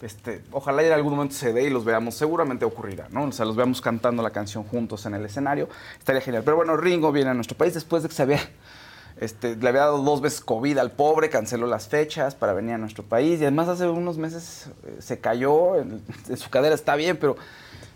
Este, 0.03 0.43
ojalá 0.53 0.83
y 0.83 0.87
en 0.87 0.93
algún 0.93 1.15
momento 1.15 1.35
se 1.35 1.53
dé 1.53 1.65
y 1.65 1.71
los 1.71 1.85
veamos. 1.85 2.15
Seguramente 2.15 2.65
ocurrirá, 2.65 3.09
¿no? 3.11 3.25
O 3.25 3.33
sea, 3.33 3.45
los 3.47 3.57
veamos 3.57 3.81
cantando 3.81 4.23
la 4.23 4.31
canción 4.31 4.65
juntos 4.65 5.07
en 5.07 5.15
el 5.15 5.25
escenario. 5.25 5.69
Estaría 5.99 6.21
genial. 6.21 6.43
Pero 6.45 6.57
bueno, 6.57 6.77
Ringo 6.77 7.11
viene 7.13 7.31
a 7.31 7.35
nuestro 7.35 7.57
país 7.57 7.73
después 7.75 8.03
de 8.03 8.09
que 8.09 8.15
se 8.15 8.23
había... 8.23 8.41
Este, 9.17 9.55
le 9.55 9.69
había 9.69 9.83
dado 9.83 9.99
dos 10.03 10.21
veces 10.21 10.41
COVID 10.41 10.77
al 10.77 10.91
pobre, 10.91 11.31
canceló 11.31 11.69
las 11.69 11.87
fechas 11.87 12.35
para 12.35 12.53
venir 12.53 12.75
a 12.75 12.79
nuestro 12.79 13.05
país 13.05 13.39
y 13.41 13.45
además 13.45 13.69
hace 13.69 13.87
unos 13.89 14.19
meses 14.19 14.67
eh, 14.85 14.97
se 14.99 15.21
cayó, 15.21 15.77
en, 15.77 16.03
en 16.29 16.37
su 16.37 16.51
cadera 16.51 16.75
está 16.75 16.97
bien, 16.97 17.17
pero 17.17 17.37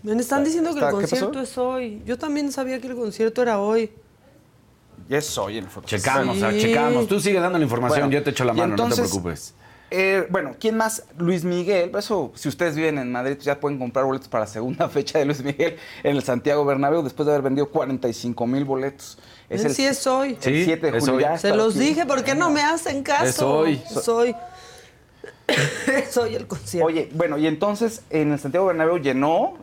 Me 0.05 0.13
están 0.13 0.45
diciendo 0.45 0.73
que 0.73 0.79
el 0.81 0.91
concierto 0.93 1.41
es 1.41 1.59
hoy. 1.59 2.03
Yo 2.07 2.17
también 2.19 2.53
sabía 2.53 2.81
que 2.81 2.87
el 2.87 2.95
concierto 2.95 3.43
era 3.43 3.59
hoy. 3.59 3.91
ya 5.09 5.19
es 5.19 5.37
hoy 5.37 5.59
en 5.59 5.65
el 5.65 5.85
checamos, 5.85 6.37
Sí. 6.37 6.43
o 6.45 6.51
sea, 6.51 6.61
checamos. 6.61 7.09
Tú 7.09 7.19
sigue 7.19 7.41
dando 7.41 7.59
la 7.59 7.65
información, 7.65 8.03
Bueno, 8.03 8.13
yo 8.13 8.23
te 8.23 8.31
echo 8.31 8.45
la 8.45 8.53
mano, 8.53 8.77
no 8.77 8.89
te 8.89 8.95
preocupes. 8.95 9.55
Eh, 9.91 10.27
bueno, 10.31 10.55
¿quién 10.61 10.77
más? 10.77 11.05
Luis 11.17 11.45
Miguel. 11.45 11.91
Eso, 11.97 12.31
si 12.35 12.49
ustedes 12.49 12.77
viven 12.77 12.99
en 12.99 13.11
Madrid, 13.11 13.39
ya 13.41 13.59
pueden 13.59 13.79
comprar 13.79 14.05
boletos 14.05 14.29
para 14.29 14.45
la 14.45 14.51
segunda 14.51 14.89
fecha 14.91 15.19
de 15.19 15.25
Luis 15.25 15.43
Miguel 15.43 15.77
en 16.03 16.17
el 16.17 16.23
Santiago 16.23 16.65
Bernabéu 16.65 17.03
después 17.03 17.27
de 17.27 17.33
haber 17.33 17.43
vendido 17.43 17.69
45 17.71 18.47
mil 18.47 18.65
boletos. 18.65 19.19
Es 19.49 19.75
sí 19.75 19.87
es 19.87 20.07
hoy. 20.07 20.37
el 20.43 20.45
Sí, 20.59 20.65
7 20.65 20.91
de 20.91 21.01
julio. 21.01 21.21
ya 21.21 21.39
Se 21.39 21.55
los 21.55 21.75
aquí. 21.75 21.85
dije, 21.87 22.05
¿por 22.07 22.23
qué 22.23 22.35
no 22.35 22.51
me 22.51 22.61
hacen 22.63 23.03
caso? 23.03 23.25
Es 23.25 23.41
hoy. 23.41 23.83
Es 23.87 24.09
hoy 26.17 26.35
el 26.35 26.47
concierto. 26.47 26.87
Oye, 26.87 27.09
bueno, 27.15 27.39
y 27.39 27.47
entonces 27.47 28.03
en 28.11 28.33
el 28.33 28.39
Santiago 28.39 28.67
Bernabéu 28.67 28.99
llenó 28.99 29.57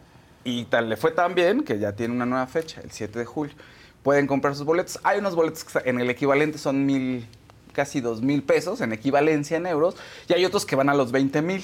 y 0.43 0.65
tal 0.65 0.89
le 0.89 0.97
fue 0.97 1.11
tan 1.11 1.35
bien 1.35 1.63
que 1.63 1.77
ya 1.79 1.91
tiene 1.93 2.13
una 2.15 2.25
nueva 2.25 2.47
fecha, 2.47 2.81
el 2.83 2.91
7 2.91 3.19
de 3.19 3.25
julio. 3.25 3.53
Pueden 4.01 4.27
comprar 4.27 4.55
sus 4.55 4.65
boletos. 4.65 4.99
Hay 5.03 5.19
unos 5.19 5.35
boletos 5.35 5.63
que 5.63 5.87
en 5.89 5.99
el 5.99 6.09
equivalente 6.09 6.57
son 6.57 6.85
mil, 6.85 7.27
casi 7.75 8.01
dos 8.01 8.21
mil 8.21 8.41
pesos 8.41 8.81
en 8.81 8.93
equivalencia 8.93 9.57
en 9.57 9.67
euros. 9.67 9.95
Y 10.27 10.33
hay 10.33 10.45
otros 10.45 10.65
que 10.65 10.75
van 10.75 10.89
a 10.89 10.93
los 10.95 11.11
20 11.11 11.41
mil. 11.41 11.63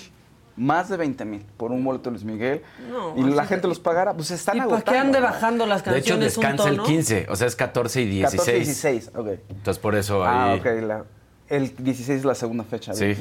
Más 0.57 0.89
de 0.89 0.97
20 0.97 1.23
mil 1.23 1.45
por 1.55 1.71
un 1.71 1.81
boleto 1.83 2.09
de 2.09 2.11
Luis 2.11 2.25
Miguel. 2.25 2.61
No, 2.91 3.15
y 3.17 3.23
la 3.33 3.45
gente 3.45 3.61
que- 3.63 3.67
los 3.69 3.79
pagará. 3.79 4.13
Pues 4.13 4.31
están 4.31 4.57
¿Y 4.57 4.59
agotando. 4.59 4.91
qué 4.91 4.97
ande 4.97 5.19
¿no? 5.21 5.25
bajando 5.25 5.65
las 5.65 5.83
De 5.83 5.91
hecho, 5.91 5.95
canciones 6.15 6.35
un 6.37 6.41
descansa 6.41 6.69
el 6.69 6.75
tono? 6.75 6.87
15, 6.87 7.25
o 7.29 7.35
sea, 7.37 7.47
es 7.47 7.55
14 7.55 8.01
y 8.01 8.05
16. 8.05 8.31
14 8.41 8.57
y 8.57 8.59
16, 8.65 9.11
ok. 9.15 9.27
Entonces, 9.49 9.79
por 9.81 9.95
eso 9.95 10.23
Ah, 10.25 10.51
ahí... 10.51 10.59
ok. 10.59 10.65
la- 10.83 11.05
el 11.47 11.73
16 11.77 12.19
es 12.19 12.25
la 12.25 12.35
segunda 12.35 12.65
fecha. 12.65 12.93
Sí. 12.93 13.15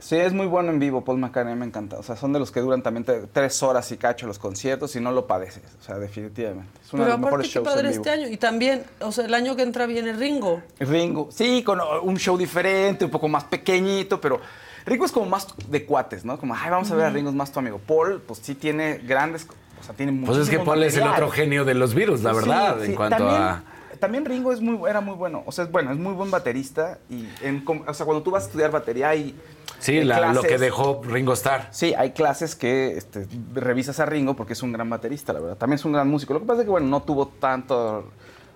Sí, 0.00 0.16
es 0.16 0.32
muy 0.32 0.46
bueno 0.46 0.70
en 0.70 0.78
vivo, 0.78 1.04
Paul 1.04 1.18
McCartney, 1.18 1.54
me 1.54 1.66
encanta. 1.66 1.98
O 1.98 2.02
sea, 2.02 2.16
son 2.16 2.32
de 2.32 2.38
los 2.38 2.50
que 2.50 2.60
duran 2.60 2.82
también 2.82 3.04
tres 3.32 3.62
horas 3.62 3.90
y 3.92 3.96
cacho 3.96 4.26
los 4.26 4.38
conciertos 4.38 4.94
y 4.96 5.00
no 5.00 5.12
lo 5.12 5.26
padeces. 5.26 5.62
O 5.80 5.82
sea, 5.84 5.98
definitivamente. 5.98 6.70
Es 6.84 6.92
uno 6.92 7.04
Pero 7.04 7.04
de 7.04 7.08
los 7.10 7.14
aparte, 7.18 7.24
mejores 7.24 7.46
qué 7.48 7.52
shows 7.54 7.68
en 7.68 7.72
padre 7.74 7.88
vivo. 7.90 8.00
este 8.02 8.10
año. 8.10 8.28
Y 8.28 8.36
también, 8.36 8.84
o 9.00 9.12
sea, 9.12 9.24
el 9.24 9.34
año 9.34 9.56
que 9.56 9.62
entra 9.62 9.86
viene 9.86 10.12
Ringo. 10.12 10.62
Ringo, 10.80 11.28
sí, 11.30 11.62
con 11.62 11.80
oh, 11.80 12.02
un 12.02 12.16
show 12.18 12.36
diferente, 12.36 13.04
un 13.04 13.10
poco 13.10 13.28
más 13.28 13.44
pequeñito, 13.44 14.20
pero 14.20 14.40
Ringo 14.86 15.04
es 15.04 15.12
como 15.12 15.26
más 15.26 15.46
de 15.68 15.84
cuates, 15.84 16.24
¿no? 16.24 16.38
Como, 16.38 16.54
ay, 16.54 16.70
vamos 16.70 16.90
a 16.90 16.94
ver 16.94 17.06
a 17.06 17.10
Ringo, 17.10 17.30
es 17.30 17.36
más 17.36 17.52
tu 17.52 17.58
amigo. 17.58 17.78
Paul, 17.86 18.22
pues 18.26 18.40
sí 18.42 18.54
tiene 18.54 18.98
grandes, 18.98 19.46
o 19.80 19.84
sea, 19.84 19.94
tiene 19.94 20.24
Pues 20.24 20.38
es 20.38 20.48
que 20.48 20.58
Paul 20.60 20.82
es 20.82 20.96
el 20.96 21.06
otro 21.06 21.28
genio 21.30 21.64
de 21.64 21.74
los 21.74 21.94
virus, 21.94 22.22
la 22.22 22.30
Sí, 22.30 22.36
verdad, 22.36 22.76
sí, 22.80 22.86
en 22.86 22.94
cuanto 22.94 23.16
también, 23.18 23.42
a... 23.42 23.62
También 23.98 24.24
Ringo 24.24 24.52
es 24.52 24.60
muy, 24.60 24.88
era 24.88 25.00
muy 25.00 25.14
bueno. 25.14 25.42
O 25.46 25.52
sea, 25.52 25.64
es 25.64 25.70
bueno, 25.70 25.92
es 25.92 25.98
muy 25.98 26.12
buen 26.12 26.30
baterista. 26.30 26.98
Y 27.10 27.28
en, 27.42 27.64
o 27.86 27.94
sea, 27.94 28.06
cuando 28.06 28.22
tú 28.22 28.30
vas 28.30 28.44
a 28.44 28.46
estudiar 28.46 28.70
batería 28.70 29.10
hay. 29.10 29.34
Sí, 29.78 29.98
hay 29.98 30.04
la- 30.04 30.32
lo 30.32 30.42
que 30.42 30.58
dejó 30.58 31.02
Ringo 31.04 31.32
Starr. 31.34 31.68
Sí, 31.70 31.94
hay 31.94 32.10
clases 32.12 32.54
que 32.56 32.96
este, 32.96 33.26
revisas 33.54 34.00
a 34.00 34.06
Ringo 34.06 34.34
porque 34.34 34.54
es 34.54 34.62
un 34.62 34.72
gran 34.72 34.88
baterista, 34.90 35.32
la 35.32 35.40
verdad. 35.40 35.56
También 35.56 35.76
es 35.78 35.84
un 35.84 35.92
gran 35.92 36.08
músico. 36.08 36.34
Lo 36.34 36.40
que 36.40 36.46
pasa 36.46 36.60
es 36.62 36.64
que, 36.64 36.70
bueno, 36.70 36.86
no 36.88 37.02
tuvo 37.02 37.28
tanto. 37.28 38.10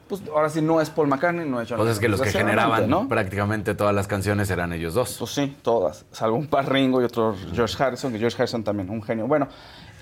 Pues 0.09 0.20
ahora 0.34 0.51
sí 0.51 0.61
no 0.61 0.80
es 0.80 0.90
Paul 0.90 1.09
McCartney, 1.09 1.49
no 1.49 1.61
es 1.61 1.68
John 1.70 1.78
Pues 1.78 1.93
es 1.93 1.99
que 1.99 2.09
los 2.09 2.20
que 2.20 2.30
generaban 2.30 2.90
¿no? 2.90 3.09
prácticamente 3.09 3.74
todas 3.74 3.95
las 3.95 4.07
canciones 4.09 4.51
eran 4.51 4.72
ellos 4.74 4.93
dos. 4.93 5.16
Pues 5.18 5.30
sí, 5.30 5.57
todas. 5.62 6.05
Salvo 6.12 6.36
un 6.36 6.49
par 6.49 6.70
Ringo 6.70 7.01
y 7.01 7.05
otro 7.05 7.34
George 7.55 7.82
Harrison, 7.82 8.12
que 8.12 8.18
George 8.18 8.36
Harrison 8.36 8.62
también, 8.62 8.90
un 8.90 9.03
genio. 9.03 9.26
Bueno, 9.26 9.49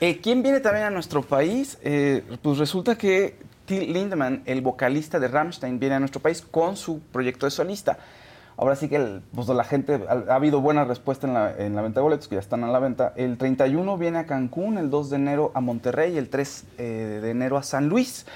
eh, 0.01 0.19
¿quién 0.21 0.43
viene 0.43 0.59
también 0.61 0.87
a 0.87 0.91
nuestro 0.91 1.23
país? 1.23 1.79
Eh, 1.83 2.25
pues 2.43 2.59
resulta 2.59 2.97
que 2.97 3.37
Till 3.71 3.93
Lindemann, 3.93 4.43
el 4.47 4.63
vocalista 4.63 5.21
de 5.21 5.29
Rammstein, 5.29 5.79
viene 5.79 5.95
a 5.95 6.01
nuestro 6.01 6.21
país 6.21 6.43
con 6.43 6.77
su 6.77 6.99
proyecto 6.99 7.47
de 7.47 7.53
solista. 7.53 7.99
Ahora 8.57 8.75
sí 8.75 8.89
que 8.89 8.97
el- 8.97 9.23
pues 9.33 9.47
la 9.47 9.63
gente, 9.63 10.01
ha, 10.09 10.33
ha 10.33 10.35
habido 10.35 10.61
buena 10.61 10.85
respuesta 10.85 11.29
en 11.29 11.35
la, 11.35 11.55
en 11.57 11.77
la 11.77 11.83
venta 11.83 12.01
de 12.01 12.03
boletos, 12.03 12.27
que 12.27 12.35
ya 12.35 12.41
están 12.41 12.65
a 12.65 12.67
la 12.67 12.81
venta. 12.81 13.13
El 13.15 13.39
31 13.39 13.97
viene 13.97 14.19
a 14.19 14.27
Cancún, 14.27 14.77
el 14.77 14.91
2 14.91 15.11
de 15.11 15.17
enero 15.17 15.53
a 15.55 15.61
Monterrey 15.61 16.15
y 16.15 16.19
el 16.19 16.29
3 16.29 16.65
eh, 16.79 17.21
de 17.23 17.31
enero 17.31 17.57
a 17.59 17.63
San 17.63 17.89
Luis. 17.89 18.27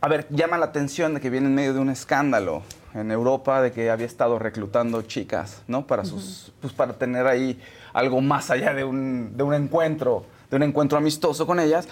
A 0.00 0.08
ver, 0.08 0.26
llama 0.30 0.58
la 0.58 0.66
atención 0.66 1.14
de 1.14 1.20
que 1.20 1.30
viene 1.30 1.46
en 1.46 1.54
medio 1.54 1.72
de 1.72 1.78
un 1.78 1.88
escándalo 1.88 2.62
en 2.92 3.12
Europa 3.12 3.62
de 3.62 3.70
que 3.70 3.88
había 3.88 4.06
estado 4.06 4.36
reclutando 4.40 5.00
chicas, 5.02 5.62
¿no? 5.68 5.86
Para 5.86 6.04
sus, 6.04 6.52
pues 6.60 6.72
para 6.72 6.94
tener 6.94 7.28
ahí 7.28 7.60
algo 7.92 8.20
más 8.20 8.50
allá 8.50 8.74
de 8.74 8.82
un, 8.82 9.36
de 9.36 9.44
un 9.44 9.54
encuentro, 9.54 10.26
de 10.50 10.56
un 10.56 10.64
encuentro 10.64 10.98
amistoso 10.98 11.46
con 11.46 11.60
ellas. 11.60 11.86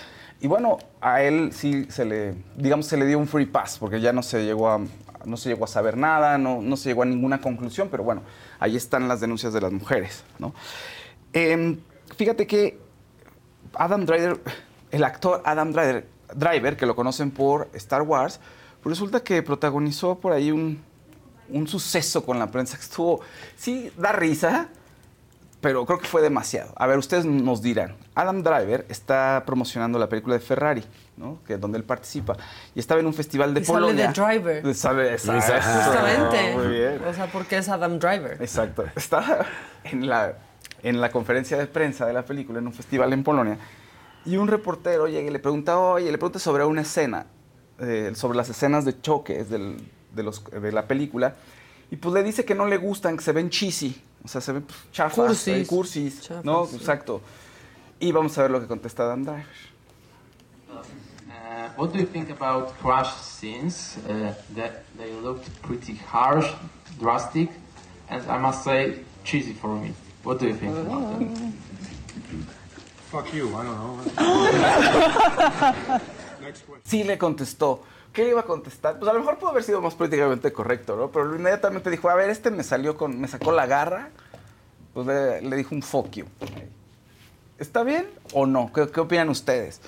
Y 0.44 0.46
bueno, 0.46 0.76
a 1.00 1.22
él 1.22 1.52
sí 1.54 1.86
se 1.88 2.04
le, 2.04 2.34
digamos, 2.54 2.84
se 2.84 2.98
le 2.98 3.06
dio 3.06 3.18
un 3.18 3.26
free 3.26 3.46
pass, 3.46 3.78
porque 3.78 4.02
ya 4.02 4.12
no 4.12 4.22
se 4.22 4.44
llegó 4.44 4.68
a, 4.68 4.78
no 5.24 5.38
se 5.38 5.48
llegó 5.48 5.64
a 5.64 5.68
saber 5.68 5.96
nada, 5.96 6.36
no, 6.36 6.60
no 6.60 6.76
se 6.76 6.90
llegó 6.90 7.02
a 7.02 7.06
ninguna 7.06 7.40
conclusión, 7.40 7.88
pero 7.90 8.04
bueno, 8.04 8.20
ahí 8.60 8.76
están 8.76 9.08
las 9.08 9.22
denuncias 9.22 9.54
de 9.54 9.62
las 9.62 9.72
mujeres, 9.72 10.22
¿no? 10.38 10.52
Em, 11.32 11.80
fíjate 12.14 12.46
que 12.46 12.78
Adam 13.72 14.04
Driver, 14.04 14.38
el 14.90 15.04
actor 15.04 15.40
Adam 15.46 15.72
Driver, 15.72 16.06
Driver, 16.34 16.76
que 16.76 16.84
lo 16.84 16.94
conocen 16.94 17.30
por 17.30 17.70
Star 17.72 18.02
Wars, 18.02 18.38
pues 18.82 18.98
resulta 18.98 19.20
que 19.24 19.42
protagonizó 19.42 20.20
por 20.20 20.34
ahí 20.34 20.50
un, 20.50 20.78
un 21.48 21.66
suceso 21.66 22.22
con 22.22 22.38
la 22.38 22.50
prensa 22.50 22.76
que 22.76 22.82
estuvo, 22.82 23.22
sí, 23.56 23.90
da 23.96 24.12
risa, 24.12 24.68
pero 25.64 25.86
creo 25.86 25.98
que 25.98 26.06
fue 26.06 26.20
demasiado. 26.20 26.74
A 26.76 26.86
ver, 26.86 26.98
ustedes 26.98 27.24
nos 27.24 27.62
dirán. 27.62 27.96
Adam 28.14 28.42
Driver 28.42 28.84
está 28.90 29.44
promocionando 29.46 29.98
la 29.98 30.10
película 30.10 30.34
de 30.34 30.40
Ferrari, 30.40 30.84
¿no? 31.16 31.38
Que 31.46 31.54
es 31.54 31.60
donde 31.60 31.78
él 31.78 31.84
participa. 31.84 32.36
Y 32.74 32.80
estaba 32.80 33.00
en 33.00 33.06
un 33.06 33.14
festival 33.14 33.54
de 33.54 33.62
Y 33.62 33.64
sale 33.64 33.78
Polonia. 33.80 34.08
de 34.08 34.12
Driver. 34.12 34.74
Sale, 34.74 35.12
exacto. 35.12 35.40
Justamente. 35.72 36.54
Muy 36.54 36.66
bien. 36.68 37.00
O 37.08 37.14
sea, 37.14 37.28
porque 37.32 37.56
es 37.56 37.68
Adam 37.70 37.98
Driver. 37.98 38.36
Exacto. 38.42 38.84
Estaba 38.94 39.46
en 39.84 40.06
la, 40.06 40.34
en 40.82 41.00
la 41.00 41.10
conferencia 41.10 41.56
de 41.56 41.66
prensa 41.66 42.04
de 42.04 42.12
la 42.12 42.26
película, 42.26 42.58
en 42.58 42.66
un 42.66 42.74
festival 42.74 43.14
en 43.14 43.24
Polonia, 43.24 43.56
y 44.26 44.36
un 44.36 44.48
reportero 44.48 45.06
llega 45.08 45.26
y 45.28 45.30
le 45.32 45.38
pregunta, 45.38 45.78
oye, 45.78 46.12
le 46.12 46.18
pregunta 46.18 46.38
sobre 46.40 46.66
una 46.66 46.82
escena, 46.82 47.24
eh, 47.80 48.12
sobre 48.14 48.36
las 48.36 48.50
escenas 48.50 48.84
de 48.84 49.00
choques 49.00 49.48
del- 49.48 49.78
de, 50.14 50.22
los, 50.22 50.44
de 50.44 50.72
la 50.72 50.86
película, 50.86 51.36
y 51.90 51.96
pues 51.96 52.12
le 52.12 52.22
dice 52.22 52.44
que 52.44 52.54
no 52.54 52.66
le 52.66 52.76
gustan, 52.76 53.16
que 53.16 53.24
se 53.24 53.32
ven 53.32 53.48
cheesy, 53.48 54.02
o 54.24 54.28
sea, 54.28 54.40
se 54.40 54.52
ven 54.52 54.62
pues, 54.62 54.78
chafas, 54.92 55.14
Cursis. 55.14 55.48
eh, 55.48 55.66
cursis, 55.66 56.20
Chafas, 56.22 56.44
¿no? 56.44 56.66
sí. 56.66 56.76
Exacto. 56.76 57.20
Y 58.00 58.10
vamos 58.12 58.36
a 58.38 58.42
ver 58.42 58.50
lo 58.50 58.60
que 58.60 58.66
contesta 58.66 59.04
Adam 59.04 59.22
Driver. 59.24 59.44
Uh, 60.70 61.68
what 61.76 61.92
do 61.92 61.98
you 61.98 62.06
think 62.06 62.30
about 62.30 62.72
crash 62.80 63.12
scenes? 63.20 63.96
Uh, 64.08 64.32
that 64.56 64.82
they 64.98 65.12
looked 65.22 65.48
pretty 65.62 65.94
harsh, 65.94 66.50
drastic, 66.98 67.50
and 68.08 68.22
I 68.28 68.38
must 68.38 68.64
say 68.64 69.00
cheesy 69.24 69.52
for 69.54 69.68
me. 69.76 69.92
What 70.24 70.38
do 70.40 70.46
you 70.48 70.54
think 70.54 70.76
about 70.76 71.18
that? 71.18 71.28
Fuck 73.10 73.32
you, 73.34 73.48
I 73.54 73.62
don't 73.62 73.78
know. 74.16 76.00
Sí 76.84 77.04
le 77.04 77.16
contestó. 77.16 77.80
¿Qué 78.14 78.28
iba 78.28 78.40
a 78.40 78.44
contestar? 78.44 78.98
Pues 78.98 79.10
a 79.10 79.12
lo 79.12 79.18
mejor 79.18 79.38
pudo 79.38 79.50
haber 79.50 79.64
sido 79.64 79.82
más 79.82 79.94
políticamente 79.94 80.52
correcto, 80.52 80.96
¿no? 80.96 81.10
Pero 81.10 81.34
inmediatamente 81.34 81.90
dijo, 81.90 82.08
a 82.08 82.14
ver, 82.14 82.30
este 82.30 82.50
me 82.50 82.62
salió 82.62 82.96
con, 82.96 83.20
me 83.20 83.28
sacó 83.28 83.52
la 83.52 83.66
garra. 83.66 84.10
Pues 84.94 85.06
le, 85.06 85.42
le 85.42 85.56
dijo 85.56 85.74
un 85.74 85.82
fuck 85.82 86.10
you. 86.12 86.24
¿Está 87.58 87.82
bien 87.82 88.08
o 88.32 88.46
no? 88.46 88.72
¿Qué, 88.72 88.88
qué 88.88 89.00
opinan 89.00 89.28
ustedes? 89.28 89.80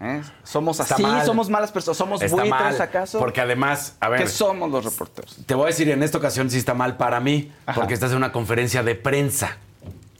¿Eh? 0.00 0.22
¿Somos 0.44 0.80
así? 0.80 1.04
¿Somos 1.24 1.48
malas 1.50 1.72
personas? 1.72 1.96
¿Somos 1.96 2.22
Está 2.22 2.36
buitres 2.36 2.60
mal, 2.60 2.80
acaso? 2.80 3.18
Porque 3.18 3.40
además, 3.40 3.96
a 4.00 4.08
ver. 4.08 4.20
¿Qué 4.20 4.28
somos 4.28 4.70
los 4.70 4.84
reporteros? 4.84 5.36
Te 5.44 5.54
voy 5.54 5.64
a 5.64 5.66
decir, 5.66 5.88
en 5.90 6.02
esta 6.02 6.18
ocasión 6.18 6.50
sí 6.50 6.58
está 6.58 6.74
mal 6.74 6.96
para 6.96 7.20
mí, 7.20 7.52
porque 7.74 7.94
estás 7.94 8.12
en 8.12 8.16
una 8.16 8.32
conferencia 8.32 8.82
de 8.82 8.94
prensa, 8.94 9.58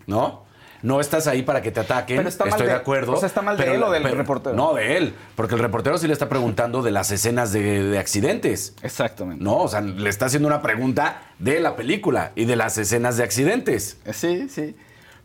¿no? 0.07 0.45
No 0.83 1.01
estás 1.01 1.27
ahí 1.27 1.43
para 1.43 1.63
que 1.63 1.71
te 1.71 1.81
ataquen. 1.81 2.17
Pero 2.17 2.29
está 2.29 2.45
mal 2.45 2.51
Estoy 2.55 2.67
de, 2.67 2.73
de- 2.73 2.79
acuerdo. 2.79 3.13
o 3.13 3.17
sea, 3.17 3.27
¿está 3.29 3.41
mal 3.43 3.57
de 3.57 3.75
él 3.75 3.83
o 3.83 3.91
del 3.91 4.03
reportero? 4.03 4.55
No, 4.57 4.75
de 4.75 4.97
él. 4.97 5.15
Porque 5.37 5.55
el 5.55 5.61
reportero 5.61 5.97
sí 5.99 6.07
le 6.07 6.13
está 6.13 6.29
preguntando 6.29 6.83
de 6.83 6.91
las 6.91 7.11
escenas 7.11 7.53
de, 7.53 7.83
de 7.85 7.99
accidentes. 7.99 8.75
Exactamente. 8.83 9.43
No, 9.43 9.59
o 9.59 9.69
sea, 9.69 9.81
le 9.81 10.11
está 10.11 10.27
haciendo 10.27 10.49
una 10.49 10.61
pregunta 10.61 11.23
de 11.39 11.61
la 11.61 11.77
película 11.77 12.33
y 12.35 12.45
de 12.47 12.57
las 12.57 12.77
escenas 12.79 13.17
de 13.17 13.25
accidentes. 13.25 13.99
Sí, 14.13 14.49
sí. 14.49 14.75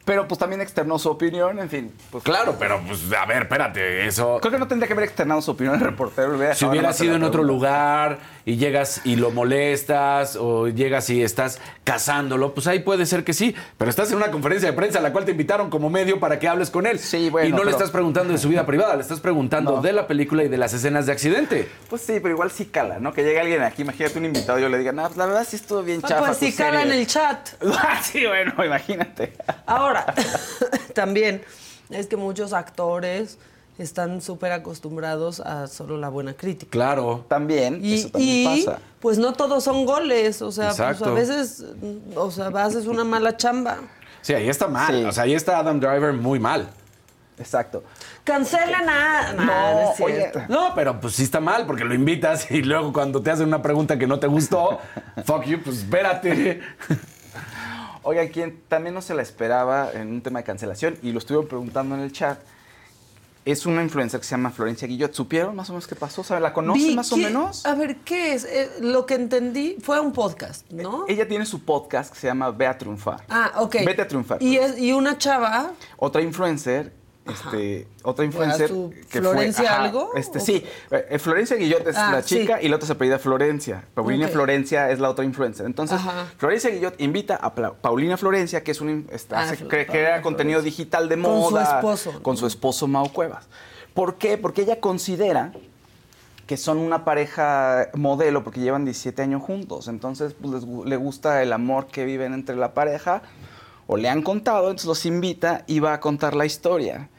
Pero 0.07 0.25
pues 0.25 0.39
también 0.39 0.61
externó 0.61 0.97
su 0.97 1.09
opinión, 1.09 1.59
en 1.59 1.69
fin. 1.69 1.93
Pues, 2.09 2.23
Claro, 2.23 2.55
pero 2.57 2.79
pues, 2.87 3.01
a 3.11 3.25
ver, 3.25 3.41
espérate, 3.43 4.07
eso. 4.07 4.37
Creo 4.39 4.53
que 4.53 4.57
no 4.57 4.65
tendría 4.65 4.87
que 4.87 4.93
haber 4.93 5.03
externado 5.03 5.41
su 5.41 5.51
opinión 5.51 5.75
el 5.75 5.81
reportero. 5.81 6.37
Si 6.55 6.63
hubiera 6.63 6.93
sido 6.93 7.15
en 7.15 7.23
otro 7.23 7.43
lugar 7.43 8.19
y 8.45 8.55
llegas 8.55 9.01
y 9.03 9.17
lo 9.17 9.31
molestas 9.31 10.37
o 10.39 10.69
llegas 10.69 11.09
y 11.09 11.21
estás 11.21 11.59
cazándolo, 11.83 12.53
pues 12.53 12.67
ahí 12.67 12.79
puede 12.79 13.05
ser 13.05 13.25
que 13.25 13.33
sí. 13.33 13.53
Pero 13.77 13.89
estás 13.89 14.09
en 14.11 14.15
una 14.17 14.31
conferencia 14.31 14.69
de 14.71 14.77
prensa 14.77 14.99
a 14.99 15.01
la 15.01 15.11
cual 15.11 15.25
te 15.25 15.31
invitaron 15.31 15.69
como 15.69 15.89
medio 15.89 16.21
para 16.21 16.39
que 16.39 16.47
hables 16.47 16.69
con 16.69 16.85
él. 16.87 16.99
Sí, 16.99 17.29
bueno, 17.29 17.49
Y 17.49 17.51
no 17.51 17.65
le 17.65 17.71
estás 17.71 17.91
preguntando 17.91 18.31
de 18.31 18.39
su 18.39 18.47
vida 18.47 18.65
privada, 18.65 18.95
le 18.95 19.01
estás 19.01 19.19
preguntando 19.19 19.73
No. 19.75 19.81
de 19.81 19.91
la 19.91 20.07
película 20.07 20.43
y 20.43 20.47
de 20.47 20.57
las 20.57 20.73
escenas 20.73 21.05
de 21.05 21.11
accidente. 21.11 21.67
Pues 21.89 22.01
sí, 22.01 22.19
pero 22.21 22.29
igual 22.33 22.49
sí 22.51 22.65
cala, 22.67 22.99
¿no? 22.99 23.11
Que 23.11 23.23
llegue 23.23 23.41
alguien 23.41 23.61
aquí, 23.61 23.81
imagínate 23.81 24.17
un 24.19 24.25
invitado 24.25 24.57
y 24.57 24.61
yo 24.61 24.69
le 24.69 24.77
diga, 24.77 24.93
no, 24.93 25.03
pues 25.03 25.17
la 25.17 25.25
verdad 25.25 25.45
sí 25.45 25.57
estuvo 25.57 25.83
bien 25.83 25.99
Ah, 26.03 26.07
chafa 26.07 26.25
pues 26.27 26.37
si 26.37 26.53
cala 26.55 26.83
en 26.83 26.87
serie". 26.87 27.01
el 27.01 27.07
chat. 27.07 27.49
Ah, 27.89 27.99
sí, 28.01 28.25
bueno, 28.25 28.53
imagínate. 28.65 29.33
Ahora, 29.65 29.96
también 30.93 31.41
es 31.89 32.07
que 32.07 32.17
muchos 32.17 32.53
actores 32.53 33.37
están 33.77 34.21
súper 34.21 34.51
acostumbrados 34.51 35.39
a 35.39 35.67
solo 35.67 35.97
la 35.97 36.09
buena 36.09 36.33
crítica. 36.33 36.71
Claro. 36.71 37.25
También, 37.27 37.79
Y, 37.83 37.95
eso 37.95 38.09
también 38.09 38.57
y, 38.57 38.65
pasa. 38.65 38.79
pues 38.99 39.17
no 39.17 39.33
todos 39.33 39.63
son 39.63 39.85
goles, 39.85 40.41
o 40.41 40.51
sea, 40.51 40.73
pues 40.73 41.01
a 41.01 41.11
veces, 41.11 41.63
o 42.15 42.31
sea, 42.31 42.47
haces 42.47 42.87
una 42.87 43.03
mala 43.03 43.37
chamba. 43.37 43.77
Sí, 44.21 44.33
ahí 44.33 44.49
está 44.49 44.67
mal. 44.67 44.95
Sí. 44.95 45.03
O 45.05 45.11
sea, 45.11 45.23
ahí 45.23 45.33
está 45.33 45.59
Adam 45.59 45.79
Driver 45.79 46.13
muy 46.13 46.39
mal. 46.39 46.67
Exacto. 47.39 47.83
Cancelan 48.23 48.89
a... 48.89 49.33
No, 49.33 49.45
No, 49.45 49.91
es 49.93 50.01
oye, 50.01 50.15
cierto. 50.15 50.41
No, 50.49 50.73
pero 50.73 50.99
pues 50.99 51.13
sí 51.13 51.23
está 51.23 51.39
mal 51.39 51.67
porque 51.67 51.85
lo 51.85 51.93
invitas 51.93 52.49
y 52.49 52.63
luego 52.63 52.91
cuando 52.91 53.21
te 53.21 53.29
hacen 53.29 53.47
una 53.47 53.61
pregunta 53.61 53.97
que 53.99 54.07
no 54.07 54.19
te 54.19 54.25
gustó, 54.25 54.79
fuck 55.23 55.43
you, 55.43 55.61
pues 55.63 55.77
espérate. 55.77 56.61
Oiga, 58.07 58.25
quien 58.29 58.61
también 58.69 58.95
no 58.95 59.01
se 59.01 59.13
la 59.13 59.21
esperaba 59.21 59.91
en 59.91 60.07
un 60.07 60.21
tema 60.21 60.39
de 60.39 60.45
cancelación, 60.45 60.97
y 61.03 61.11
lo 61.11 61.19
estuvieron 61.19 61.45
preguntando 61.45 61.93
en 61.93 61.99
el 61.99 62.13
chat, 62.13 62.39
es 63.43 63.65
una 63.65 63.83
influencer 63.83 64.21
que 64.21 64.25
se 64.25 64.31
llama 64.31 64.49
Florencia 64.49 64.87
Guillot. 64.87 65.13
¿Supieron 65.13 65.53
más 65.53 65.69
o 65.69 65.73
menos 65.73 65.87
qué 65.87 65.95
pasó? 65.95 66.23
¿Sabe? 66.23 66.39
¿La 66.39 66.53
conocen 66.53 66.95
más 66.95 67.11
o 67.11 67.17
menos? 67.17 67.65
A 67.65 67.75
ver, 67.75 67.97
¿qué 67.97 68.33
es? 68.33 68.45
Eh, 68.45 68.69
lo 68.79 69.05
que 69.05 69.15
entendí 69.15 69.75
fue 69.81 69.99
un 69.99 70.13
podcast, 70.13 70.69
¿no? 70.71 71.03
Ella 71.09 71.27
tiene 71.27 71.45
su 71.45 71.65
podcast 71.65 72.13
que 72.13 72.19
se 72.19 72.27
llama 72.27 72.49
Ve 72.51 72.65
a 72.65 72.77
Triunfar. 72.77 73.25
Ah, 73.27 73.51
ok. 73.57 73.75
Vete 73.85 74.03
a 74.03 74.07
triunfar. 74.07 74.41
Y, 74.41 74.55
es, 74.55 74.79
y 74.79 74.93
una 74.93 75.17
chava, 75.17 75.71
Otra 75.97 76.21
influencer, 76.21 76.93
este, 77.29 77.87
otra 78.03 78.25
influencer 78.25 78.71
que 79.09 79.19
Florencia 79.19 79.63
fue, 79.63 79.67
ajá, 79.67 79.83
algo? 79.83 80.11
Este, 80.15 80.37
¿O 80.37 80.41
sí, 80.41 80.63
eh, 80.91 81.19
Florencia 81.19 81.55
Guillot 81.57 81.87
es 81.87 81.95
Ah, 81.97 82.11
la 82.13 82.21
sí. 82.21 82.39
chica 82.39 82.61
y 82.61 82.67
la 82.67 82.75
otra 82.77 82.87
se 82.87 82.93
apellida 82.93 83.19
Florencia. 83.19 83.83
Paulina. 83.93 84.27
Florencia 84.27 84.89
es 84.91 84.99
la 84.99 85.09
otra 85.09 85.25
influencer. 85.25 85.65
Entonces, 85.65 85.99
Ajá. 85.99 86.27
Florencia 86.37 86.69
Guillot 86.69 86.99
invita 86.99 87.35
a 87.35 87.53
Paulina 87.53 88.17
Florencia, 88.17 88.63
que 88.63 88.71
es 88.71 88.81
un 88.81 89.07
está, 89.11 89.41
Ah, 89.41 89.53
Paulina 89.57 89.85
crea 89.87 90.21
contenido 90.21 90.61
digital 90.61 91.09
de 91.09 91.15
Con 91.15 91.23
su 91.23 91.29
moda 91.51 91.63
esposo, 91.77 92.21
con 92.23 92.37
su 92.37 92.47
esposo 92.47 92.87
Mau 92.87 93.11
Cuevas. 93.11 93.47
¿Por 93.93 94.15
qué? 94.15 94.37
Porque 94.37 94.61
ella 94.61 94.79
considera 94.79 95.53
que 96.45 96.55
son 96.55 96.77
una 96.77 97.03
pareja 97.03 97.89
modelo 97.93 98.43
porque 98.43 98.61
llevan 98.61 98.85
17 98.85 99.21
años 99.21 99.41
juntos. 99.41 99.87
Entonces, 99.89 100.33
pues, 100.39 100.53
les 100.53 100.85
le 100.85 100.95
gusta 100.95 101.41
el 101.43 101.51
amor 101.51 101.87
que 101.87 102.05
viven 102.05 102.33
entre 102.33 102.55
la 102.55 102.73
pareja 102.73 103.21
o 103.85 103.97
le 103.97 104.09
han 104.09 104.21
contado, 104.21 104.65
entonces 104.67 104.85
los 104.87 105.05
invita 105.05 105.63
y 105.67 105.79
va 105.79 105.93
a 105.93 105.99
contar 105.99 106.35
la 106.35 106.45
historia. 106.45 107.09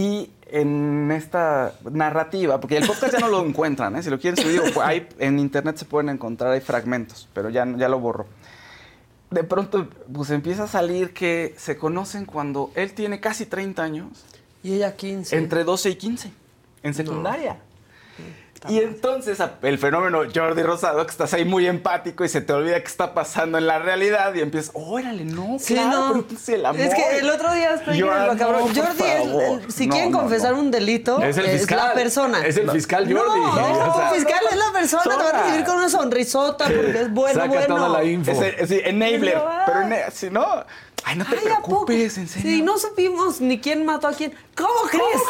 Y 0.00 0.30
en 0.46 1.10
esta 1.12 1.74
narrativa, 1.90 2.58
porque 2.60 2.76
el 2.78 2.86
podcast 2.86 3.12
ya 3.12 3.18
no 3.20 3.28
lo 3.28 3.44
encuentran, 3.46 3.96
¿eh? 3.96 4.02
si 4.02 4.08
lo 4.10 4.18
quieren 4.18 4.42
subir, 4.42 4.60
pues, 4.62 4.76
hay- 4.78 5.06
en 5.18 5.38
internet 5.38 5.76
se 5.76 5.84
pueden 5.84 6.08
encontrar, 6.08 6.52
hay 6.52 6.60
fragmentos, 6.60 7.28
pero 7.34 7.50
ya, 7.50 7.66
ya 7.76 7.88
lo 7.88 7.98
borro. 8.00 8.26
De 9.30 9.44
pronto, 9.44 9.88
pues 10.12 10.30
empieza 10.30 10.64
a 10.64 10.66
salir 10.66 11.12
que 11.12 11.54
se 11.56 11.76
conocen 11.76 12.24
cuando 12.24 12.72
él 12.74 12.92
tiene 12.94 13.20
casi 13.20 13.46
30 13.46 13.82
años, 13.82 14.24
y 14.62 14.74
ella 14.74 14.96
15. 14.96 15.36
entre 15.36 15.64
12 15.64 15.90
y 15.90 15.94
15, 15.96 16.32
en 16.82 16.94
secundaria. 16.94 17.58
Y 18.68 18.78
entonces 18.78 19.38
el 19.62 19.78
fenómeno 19.78 20.20
Jordi 20.34 20.62
Rosado, 20.62 21.04
que 21.06 21.10
estás 21.10 21.32
ahí 21.32 21.46
muy 21.46 21.66
empático 21.66 22.24
y 22.24 22.28
se 22.28 22.42
te 22.42 22.52
olvida 22.52 22.78
qué 22.80 22.86
está 22.86 23.14
pasando 23.14 23.56
en 23.56 23.66
la 23.66 23.78
realidad 23.78 24.34
y 24.34 24.40
empiezas, 24.40 24.70
órale, 24.74 25.24
no, 25.24 25.56
Sí, 25.58 25.72
claro, 25.74 26.16
no. 26.16 26.24
pero 26.28 26.58
el 26.58 26.66
amor. 26.66 26.80
Es 26.80 26.94
que 26.94 27.18
el 27.18 27.30
otro 27.30 27.52
día 27.54 27.74
estoy 27.74 27.96
Yo, 27.96 28.06
en 28.14 28.22
el 28.22 28.30
ah, 28.30 28.36
cabrón. 28.38 28.60
no, 28.74 28.82
Jordi 28.82 29.02
es, 29.02 29.18
favor. 29.24 29.60
si 29.72 29.86
No, 29.86 29.92
quieren 29.94 30.12
no, 30.12 30.18
confesar 30.20 30.52
no. 30.52 30.58
un 30.60 30.70
delito, 30.70 31.22
Es 31.22 31.38
el 31.38 31.46
fiscal. 31.46 31.78
la 31.78 31.94
persona. 31.94 32.46
Es 32.46 32.56
el 32.58 32.70
fiscal 32.70 33.04
Jordi. 33.10 33.40
No, 33.40 33.54
no, 33.56 33.92
O 33.94 33.96
sea, 33.96 34.10
fiscal 34.10 34.40
es 34.50 34.56
la 34.56 34.72
persona, 34.72 35.02
te 35.04 35.08
va 35.24 35.28
a 35.30 35.42
recibir 35.42 35.64
con 35.64 35.76
una 35.76 35.88
sonrisota 35.88 36.64
porque 36.66 37.00
es 37.00 37.10
bueno, 37.12 37.34
Saca 37.40 37.48
bueno. 37.48 37.76
toda 37.76 37.88
la 37.88 38.04
info. 38.04 38.30
Ese- 38.30 38.62
ese 38.62 38.88
enabler, 38.88 39.40
Pero, 39.66 40.10
si 40.12 40.28
no, 40.28 40.64
ay, 41.04 41.16
no 41.16 41.24
te 41.24 41.36
Ay, 41.36 41.44
preocupes, 41.44 42.18
en 42.18 42.28
serio. 42.28 42.50
Sí, 42.50 42.62
no 42.62 42.78
supimos 42.78 43.40
ni 43.40 43.58
quién 43.60 43.84
mató 43.84 44.08
a 44.08 44.12
quién. 44.12 44.32
¿Cómo 44.56 44.70
crees? 44.90 45.22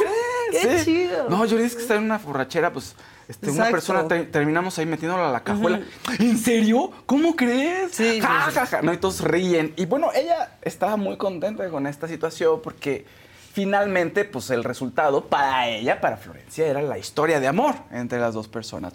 Qué 0.62 0.78
Sí. 0.78 0.84
chido. 0.84 1.28
No, 1.28 1.44
yo 1.44 1.58
es 1.58 1.74
que 1.74 1.82
está 1.82 1.96
en 1.96 2.04
una 2.04 2.18
borrachera, 2.18 2.72
pues 2.72 2.94
este, 3.28 3.50
una 3.50 3.70
persona 3.70 4.08
te- 4.08 4.24
terminamos 4.24 4.78
ahí 4.78 4.86
metiéndola 4.86 5.28
a 5.28 5.32
la 5.32 5.44
cajuela. 5.44 5.80
¿En 6.18 6.36
serio? 6.38 6.90
¿Cómo 7.06 7.36
crees? 7.36 7.92
Sí, 7.92 8.20
Ja, 8.20 8.46
sí. 8.48 8.54
ja, 8.56 8.66
ja. 8.66 8.82
No, 8.82 8.92
y 8.92 8.96
todos 8.96 9.20
ríen. 9.20 9.72
Y 9.76 9.86
bueno, 9.86 10.10
ella 10.14 10.58
estaba 10.62 10.96
muy 10.96 11.16
contenta 11.16 11.68
con 11.70 11.86
esta 11.86 12.08
situación 12.08 12.60
porque 12.62 13.06
finalmente, 13.52 14.24
pues 14.24 14.50
el 14.50 14.64
resultado 14.64 15.24
para 15.26 15.68
ella, 15.68 16.00
para 16.00 16.16
Florencia, 16.16 16.66
era 16.66 16.82
la 16.82 16.98
historia 16.98 17.40
de 17.40 17.48
amor 17.48 17.74
entre 17.92 18.18
las 18.18 18.34
dos 18.34 18.48
personas. 18.48 18.92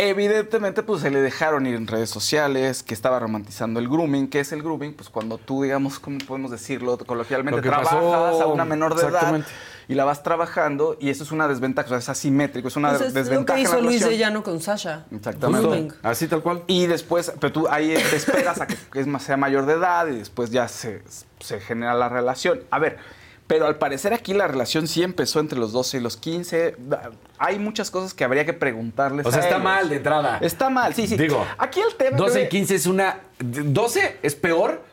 Evidentemente, 0.00 0.84
pues 0.84 1.02
se 1.02 1.10
le 1.10 1.20
dejaron 1.20 1.66
ir 1.66 1.74
en 1.74 1.88
redes 1.88 2.08
sociales, 2.08 2.84
que 2.84 2.94
estaba 2.94 3.18
romantizando 3.18 3.80
el 3.80 3.88
grooming. 3.88 4.28
¿Qué 4.28 4.38
es 4.38 4.52
el 4.52 4.62
grooming? 4.62 4.94
Pues 4.94 5.08
cuando 5.08 5.38
tú, 5.38 5.64
digamos, 5.64 5.98
¿cómo 5.98 6.18
podemos 6.18 6.52
decirlo 6.52 6.96
coloquialmente? 6.98 7.56
Lo 7.56 7.62
que 7.62 7.68
trabajas 7.68 7.94
pasó, 7.94 8.42
a 8.42 8.46
una 8.46 8.64
menor 8.64 8.94
de 8.94 9.06
edad 9.08 9.44
y 9.88 9.94
la 9.94 10.04
vas 10.04 10.22
trabajando 10.22 10.96
y 11.00 11.08
eso 11.10 11.24
es 11.24 11.32
una 11.32 11.48
desventaja, 11.48 11.86
o 11.86 11.88
sea, 11.88 11.98
es 11.98 12.08
asimétrico, 12.10 12.68
es 12.68 12.76
una 12.76 12.90
Pues 12.90 13.00
es 13.00 13.14
lo 13.14 13.20
desventaja. 13.20 13.56
que 13.56 13.62
hizo 13.62 13.80
Luis 13.80 14.04
de 14.04 14.16
Llano 14.18 14.44
con 14.44 14.60
Sasha. 14.60 15.06
Exactamente. 15.10 15.66
Grooming. 15.66 15.92
Así 16.04 16.28
tal 16.28 16.42
cual. 16.42 16.62
Y 16.68 16.86
después, 16.86 17.32
pero 17.40 17.52
tú 17.52 17.66
ahí 17.68 17.94
te 17.94 18.16
esperas 18.16 18.60
a 18.60 18.68
que, 18.68 18.76
que 18.92 19.00
es 19.00 19.06
más, 19.08 19.24
sea 19.24 19.36
mayor 19.36 19.66
de 19.66 19.72
edad 19.72 20.06
y 20.06 20.18
después 20.18 20.50
ya 20.50 20.68
se, 20.68 21.02
se 21.40 21.58
genera 21.58 21.94
la 21.94 22.08
relación. 22.08 22.60
A 22.70 22.78
ver, 22.78 22.98
Pero 23.48 23.66
al 23.66 23.76
parecer 23.78 24.12
aquí 24.14 24.34
la 24.34 24.46
relación 24.46 24.86
sí 24.86 25.02
empezó 25.02 25.40
entre 25.40 25.58
los 25.58 25.72
12 25.72 25.96
y 25.96 26.00
los 26.00 26.16
15. 26.18 26.76
Hay 27.38 27.58
muchas 27.58 27.90
cosas 27.90 28.14
que 28.14 28.22
habría 28.22 28.44
que 28.44 28.52
preguntarles. 28.52 29.26
O 29.26 29.30
sea, 29.32 29.40
a 29.40 29.42
está 29.44 29.54
ellos. 29.56 29.64
mal 29.64 29.88
de 29.88 29.96
entrada. 29.96 30.38
Está 30.40 30.70
mal, 30.70 30.94
sí, 30.94 31.06
sí. 31.08 31.16
Digo, 31.16 31.44
aquí 31.56 31.80
el 31.80 31.96
tema. 31.96 32.16
12 32.16 32.30
creo 32.32 32.42
y 32.44 32.44
que- 32.44 32.56
15 32.58 32.74
es 32.76 32.86
una. 32.86 33.20
12 33.40 34.18
es 34.22 34.34
peor. 34.36 34.84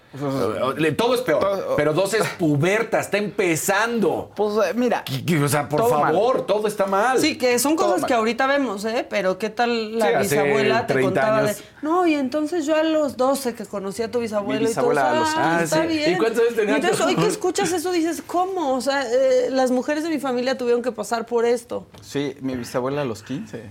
Eh, 0.77 0.91
Todo 0.93 1.15
es 1.15 1.21
peor. 1.21 1.73
Pero 1.75 1.93
12 1.93 2.17
es 2.19 2.27
puberta, 2.39 2.99
está 2.99 3.17
empezando. 3.17 4.31
Pues 4.35 4.75
mira. 4.75 5.03
O 5.43 5.47
sea, 5.47 5.67
por 5.69 5.81
todo 5.81 5.89
favor, 5.89 6.37
mal. 6.37 6.45
todo 6.45 6.67
está 6.67 6.85
mal. 6.85 7.19
Sí, 7.19 7.37
que 7.37 7.59
son 7.59 7.75
Todo 7.75 7.87
cosas 7.87 8.01
mal. 8.01 8.07
que 8.07 8.13
ahorita 8.13 8.47
vemos, 8.47 8.85
¿eh? 8.85 9.05
Pero 9.09 9.37
¿qué 9.37 9.49
tal 9.49 9.97
la 9.99 10.23
Sí, 10.23 10.35
bisabuela 10.35 10.87
te 10.87 10.93
30 10.93 11.07
contaba 11.21 11.37
años. 11.39 11.57
de, 11.57 11.63
no, 11.81 12.07
y 12.07 12.13
entonces 12.15 12.65
yo 12.65 12.75
a 12.75 12.83
los 12.83 13.17
12 13.17 13.53
que 13.55 13.65
conocí 13.65 14.01
a 14.03 14.11
tu 14.11 14.19
bisabuelo 14.19 14.61
Mi 14.61 14.67
bisabuela 14.67 15.11
y 15.15 15.19
los- 15.19 15.29
ah, 15.35 15.57
Ah, 15.59 15.63
está 15.63 15.81
sí. 15.83 15.87
bien. 15.87 16.13
¿Y 16.13 16.17
cuántos 16.17 16.41
años 16.41 16.55
tenía 16.55 16.75
entonces 16.75 16.99
tú? 16.99 17.05
hoy 17.05 17.15
que 17.15 17.27
escuchas 17.27 17.71
eso 17.71 17.91
dices, 17.91 18.21
¿cómo? 18.25 18.73
O 18.75 18.81
sea, 18.81 19.03
eh, 19.11 19.49
las 19.51 19.71
mujeres 19.71 20.03
de 20.03 20.09
mi 20.09 20.19
familia 20.19 20.57
tuvieron 20.57 20.81
que 20.81 20.91
pasar 20.91 21.25
por 21.25 21.45
esto. 21.45 21.85
Sí, 22.01 22.35
mi 22.41 22.55
bisabuela 22.55 23.01
a 23.01 23.05
los 23.05 23.23
15. 23.23 23.63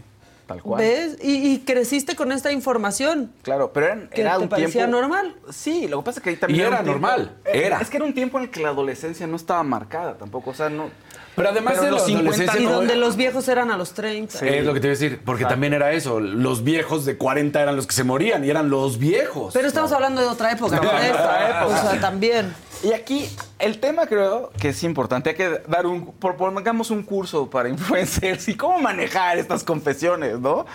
Tal 0.46 0.60
cual. 0.62 0.80
¿Ves? 0.82 1.16
Y, 1.22 1.52
y 1.52 1.58
creciste 1.60 2.14
con 2.16 2.30
esta 2.30 2.52
información. 2.52 3.32
Claro, 3.42 3.72
pero 3.72 3.86
eran- 3.86 4.08
Que 4.08 4.20
era 4.20 4.36
te 4.36 4.42
un 4.42 4.48
parecía 4.50 4.82
tiempo... 4.84 5.00
normal. 5.00 5.34
Sí, 5.50 5.88
lo 5.88 6.00
que 6.00 6.04
pasa 6.04 6.18
es 6.20 6.24
que 6.24 6.30
ahí 6.30 6.36
también 6.36 6.60
Y 6.60 6.64
era 6.66 6.82
normal, 6.82 7.36
Eh, 7.46 7.62
era. 7.64 7.78
Es 7.80 7.88
que 7.88 7.96
era 7.96 8.04
un 8.04 8.12
tiempo 8.12 8.36
en 8.38 8.44
el 8.44 8.50
que 8.50 8.60
la 8.60 8.68
adolescencia 8.68 9.26
no 9.26 9.36
estaba 9.36 9.62
marcada 9.62 10.18
tampoco, 10.18 10.50
o 10.50 10.54
sea, 10.54 10.68
no... 10.68 10.90
Pero 11.36 11.48
además 11.48 11.80
de 11.80 11.90
los 11.90 12.02
la 12.02 12.06
50 12.06 12.30
adolescencia, 12.30 12.60
Y 12.60 12.64
no- 12.66 12.72
donde 12.76 12.94
los 12.94 13.16
viejos 13.16 13.48
eran 13.48 13.70
a 13.72 13.76
los 13.76 13.92
30. 13.94 14.38
Es 14.46 14.64
lo 14.64 14.72
que 14.72 14.78
te 14.80 14.86
iba 14.86 14.92
a 14.92 14.98
decir, 14.98 15.20
porque 15.24 15.44
también 15.44 15.72
era 15.74 15.90
eso. 15.92 16.20
Los 16.20 16.62
viejos 16.62 17.04
de 17.06 17.16
40 17.16 17.60
eran 17.60 17.74
los 17.74 17.88
que 17.88 17.92
se 17.94 18.04
morían 18.04 18.44
y 18.44 18.50
eran 18.50 18.70
los 18.70 18.98
viejos. 18.98 19.52
Pero 19.52 19.66
estamos 19.66 19.90
hablando 19.90 20.20
de 20.20 20.28
otra 20.28 20.52
época. 20.52 20.76
¿no? 20.76 20.82
de 21.00 21.10
otra 21.10 21.48
época. 21.62 21.66
O 21.86 21.90
sea, 21.90 22.00
también. 22.00 22.54
Y 22.82 22.92
aquí 22.92 23.28
el 23.58 23.80
tema 23.80 24.06
creo 24.06 24.50
que 24.60 24.70
es 24.70 24.82
importante. 24.82 25.30
Hay 25.30 25.36
que 25.36 25.62
dar 25.68 25.86
un, 25.86 26.12
por- 26.12 26.36
pongamos 26.36 26.90
un 26.90 27.02
curso 27.02 27.48
para 27.48 27.68
influencers 27.70 28.48
y 28.48 28.56
cómo 28.56 28.78
manejar 28.80 29.38
estas 29.38 29.64
confesiones, 29.64 30.38
¿no? 30.38 30.52
O 30.60 30.66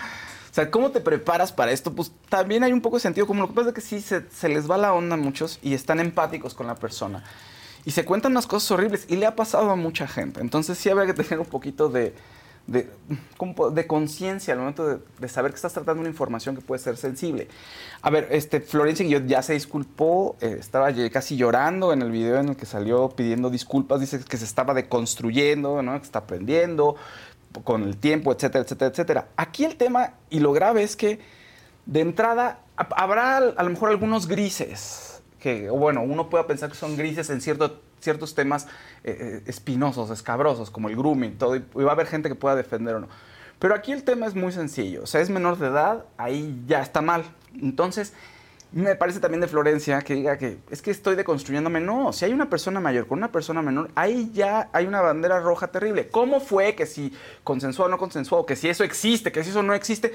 sea, 0.52 0.68
¿cómo 0.70 0.90
te 0.90 1.00
preparas 1.00 1.52
para 1.52 1.70
esto? 1.70 1.92
Pues 1.94 2.10
también 2.28 2.64
hay 2.64 2.72
un 2.72 2.80
poco 2.80 2.96
de 2.96 3.00
sentido 3.00 3.26
común. 3.26 3.42
Lo 3.42 3.48
que 3.48 3.54
pasa 3.54 3.68
es 3.68 3.74
que 3.74 3.80
sí 3.80 4.00
se, 4.00 4.28
se 4.30 4.48
les 4.48 4.68
va 4.68 4.76
la 4.78 4.92
onda 4.92 5.14
a 5.14 5.18
muchos 5.18 5.60
y 5.62 5.74
están 5.74 6.00
empáticos 6.00 6.54
con 6.54 6.66
la 6.66 6.74
persona. 6.74 7.22
Y 7.84 7.92
se 7.92 8.04
cuentan 8.04 8.32
unas 8.32 8.48
cosas 8.48 8.68
horribles 8.72 9.06
y 9.08 9.16
le 9.16 9.26
ha 9.26 9.36
pasado 9.36 9.70
a 9.70 9.76
mucha 9.76 10.08
gente. 10.08 10.40
Entonces 10.40 10.76
sí 10.76 10.88
habría 10.90 11.06
que 11.06 11.14
tener 11.14 11.38
un 11.38 11.46
poquito 11.46 11.88
de, 11.88 12.14
de, 12.70 13.86
conciencia 13.88 14.54
al 14.54 14.60
momento 14.60 15.00
de, 15.18 15.28
saber 15.28 15.50
que 15.50 15.56
estás 15.56 15.72
tratando 15.72 16.00
una 16.00 16.08
información 16.08 16.54
que 16.54 16.62
puede 16.62 16.80
ser 16.80 16.96
sensible. 16.96 17.48
A 18.00 18.10
ver, 18.10 18.28
este, 18.30 18.60
Florencia 18.60 19.04
Guillot 19.04 19.26
ya 19.26 19.42
se 19.42 19.54
disculpó, 19.54 20.36
eh, 20.40 20.56
estaba 20.60 20.88
casi 21.12 21.36
llorando 21.36 21.92
en 21.92 22.02
el 22.02 22.12
video 22.12 22.38
en 22.38 22.50
el 22.50 22.56
que 22.56 22.66
salió 22.66 23.08
pidiendo 23.08 23.50
disculpas, 23.50 24.00
dice 24.00 24.20
que 24.20 24.36
se 24.36 24.44
estaba 24.44 24.72
deconstruyendo, 24.72 25.82
¿no? 25.82 25.98
que 25.98 26.04
está 26.04 26.20
aprendiendo 26.20 26.94
con 27.64 27.82
el 27.82 27.96
tiempo, 27.96 28.32
etcétera, 28.32 28.62
etcétera, 28.62 28.90
etcétera. 28.90 29.28
Aquí 29.36 29.64
el 29.64 29.74
tema 29.76 30.14
y 30.30 30.38
lo 30.38 30.52
grave 30.52 30.84
es 30.84 30.94
que 30.94 31.18
de 31.86 32.00
entrada 32.00 32.60
ha- 32.76 32.88
habrá 32.96 33.38
a 33.38 33.62
lo 33.64 33.70
mejor 33.70 33.90
algunos 33.90 34.28
grises, 34.28 35.22
que, 35.40 35.70
bueno, 35.70 36.02
uno 36.02 36.30
puede 36.30 36.44
pensar 36.44 36.68
que 36.70 36.76
son 36.76 36.96
grises 36.96 37.30
en 37.30 37.40
cierto, 37.40 37.80
ciertos 38.00 38.34
temas 38.34 38.66
eh, 39.04 39.16
eh, 39.20 39.42
espinosos, 39.46 40.10
escabrosos, 40.10 40.70
como 40.70 40.88
el 40.88 40.96
grooming, 40.96 41.38
todo, 41.38 41.56
y, 41.56 41.62
va 41.76 41.90
a 41.90 41.92
haber 41.92 42.06
gente 42.06 42.28
que 42.28 42.34
pueda 42.34 42.56
defender 42.56 42.96
o 42.96 43.00
no. 43.00 43.08
Pero 43.58 43.74
aquí 43.74 43.92
el 43.92 44.04
tema 44.04 44.26
es 44.26 44.34
muy 44.34 44.52
sencillo, 44.52 45.02
o 45.02 45.06
sea, 45.06 45.20
es 45.20 45.30
menor 45.30 45.58
de 45.58 45.68
edad, 45.68 46.06
ahí 46.16 46.62
ya 46.66 46.80
está 46.80 47.02
mal. 47.02 47.24
Entonces, 47.60 48.14
me 48.72 48.94
parece 48.94 49.18
también 49.18 49.40
de 49.40 49.48
Florencia 49.48 50.00
que 50.02 50.14
diga 50.14 50.38
que 50.38 50.58
es 50.70 50.80
que 50.80 50.90
estoy 50.92 51.16
deconstruyéndome. 51.16 51.80
No, 51.80 52.12
si 52.12 52.24
hay 52.24 52.32
una 52.32 52.48
persona 52.48 52.80
mayor 52.80 53.06
con 53.06 53.18
una 53.18 53.32
persona 53.32 53.62
menor, 53.62 53.90
ahí 53.96 54.30
ya 54.32 54.70
hay 54.72 54.86
una 54.86 55.00
bandera 55.00 55.40
roja 55.40 55.68
terrible. 55.68 56.08
¿Cómo 56.08 56.40
fue 56.40 56.74
que 56.74 56.86
si 56.86 57.12
consensuó 57.42 57.86
o 57.86 57.88
no 57.88 57.98
consensuó, 57.98 58.46
que 58.46 58.56
si 58.56 58.68
eso 58.68 58.84
existe, 58.84 59.32
que 59.32 59.42
si 59.42 59.50
eso 59.50 59.62
no 59.62 59.74
existe? 59.74 60.12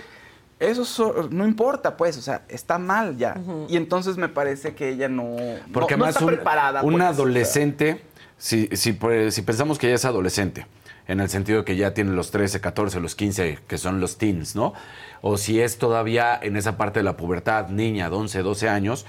Eso 0.60 0.86
so- 0.86 1.28
no 1.32 1.46
importa, 1.46 1.98
pues, 1.98 2.18
o 2.18 2.22
sea, 2.22 2.44
está 2.48 2.78
mal 2.78 3.18
ya. 3.18 3.36
Y 3.68 3.76
entonces 3.76 4.16
me 4.18 4.30
parece 4.30 4.74
que 4.74 4.90
ella 4.90 5.10
no, 5.10 5.36
Porque 5.74 5.96
no, 5.96 6.00
no 6.00 6.06
más 6.06 6.16
está 6.16 6.26
un, 6.26 6.32
preparada. 6.32 6.82
un 6.82 6.94
pues. 6.94 7.04
adolescente, 7.04 8.02
si, 8.38 8.68
si, 8.74 8.94
pues, 8.94 9.34
si 9.36 9.42
pensamos 9.42 9.78
que 9.78 9.88
ella 9.88 9.96
es 9.98 10.06
adolescente, 10.06 10.66
en 11.08 11.20
el 11.20 11.30
sentido 11.30 11.60
de 11.60 11.66
que 11.66 11.76
ya 11.76 11.94
tiene 11.94 12.12
los 12.12 12.32
13, 12.32 12.62
14, 12.62 13.00
los 13.02 13.16
15, 13.16 13.60
que 13.68 13.78
son 13.78 14.00
los 14.00 14.18
teens, 14.18 14.56
¿no? 14.56 14.74
O 15.22 15.38
si 15.38 15.60
es 15.60 15.78
todavía 15.78 16.40
en 16.42 16.56
esa 16.56 16.78
parte 16.78 17.00
de 17.00 17.04
la 17.04 17.18
pubertad, 17.18 17.68
niña, 17.68 18.10
de 18.10 18.16
11, 18.16 18.42
12 18.42 18.70
años, 18.70 19.06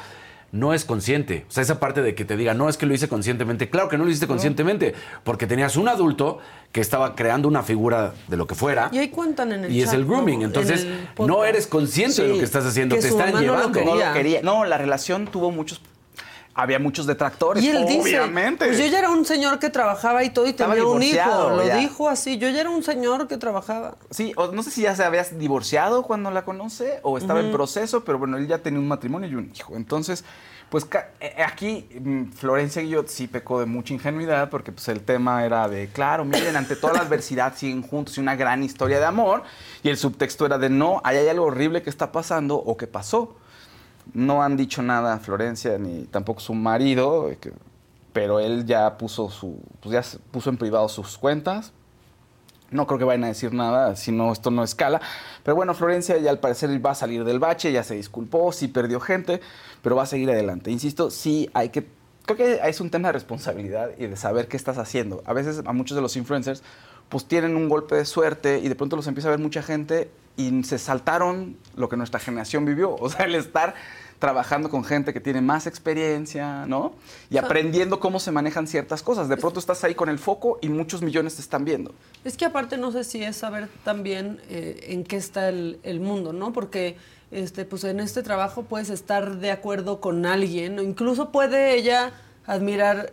no 0.57 0.75
es 0.75 0.85
consciente. 0.85 1.45
O 1.49 1.53
sea, 1.53 1.63
esa 1.63 1.79
parte 1.79 2.03
de 2.03 2.15
que 2.15 2.25
te 2.25 2.37
diga, 2.37 2.55
no 2.55 2.69
es 2.69 2.77
que 2.77 2.87
lo 2.87 2.95
hice 2.95 3.09
conscientemente. 3.09 3.69
Claro 3.71 3.89
que 3.89 3.99
no 3.99 4.05
lo 4.05 4.11
hiciste 4.11 4.27
conscientemente, 4.27 4.95
porque 5.25 5.47
tenías 5.47 5.77
un 5.77 5.89
adulto 5.89 6.39
que 6.73 6.81
estaba 6.81 7.15
creando 7.15 7.49
una 7.49 7.63
figura 7.63 8.15
de 8.29 8.37
lo 8.37 8.47
que 8.47 8.55
fuera. 8.55 8.89
Y 8.93 8.99
ahí 8.99 9.09
cuentan 9.09 9.53
en 9.53 9.65
el 9.65 9.73
Y 9.73 9.83
es 9.83 9.93
el 9.93 10.05
grooming. 10.05 10.41
¿no? 10.41 10.47
Entonces, 10.47 10.85
En 10.85 10.93
el 11.19 11.27
no 11.27 11.45
eres 11.45 11.67
consciente 11.67 12.23
de 12.23 12.29
lo 12.29 12.39
que 12.39 12.45
estás 12.45 12.65
haciendo. 12.65 12.95
que 12.97 13.03
Te 13.03 13.09
su 13.09 13.15
están 13.19 13.33
mamá 13.33 13.41
no 13.43 13.47
lo 13.47 13.59
llevando. 13.59 13.81
No 13.81 13.91
quería. 13.93 14.09
lo 14.09 14.15
quería. 14.15 14.43
No, 14.43 14.65
la 14.65 14.79
relación 14.79 15.27
tuvo 15.27 15.51
muchos. 15.51 15.81
Había 16.59 16.79
muchos 16.79 17.07
detractores. 17.07 17.63
Y 17.63 17.69
él 17.69 17.85
dice, 17.87 18.19
obviamente. 18.19 18.65
pues 18.65 18.79
yo 18.79 18.87
ya 18.87 18.99
era 19.01 19.11
un 19.11 19.27
señor 19.27 19.59
que 19.59 19.69
trabajaba 19.69 20.25
y 20.25 20.31
todo 20.31 20.47
y 20.47 20.51
Estaba 20.51 20.75
tenía 20.75 20.89
un 20.89 21.03
hijo. 21.03 21.51
Lo 21.51 21.67
ya. 21.67 21.77
dijo 21.77 22.09
así, 22.09 22.39
yo 22.39 22.49
ya 22.49 22.63
era 22.63 22.71
un 22.71 22.83
señor 22.83 23.29
que 23.29 23.37
trabajaba. 23.37 23.97
Sí, 24.11 24.33
o 24.37 24.49
no 24.53 24.63
sé 24.63 24.71
si 24.71 24.81
ya 24.83 24.97
se 24.97 25.05
había 25.05 25.23
divorciado 25.25 26.03
cuando 26.03 26.31
la 26.31 26.47
conoce 26.47 26.99
o 27.03 27.19
estaba 27.19 27.41
en 27.41 27.53
proceso, 27.53 28.05
pero 28.05 28.19
bueno, 28.19 28.39
él 28.39 28.47
ya 28.49 28.59
tenía 28.59 28.81
un 28.81 28.89
matrimonio 28.89 29.29
y 29.29 29.35
un 29.35 29.53
hijo. 29.55 29.77
Entonces, 29.77 30.25
pues 30.71 30.85
ca- 30.87 31.11
eh, 31.21 31.43
aquí 31.47 31.87
mm, 32.01 32.33
Florencia 32.33 32.81
Guillot 32.83 33.07
sí 33.09 33.29
pecó 33.29 33.61
de 33.61 33.67
mucha 33.67 33.93
ingenuidad 33.95 34.49
porque 34.51 34.73
pues 34.73 34.89
el 34.89 35.03
tema 35.03 35.45
era 35.45 35.69
de, 35.69 35.89
claro, 35.89 36.25
miren, 36.25 36.57
ante 36.57 36.75
toda 36.75 36.95
la 36.95 37.01
adversidad 37.01 37.55
siguen 37.55 37.83
juntos 37.83 38.17
y 38.17 38.21
una 38.21 38.35
gran 38.35 38.63
historia 38.65 38.99
de 38.99 39.05
amor. 39.05 39.43
Y 39.83 39.91
el 39.91 39.97
subtexto 39.99 40.47
era 40.47 40.57
de, 40.59 40.71
no, 40.71 41.03
ahí 41.05 41.19
hay 41.19 41.29
algo 41.29 41.45
horrible 41.45 41.83
que 41.83 41.91
está 41.91 42.11
pasando 42.13 42.57
o 42.57 42.77
que 42.79 42.87
pasó. 42.87 43.37
No 44.15 44.43
han 44.43 44.57
dicho 44.57 44.83
nada 44.83 45.19
Florencia 45.19 45.79
ni 45.79 46.05
tampoco 46.05 46.41
su 46.41 46.55
marido, 46.55 47.31
eh, 47.31 47.39
pero 48.13 48.41
él 48.41 48.65
ya 48.65 48.97
puso 48.97 49.29
su, 49.31 49.59
pues 49.81 49.93
ya 49.93 50.19
puso 50.31 50.51
en 50.51 50.57
privado 50.57 50.89
sus 50.89 51.19
cuentas. 51.19 51.73
No 52.71 52.87
creo 52.87 52.99
que 52.99 53.05
vayan 53.05 53.25
a 53.25 53.29
decir 53.29 53.53
nada, 53.53 53.95
si 53.95 54.11
no, 54.11 54.33
esto 54.33 54.51
no 54.51 54.65
escala. 54.65 55.01
Pero 55.45 55.55
bueno, 55.55 55.75
Florencia 55.75 56.17
ya 56.19 56.31
al 56.31 56.41
parecer 56.41 56.85
va 56.85 56.91
a 56.91 56.95
salir 56.95 57.25
del 57.25 57.39
bache, 57.39 57.71
ya 57.71 57.85
se 57.85 57.95
disculpó, 57.95 58.51
sí 58.53 58.69
perdió 58.69 58.99
gente, 59.01 59.41
pero 59.83 59.97
va 59.97 60.03
a 60.03 60.07
seguir 60.07 60.31
adelante. 60.31 60.71
Insisto, 60.71 61.11
sí 61.11 61.49
hay 61.55 61.69
que... 61.69 61.87
Creo 62.25 62.37
que 62.37 62.61
es 62.65 62.81
un 62.81 62.91
tema 62.91 63.09
de 63.09 63.13
responsabilidad 63.13 63.91
y 63.99 64.07
de 64.07 64.17
saber 64.17 64.49
qué 64.49 64.57
estás 64.57 64.79
haciendo. 64.79 65.23
A 65.27 65.33
veces 65.33 65.63
a 65.65 65.73
muchos 65.73 65.95
de 65.95 66.03
los 66.03 66.17
influencers 66.17 66.65
pues 67.09 67.27
tienen 67.27 67.57
un 67.57 67.69
golpe 67.69 67.95
de 67.95 68.05
suerte 68.05 68.59
y 68.59 68.69
de 68.69 68.75
pronto 68.75 68.97
los 68.97 69.07
empieza 69.07 69.29
a 69.29 69.33
ver 69.33 69.41
mucha 69.41 69.63
gente 69.63 70.11
y 70.37 70.63
se 70.65 70.79
saltaron 70.79 71.57
lo 71.77 71.89
que 71.89 71.97
nuestra 71.97 72.21
generación 72.21 72.65
vivió. 72.65 72.95
O 73.01 73.09
sea, 73.09 73.27
el 73.27 73.35
estar 73.35 73.75
trabajando 74.19 74.71
con 74.71 74.83
gente 74.83 75.13
que 75.13 75.21
tiene 75.21 75.43
más 75.43 75.67
experiencia, 75.67 76.65
¿no? 76.67 76.95
Y 77.29 77.37
aprendiendo 77.37 78.01
cómo 78.01 78.19
se 78.19 78.33
manejan 78.33 78.67
ciertas 78.67 79.03
cosas. 79.03 79.29
De 79.29 79.37
pronto 79.37 79.61
estás 79.61 79.85
ahí 79.85 79.95
con 79.95 80.09
el 80.09 80.19
foco 80.19 80.59
y 80.63 80.71
muchos 80.71 81.03
millones 81.03 81.35
te 81.37 81.43
están 81.43 81.65
viendo. 81.67 81.95
Es 82.25 82.37
que 82.37 82.47
aparte 82.47 82.79
no 82.79 82.93
sé 82.93 83.05
si 83.05 83.23
es 83.23 83.37
saber 83.37 83.69
también 83.85 84.41
eh, 84.49 84.87
en 84.89 85.05
qué 85.05 85.17
está 85.17 85.51
el, 85.51 85.79
el 85.83 86.01
mundo, 86.01 86.33
¿no? 86.33 86.53
Porque 86.55 86.97
este, 87.31 87.65
pues 87.65 87.85
en 87.85 88.01
este 88.01 88.23
trabajo 88.23 88.63
puedes 88.63 88.89
estar 88.89 89.37
de 89.37 89.51
acuerdo 89.51 90.01
con 90.01 90.27
alguien, 90.27 90.79
o 90.79 90.83
incluso 90.83 91.31
puede 91.31 91.75
ella 91.75 92.13
admirar 92.47 93.13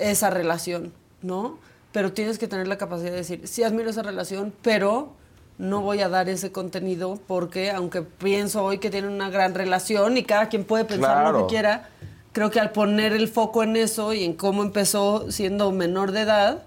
esa 0.00 0.30
relación, 0.30 0.92
¿no? 1.22 1.58
Pero 1.92 2.12
tienes 2.12 2.38
que 2.38 2.46
tener 2.48 2.68
la 2.68 2.78
capacidad 2.78 3.10
de 3.10 3.16
decir, 3.16 3.46
sí 3.48 3.62
admiro 3.62 3.90
esa 3.90 4.02
relación, 4.02 4.52
pero 4.62 5.12
no 5.58 5.82
voy 5.82 6.00
a 6.00 6.08
dar 6.08 6.28
ese 6.28 6.52
contenido 6.52 7.18
porque 7.26 7.70
aunque 7.70 8.02
pienso 8.02 8.64
hoy 8.64 8.78
que 8.78 8.90
tienen 8.90 9.10
una 9.10 9.28
gran 9.28 9.54
relación 9.54 10.16
y 10.16 10.22
cada 10.24 10.48
quien 10.48 10.64
puede 10.64 10.84
pensar 10.84 11.16
lo 11.18 11.30
Claro. 11.30 11.46
que 11.46 11.50
quiera, 11.52 11.88
creo 12.32 12.50
que 12.50 12.60
al 12.60 12.70
poner 12.72 13.12
el 13.12 13.28
foco 13.28 13.62
en 13.62 13.76
eso 13.76 14.12
y 14.14 14.24
en 14.24 14.34
cómo 14.34 14.62
empezó 14.62 15.30
siendo 15.30 15.70
menor 15.72 16.12
de 16.12 16.20
edad, 16.22 16.62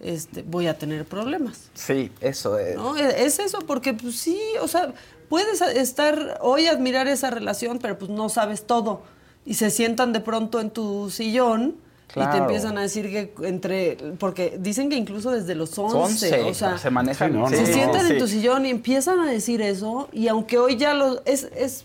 este, 0.00 0.42
voy 0.42 0.68
a 0.68 0.78
tener 0.78 1.04
problemas. 1.04 1.70
Sí, 1.74 2.12
eso 2.20 2.56
es. 2.58 2.76
¿no? 2.76 2.96
Es 2.96 3.14
es 3.16 3.38
eso, 3.40 3.58
porque 3.66 3.92
pues 3.94 4.16
sí, 4.18 4.40
o 4.62 4.68
sea, 4.68 4.94
puedes 5.28 5.60
estar 5.60 6.38
hoy 6.40 6.68
admirar 6.68 7.08
esa 7.08 7.30
relación, 7.30 7.80
pero 7.80 7.98
pues 7.98 8.10
no 8.10 8.28
sabes 8.28 8.64
todo. 8.66 9.02
Y 9.44 9.54
se 9.54 9.70
sientan 9.70 10.12
de 10.12 10.20
pronto 10.20 10.60
en 10.60 10.70
tu 10.70 11.10
sillón 11.10 11.74
y 12.16 12.30
te 12.30 12.36
empiezan 12.38 12.78
a 12.78 12.82
decir 12.82 13.10
que 13.10 13.32
entre, 13.46 13.96
porque 14.18 14.56
dicen 14.58 14.88
que 14.88 14.96
incluso 14.96 15.30
desde 15.30 15.54
los 15.54 15.78
11, 15.78 15.96
11, 15.96 16.42
o 16.42 16.54
sea, 16.54 16.78
se 16.78 16.90
manejan. 16.90 17.32
Sí, 17.32 17.38
no, 17.38 17.48
se 17.48 17.60
no, 17.60 17.66
sientan 17.66 18.06
en 18.10 18.18
tu 18.18 18.26
sillón 18.26 18.64
y 18.66 18.70
empiezan 18.70 19.20
a 19.20 19.30
decir 19.30 19.60
eso, 19.60 20.08
y 20.12 20.28
aunque 20.28 20.58
hoy 20.58 20.76
ya 20.76 20.94
lo, 20.94 21.22
es, 21.26 21.48
es 21.56 21.84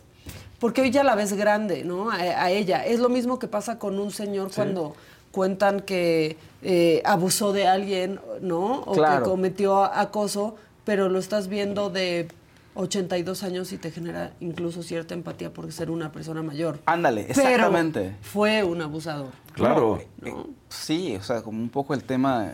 porque 0.60 0.82
hoy 0.82 0.92
ya 0.92 1.04
la 1.04 1.16
ves 1.16 1.34
grande, 1.34 1.84
¿no? 1.84 2.10
A, 2.10 2.16
a 2.16 2.52
ella. 2.52 2.86
Es 2.86 3.00
lo 3.00 3.10
mismo 3.10 3.38
que 3.38 3.48
pasa 3.48 3.80
con 3.80 4.00
un 4.00 4.12
señor 4.12 4.50
cuando 4.56 4.96
cuentan 5.32 5.82
que 5.82 6.38
eh, 6.62 7.02
abusó 7.04 7.52
de 7.52 7.68
alguien, 7.68 8.20
¿no? 8.40 8.82
O 8.86 8.94
Claro. 8.94 9.24
que 9.24 9.30
cometió 9.30 9.84
acoso, 9.84 10.56
pero 10.86 11.10
lo 11.10 11.20
estás 11.20 11.48
viendo 11.50 11.90
de 11.90 12.30
82 12.76 13.44
años 13.44 13.72
y 13.72 13.78
te 13.78 13.92
genera 13.92 14.34
incluso 14.40 14.84
cierta 14.84 15.14
empatía 15.14 15.54
por 15.54 15.72
ser 15.72 15.92
una 15.92 16.12
persona 16.12 16.42
mayor. 16.42 16.80
Ándale, 16.86 17.26
Pero 17.28 17.42
exactamente. 17.48 18.16
fue 18.22 18.64
un 18.64 18.82
abusador. 18.82 19.32
Claro. 19.54 20.02
Sí, 20.70 21.16
o 21.16 21.24
sea, 21.24 21.42
como 21.42 21.62
un 21.62 21.70
poco 21.70 21.94
el 21.94 22.04
tema 22.04 22.54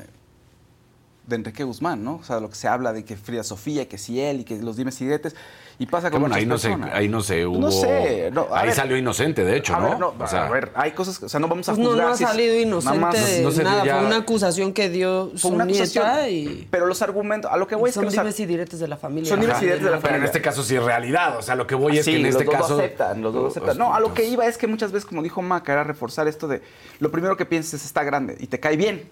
de 1.27 1.35
Enrique 1.35 1.63
Guzmán, 1.63 2.03
¿no? 2.03 2.15
O 2.15 2.23
sea, 2.23 2.39
lo 2.39 2.49
que 2.49 2.55
se 2.55 2.67
habla 2.67 2.91
de 2.91 3.05
que 3.05 3.15
Frida 3.15 3.43
Sofía, 3.43 3.87
que 3.87 3.97
si 3.97 4.19
él 4.19 4.41
y 4.41 4.43
que 4.43 4.61
los 4.61 4.75
dimes 4.75 4.99
y 5.01 5.05
diretes. 5.05 5.35
Y 5.81 5.85
pasa 5.85 6.09
Que 6.09 6.11
con 6.17 6.23
bueno, 6.23 6.35
muchas 6.35 6.41
ahí 6.41 6.45
no, 6.45 6.57
se, 6.57 6.91
ahí 6.93 7.07
no 7.07 7.21
se 7.21 7.45
hubo. 7.47 7.57
No 7.57 7.71
sé, 7.71 8.29
no, 8.33 8.47
ahí 8.51 8.65
ver. 8.67 8.75
salió 8.75 8.97
inocente, 8.97 9.45
de 9.45 9.55
hecho, 9.55 9.73
a 9.75 9.79
¿no? 9.79 9.89
Ver, 9.91 9.99
no, 9.99 10.13
O 10.19 10.27
sea, 10.27 10.47
a 10.47 10.49
ver, 10.49 10.71
hay 10.75 10.91
cosas, 10.91 11.17
que- 11.17 11.25
o 11.27 11.29
sea, 11.29 11.39
no 11.39 11.47
vamos 11.47 11.69
a 11.69 11.71
Pues 11.71 11.79
no, 11.81 11.91
juzgar. 11.91 12.07
no 12.07 12.13
ha 12.13 12.17
si 12.17 12.23
es- 12.25 12.29
salido 12.29 12.51
nada 12.51 12.61
inocente 12.63 12.99
más- 12.99 13.13
de 13.15 13.41
no 13.41 13.63
nada. 13.63 13.85
ya- 13.85 13.97
Fue 13.99 14.05
una 14.07 14.17
acusación 14.17 14.73
que 14.73 14.89
dio 14.89 15.29
Fue 15.29 15.39
su 15.39 15.47
una 15.47 15.63
acusación, 15.63 16.05
nieta 16.05 16.29
y 16.29 16.67
Pero 16.69 16.85
los 16.85 17.01
argumentos, 17.01 17.49
a 17.49 17.55
lo 17.55 17.65
que 17.65 17.75
voy 17.75 17.89
es 17.91 17.95
son 17.95 18.03
que 18.09 18.11
dimes 18.11 18.39
y 18.41 18.45
diretes 18.45 18.79
de 18.81 18.87
la 18.89 18.97
familia. 18.97 19.29
Son 19.29 19.39
dimes 19.39 19.55
Ajá. 19.55 19.63
y 19.63 19.67
diretes 19.67 19.85
de 19.85 19.91
la 19.91 19.97
Pero 19.99 20.07
en 20.07 20.11
familia. 20.15 20.25
este 20.25 20.41
caso 20.41 20.63
sí 20.63 20.75
es 20.75 20.83
realidad. 20.83 21.37
O 21.37 21.41
sea, 21.41 21.55
lo 21.55 21.65
que 21.65 21.75
voy 21.75 21.97
es 21.97 22.03
Sí, 22.03 22.11
que 22.11 22.17
en 22.17 22.23
los 22.23 22.35
este 22.35 22.45
caso. 22.45 22.77
aceptan, 22.77 23.21
los 23.21 23.33
dos 23.33 23.51
aceptan. 23.55 23.77
No, 23.77 23.95
a 23.95 24.01
lo 24.01 24.13
que 24.13 24.25
iba 24.27 24.45
es 24.47 24.57
que 24.57 24.67
muchas 24.67 24.91
veces, 24.91 25.07
como 25.07 25.23
dijo 25.23 25.41
Maca, 25.41 25.71
era 25.71 25.85
reforzar 25.85 26.27
esto 26.27 26.49
de 26.49 26.61
lo 26.99 27.09
primero 27.09 27.37
que 27.37 27.45
piensas 27.45 27.75
es 27.75 27.85
está 27.85 28.03
grande 28.03 28.35
y 28.37 28.47
te 28.47 28.59
cae 28.59 28.75
bien. 28.75 29.07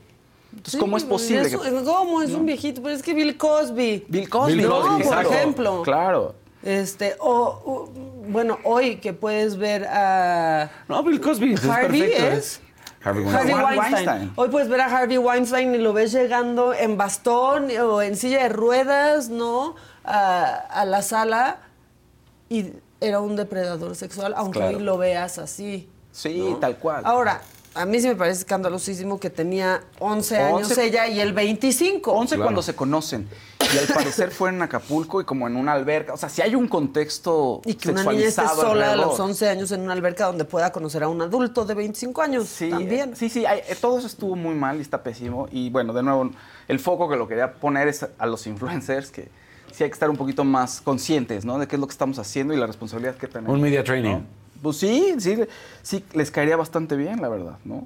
Entonces, 0.51 0.73
Sí, 0.73 0.77
¿cómo 0.79 0.97
es 0.97 1.05
posible? 1.05 1.43
es- 1.47 1.55
que- 1.55 1.83
¿Cómo? 1.85 2.21
Es 2.21 2.31
un 2.31 2.45
viejito. 2.45 2.81
Pero 2.83 2.93
es 2.93 3.01
que 3.01 3.13
Bill 3.13 3.37
Cosby. 3.37 4.03
Bill 4.09 4.27
Cosby, 4.29 4.53
Bill 4.55 4.67
¿no? 4.67 4.81
Cosby, 4.81 4.89
por 4.89 5.01
Exacto. 5.13 5.31
ejemplo. 5.33 5.81
Claro. 5.83 6.35
Este, 6.63 7.15
o, 7.19 7.31
o, 7.65 7.89
bueno, 8.27 8.57
hoy 8.63 8.97
que 8.97 9.13
puedes 9.13 9.57
ver 9.57 9.85
a. 9.87 10.69
No, 10.87 11.03
Bill 11.03 11.21
Cosby. 11.21 11.53
es 11.53 11.63
Harvey 11.65 12.01
perfecto, 12.01 12.27
es. 12.37 12.57
¿eh? 12.57 12.61
Harvey 13.03 13.25
Harvey 13.27 13.53
Weinstein. 13.53 13.79
Weinstein. 13.93 14.31
Hoy 14.35 14.49
puedes 14.49 14.67
ver 14.67 14.81
a 14.81 14.85
Harvey 14.85 15.17
Weinstein 15.17 15.75
y 15.75 15.77
lo 15.77 15.93
ves 15.93 16.11
llegando 16.11 16.73
en 16.73 16.97
bastón 16.97 17.69
o 17.79 18.01
en 18.01 18.17
silla 18.17 18.43
de 18.43 18.49
ruedas, 18.49 19.29
¿no? 19.29 19.75
A, 20.03 20.45
a 20.55 20.83
la 20.85 21.01
sala 21.01 21.59
y 22.49 22.71
era 22.99 23.19
un 23.21 23.35
depredador 23.35 23.95
sexual, 23.95 24.33
aunque 24.35 24.59
Claro. 24.59 24.77
hoy 24.77 24.83
lo 24.83 24.97
veas 24.97 25.37
así. 25.37 25.87
Sí, 26.11 26.55
tal 26.59 26.77
cual. 26.77 27.03
Ahora, 27.05 27.41
a 27.75 27.85
mí 27.85 27.99
sí 28.01 28.07
me 28.07 28.15
parece 28.15 28.39
escandalosísimo 28.39 29.19
que 29.19 29.29
tenía 29.29 29.83
11 29.99 30.37
años 30.37 30.67
11 30.69 30.85
ella 30.85 31.07
y 31.07 31.19
él 31.19 31.31
25. 31.33 32.11
11 32.11 32.37
cuando 32.39 32.61
se 32.63 32.75
conocen. 32.75 33.29
Y 33.73 33.77
al 33.77 33.87
parecer 33.87 34.31
fue 34.31 34.49
en 34.49 34.61
Acapulco 34.61 35.19
y 35.21 35.25
como 35.25 35.47
en 35.47 35.55
una 35.55 35.73
alberca. 35.73 36.13
O 36.13 36.17
sea, 36.17 36.29
si 36.29 36.41
hay 36.41 36.55
un 36.55 36.67
contexto 36.67 37.61
Y 37.65 37.73
que 37.75 37.89
una 37.89 38.01
niña 38.03 38.13
esté 38.27 38.31
sexualizado 38.41 38.61
sola 38.61 38.91
a 38.93 38.95
los 38.95 39.19
11 39.19 39.49
años 39.49 39.71
en 39.71 39.81
una 39.81 39.93
alberca 39.93 40.25
donde 40.25 40.45
pueda 40.45 40.71
conocer 40.71 41.03
a 41.03 41.07
un 41.07 41.21
adulto 41.21 41.65
de 41.65 41.73
25 41.73 42.21
años 42.21 42.47
Sí, 42.47 42.69
también. 42.69 43.11
eh, 43.11 43.15
Sí, 43.15 43.29
sí, 43.29 43.45
hay- 43.45 43.61
todo 43.81 43.97
eso 43.97 44.07
estuvo 44.07 44.35
muy 44.35 44.55
mal 44.55 44.77
y 44.77 44.81
está 44.81 45.03
pésimo. 45.03 45.47
Y 45.51 45.69
bueno, 45.69 45.93
de 45.93 46.03
nuevo, 46.03 46.31
el 46.67 46.79
foco 46.79 47.09
que 47.09 47.15
lo 47.17 47.27
quería 47.27 47.53
poner 47.53 47.87
es 47.87 48.05
a 48.17 48.25
los 48.25 48.47
influencers, 48.47 49.11
que 49.11 49.29
sí 49.71 49.83
hay 49.83 49.89
que 49.89 49.93
estar 49.93 50.09
un 50.09 50.17
poquito 50.17 50.43
más 50.43 50.81
conscientes, 50.81 51.45
¿no? 51.45 51.59
De 51.59 51.67
qué 51.67 51.75
es 51.75 51.79
lo 51.79 51.87
que 51.87 51.91
estamos 51.91 52.19
haciendo 52.19 52.53
y 52.53 52.57
la 52.57 52.67
responsabilidad 52.67 53.15
que 53.15 53.27
tenemos. 53.27 53.53
Un 53.53 53.61
media 53.61 53.83
training. 53.83 54.11
¿no? 54.11 54.21
Pues 54.61 54.77
sí, 54.77 55.15
sí, 55.19 55.37
sí, 55.83 56.03
les 56.13 56.31
caería 56.31 56.57
bastante 56.57 56.95
bien, 56.95 57.21
la 57.21 57.29
verdad, 57.29 57.57
¿no? 57.63 57.85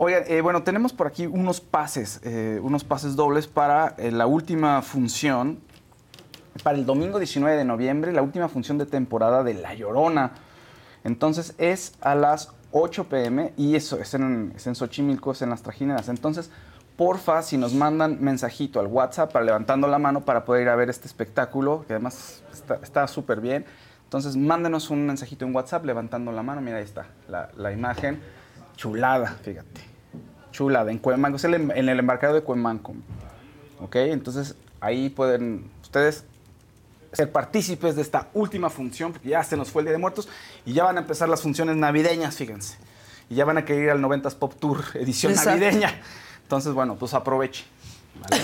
Oigan, 0.00 0.22
eh, 0.28 0.40
bueno, 0.42 0.62
tenemos 0.62 0.92
por 0.92 1.08
aquí 1.08 1.26
unos 1.26 1.60
pases, 1.60 2.20
eh, 2.22 2.60
unos 2.62 2.84
pases 2.84 3.16
dobles 3.16 3.48
para 3.48 3.94
eh, 3.98 4.12
la 4.12 4.26
última 4.26 4.80
función, 4.82 5.58
para 6.62 6.78
el 6.78 6.86
domingo 6.86 7.18
19 7.18 7.56
de 7.56 7.64
noviembre, 7.64 8.12
la 8.12 8.22
última 8.22 8.48
función 8.48 8.78
de 8.78 8.86
temporada 8.86 9.42
de 9.42 9.54
La 9.54 9.74
Llorona. 9.74 10.32
Entonces 11.02 11.54
es 11.58 11.94
a 12.00 12.14
las 12.14 12.52
8 12.70 13.08
pm 13.08 13.52
y 13.56 13.74
eso 13.74 13.98
es 13.98 14.14
en, 14.14 14.52
es 14.54 14.66
en 14.68 14.76
Xochimilco, 14.76 15.32
es 15.32 15.42
en 15.42 15.50
las 15.50 15.62
trajineras. 15.62 16.08
Entonces, 16.08 16.50
porfa, 16.96 17.42
si 17.42 17.56
nos 17.58 17.74
mandan 17.74 18.18
mensajito 18.20 18.78
al 18.78 18.86
WhatsApp 18.86 19.32
para 19.32 19.44
levantando 19.44 19.88
la 19.88 19.98
mano 19.98 20.24
para 20.24 20.44
poder 20.44 20.62
ir 20.62 20.68
a 20.68 20.76
ver 20.76 20.90
este 20.90 21.08
espectáculo, 21.08 21.84
que 21.88 21.94
además 21.94 22.42
está- 22.82 23.08
súper 23.08 23.40
bien. 23.40 23.64
Entonces, 24.04 24.36
mándenos 24.36 24.90
un 24.90 25.06
mensajito 25.06 25.44
en 25.44 25.54
WhatsApp 25.54 25.84
levantando 25.84 26.30
la 26.30 26.42
mano. 26.44 26.60
Mira, 26.60 26.76
ahí 26.78 26.84
está 26.84 27.06
la, 27.28 27.50
la 27.56 27.72
imagen. 27.72 28.20
Chulada, 28.76 29.36
fíjate. 29.42 29.87
Chulada, 30.58 30.90
en 30.90 30.98
Cuemanco, 30.98 31.36
es 31.36 31.44
el 31.44 31.54
em- 31.54 31.70
en 31.70 31.88
el 31.88 32.00
embarcadero 32.00 32.34
de 32.40 32.42
Cuemanco. 32.44 32.94
¿Ok? 33.80 33.94
Entonces, 33.94 34.56
ahí 34.80 35.08
pueden 35.08 35.70
ustedes 35.82 36.24
ser 37.12 37.30
partícipes 37.30 37.94
de 37.94 38.02
esta 38.02 38.26
última 38.34 38.68
función, 38.68 39.12
porque 39.12 39.28
ya 39.28 39.44
se 39.44 39.56
nos 39.56 39.70
fue 39.70 39.82
el 39.82 39.86
Día 39.86 39.92
de 39.92 39.98
Muertos 39.98 40.28
y 40.66 40.72
ya 40.72 40.82
van 40.82 40.96
a 40.96 41.00
empezar 41.00 41.28
las 41.28 41.42
funciones 41.42 41.76
navideñas, 41.76 42.34
fíjense. 42.34 42.76
Y 43.30 43.36
ya 43.36 43.44
van 43.44 43.56
a 43.58 43.64
querer 43.64 43.84
ir 43.84 43.90
al 43.90 44.00
90s 44.00 44.34
Pop 44.34 44.54
Tour 44.58 44.82
edición 44.94 45.30
Exacto. 45.30 45.50
navideña. 45.50 45.94
Entonces, 46.42 46.72
bueno, 46.72 46.96
pues 46.96 47.14
aproveche. 47.14 47.64
¿vale? 48.20 48.42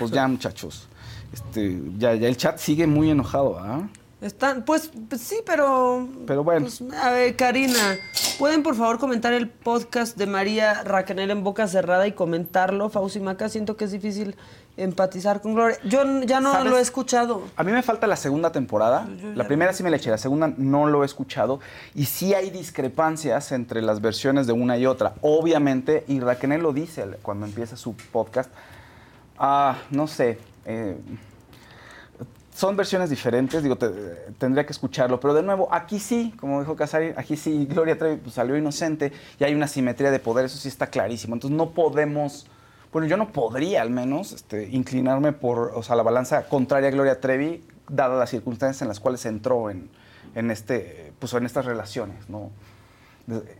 pues 0.00 0.10
ya, 0.10 0.26
muchachos. 0.26 0.88
Este, 1.32 1.80
ya, 1.96 2.14
ya 2.16 2.26
el 2.26 2.36
chat 2.36 2.58
sigue 2.58 2.88
muy 2.88 3.08
enojado, 3.08 3.56
¿ah? 3.60 3.88
Están, 4.22 4.64
pues, 4.64 4.90
pues 5.08 5.20
sí, 5.20 5.38
pero. 5.44 6.08
Pero 6.26 6.44
bueno. 6.44 6.66
pues, 6.66 6.80
a 7.02 7.10
ver, 7.10 7.34
Karina, 7.34 7.96
¿pueden 8.38 8.62
por 8.62 8.76
favor 8.76 8.98
comentar 8.98 9.32
el 9.32 9.48
podcast 9.48 10.16
de 10.16 10.26
María 10.26 10.84
Raquel 10.84 11.18
en 11.30 11.42
boca 11.42 11.66
cerrada 11.66 12.06
y 12.06 12.12
comentarlo? 12.12 12.88
Fauci 12.88 13.18
Maca, 13.18 13.48
siento 13.48 13.76
que 13.76 13.84
es 13.84 13.90
difícil 13.90 14.36
empatizar 14.76 15.40
con 15.40 15.54
Gloria. 15.54 15.76
Yo 15.84 16.04
ya 16.22 16.40
no 16.40 16.52
¿Sabes? 16.52 16.70
lo 16.70 16.78
he 16.78 16.80
escuchado. 16.80 17.42
A 17.56 17.64
mí 17.64 17.72
me 17.72 17.82
falta 17.82 18.06
la 18.06 18.14
segunda 18.14 18.52
temporada. 18.52 19.08
La 19.34 19.46
primera 19.48 19.72
sí 19.72 19.82
me 19.82 19.90
la 19.90 19.96
eché, 19.96 20.10
la 20.10 20.18
segunda 20.18 20.52
no 20.56 20.86
lo 20.86 21.02
he 21.02 21.06
escuchado. 21.06 21.58
Y 21.94 22.04
sí 22.04 22.32
hay 22.32 22.50
discrepancias 22.50 23.50
entre 23.50 23.82
las 23.82 24.00
versiones 24.00 24.46
de 24.46 24.52
una 24.52 24.78
y 24.78 24.86
otra. 24.86 25.14
Obviamente, 25.20 26.04
y 26.06 26.20
Raquel 26.20 26.62
lo 26.62 26.72
dice 26.72 27.04
cuando 27.22 27.44
empieza 27.44 27.76
su 27.76 27.96
podcast. 27.96 28.50
Ah, 29.36 29.78
no 29.90 30.06
sé. 30.06 30.38
eh, 30.64 30.96
son 32.62 32.76
versiones 32.76 33.10
diferentes, 33.10 33.60
digo, 33.60 33.74
te- 33.76 33.90
tendría 34.38 34.64
que 34.64 34.70
escucharlo. 34.72 35.18
Pero 35.18 35.34
de 35.34 35.42
nuevo, 35.42 35.66
aquí 35.74 35.98
sí, 35.98 36.32
como 36.38 36.60
dijo 36.60 36.76
Casarín, 36.76 37.12
aquí 37.16 37.36
sí 37.36 37.66
Gloria 37.66 37.98
Trevi 37.98 38.18
pues, 38.18 38.36
salió 38.36 38.56
inocente 38.56 39.10
y 39.40 39.42
hay 39.42 39.52
una 39.52 39.66
simetría 39.66 40.12
de 40.12 40.20
poder, 40.20 40.44
eso 40.44 40.58
sí 40.58 40.68
está 40.68 40.86
clarísimo. 40.86 41.34
Entonces 41.34 41.56
no 41.56 41.70
podemos, 41.70 42.46
bueno, 42.92 43.08
yo 43.08 43.16
no 43.16 43.32
podría 43.32 43.82
al 43.82 43.90
menos 43.90 44.32
este, 44.32 44.68
inclinarme 44.70 45.32
por, 45.32 45.72
o 45.74 45.82
sea, 45.82 45.96
la 45.96 46.04
balanza 46.04 46.44
contraria 46.44 46.88
a 46.88 46.92
Gloria 46.92 47.20
Trevi, 47.20 47.64
dadas 47.88 48.16
las 48.16 48.30
circunstancias 48.30 48.80
en 48.82 48.86
las 48.86 49.00
cuales 49.00 49.26
entró 49.26 49.68
en, 49.68 49.90
en, 50.36 50.52
este, 50.52 51.12
pues, 51.18 51.32
en 51.34 51.44
estas 51.44 51.64
relaciones, 51.64 52.28
¿no? 52.30 52.50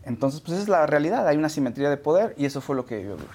Entonces, 0.05 0.41
pues 0.41 0.59
es 0.59 0.69
la 0.69 0.87
realidad, 0.87 1.27
hay 1.27 1.37
una 1.37 1.49
simetría 1.49 1.91
de 1.91 1.97
poder 1.97 2.35
y 2.39 2.45
eso 2.47 2.61
fue 2.61 2.77
lo 2.77 2.87
que 2.87 2.99
vio 2.99 3.17
Gloria. 3.17 3.35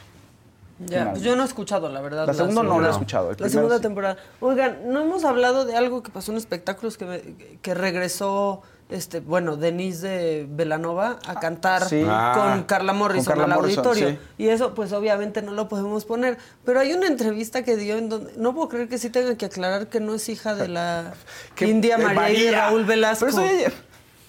Ya, 0.79 1.09
pues 1.11 1.23
yo 1.23 1.35
no 1.35 1.41
he 1.41 1.45
escuchado, 1.45 1.89
la 1.89 2.01
verdad. 2.01 2.27
La 2.27 2.33
segunda 2.33 2.61
no 2.61 2.79
la 2.79 2.89
he 2.89 2.91
escuchado, 2.91 3.31
el 3.31 3.37
La 3.39 3.49
segunda 3.49 3.77
sí. 3.77 3.81
temporada. 3.81 4.17
Oigan, 4.39 4.77
no 4.91 5.01
hemos 5.01 5.25
hablado 5.25 5.65
de 5.65 5.75
algo 5.75 6.03
que 6.03 6.11
pasó 6.11 6.31
en 6.31 6.37
espectáculos 6.37 6.97
que, 6.97 7.05
me- 7.05 7.57
que 7.61 7.73
regresó, 7.73 8.61
este, 8.89 9.19
bueno, 9.19 9.57
Denise 9.57 10.07
de 10.07 10.47
Velanova 10.49 11.17
a 11.25 11.39
cantar 11.39 11.83
sí. 11.89 12.01
con 12.01 12.09
Ah, 12.11 12.63
Carla 12.67 12.93
Morrison 12.93 13.25
con 13.25 13.39
Carla 13.39 13.55
al 13.55 13.61
Morrison, 13.61 13.85
auditorio. 13.87 14.09
sí. 14.11 14.19
Y 14.37 14.49
eso, 14.49 14.75
pues 14.75 14.93
obviamente 14.93 15.41
no 15.41 15.51
lo 15.53 15.67
podemos 15.67 16.05
poner. 16.05 16.37
Pero 16.63 16.79
hay 16.79 16.93
una 16.93 17.07
entrevista 17.07 17.63
que 17.63 17.75
dio 17.75 17.97
en 17.97 18.09
donde. 18.09 18.33
No 18.37 18.53
puedo 18.53 18.69
creer 18.69 18.87
que 18.87 18.99
sí 18.99 19.09
tenga 19.09 19.35
que 19.35 19.47
aclarar 19.47 19.87
que 19.87 19.99
no 19.99 20.13
es 20.13 20.29
hija 20.29 20.53
de 20.53 20.67
la 20.67 21.13
Que- 21.55 21.67
India 21.67 21.97
de 21.97 22.05
María 22.05 22.39
y 22.39 22.43
de. 22.43 22.51
Raúl 22.51 22.85
Velasco. 22.85 23.25
Pero 23.25 23.41
eso 23.41 23.57
ya, 23.59 23.71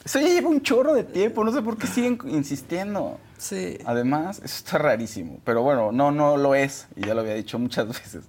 eso 0.04 0.18
ya 0.18 0.28
lleva 0.28 0.48
un 0.48 0.62
chorro 0.62 0.94
de 0.94 1.04
tiempo, 1.04 1.44
no 1.44 1.52
sé 1.52 1.60
por 1.60 1.76
qué 1.76 1.86
siguen 1.86 2.18
insistiendo. 2.24 3.18
Sí. 3.38 3.78
Además, 3.84 4.38
eso 4.38 4.56
está 4.56 4.78
rarísimo. 4.78 5.38
Pero 5.44 5.62
bueno, 5.62 5.92
no, 5.92 6.10
no 6.10 6.36
lo 6.36 6.54
es, 6.54 6.86
y 6.96 7.06
ya 7.06 7.14
lo 7.14 7.20
había 7.20 7.34
dicho 7.34 7.58
muchas 7.58 7.86
veces. 7.88 8.24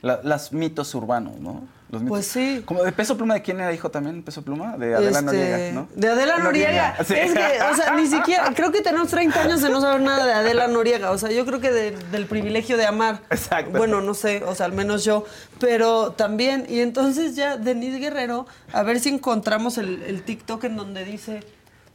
La- 0.00 0.20
las 0.22 0.52
mitos 0.52 0.94
urbanos, 0.94 1.40
¿no? 1.40 1.66
Los 1.90 2.02
mitos- 2.02 2.08
Pues 2.10 2.26
sí. 2.28 2.62
Como 2.64 2.84
de 2.84 2.92
Peso 2.92 3.16
Pluma, 3.16 3.34
¿de 3.34 3.42
quién 3.42 3.58
era 3.58 3.72
hijo 3.72 3.90
también? 3.90 4.22
Peso 4.22 4.42
Pluma, 4.42 4.76
de 4.76 4.94
Adela 4.94 5.10
Este, 5.18 5.22
Noriega, 5.24 5.72
¿no? 5.72 5.88
De 5.96 6.08
Adela 6.08 6.38
Noriega. 6.38 6.96
Sí. 7.04 7.14
Es 7.14 7.32
que, 7.32 7.40
o 7.62 7.74
sea, 7.74 7.94
ni 7.96 8.06
siquiera, 8.06 8.52
creo 8.54 8.70
que 8.70 8.80
tenemos 8.82 9.08
30 9.08 9.40
años 9.42 9.60
de 9.62 9.70
no 9.70 9.80
saber 9.80 10.02
nada 10.02 10.24
de 10.24 10.32
Adela 10.34 10.68
Noriega. 10.68 11.10
O 11.10 11.18
sea, 11.18 11.30
yo 11.32 11.44
creo 11.46 11.58
que 11.60 11.72
de- 11.72 11.90
del 12.12 12.26
privilegio 12.26 12.76
de 12.76 12.86
amar. 12.86 13.22
Exacto. 13.30 13.76
Bueno, 13.76 14.00
no 14.02 14.14
sé, 14.14 14.44
o 14.44 14.54
sea, 14.54 14.66
al 14.66 14.72
menos 14.72 15.02
yo. 15.04 15.24
Pero 15.58 16.12
también, 16.12 16.66
y 16.68 16.78
entonces 16.80 17.34
ya 17.34 17.56
Denise 17.56 17.98
Guerrero, 17.98 18.46
a 18.72 18.82
ver 18.84 19.00
si 19.00 19.08
encontramos 19.08 19.78
el, 19.78 20.02
el 20.02 20.22
TikTok 20.22 20.62
en 20.64 20.76
donde 20.76 21.04
dice. 21.04 21.40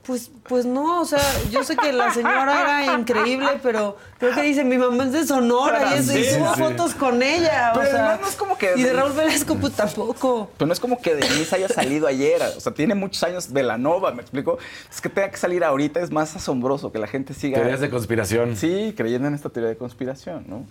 Pues, 0.05 0.29
pues 0.49 0.65
no, 0.65 0.99
o 0.99 1.05
sea, 1.05 1.21
yo 1.49 1.63
sé 1.63 1.77
que 1.77 1.93
la 1.93 2.13
señora 2.13 2.81
era 2.83 2.99
increíble, 2.99 3.47
pero 3.63 3.95
creo 4.19 4.35
que 4.35 4.41
dice, 4.41 4.65
mi 4.65 4.77
mamá 4.77 5.05
es 5.05 5.13
de 5.13 5.25
Sonora 5.25 5.95
y, 5.95 5.99
es, 5.99 6.09
y 6.13 6.25
Sí, 6.25 6.31
subo 6.35 6.53
sí. 6.55 6.61
fotos 6.61 6.93
con 6.93 7.23
ella. 7.23 7.71
o 7.73 7.79
Pero 7.79 7.89
sea, 7.91 7.99
además 8.09 8.19
no 8.21 8.27
es 8.27 8.35
como 8.35 8.57
que- 8.57 8.73
Y 8.75 8.83
de 8.83 8.91
Raúl 8.91 9.13
Velasco, 9.13 9.55
pues 9.55 9.71
tampoco. 9.71 10.51
Pero 10.57 10.67
no 10.67 10.73
es 10.73 10.81
como 10.81 10.99
que 11.01 11.15
Denise 11.15 11.55
haya 11.55 11.69
salido 11.69 12.07
ayer, 12.07 12.41
o 12.41 12.59
sea, 12.59 12.73
tiene 12.73 12.95
muchos 12.95 13.23
años 13.23 13.53
de 13.53 13.63
la 13.63 13.77
nova, 13.77 14.11
¿me 14.11 14.21
explico? 14.21 14.57
Es 14.91 14.99
que 14.99 15.07
tenga 15.07 15.29
que 15.31 15.37
salir 15.37 15.63
ahorita, 15.63 16.01
es 16.01 16.11
más 16.11 16.35
asombroso 16.35 16.91
que 16.91 16.99
la 16.99 17.07
gente 17.07 17.33
siga... 17.33 17.59
Teorías 17.59 17.79
de 17.79 17.89
conspiración. 17.89 18.57
Sí, 18.57 18.93
creyendo 18.97 19.29
en 19.29 19.35
esta 19.35 19.47
teoría 19.51 19.69
de 19.69 19.77
conspiración, 19.77 20.43
¿no? 20.49 20.65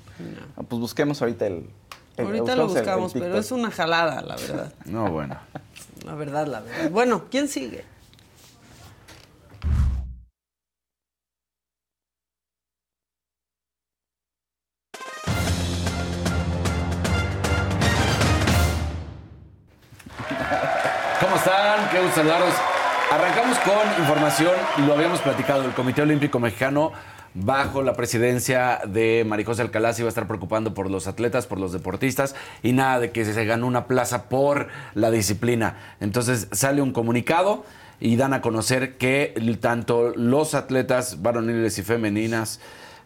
Pues 0.69 0.79
busquemos 0.79 1.23
ahorita 1.23 1.47
el... 1.47 1.71
el- 2.19 2.27
Ahorita 2.27 2.55
lo 2.55 2.67
buscamos 2.69 2.75
el- 2.75 2.77
el 2.77 2.85
buscamos, 2.85 3.13
pero 3.15 3.39
es 3.39 3.51
una 3.51 3.71
jalada, 3.71 4.21
la 4.21 4.37
verdad. 4.37 4.73
No, 4.85 5.11
bueno. 5.11 5.39
La 6.05 6.15
verdad, 6.17 6.47
la 6.49 6.61
verdad. 6.61 6.91
Bueno, 6.91 7.25
¿quién 7.31 7.49
sigue? 7.49 7.91
Están? 21.45 21.89
Qué 21.91 21.99
gusto 21.99 22.17
saludarlos. 22.17 22.55
Arrancamos 23.11 23.59
con 23.59 24.01
información, 24.01 24.53
lo 24.87 24.95
habíamos 24.95 25.21
platicado, 25.21 25.65
el 25.65 25.73
Comité 25.73 26.03
Olímpico 26.03 26.39
Mexicano 26.39 26.93
bajo 27.35 27.83
la 27.83 27.95
presidencia 27.95 28.81
de 28.87 29.25
Maricosa 29.27 29.63
Alcalá 29.63 29.93
se 29.93 30.03
iba 30.03 30.09
a 30.09 30.11
estar 30.11 30.29
preocupando 30.29 30.73
por 30.73 30.89
los 30.89 31.09
atletas, 31.09 31.47
por 31.47 31.59
los 31.59 31.73
deportistas 31.73 32.37
y 32.63 32.73
nada 32.73 33.01
de 33.01 33.11
que 33.11 33.25
se 33.25 33.45
ganó 33.45 33.67
una 33.67 33.87
plaza 33.87 34.29
por 34.29 34.69
la 34.95 35.11
disciplina. 35.11 35.79
Entonces 36.01 36.47
sale 36.53 36.81
un 36.81 36.93
comunicado 36.93 37.65
y 37.99 38.15
dan 38.17 38.35
a 38.35 38.41
conocer 38.41 38.97
que 38.97 39.35
tanto 39.61 40.13
los 40.15 40.55
atletas 40.55 41.23
varoniles 41.23 41.77
y 41.79 41.83
femeninas 41.83 42.61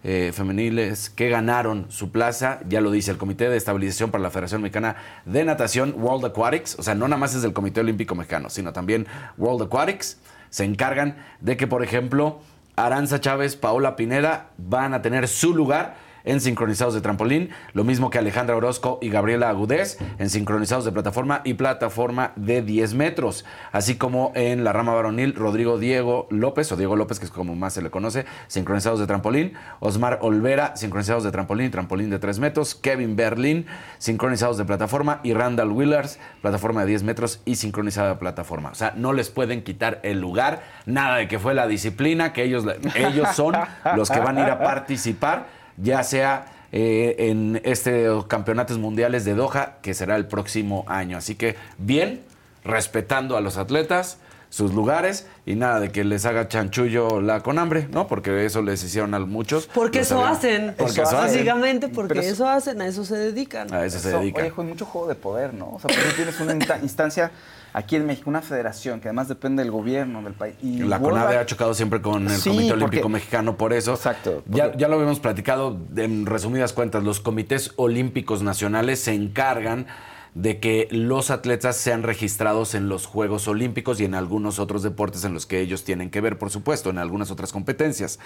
eh, 0.09 0.31
femeniles 0.33 1.11
que 1.11 1.29
ganaron 1.29 1.87
su 1.89 2.13
plaza, 2.13 2.61
ya 2.69 2.81
lo 2.81 2.93
dice 2.93 3.11
el 3.11 3.19
Comité 3.19 3.49
de 3.49 3.57
Estabilización 3.57 4.13
para 4.13 4.23
la 4.23 4.31
Federación 4.31 4.63
Mexicana 4.63 4.95
de 5.25 5.45
Natación, 5.45 5.97
World 5.99 6.27
Aquatics, 6.27 6.79
o 6.79 6.85
sea, 6.85 6.95
no 6.95 7.09
nada 7.09 7.19
más 7.19 7.35
es 7.35 7.43
del 7.43 7.53
Comité 7.53 7.81
Olímpico 7.81 8.15
Mexicano, 8.15 8.49
sino 8.49 8.73
también 8.73 9.09
World 9.37 9.63
Aquatics, 9.63 10.19
se 10.49 10.63
encargan 10.63 11.17
de 11.41 11.57
que, 11.57 11.67
por 11.67 11.83
ejemplo, 11.83 12.39
Aranza 12.77 13.21
Chávez, 13.21 13.57
Paola 13.57 13.97
Pineda 13.97 14.51
van 14.59 14.95
a 14.95 15.03
tener 15.03 15.27
su 15.27 15.53
lugar 15.53 15.97
en 16.27 16.41
sincronizados 16.41 16.93
de 16.93 17.01
trampolín, 17.01 17.51
lo 17.73 17.85
mismo 17.85 18.11
que 18.11 18.19
Alejandra 18.19 18.57
Orozco 18.57 18.99
y 19.01 19.09
Gabriela 19.09 19.49
Agudez 19.49 19.99
en 20.19 20.29
sincronizados 20.29 20.85
de 20.85 20.93
plataforma 20.93 21.41
y 21.45 21.55
plataforma 21.55 22.33
de 22.37 22.61
10 22.61 22.95
metros, 22.95 23.47
así 23.73 23.97
como 23.97 24.33
en 24.35 24.65
la 24.65 24.73
rama 24.73 24.93
varonil 24.93 25.35
Rodrigo 25.35 25.79
Diego 25.79 26.27
López, 26.31 26.71
o 26.73 26.77
Diego 26.77 26.97
López, 26.97 27.19
que 27.19 27.27
es 27.27 27.31
como 27.31 27.55
más 27.55 27.73
se 27.73 27.83
le 27.83 27.91
conoce, 27.91 28.27
sincronizados 28.49 29.01
de 29.01 29.07
trampolín, 29.07 29.55
Osmar 29.81 30.19
Olvera, 30.21 30.77
sincronizados 30.77 31.25
de 31.25 31.31
trampolín, 31.31 31.71
trampolín 31.71 32.11
de 32.11 32.19
3 32.19 32.39
metros, 32.41 32.75
Kevin 32.75 33.17
Berlin, 33.17 33.67
sincronizados 33.99 34.59
de 34.59 34.65
plataforma, 34.65 35.21
y 35.23 35.33
Randall 35.33 35.71
Willers, 35.71 36.19
plataforma 36.43 36.83
de 36.83 36.89
10 36.89 37.03
metros 37.05 37.41
y 37.45 37.57
sincronizada 37.57 38.11
de 38.11 38.15
plataforma. 38.17 38.71
O 38.71 38.75
sea, 38.75 38.93
no 38.97 39.13
les 39.13 39.31
pueden 39.31 39.63
quitar 39.63 40.01
el 40.03 40.21
lugar, 40.21 40.63
nada 40.87 41.17
de 41.17 41.29
que 41.29 41.39
fue 41.39 41.55
la 41.55 41.67
disciplina, 41.67 42.33
que 42.33 42.43
ellos, 42.43 42.65
ellos 42.95 43.29
son 43.35 43.55
los 43.95 44.11
que 44.11 44.19
van 44.19 44.39
a 44.39 44.43
ir 44.43 44.51
a 44.51 44.59
participar 44.59 45.56
ya 45.77 46.03
sea 46.03 46.47
eh, 46.73 47.15
en 47.19 47.61
este 47.65 48.07
campeonatos 48.29 48.79
mundiales 48.79 49.25
de 49.25 49.35
Doha, 49.35 49.77
que 49.83 49.95
será 49.95 50.17
el 50.17 50.27
próximo 50.27 50.85
año. 50.89 51.17
Así 51.17 51.35
que 51.35 51.57
bien, 51.79 52.23
respetando 52.65 53.37
a 53.37 53.41
los 53.41 53.57
atletas, 53.57 54.19
sus 54.49 54.73
lugares 54.73 55.27
y 55.45 55.55
nada 55.55 55.81
de 55.81 55.91
que 55.91 56.05
les 56.05 56.25
haga 56.25 56.49
chanchullo 56.49 57.21
la 57.21 57.41
con 57.43 57.59
hambre, 57.59 57.89
¿no? 57.91 58.07
Porque 58.07 58.45
eso 58.47 58.63
les 58.63 58.83
hicieron 58.83 59.13
a 59.15 59.19
muchos. 59.21 59.67
Porque 59.67 60.01
eso 60.01 60.17
sabían. 60.21 60.33
hacen. 60.33 60.75
Porque 60.79 60.93
eso 60.93 61.03
hacen. 61.03 61.19
Básicamente 61.21 61.89
porque 61.89 62.09
Pero 62.15 62.21
eso- 62.23 62.33
eso 62.35 62.49
hacen, 62.49 62.81
a 62.81 62.87
eso 62.87 63.05
se 63.05 63.17
dedican. 63.17 63.73
A 63.75 63.85
eso 63.85 63.99
se 63.99 64.11
dedican. 64.11 64.45
Oye, 64.45 64.53
con 64.53 64.69
mucho 64.69 64.87
juego 64.87 65.09
de 65.09 65.15
poder, 65.15 65.53
¿no? 65.53 65.71
O 65.75 65.81
sea, 65.81 65.89
porque 65.95 66.13
tienes 66.15 66.39
una 66.41 66.55
insta- 66.55 66.79
instancia 66.83 67.31
aquí 67.79 67.95
en 67.97 68.07
México, 68.07 68.31
una 68.31 68.41
federación 68.41 69.01
que 69.01 69.09
además 69.09 69.29
depende 69.29 69.63
del 69.63 69.71
gobierno 69.71 70.23
del 70.23 70.33
país. 70.33 70.55
Y 70.63 70.79
La 70.79 70.97
World 70.97 71.19
CONADE 71.21 71.37
ha 71.39 71.45
chocado 71.47 71.75
siempre 71.75 72.01
con 72.01 72.25
el 72.27 72.37
Sí, 72.39 72.49
Comité 72.49 72.71
porque- 72.71 72.85
Olímpico 72.85 73.09
Mexicano 73.11 73.57
por 73.59 73.73
eso. 73.75 73.93
Exacto. 73.93 74.43
Ya, 74.47 74.75
ya 74.77 74.89
lo 74.89 74.95
habíamos 74.95 75.21
platicado 75.21 75.79
en 75.97 76.25
resumidas 76.25 76.73
cuentas. 76.73 77.05
Los 77.05 77.21
comités 77.21 77.73
olímpicos 77.77 78.43
nacionales 78.43 79.01
se 79.01 79.13
encargan 79.13 79.87
de 80.35 80.59
que 80.59 80.89
los 80.91 81.31
atletas 81.31 81.77
sean 81.77 82.03
registrados 82.03 82.75
en 82.75 82.89
los 82.89 83.07
Juegos 83.07 83.47
Olímpicos 83.49 84.01
y 84.01 84.05
en 84.05 84.15
algunos 84.15 84.59
otros 84.59 84.83
deportes 84.83 85.25
en 85.25 85.33
los 85.35 85.45
que 85.47 85.61
ellos 85.61 85.85
tienen 85.85 86.11
que 86.11 86.21
ver, 86.21 86.39
por 86.39 86.51
supuesto, 86.51 86.91
en 86.91 86.99
algunas 86.99 87.31
otras 87.31 87.53
competencias. 87.53 88.19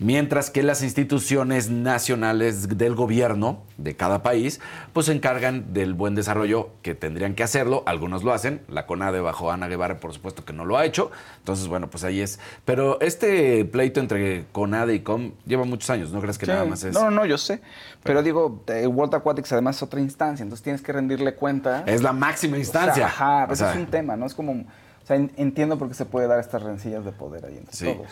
Mientras 0.00 0.48
que 0.48 0.62
las 0.62 0.82
instituciones 0.82 1.68
nacionales 1.68 2.78
del 2.78 2.94
gobierno 2.94 3.62
de 3.76 3.94
cada 3.96 4.22
país, 4.22 4.58
pues 4.94 5.06
se 5.06 5.12
encargan 5.12 5.74
del 5.74 5.92
buen 5.92 6.14
desarrollo 6.14 6.70
que 6.80 6.94
tendrían 6.94 7.34
que 7.34 7.42
hacerlo. 7.42 7.82
Algunos 7.84 8.24
lo 8.24 8.32
hacen. 8.32 8.62
La 8.68 8.86
CONADE 8.86 9.20
bajo 9.20 9.52
Ana 9.52 9.68
Guevara, 9.68 10.00
por 10.00 10.14
supuesto 10.14 10.42
que 10.46 10.54
no 10.54 10.64
lo 10.64 10.78
ha 10.78 10.86
hecho. 10.86 11.10
Entonces, 11.40 11.68
bueno, 11.68 11.90
pues 11.90 12.02
ahí 12.04 12.22
es. 12.22 12.40
Pero 12.64 12.98
este 13.02 13.66
pleito 13.66 14.00
entre 14.00 14.46
CONADE 14.52 14.94
y 14.94 15.00
COM 15.00 15.32
lleva 15.44 15.64
muchos 15.64 15.90
años. 15.90 16.10
¿No 16.12 16.20
crees 16.22 16.38
que 16.38 16.46
Sí. 16.46 16.52
nada 16.52 16.64
más 16.64 16.82
es? 16.82 16.94
No, 16.94 17.04
no, 17.04 17.10
no, 17.10 17.26
yo 17.26 17.36
sé. 17.36 17.60
Pero 18.02 18.22
digo, 18.22 18.64
eh, 18.68 18.86
World 18.86 19.14
Aquatics 19.14 19.52
además 19.52 19.76
es 19.76 19.82
otra 19.82 20.00
instancia, 20.00 20.42
entonces 20.42 20.64
tienes 20.64 20.80
que 20.80 20.92
rendirle 20.92 21.34
cuenta. 21.34 21.84
Es 21.86 22.00
la 22.02 22.14
máxima 22.14 22.56
instancia. 22.56 22.92
O 22.92 22.96
sea, 22.96 23.06
ajá, 23.06 23.44
O 23.50 23.54
sea, 23.54 23.68
eso 23.70 23.78
es 23.78 23.84
un 23.84 23.90
tema, 23.90 24.16
¿no? 24.16 24.24
Es 24.24 24.32
como. 24.34 24.52
O 24.52 25.06
sea, 25.06 25.16
en- 25.16 25.30
entiendo 25.36 25.76
por 25.76 25.88
qué 25.88 25.94
se 25.94 26.06
puede 26.06 26.26
dar 26.26 26.40
estas 26.40 26.62
rencillas 26.62 27.04
de 27.04 27.12
poder 27.12 27.44
ahí 27.44 27.58
entre 27.58 27.74
Sí. 27.76 27.84
todos. 27.84 28.08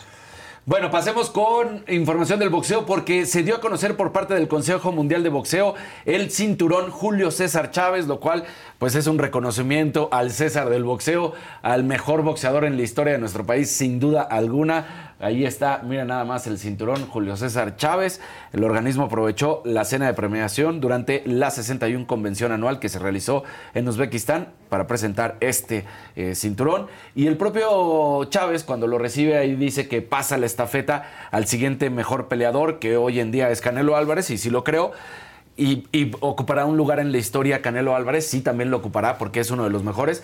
Bueno, 0.69 0.91
pasemos 0.91 1.31
con 1.31 1.83
información 1.87 2.37
del 2.37 2.49
boxeo 2.49 2.85
porque 2.85 3.25
se 3.25 3.41
dio 3.41 3.55
a 3.55 3.59
conocer 3.59 3.97
por 3.97 4.11
parte 4.11 4.35
del 4.35 4.47
Consejo 4.47 4.91
Mundial 4.91 5.23
de 5.23 5.29
Boxeo 5.29 5.73
el 6.05 6.29
cinturón 6.29 6.91
Julio 6.91 7.31
César 7.31 7.71
Chávez, 7.71 8.05
lo 8.05 8.19
cual 8.19 8.43
pues 8.77 8.93
es 8.93 9.07
un 9.07 9.17
reconocimiento 9.17 10.09
al 10.11 10.29
César 10.29 10.69
del 10.69 10.83
boxeo, 10.83 11.33
al 11.63 11.83
mejor 11.83 12.21
boxeador 12.21 12.65
en 12.65 12.77
la 12.77 12.83
historia 12.83 13.13
de 13.13 13.19
nuestro 13.19 13.47
país, 13.47 13.71
sin 13.71 13.99
duda 13.99 14.21
alguna. 14.21 15.08
Ahí 15.21 15.43
está, 15.43 15.81
mira 15.83 16.05
nada 16.05 16.23
más 16.23 16.47
el 16.47 16.57
cinturón 16.57 17.05
Julio 17.05 17.35
César 17.35 17.75
Chávez. 17.75 18.21
El 18.53 18.63
organismo 18.63 19.03
aprovechó 19.03 19.61
la 19.65 19.83
cena 19.83 20.07
de 20.07 20.13
premiación 20.13 20.79
durante 20.79 21.23
la 21.25 21.51
61 21.51 22.07
convención 22.07 22.53
anual 22.53 22.79
que 22.79 22.87
se 22.87 22.99
realizó 22.99 23.43
en 23.73 23.85
Uzbekistán 23.89 24.47
para 24.69 24.87
presentar 24.87 25.35
este 25.41 25.83
eh, 26.15 26.35
cinturón. 26.35 26.87
Y 27.15 27.27
el 27.27 27.35
propio 27.35 28.23
Chávez, 28.29 28.63
cuando 28.63 28.87
lo 28.87 28.97
recibe 28.97 29.37
ahí, 29.37 29.55
dice 29.55 29.89
que 29.89 30.01
pasa 30.01 30.37
la 30.37 30.45
estafeta 30.45 31.11
al 31.31 31.47
siguiente 31.47 31.89
mejor 31.89 32.29
peleador, 32.29 32.79
que 32.79 32.95
hoy 32.95 33.19
en 33.19 33.31
día 33.31 33.49
es 33.49 33.59
Canelo 33.59 33.97
Álvarez, 33.97 34.29
y 34.29 34.37
sí 34.37 34.49
lo 34.49 34.63
creo. 34.63 34.93
Y, 35.57 35.85
y 35.91 36.13
ocupará 36.21 36.65
un 36.65 36.77
lugar 36.77 37.01
en 37.01 37.11
la 37.11 37.17
historia 37.17 37.61
Canelo 37.61 37.93
Álvarez, 37.93 38.25
sí 38.25 38.39
también 38.39 38.71
lo 38.71 38.77
ocupará 38.77 39.17
porque 39.17 39.41
es 39.41 39.51
uno 39.51 39.65
de 39.65 39.69
los 39.69 39.83
mejores. 39.83 40.23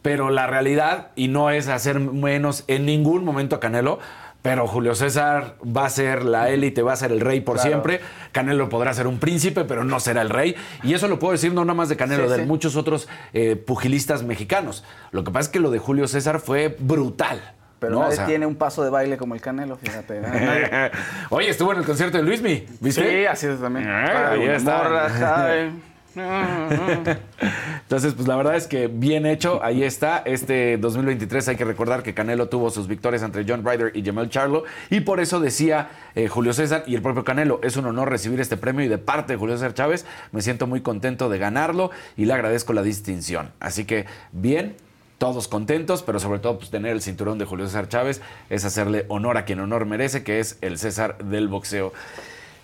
Pero 0.00 0.30
la 0.30 0.46
realidad, 0.46 1.08
y 1.14 1.28
no 1.28 1.50
es 1.50 1.68
hacer 1.68 2.00
menos 2.00 2.64
en 2.68 2.86
ningún 2.86 3.22
momento 3.22 3.56
a 3.56 3.60
Canelo, 3.60 3.98
pero 4.42 4.66
Julio 4.66 4.94
César 4.94 5.56
va 5.64 5.86
a 5.86 5.90
ser 5.90 6.24
la 6.24 6.48
élite, 6.50 6.82
va 6.82 6.92
a 6.94 6.96
ser 6.96 7.12
el 7.12 7.20
rey 7.20 7.40
por 7.40 7.56
Claro. 7.56 7.68
siempre. 7.70 8.00
Canelo 8.32 8.68
podrá 8.68 8.94
ser 8.94 9.06
un 9.06 9.18
príncipe, 9.18 9.64
pero 9.64 9.84
no 9.84 10.00
será 10.00 10.22
el 10.22 10.30
rey. 10.30 10.56
Y 10.82 10.94
eso 10.94 11.08
lo 11.08 11.18
puedo 11.18 11.32
decir 11.32 11.52
no 11.52 11.64
nada 11.64 11.74
más 11.74 11.88
de 11.88 11.96
Canelo, 11.96 12.24
Sí, 12.24 12.30
de 12.30 12.36
sí. 12.40 12.46
muchos 12.46 12.76
otros 12.76 13.08
eh, 13.32 13.56
pugilistas 13.56 14.22
mexicanos. 14.22 14.84
Lo 15.12 15.24
que 15.24 15.30
pasa 15.30 15.48
es 15.48 15.48
que 15.50 15.60
lo 15.60 15.70
de 15.70 15.78
Julio 15.78 16.08
César 16.08 16.40
fue 16.40 16.74
brutal. 16.78 17.40
Pero 17.80 17.92
¿no? 17.92 17.98
O 18.00 18.02
nadie 18.02 18.16
sea, 18.16 18.26
tiene 18.26 18.44
un 18.46 18.56
paso 18.56 18.84
de 18.84 18.90
baile 18.90 19.16
como 19.16 19.34
el 19.34 19.40
Canelo, 19.40 19.76
fíjate. 19.76 20.20
Nadie- 20.20 20.90
Oye, 21.30 21.48
estuvo 21.48 21.72
en 21.72 21.78
el 21.78 21.84
concierto 21.86 22.18
de 22.18 22.22
Luismi, 22.24 22.66
¿viste? 22.80 23.08
Sí, 23.20 23.24
así 23.26 23.46
es 23.46 23.58
también. 23.60 23.88
Ah, 23.88 24.30
ahí 24.32 24.44
Una 24.44 24.56
está. 24.56 25.70
Entonces, 27.82 28.14
pues 28.14 28.26
la 28.26 28.36
verdad 28.36 28.56
es 28.56 28.66
que 28.66 28.88
bien 28.88 29.26
hecho, 29.26 29.62
ahí 29.62 29.84
está. 29.84 30.18
Este 30.18 30.76
2023 30.78 31.48
hay 31.48 31.56
que 31.56 31.64
recordar 31.64 32.02
que 32.02 32.14
Canelo 32.14 32.48
tuvo 32.48 32.70
sus 32.70 32.88
victorias 32.88 33.22
entre 33.22 33.44
John 33.46 33.64
Ryder 33.64 33.96
y 33.96 34.04
Jamel 34.04 34.28
Charlo 34.28 34.64
y 34.90 35.00
por 35.00 35.20
eso 35.20 35.40
decía 35.40 35.90
eh, 36.14 36.28
Julio 36.28 36.52
César 36.52 36.84
y 36.86 36.94
el 36.94 37.02
propio 37.02 37.24
Canelo, 37.24 37.60
es 37.62 37.76
un 37.76 37.86
honor 37.86 38.10
recibir 38.10 38.40
este 38.40 38.56
premio 38.56 38.84
y 38.84 38.88
de 38.88 38.98
parte 38.98 39.34
de 39.34 39.38
Julio 39.38 39.56
César 39.56 39.74
Chávez 39.74 40.04
me 40.32 40.42
siento 40.42 40.66
muy 40.66 40.80
contento 40.80 41.28
de 41.28 41.38
ganarlo 41.38 41.90
y 42.16 42.24
le 42.24 42.32
agradezco 42.32 42.72
la 42.72 42.82
distinción. 42.82 43.50
Así 43.60 43.84
que 43.84 44.06
bien. 44.32 44.76
Todos 45.18 45.48
contentos, 45.48 46.02
pero 46.02 46.18
sobre 46.18 46.38
todo 46.38 46.56
pues, 46.56 46.70
tener 46.70 46.92
el 46.92 47.02
cinturón 47.02 47.36
de 47.36 47.44
Julio 47.44 47.66
César 47.66 47.90
Chávez 47.90 48.22
es 48.48 48.64
hacerle 48.64 49.04
honor 49.08 49.36
a 49.36 49.44
quien 49.44 49.60
honor 49.60 49.84
merece, 49.84 50.24
que 50.24 50.40
es 50.40 50.56
el 50.62 50.78
César 50.78 51.18
del 51.18 51.48
boxeo. 51.48 51.92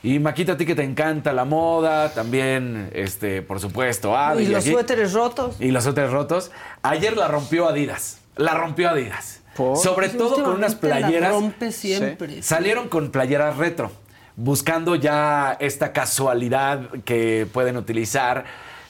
Y 0.06 0.20
Maquita, 0.20 0.52
a 0.52 0.56
ti 0.56 0.64
que 0.64 0.76
te 0.76 0.84
encanta 0.84 1.32
la 1.32 1.44
moda, 1.44 2.12
también, 2.14 2.90
este, 2.92 3.42
por 3.42 3.58
supuesto, 3.58 4.16
Adi, 4.16 4.44
y 4.44 4.46
los 4.46 4.62
aquí- 4.62 4.70
suéteres 4.70 5.12
rotos. 5.12 5.56
y 5.58 5.72
los 5.72 5.82
suéteres 5.82 6.12
rotos. 6.12 6.52
Ayer 6.82 7.16
la 7.16 7.26
rompió 7.26 7.68
Adidas. 7.68 8.20
La 8.36 8.54
rompió 8.54 8.88
Adidas. 8.90 9.40
Sobre 9.82 10.10
Sí, 10.10 10.16
todo 10.16 10.44
con 10.44 10.52
unas 10.54 10.74
últimamente 10.74 10.88
la 10.88 10.96
playeras. 11.08 11.30
rompe 11.32 11.72
siempre. 11.72 12.40
Salieron 12.42 12.88
con 12.88 13.10
playeras 13.10 13.56
retro, 13.56 13.90
buscando 14.36 14.94
ya 14.94 15.56
esta 15.58 15.92
casualidad 15.92 16.82
que 17.04 17.48
pueden 17.52 17.76
utilizar 17.76 18.44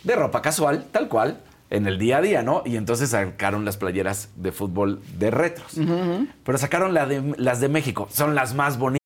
de 0.05 0.17
ropa 0.17 0.43
casual, 0.43 0.85
tal 0.93 1.09
cual, 1.09 1.41
en 1.71 1.87
el 1.87 1.99
día 1.99 2.19
a 2.19 2.21
día, 2.21 2.43
¿no? 2.43 2.63
Y 2.67 2.77
entonces 2.77 3.11
sacaron 3.11 3.65
las 3.65 3.77
playeras 3.79 4.29
de 4.37 4.53
fútbol 4.53 5.01
de 5.19 5.31
retros. 5.31 5.73
Pero 6.45 6.59
sacaron 6.59 6.93
la 6.93 7.07
de- 7.07 7.35
las 7.39 7.61
de 7.61 7.69
México, 7.71 8.07
son 8.11 8.35
las 8.35 8.55
más 8.55 8.77
bonitas. 8.77 9.06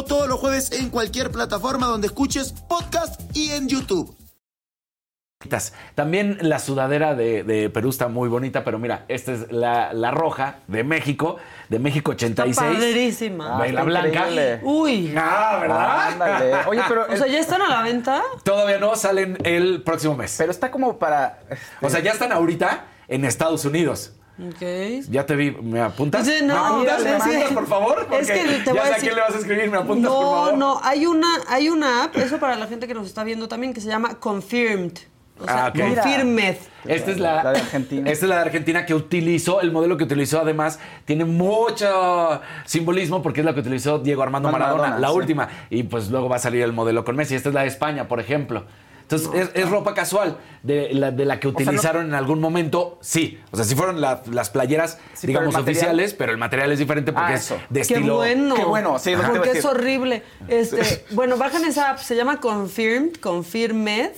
todos 0.05 0.27
los 0.27 0.39
jueves 0.39 0.71
en 0.71 0.89
cualquier 0.89 1.31
plataforma 1.31 1.87
donde 1.87 2.07
escuches 2.07 2.53
podcast 2.67 3.19
y 3.35 3.51
en 3.51 3.67
YouTube. 3.67 4.15
También 5.95 6.37
la 6.41 6.59
sudadera 6.59 7.15
de, 7.15 7.43
de 7.43 7.69
Perú 7.69 7.89
está 7.89 8.07
muy 8.07 8.29
bonita, 8.29 8.63
pero 8.63 8.79
mira, 8.79 9.05
esta 9.07 9.31
es 9.31 9.51
la, 9.51 9.93
la 9.93 10.11
roja 10.11 10.59
de 10.67 10.83
México, 10.83 11.37
de 11.69 11.79
México 11.79 12.11
86. 12.11 12.57
Está 12.57 12.79
padrísima. 12.79 13.59
Ve 13.59 13.71
la 13.71 13.83
blanca. 13.83 14.27
Uy. 14.61 15.13
Ah, 15.17 15.57
¿verdad? 15.59 16.07
Ándale. 16.07 16.55
Oye, 16.67 16.81
pero 16.87 17.05
O 17.11 17.17
sea, 17.17 17.27
¿ya 17.27 17.39
están 17.39 17.61
a 17.61 17.69
la 17.69 17.81
venta? 17.81 18.21
Todavía 18.43 18.77
no, 18.77 18.95
salen 18.95 19.37
el 19.43 19.81
próximo 19.83 20.15
mes. 20.15 20.35
Pero 20.37 20.51
está 20.51 20.71
como 20.71 20.97
para. 20.99 21.39
O 21.81 21.89
sea, 21.89 21.99
ya 22.01 22.11
están 22.11 22.31
ahorita 22.31 22.85
en 23.07 23.25
Estados 23.25 23.65
Unidos. 23.65 24.13
Ok. 24.47 25.05
Ya 25.09 25.25
te 25.25 25.35
vi, 25.35 25.51
¿me 25.51 25.81
apuntas? 25.81 26.25
Sí, 26.25 26.39
no, 26.43 26.53
¿Me 26.53 26.59
apuntas, 26.89 26.97
es 26.99 27.03
¿Me 27.05 27.11
apuntas, 27.11 27.51
por 27.53 27.67
favor? 27.67 28.07
es 28.19 28.27
que 28.31 28.39
Porque 28.39 28.59
te 28.63 28.69
voy 28.71 28.75
ya 28.75 28.81
a 28.81 28.85
sé 28.85 28.91
a 28.91 28.95
decir- 28.95 29.01
quién 29.01 29.15
le 29.15 29.21
vas 29.21 29.35
a 29.35 29.37
escribir, 29.37 29.69
¿me 29.71 29.77
apuntas, 29.77 30.11
no, 30.11 30.19
por 30.19 30.23
favor? 30.35 30.57
no, 30.57 30.79
hay 30.83 31.05
una, 31.05 31.27
hay 31.47 31.69
una 31.69 32.03
app, 32.05 32.17
eso 32.17 32.39
para 32.39 32.55
la 32.55 32.67
gente 32.67 32.87
que 32.87 32.93
nos 32.93 33.05
está 33.05 33.23
viendo 33.23 33.47
también, 33.47 33.73
que 33.73 33.81
se 33.81 33.87
llama 33.87 34.15
Confirmed. 34.19 34.93
O 35.39 35.43
sea, 35.45 35.65
Ah, 35.65 35.67
ok. 35.69 35.79
Confirmed. 35.79 36.55
Esta 36.85 37.11
es 37.11 37.19
la, 37.19 37.43
La 37.43 37.51
de 37.53 37.59
Argentina. 37.59 38.11
Esta 38.11 38.25
es 38.25 38.29
la 38.29 38.35
de 38.35 38.41
Argentina 38.41 38.85
que 38.85 38.93
utilizó, 38.93 39.61
el 39.61 39.71
modelo 39.71 39.97
que 39.97 40.03
utilizó 40.03 40.39
además 40.41 40.79
tiene 41.05 41.25
mucho 41.25 42.41
simbolismo 42.65 43.21
porque 43.23 43.39
es 43.41 43.45
la 43.45 43.53
que 43.53 43.59
utilizó 43.61 43.97
Diego 43.99 44.21
Armando 44.23 44.51
Maradona, 44.51 44.77
Maradona, 44.83 44.99
la 45.01 45.07
sí. 45.09 45.15
última. 45.15 45.49
Y 45.71 45.83
pues 45.83 46.09
luego 46.09 46.29
va 46.29 46.35
a 46.35 46.39
salir 46.39 46.61
el 46.61 46.73
modelo 46.73 47.03
con 47.03 47.15
Messi. 47.15 47.35
Esta 47.35 47.49
es 47.49 47.55
la 47.55 47.61
de 47.61 47.67
España, 47.67 48.07
por 48.07 48.19
ejemplo. 48.19 48.65
Entonces, 49.11 49.49
es, 49.55 49.63
es 49.63 49.69
ropa 49.69 49.93
casual 49.93 50.37
de 50.63 50.93
la, 50.93 51.11
de 51.11 51.25
la 51.25 51.39
que 51.39 51.49
sea, 51.49 51.51
no- 51.53 51.63
utilizaron 51.63 52.05
en 52.07 52.13
algún 52.13 52.39
momento, 52.39 52.97
sí. 53.01 53.39
O 53.51 53.55
sea, 53.57 53.65
sí 53.65 53.75
fueron 53.75 53.99
la- 53.99 54.21
las 54.31 54.49
playeras, 54.49 54.97
Sí, 55.13 55.27
digamos, 55.27 55.47
pero 55.49 55.59
el 55.59 55.63
material- 55.65 55.77
oficiales, 55.77 56.13
pero 56.13 56.31
el 56.31 56.37
material 56.37 56.71
es 56.71 56.79
diferente 56.79 57.11
porque 57.13 57.33
Ah, 57.33 57.35
es 57.35 57.41
eso. 57.45 57.55
de 57.69 57.81
Qué 57.81 57.93
estilo... 57.93 58.15
bueno. 58.15 58.55
Qué 58.55 58.63
bueno, 58.63 58.99
sí, 58.99 59.13
Porque 59.15 59.51
es 59.57 59.65
horrible. 59.65 60.23
Este, 60.47 61.05
bueno, 61.11 61.37
bajan 61.37 61.65
esa 61.65 61.91
app, 61.91 61.97
se 61.99 62.15
llama 62.15 62.39
Confirmed, 62.39 63.15
Confirmed, 63.19 64.11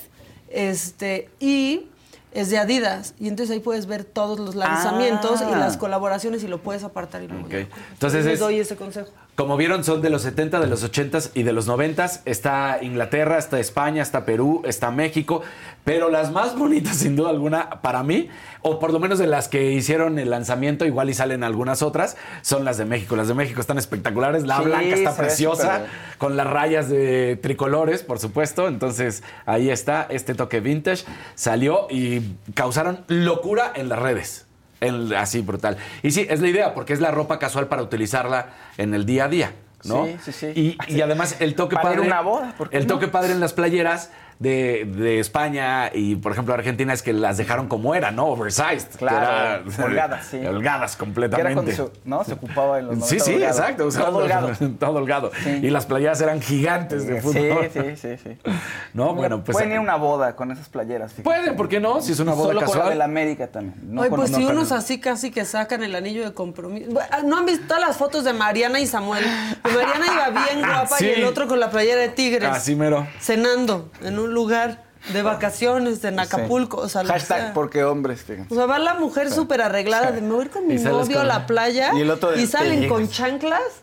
este, 0.50 1.30
y 1.40 1.88
es 2.34 2.50
de 2.50 2.58
Adidas. 2.58 3.14
Y 3.20 3.28
entonces 3.28 3.54
ahí 3.54 3.60
puedes 3.60 3.86
ver 3.86 4.04
todos 4.04 4.40
los 4.40 4.56
lanzamientos 4.56 5.42
Ah. 5.42 5.50
y 5.52 5.56
las 5.56 5.78
colaboraciones 5.78 6.44
y 6.44 6.48
lo 6.48 6.60
puedes 6.60 6.84
apartar 6.84 7.24
y 7.24 7.28
luego 7.28 7.46
Ok. 7.46 7.52
ya. 7.52 7.68
Entonces 7.94 8.26
les 8.26 8.34
es- 8.36 8.40
doy 8.40 8.60
ese 8.60 8.76
consejo. 8.76 9.10
Como 9.36 9.58
vieron, 9.58 9.84
son 9.84 10.04
de 10.04 10.12
los 10.12 10.22
70, 10.22 10.60
de 10.60 10.68
los 10.68 10.84
80 10.84 11.20
y 11.34 11.42
de 11.42 11.54
los 11.54 11.66
90. 11.66 12.06
Está 12.26 12.78
Inglaterra, 12.84 13.40
está 13.40 13.60
España, 13.60 14.04
está 14.04 14.26
Perú, 14.26 14.62
está 14.64 14.92
México. 14.92 15.42
Pero 15.84 16.12
las 16.12 16.32
más 16.32 16.56
bonitas, 16.56 16.98
sin 16.98 17.16
duda 17.16 17.32
alguna, 17.32 17.82
para 17.82 18.04
mí, 18.04 18.30
o 18.62 18.78
por 18.78 18.94
lo 18.94 19.00
menos 19.00 19.18
de 19.18 19.26
las 19.26 19.48
que 19.48 19.72
hicieron 19.72 20.20
el 20.20 20.30
lanzamiento, 20.30 20.86
igual 20.86 21.10
y 21.10 21.16
salen 21.16 21.44
algunas 21.44 21.82
otras, 21.82 22.16
son 22.44 22.64
las 22.64 22.78
de 22.78 22.86
México. 22.86 23.16
Las 23.16 23.28
de 23.28 23.34
México 23.34 23.60
están 23.60 23.80
espectaculares. 23.80 24.46
La 24.46 24.58
Sí, 24.58 24.66
blanca 24.66 24.96
está 24.96 25.16
preciosa, 25.16 25.88
con 26.20 26.38
las 26.38 26.46
rayas 26.46 26.88
de 26.88 27.40
tricolores, 27.42 28.04
por 28.04 28.20
supuesto. 28.20 28.68
Entonces, 28.68 29.24
ahí 29.48 29.72
está 29.72 30.06
este 30.12 30.36
toque 30.36 30.60
vintage. 30.60 31.06
Salió 31.34 31.88
y 31.90 32.36
causaron 32.54 33.04
locura 33.08 33.74
en 33.76 33.90
las 33.90 33.98
redes. 33.98 34.46
El- 34.88 35.16
así 35.16 35.42
brutal. 35.42 35.78
Y 36.02 36.12
sí, 36.12 36.26
es 36.30 36.40
la 36.42 36.48
idea, 36.48 36.74
porque 36.74 36.94
es 36.94 37.00
la 37.02 37.12
ropa 37.12 37.40
casual 37.40 37.68
para 37.68 37.82
utilizarla 37.84 38.50
en 38.78 38.94
el 38.94 39.06
día 39.06 39.26
a 39.26 39.28
día, 39.30 39.54
¿no? 39.86 40.06
Sí, 40.06 40.18
sí, 40.24 40.32
sí. 40.32 40.78
Y, 40.88 40.94
y 40.96 41.02
además 41.02 41.38
el 41.40 41.56
toque 41.56 41.76
Para 41.76 41.92
ir 41.92 41.96
padre. 42.00 42.12
a 42.12 42.14
una 42.14 42.22
boda, 42.22 42.56
¿por 42.58 42.70
qué 42.70 42.78
el 42.78 42.88
no? 42.88 42.94
toque 42.96 43.08
padre 43.08 43.32
en 43.34 43.40
las 43.40 43.54
playeras 43.54 44.12
de, 44.44 44.86
de 44.86 45.20
España 45.20 45.90
y, 45.94 46.16
por 46.18 46.32
ejemplo, 46.34 46.54
Argentina 46.54 46.92
es 46.94 47.02
que 47.02 47.14
las 47.14 47.38
dejaron 47.38 47.68
como 47.68 47.96
eran, 47.96 48.16
¿no? 48.16 48.28
Oversized. 48.28 48.90
Claro, 48.98 49.64
era- 49.72 49.86
holgadas, 49.86 50.28
sí. 50.28 50.46
Holgadas 50.46 50.92
Que 50.96 50.98
era 50.98 51.06
completamente. 51.06 51.54
cuando 51.54 51.72
se, 51.72 52.00
¿no? 52.04 52.24
se 52.24 52.34
ocupaba 52.34 52.80
en 52.80 52.88
los 52.88 52.98
90 52.98 53.08
Sí, 53.08 53.20
sí, 53.20 53.34
holgado. 53.36 53.58
exacto. 53.58 53.90
Todo 53.90 54.18
holgado. 54.18 54.52
todo 54.80 54.92
holgado. 54.98 55.32
Sí. 55.44 55.50
Y 55.64 55.70
las 55.70 55.86
playeras 55.86 56.20
eran 56.22 56.42
gigantes 56.42 57.08
de 57.08 57.16
Sí, 57.16 57.28
fútbol. 57.28 57.70
sí, 57.74 57.96
sí, 57.96 58.18
sí. 58.22 58.38
No, 58.94 59.16
bueno, 59.16 59.44
pues. 59.44 59.56
Pueden 59.56 59.72
ir 59.72 59.78
a 59.78 59.82
una 59.82 59.96
boda 59.96 60.36
con 60.36 60.52
esas 60.52 60.70
playeras. 60.70 61.12
fíjate. 61.14 61.24
Pueden, 61.24 61.56
¿por 61.56 61.68
qué 61.70 61.80
no? 61.80 62.02
Si 62.02 62.12
es 62.12 62.20
una 62.20 62.34
boda 62.34 62.50
Solo 62.50 62.60
con 62.60 62.68
la 62.70 62.74
casual. 62.74 62.90
de 62.90 62.96
la 62.96 63.06
América 63.06 63.48
también. 63.48 63.76
No 63.94 64.02
Oye, 64.02 64.10
con- 64.10 64.20
pues 64.20 64.30
si 64.32 64.44
con- 64.44 64.56
unos 64.58 64.72
así 64.72 65.00
casi 65.00 65.32
que 65.32 65.46
sacan 65.46 65.84
el 65.84 65.96
anillo 65.96 66.24
de 66.26 66.34
compromiso. 66.34 66.92
Bueno, 66.92 67.08
¿No 67.26 67.38
han 67.38 67.46
visto 67.46 67.66
todas 67.68 67.82
las 67.82 67.98
fotos 67.98 68.24
de 68.24 68.34
Mariana 68.34 68.80
y 68.80 68.86
Samuel? 68.88 69.24
Pues 69.62 69.74
Mariana 69.76 70.06
iba 70.06 70.44
bien 70.46 70.60
guapa 70.68 70.98
Sí. 70.98 71.06
y 71.06 71.10
el 71.22 71.24
otro 71.24 71.48
con 71.48 71.60
la 71.60 71.70
playera 71.70 72.02
de 72.02 72.10
tigres. 72.10 72.50
Así 72.50 72.76
mero. 72.76 73.08
Cenando 73.20 73.90
en 74.04 74.20
un 74.20 74.33
lugar 74.34 74.84
de 75.12 75.22
vacaciones 75.22 76.04
en 76.04 76.20
Acapulco. 76.20 76.78
O 76.78 76.90
sea, 76.90 77.04
Hashtag 77.04 77.40
sea. 77.40 77.54
porque 77.54 77.84
hombres, 77.84 78.22
fíjense. 78.22 78.54
O 78.54 78.58
sea, 78.58 78.66
va 78.66 78.80
la 78.80 78.94
mujer 78.94 79.32
súper 79.32 79.62
arreglada 79.62 80.12
de 80.12 80.22
me 80.22 80.34
voy 80.34 80.46
con 80.48 80.68
mi 80.68 80.76
novio 80.76 81.20
a 81.20 81.24
la 81.24 81.46
playa 81.46 81.92
Y 81.94 82.42
y 82.42 82.48
salen 82.48 82.88
con 82.88 83.10
chanclas. 83.10 83.83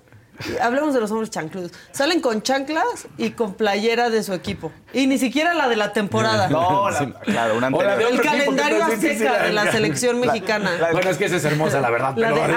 Hablemos 0.60 0.94
de 0.94 1.00
los 1.00 1.10
hombres 1.10 1.30
chancludos. 1.30 1.72
Salen 1.92 2.20
con 2.20 2.42
chanclas 2.42 3.08
y 3.18 3.30
con 3.30 3.54
playera 3.54 4.10
de 4.10 4.22
su 4.22 4.32
equipo. 4.32 4.72
Y 4.92 5.06
ni 5.06 5.18
siquiera 5.18 5.54
la 5.54 5.68
de 5.68 5.76
la 5.76 5.92
temporada. 5.92 6.48
No, 6.48 6.90
la- 6.90 7.12
claro, 7.20 7.56
una 7.56 7.70
la 7.70 7.78
de 7.78 8.04
anterior. 8.06 8.12
El 8.12 8.20
calendario. 8.20 8.86
Sí, 8.86 8.92
sí, 8.92 9.00
sí, 9.00 9.08
azteca 9.26 9.32
la- 9.32 9.42
de 9.44 9.52
la 9.52 9.72
selección 9.72 10.20
la- 10.20 10.26
mexicana. 10.26 10.70
Bueno, 10.92 11.10
es 11.10 11.16
que 11.16 11.24
esa 11.26 11.36
es 11.36 11.44
hermosa, 11.44 11.80
la 11.80 11.90
verdad. 11.90 12.14
La 12.16 12.28
pero- 12.28 12.40
de. 12.40 12.42
Sí, 12.46 12.50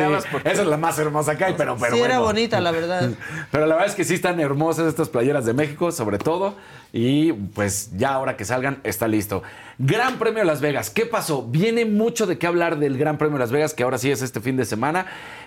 de 0.00 0.04
Avasport. 0.04 0.46
esa 0.46 0.62
es 0.62 0.66
la 0.68 0.76
más 0.76 0.98
hermosa 0.98 1.36
que 1.36 1.44
hay, 1.44 1.54
pero, 1.56 1.76
pero 1.78 1.94
sí, 1.96 2.02
era 2.02 2.18
bonita, 2.18 2.60
la 2.60 2.70
verdad. 2.70 3.10
Pero 3.52 3.66
la 3.66 3.74
verdad 3.74 3.90
es 3.90 3.94
que 3.94 4.04
sí 4.04 4.14
están 4.14 4.40
hermosas 4.40 4.86
estas 4.88 5.08
playeras 5.08 5.44
de 5.44 5.52
México, 5.54 5.90
sobre 5.92 6.18
todo. 6.18 6.54
Y 6.92 7.32
pues 7.32 7.90
ya 7.96 8.10
ahora 8.14 8.36
que 8.36 8.44
salgan, 8.44 8.80
está 8.84 9.06
listo. 9.08 9.42
Gran 9.78 10.18
Premio 10.18 10.44
Las 10.44 10.60
Vegas. 10.60 10.88
¿Qué 10.90 11.04
pasó? 11.04 11.42
Viene 11.42 11.84
mucho 11.84 12.26
de 12.26 12.38
qué 12.38 12.46
hablar 12.46 12.78
del 12.78 12.96
Gran 12.96 13.18
Premio 13.18 13.38
Las 13.38 13.50
Vegas, 13.52 13.74
que 13.74 13.82
ahora 13.82 13.98
sí 13.98 14.10
es 14.10 14.22
este 14.22 14.40
fin 14.40 14.56
de 14.56 14.64
semana. 14.64 15.06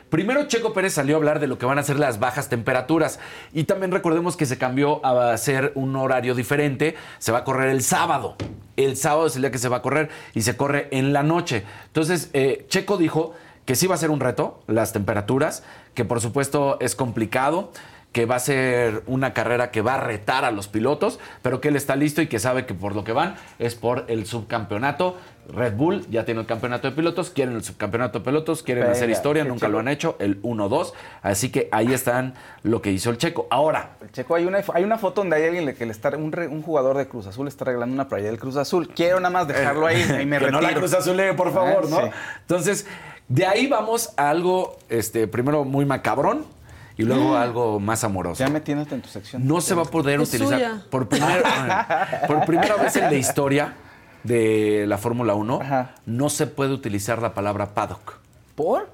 Primero 0.10 0.48
Checo 0.48 0.74
Pérez 0.74 0.94
salió 0.94 1.16
a 1.16 1.18
hablar 1.18 1.40
de 1.40 1.48
lo 1.48 1.58
que 1.58 1.66
van 1.66 1.78
a 1.78 1.84
ser 1.84 2.00
las 2.00 2.20
bajas 2.20 2.50
temperaturas. 2.50 3.20
Y 3.54 3.66
también 3.66 3.92
recordemos 3.92 4.36
que 4.36 4.46
se 4.46 4.58
cambió 4.58 5.06
a 5.06 5.34
hacer 5.34 5.72
un 5.76 5.96
horario 5.96 6.34
diferente. 6.34 6.96
Se 7.20 7.32
va 7.32 7.40
a 7.40 7.44
correr 7.44 7.70
el 7.70 7.84
sábado. 7.84 8.36
El 8.76 8.98
sábado 8.98 9.28
es 9.28 9.36
el 9.36 9.44
día 9.44 9.52
que 9.52 9.58
se 9.58 9.70
va 9.70 9.78
a 9.78 9.82
correr 9.82 10.10
y 10.34 10.42
se 10.42 10.58
corre 10.58 10.88
en 10.92 11.14
la 11.14 11.22
noche. 11.22 11.64
Entonces, 11.88 12.30
eh, 12.34 12.66
Checo 12.70 12.98
dijo 12.98 13.34
que 13.66 13.76
sí 13.76 13.86
va 13.86 13.94
a 13.94 14.00
ser 14.00 14.10
un 14.10 14.20
reto, 14.20 14.64
las 14.66 14.94
temperaturas, 14.94 15.64
que 15.94 16.06
por 16.06 16.22
supuesto 16.22 16.80
es 16.80 16.96
complicado, 16.96 17.72
que 18.12 18.26
va 18.26 18.36
a 18.38 18.40
ser 18.40 19.04
una 19.06 19.34
carrera 19.34 19.70
que 19.70 19.82
va 19.82 19.94
a 19.96 20.00
retar 20.02 20.44
a 20.44 20.50
los 20.52 20.68
pilotos, 20.68 21.20
pero 21.44 21.62
que 21.62 21.68
él 21.68 21.76
está 21.76 21.96
listo 21.96 22.22
y 22.24 22.28
que 22.28 22.40
sabe 22.40 22.66
que 22.66 22.74
por 22.74 22.96
lo 22.96 23.04
que 23.04 23.12
van 23.12 23.36
es 23.60 23.76
por 23.76 24.06
el 24.08 24.26
subcampeonato. 24.26 25.16
Red 25.52 25.74
Bull 25.74 26.06
ya 26.12 26.26
tiene 26.26 26.42
el 26.42 26.46
campeonato 26.48 26.88
de 26.90 26.96
pilotos, 26.96 27.32
quieren 27.32 27.56
el 27.56 27.64
subcampeonato 27.64 28.20
de 28.20 28.26
pilotos, 28.26 28.62
quieren 28.62 28.84
Venga, 28.84 28.94
hacer 28.96 29.10
historia, 29.10 29.44
nunca 29.44 29.68
lo 29.68 29.80
han 29.80 29.88
hecho, 29.88 30.16
el 30.20 30.40
1-2, 30.44 30.94
así 31.24 31.52
que 31.52 31.70
ahí 31.72 31.92
están 31.92 32.36
lo 32.62 32.84
que 32.84 32.92
hizo 32.92 33.10
el 33.10 33.18
checo. 33.18 33.48
Ahora, 33.50 33.92
El 34.02 34.12
Checo, 34.12 34.36
hay 34.36 34.46
una, 34.46 34.60
hay 34.74 34.84
una 34.84 35.00
foto 35.00 35.22
donde 35.22 35.38
hay 35.38 35.46
alguien 35.46 35.76
que 35.76 35.86
le 35.88 35.92
está, 35.92 36.10
un, 36.16 36.32
re- 36.32 36.48
un 36.48 36.62
jugador 36.62 36.98
de 36.98 37.08
Cruz 37.08 37.26
Azul 37.26 37.48
está 37.48 37.66
regalando 37.66 37.94
una 37.96 38.08
playa 38.08 38.28
del 38.28 38.38
Cruz 38.40 38.58
Azul. 38.58 38.90
Quiero 38.90 39.20
nada 39.20 39.32
más 39.32 39.48
dejarlo 39.48 39.88
ahí 39.88 40.02
y 40.22 40.26
me 40.28 40.38
que 40.38 40.46
retiro. 40.46 40.52
no 40.52 40.62
la 40.62 40.74
Cruz 40.76 40.94
Azul, 40.94 41.20
por 41.36 41.52
favor, 41.52 41.86
Eh, 41.86 41.90
¿no? 41.90 41.98
sí. 42.00 42.08
Entonces, 42.42 42.86
de 43.28 43.48
ahí 43.48 43.66
vamos 43.66 44.14
a 44.18 44.30
algo, 44.30 44.78
este, 44.90 45.28
primero 45.28 45.64
muy 45.66 45.84
macabrón 45.86 46.46
y 47.00 47.04
luego 47.06 47.36
algo 47.38 47.80
más 47.80 48.04
amoroso. 48.04 48.44
Ya 48.44 48.50
metiéndote 48.50 48.94
en 48.96 49.02
tu 49.02 49.10
sección. 49.10 49.48
No 49.48 49.62
se 49.62 49.74
va 49.74 49.84
a 49.84 49.86
poder 49.86 50.20
Es 50.22 50.30
utilizar 50.30 50.60
suya. 50.60 50.84
por 50.90 51.08
primera, 51.08 52.24
por 52.28 52.46
primera 52.46 52.76
vez 52.76 52.96
en 52.98 53.06
la 53.06 53.14
historia 53.14 53.76
de 54.24 54.86
la 54.88 54.98
Fórmula 54.98 55.34
1, 55.34 55.60
Ajá. 55.62 55.96
no 56.06 56.30
se 56.30 56.46
puede 56.48 56.74
utilizar 56.74 57.22
la 57.22 57.34
palabra 57.34 57.74
paddock. 57.74 58.20
¿Por? 58.56 58.90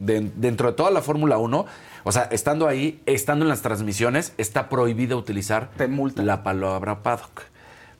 De- 0.00 0.32
dentro 0.34 0.68
de 0.68 0.74
toda 0.76 0.90
la 0.90 1.00
Fórmula 1.00 1.38
1, 1.38 1.66
o 2.02 2.12
sea, 2.12 2.24
estando 2.24 2.66
ahí, 2.66 3.00
estando 3.06 3.44
en 3.44 3.48
las 3.48 3.62
transmisiones, 3.62 4.32
está 4.36 4.68
prohibido 4.68 5.16
utilizar 5.16 5.70
la 6.16 6.42
palabra 6.42 7.02
paddock. 7.04 7.42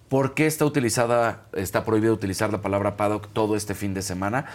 ¿Por 0.08 0.34
qué 0.34 0.46
está 0.46 0.64
utilizada, 0.64 1.42
está 1.54 1.84
prohibido 1.84 2.12
utilizar 2.12 2.50
la 2.52 2.60
palabra 2.60 2.96
paddock 2.96 3.28
todo 3.32 3.54
este 3.56 3.74
fin 3.74 3.94
de 3.94 4.02
semana? 4.02 4.46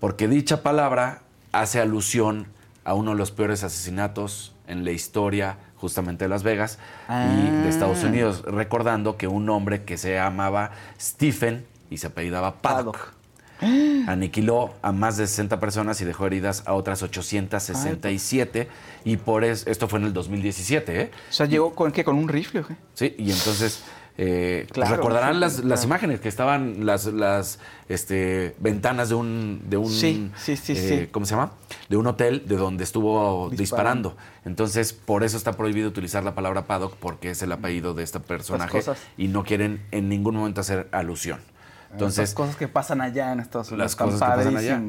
Porque 0.00 0.26
dicha 0.28 0.62
palabra 0.62 1.20
hace 1.52 1.80
alusión 1.80 2.46
a 2.84 2.94
uno 2.94 3.12
de 3.12 3.16
los 3.16 3.30
peores 3.30 3.64
asesinatos 3.64 4.54
en 4.66 4.84
la 4.84 4.90
historia 4.90 5.58
justamente 5.76 6.24
de 6.24 6.28
Las 6.28 6.42
Vegas 6.42 6.78
y 7.08 7.50
de 7.50 7.68
Estados 7.68 8.04
Unidos, 8.04 8.42
recordando 8.42 9.16
que 9.16 9.26
un 9.26 9.48
hombre 9.50 9.82
que 9.82 9.98
se 9.98 10.14
llamaba 10.14 10.70
Stephen 11.00 11.66
y 11.90 11.98
se 11.98 12.06
apellidaba 12.06 12.62
Paddock. 12.62 13.14
aniquiló 14.06 14.74
a 14.82 14.92
más 14.92 15.16
de 15.16 15.26
60 15.26 15.60
personas 15.60 16.00
y 16.00 16.04
dejó 16.04 16.26
heridas 16.26 16.64
a 16.66 16.74
otras 16.74 17.02
867. 17.02 18.68
Y 19.04 19.16
por 19.16 19.44
eso, 19.44 19.68
esto 19.70 19.88
fue 19.88 19.98
en 20.00 20.06
el 20.06 20.12
2017, 20.12 21.00
¿eh? 21.00 21.10
O 21.30 21.32
sea, 21.32 21.46
llegó 21.46 21.74
con, 21.74 21.92
¿qué, 21.92 22.04
con 22.04 22.16
un 22.16 22.28
rifle? 22.28 22.64
Sí, 22.94 23.14
y 23.18 23.30
entonces 23.30 23.82
eh, 24.18 24.66
pues 24.74 24.90
recordarán 24.90 25.40
las, 25.40 25.64
las 25.64 25.84
imágenes 25.84 26.20
que 26.20 26.28
estaban 26.28 26.84
las, 26.84 27.06
las 27.06 27.58
este, 27.88 28.54
ventanas 28.58 29.08
de 29.08 29.14
un, 29.14 29.62
de 29.68 29.78
un 29.78 29.88
Sí, 29.90 30.30
sí, 30.36 30.56
sí, 30.56 30.74
eh. 30.76 31.08
¿cómo 31.10 31.24
se 31.24 31.34
llama? 31.34 31.52
De 31.88 31.96
un 31.96 32.06
hotel 32.06 32.44
de 32.46 32.56
donde 32.56 32.84
estuvo 32.84 33.48
Disparando. 33.50 34.10
disparando. 34.10 34.16
Entonces, 34.44 34.92
por 34.92 35.24
eso 35.24 35.36
está 35.36 35.52
prohibido 35.52 35.88
utilizar 35.88 36.22
la 36.24 36.34
palabra 36.34 36.66
paddock 36.66 36.94
porque 36.96 37.30
es 37.30 37.42
el 37.42 37.52
apellido 37.52 37.94
de 37.94 38.02
este 38.02 38.20
personaje 38.20 38.82
y 39.16 39.28
no 39.28 39.44
quieren 39.44 39.82
en 39.90 40.08
ningún 40.08 40.36
momento 40.36 40.60
hacer 40.60 40.88
alusión. 40.92 41.38
Las 41.38 41.92
Entonces, 41.92 42.34
cosas 42.34 42.56
que 42.56 42.68
pasan 42.68 43.00
allá 43.00 43.32
en 43.32 43.40
Estados 43.40 43.68
Unidos. 43.70 43.84
las 43.84 43.96
cosas 43.96 44.20
que 44.20 44.36
pasan 44.36 44.56
allá. 44.56 44.82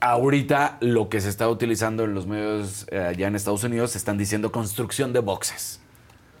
Ahorita 0.00 0.76
lo 0.80 1.08
que 1.08 1.20
se 1.22 1.30
está 1.30 1.48
utilizando 1.48 2.04
en 2.04 2.14
los 2.14 2.26
medios 2.26 2.86
eh, 2.90 2.98
allá 2.98 3.26
en 3.28 3.34
Estados 3.34 3.64
Unidos 3.64 3.96
están 3.96 4.18
diciendo 4.18 4.52
construcción 4.52 5.12
de 5.14 5.20
boxes. 5.20 5.80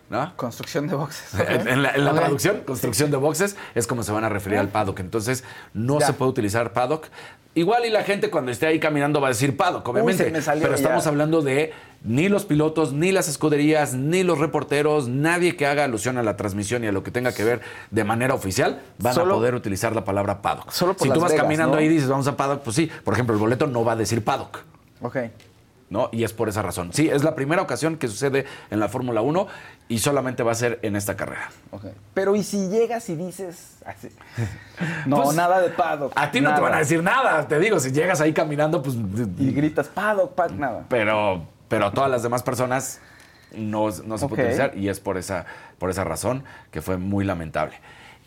¿No? 0.08 0.36
Construcción 0.36 0.86
de 0.86 0.94
boxes. 0.94 1.34
En, 1.48 1.66
en 1.68 1.82
la, 1.82 1.90
en 1.94 2.04
la 2.04 2.12
traducción, 2.14 2.60
construcción 2.64 3.10
de 3.10 3.16
boxes, 3.16 3.56
es 3.74 3.86
como 3.86 4.02
se 4.04 4.12
van 4.12 4.24
a 4.24 4.28
referir 4.28 4.58
al 4.58 4.68
paddock. 4.68 5.00
Entonces, 5.00 5.42
no 5.74 5.98
Ya. 5.98 6.06
se 6.06 6.12
puede 6.12 6.30
utilizar 6.30 6.72
paddock. 6.72 7.06
Igual 7.54 7.86
y 7.86 7.90
la 7.90 8.02
gente 8.04 8.28
cuando 8.30 8.52
esté 8.52 8.66
ahí 8.66 8.78
caminando 8.78 9.18
va 9.20 9.28
a 9.28 9.30
decir 9.30 9.56
paddock, 9.56 9.88
obviamente. 9.88 10.24
pero 10.30 10.42
ya. 10.68 10.74
estamos 10.74 11.06
hablando 11.06 11.40
de 11.40 11.72
ni 12.04 12.28
los 12.28 12.44
pilotos, 12.44 12.92
ni 12.92 13.12
las 13.12 13.28
escuderías, 13.28 13.94
ni 13.94 14.22
los 14.24 14.38
reporteros, 14.38 15.08
nadie 15.08 15.56
que 15.56 15.66
haga 15.66 15.84
alusión 15.84 16.18
a 16.18 16.22
la 16.22 16.36
transmisión 16.36 16.84
y 16.84 16.86
a 16.88 16.92
lo 16.92 17.02
que 17.02 17.10
tenga 17.10 17.32
que 17.32 17.44
ver 17.44 17.62
de 17.90 18.04
manera 18.04 18.34
oficial, 18.34 18.82
van 18.98 19.14
Solo- 19.14 19.34
a 19.34 19.36
poder 19.38 19.54
utilizar 19.54 19.94
la 19.96 20.04
palabra 20.04 20.42
paddock. 20.42 20.70
Solo 20.70 20.92
por 20.94 21.06
si 21.08 21.12
tú 21.14 21.18
vas 21.20 21.32
Vegas, 21.32 21.44
caminando 21.44 21.76
¿no? 21.76 21.80
ahí 21.80 21.86
y 21.86 21.88
dices 21.88 22.08
vamos 22.10 22.26
a 22.28 22.36
paddock, 22.36 22.60
pues 22.62 22.76
sí. 22.76 22.90
Por 23.02 23.14
ejemplo, 23.14 23.34
el 23.34 23.40
boleto 23.40 23.66
no 23.66 23.82
va 23.84 23.92
a 23.92 23.96
decir 23.96 24.22
paddock. 24.22 24.58
Ok. 25.00 25.16
¿No? 25.90 26.08
Y 26.12 26.24
es 26.24 26.32
por 26.32 26.48
esa 26.48 26.62
razón. 26.62 26.92
Sí, 26.92 27.08
es 27.08 27.22
la 27.22 27.34
primera 27.34 27.62
ocasión 27.62 27.96
que 27.96 28.08
sucede 28.08 28.44
en 28.70 28.80
la 28.80 28.88
Fórmula 28.88 29.20
1 29.20 29.46
y 29.88 29.98
solamente 29.98 30.42
va 30.42 30.52
a 30.52 30.54
ser 30.54 30.80
en 30.82 30.96
esta 30.96 31.16
carrera. 31.16 31.50
Pero 32.14 32.34
¿y 32.34 32.42
si 32.42 32.68
llegas 32.68 33.08
y 33.08 33.16
dices... 33.16 33.78
así? 33.84 34.08
No, 35.06 35.22
Pues, 35.22 35.36
nada 35.36 35.60
de 35.60 35.70
paddock. 35.70 36.12
A 36.16 36.30
ti 36.30 36.40
no 36.40 36.54
te 36.54 36.60
van 36.60 36.74
a 36.74 36.78
decir 36.78 37.02
nada, 37.02 37.46
te 37.46 37.58
digo, 37.58 37.78
si 37.80 37.92
llegas 37.92 38.20
ahí 38.20 38.32
caminando, 38.32 38.82
pues... 38.82 38.96
Y 39.38 39.52
gritas 39.52 39.88
paddock, 39.88 40.34
paddock, 40.34 40.58
nada. 40.58 40.84
Pero, 40.88 41.46
pero 41.68 41.86
a 41.86 41.92
todas 41.92 42.10
las 42.10 42.22
demás 42.22 42.42
personas 42.42 43.00
no, 43.54 43.88
no 44.04 44.18
se 44.18 44.28
puede 44.28 44.42
utilizar 44.42 44.76
y 44.76 44.88
es 44.88 45.00
por 45.00 45.16
esa, 45.16 45.46
por 45.78 45.90
esa 45.90 46.04
razón 46.04 46.44
que 46.70 46.82
fue 46.82 46.96
muy 46.96 47.24
lamentable. 47.24 47.76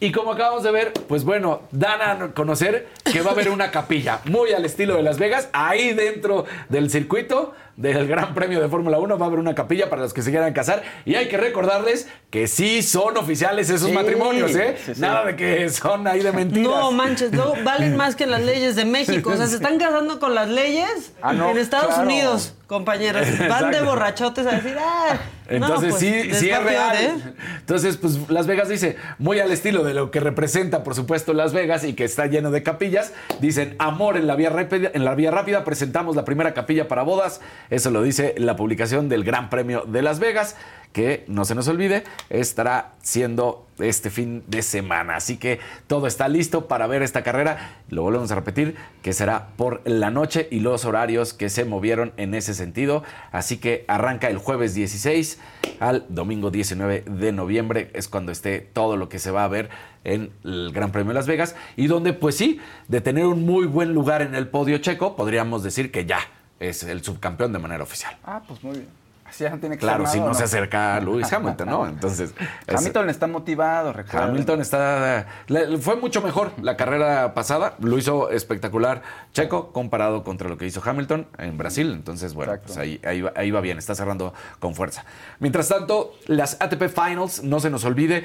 Y 0.02 0.14
como 0.14 0.32
acabamos 0.32 0.64
de 0.64 0.72
ver, 0.72 0.94
pues 0.94 1.26
bueno, 1.26 1.64
dan 1.72 2.02
a 2.02 2.34
conocer 2.34 2.88
que 3.12 3.22
va 3.22 3.32
a 3.32 3.34
haber 3.34 3.50
una 3.50 3.70
capilla 3.70 4.22
muy 4.26 4.54
al 4.54 4.64
estilo 4.64 4.96
de 4.96 5.04
Las 5.04 5.20
Vegas. 5.20 5.50
Ahí 5.52 5.94
dentro 5.94 6.46
del 6.70 6.90
circuito 6.90 7.54
del 7.80 8.08
Gran 8.08 8.34
Premio 8.34 8.60
de 8.60 8.68
Fórmula 8.68 9.00
1 9.00 9.18
va 9.18 9.26
a 9.26 9.28
haber 9.28 9.40
una 9.40 9.56
capilla 9.56 9.90
para 9.90 10.02
los 10.02 10.14
que 10.14 10.22
se 10.22 10.32
quieran 10.32 10.52
casar. 10.52 10.84
Y 11.06 11.16
hay 11.16 11.30
que 11.30 11.38
recordarles 11.38 12.10
que 12.30 12.48
sí 12.48 12.84
son 12.84 13.16
oficiales 13.18 13.70
esos 13.70 13.88
Sí, 13.88 13.94
matrimonios, 13.94 14.54
¿eh? 14.56 14.76
sí, 14.86 14.96
sí. 14.96 15.02
Nada 15.02 15.24
de 15.26 15.36
que 15.38 15.70
son 15.70 16.06
ahí 16.06 16.20
de 16.20 16.34
mentiras. 16.34 16.70
No 16.70 16.92
manches, 16.92 17.34
luego 17.34 17.56
valen 17.64 17.96
más 17.96 18.16
que 18.18 18.26
las 18.26 18.42
leyes 18.44 18.76
de 18.76 18.84
México. 18.84 19.30
O 19.32 19.38
sea, 19.38 19.48
se 19.48 19.56
están 19.56 19.78
casando 19.80 20.20
con 20.20 20.36
las 20.36 20.50
leyes 20.50 21.14
Ah, 21.22 21.32
no, 21.32 21.52
en 21.52 21.58
Estados 21.58 21.88
claro. 21.96 22.04
Unidos, 22.04 22.54
compañeros. 22.68 23.26
Van 23.50 23.72
de 23.72 23.82
borrachotes 23.82 24.46
a 24.46 24.52
decir, 24.52 24.76
ah, 24.78 25.18
Entonces 25.48 25.90
no, 25.90 25.98
pues, 25.98 26.02
sí, 26.02 26.34
sí 26.34 26.50
es 26.50 26.64
real. 26.64 26.98
¿eh? 26.98 27.14
Entonces, 27.60 27.96
pues 27.98 28.30
Las 28.30 28.46
Vegas 28.46 28.68
dice, 28.70 28.98
muy 29.18 29.40
al 29.40 29.52
estilo 29.52 29.84
de 29.84 29.94
lo 29.94 30.12
que 30.12 30.20
representa, 30.20 30.84
por 30.84 30.96
supuesto, 30.96 31.34
Las 31.34 31.54
Vegas 31.54 31.84
y 31.86 31.94
que 31.94 32.04
está 32.04 32.26
lleno 32.28 32.52
de 32.52 32.62
capillas. 32.62 33.14
Dicen, 33.40 33.76
amor 33.80 34.18
en 34.18 34.28
la 34.28 34.36
vía 34.36 34.50
rápida, 34.50 34.92
en 34.94 35.06
la 35.06 35.16
vía 35.16 35.32
rápida 35.32 35.64
presentamos 35.64 36.16
la 36.16 36.26
primera 36.26 36.54
capilla 36.54 36.88
para 36.88 37.04
bodas. 37.04 37.40
Eso 37.70 37.92
lo 37.92 38.02
dice 38.02 38.36
la 38.38 38.56
publicación 38.56 39.10
del 39.10 39.24
Gran 39.24 39.50
Premio 39.50 39.84
de 39.86 40.02
Las 40.02 40.20
Vegas, 40.20 40.56
que 40.92 41.24
no 41.28 41.46
se 41.46 41.54
nos 41.54 41.68
olvide, 41.68 42.04
estará 42.32 42.94
siendo 43.04 43.68
este 43.78 44.10
fin 44.10 44.44
de 44.48 44.64
semana. 44.64 45.16
Así 45.18 45.38
que 45.38 45.60
todo 45.86 46.08
está 46.08 46.28
listo 46.28 46.68
para 46.68 46.88
ver 46.88 47.04
esta 47.04 47.22
carrera. 47.22 47.78
Lo 47.90 48.02
volvemos 48.02 48.32
a 48.32 48.36
repetir, 48.36 48.76
que 49.04 49.14
será 49.14 49.50
por 49.56 49.82
la 49.86 50.10
noche 50.10 50.48
y 50.50 50.62
los 50.62 50.86
horarios 50.86 51.34
que 51.34 51.50
se 51.50 51.64
movieron 51.64 52.12
en 52.18 52.34
ese 52.34 52.56
sentido. 52.56 53.04
Así 53.32 53.58
que 53.58 53.86
arranca 53.88 54.30
el 54.30 54.38
jueves 54.38 54.74
16 54.74 55.40
al 55.80 56.06
domingo 56.10 56.50
19 56.50 57.04
de 57.06 57.32
noviembre. 57.32 57.92
Es 57.94 58.08
cuando 58.08 58.32
esté 58.32 58.60
todo 58.60 58.98
lo 58.98 59.10
que 59.10 59.20
se 59.20 59.30
va 59.30 59.44
a 59.44 59.48
ver 59.48 59.70
en 60.04 60.32
el 60.44 60.72
Gran 60.74 60.92
Premio 60.92 61.10
de 61.10 61.16
Las 61.16 61.28
Vegas. 61.28 61.56
Y 61.76 61.86
donde, 61.86 62.14
pues 62.14 62.36
sí, 62.36 62.60
de 62.88 63.02
tener 63.02 63.28
un 63.28 63.46
muy 63.46 63.68
buen 63.68 63.94
lugar 63.94 64.24
en 64.24 64.34
el 64.34 64.48
podio 64.48 64.80
checo, 64.80 65.16
podríamos 65.16 65.62
decir 65.64 65.92
que 65.92 66.08
ya 66.08 66.20
es 66.60 66.84
el 66.84 67.04
subcampeón 67.04 67.54
de 67.54 67.60
manera 67.60 67.84
oficial. 67.84 68.18
Ah, 68.24 68.42
pues 68.48 68.64
muy 68.64 68.78
bien. 68.78 68.99
Así 69.30 69.44
ya 69.44 69.50
no 69.52 69.60
tiene 69.60 69.76
que 69.76 69.82
Claro, 69.82 70.06
ser 70.06 70.14
si 70.14 70.20
no 70.20 70.32
¿o 70.32 70.34
se 70.34 70.44
acerca 70.44 70.96
a 70.96 71.00
Lewis 71.00 71.32
Hamilton, 71.34 71.70
¿no? 71.70 71.88
Entonces. 71.88 72.34
es- 72.68 72.76
Hamilton 72.76 73.10
está 73.10 73.28
motivado, 73.28 73.94
recuerda. 73.94 74.28
Hamilton 74.28 74.62
está. 74.62 75.28
le- 75.48 75.78
fue 75.78 75.96
mucho 75.96 76.22
mejor 76.22 76.52
la 76.62 76.76
carrera 76.78 77.34
pasada. 77.34 77.76
Lo 77.80 77.98
hizo 77.98 78.30
espectacular 78.32 79.02
Checo 79.34 79.72
comparado 79.72 80.24
contra 80.24 80.50
lo 80.50 80.58
que 80.58 80.66
hizo 80.66 80.82
Hamilton 80.84 81.28
en 81.38 81.58
Brasil. 81.58 81.92
Entonces, 81.94 82.34
bueno, 82.34 82.54
pues 82.66 82.78
ahí, 82.78 83.00
ahí, 83.06 83.22
va, 83.22 83.32
ahí 83.36 83.52
va 83.52 83.62
bien. 83.62 83.78
Está 83.78 83.96
cerrando 83.96 84.34
con 84.60 84.76
fuerza. 84.76 85.06
Mientras 85.40 85.68
tanto, 85.70 86.14
las 86.26 86.58
ATP 86.60 86.88
Finals, 86.90 87.44
no 87.44 87.60
se 87.60 87.70
nos 87.70 87.86
olvide, 87.86 88.24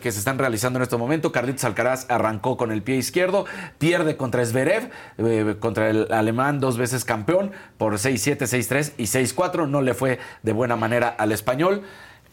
que 0.00 0.12
se 0.12 0.18
están 0.18 0.38
realizando 0.38 0.78
en 0.78 0.82
este 0.82 0.96
momento. 0.96 1.30
Carlitos 1.32 1.64
Alcaraz 1.64 2.06
arrancó 2.08 2.56
con 2.56 2.72
el 2.72 2.82
pie 2.82 2.96
izquierdo, 2.96 3.44
pierde 3.78 4.16
contra 4.16 4.44
Zverev, 4.44 4.90
eh, 5.18 5.56
contra 5.60 5.90
el 5.90 6.10
alemán, 6.12 6.60
dos 6.60 6.76
veces 6.78 7.04
campeón, 7.04 7.52
por 7.76 7.94
6-7, 7.94 8.46
6-3 8.46 8.92
y 8.98 9.04
6-4. 9.04 9.68
No 9.68 9.82
le 9.82 9.94
fue 9.94 10.18
de 10.42 10.52
buena 10.52 10.76
manera 10.76 11.08
al 11.08 11.32
español 11.32 11.84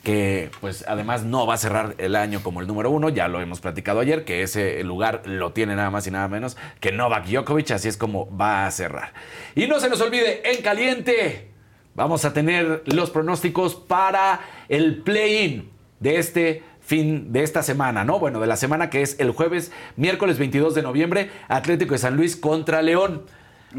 que 0.05 0.51
pues 0.61 0.85
además 0.87 1.23
no 1.23 1.47
va 1.47 1.55
a 1.55 1.57
cerrar 1.57 1.95
el 1.97 2.15
año 2.15 2.43
como 2.43 2.61
el 2.61 2.67
número 2.67 2.91
uno, 2.91 3.09
ya 3.09 3.27
lo 3.27 3.41
hemos 3.41 3.59
platicado 3.59 3.99
ayer, 3.99 4.23
que 4.23 4.43
ese 4.43 4.83
lugar 4.83 5.23
lo 5.25 5.51
tiene 5.51 5.75
nada 5.75 5.89
más 5.89 6.05
y 6.05 6.11
nada 6.11 6.27
menos 6.27 6.57
que 6.79 6.91
Novak 6.91 7.25
Djokovic, 7.25 7.71
así 7.71 7.87
es 7.87 7.97
como 7.97 8.33
va 8.37 8.67
a 8.67 8.71
cerrar. 8.71 9.13
Y 9.55 9.65
no 9.65 9.79
se 9.79 9.89
nos 9.89 9.99
olvide, 10.01 10.51
en 10.51 10.61
caliente, 10.61 11.49
vamos 11.95 12.23
a 12.23 12.33
tener 12.33 12.83
los 12.85 13.09
pronósticos 13.09 13.73
para 13.73 14.41
el 14.69 15.01
play-in 15.01 15.71
de 15.99 16.19
este 16.19 16.63
fin 16.81 17.33
de 17.33 17.41
esta 17.41 17.63
semana, 17.63 18.05
¿no? 18.05 18.19
Bueno, 18.19 18.39
de 18.39 18.45
la 18.45 18.57
semana 18.57 18.91
que 18.91 19.01
es 19.01 19.19
el 19.19 19.31
jueves, 19.31 19.71
miércoles 19.95 20.37
22 20.37 20.75
de 20.75 20.83
noviembre, 20.83 21.31
Atlético 21.47 21.95
de 21.95 21.97
San 21.97 22.15
Luis 22.15 22.35
contra 22.35 22.83
León. 22.83 23.23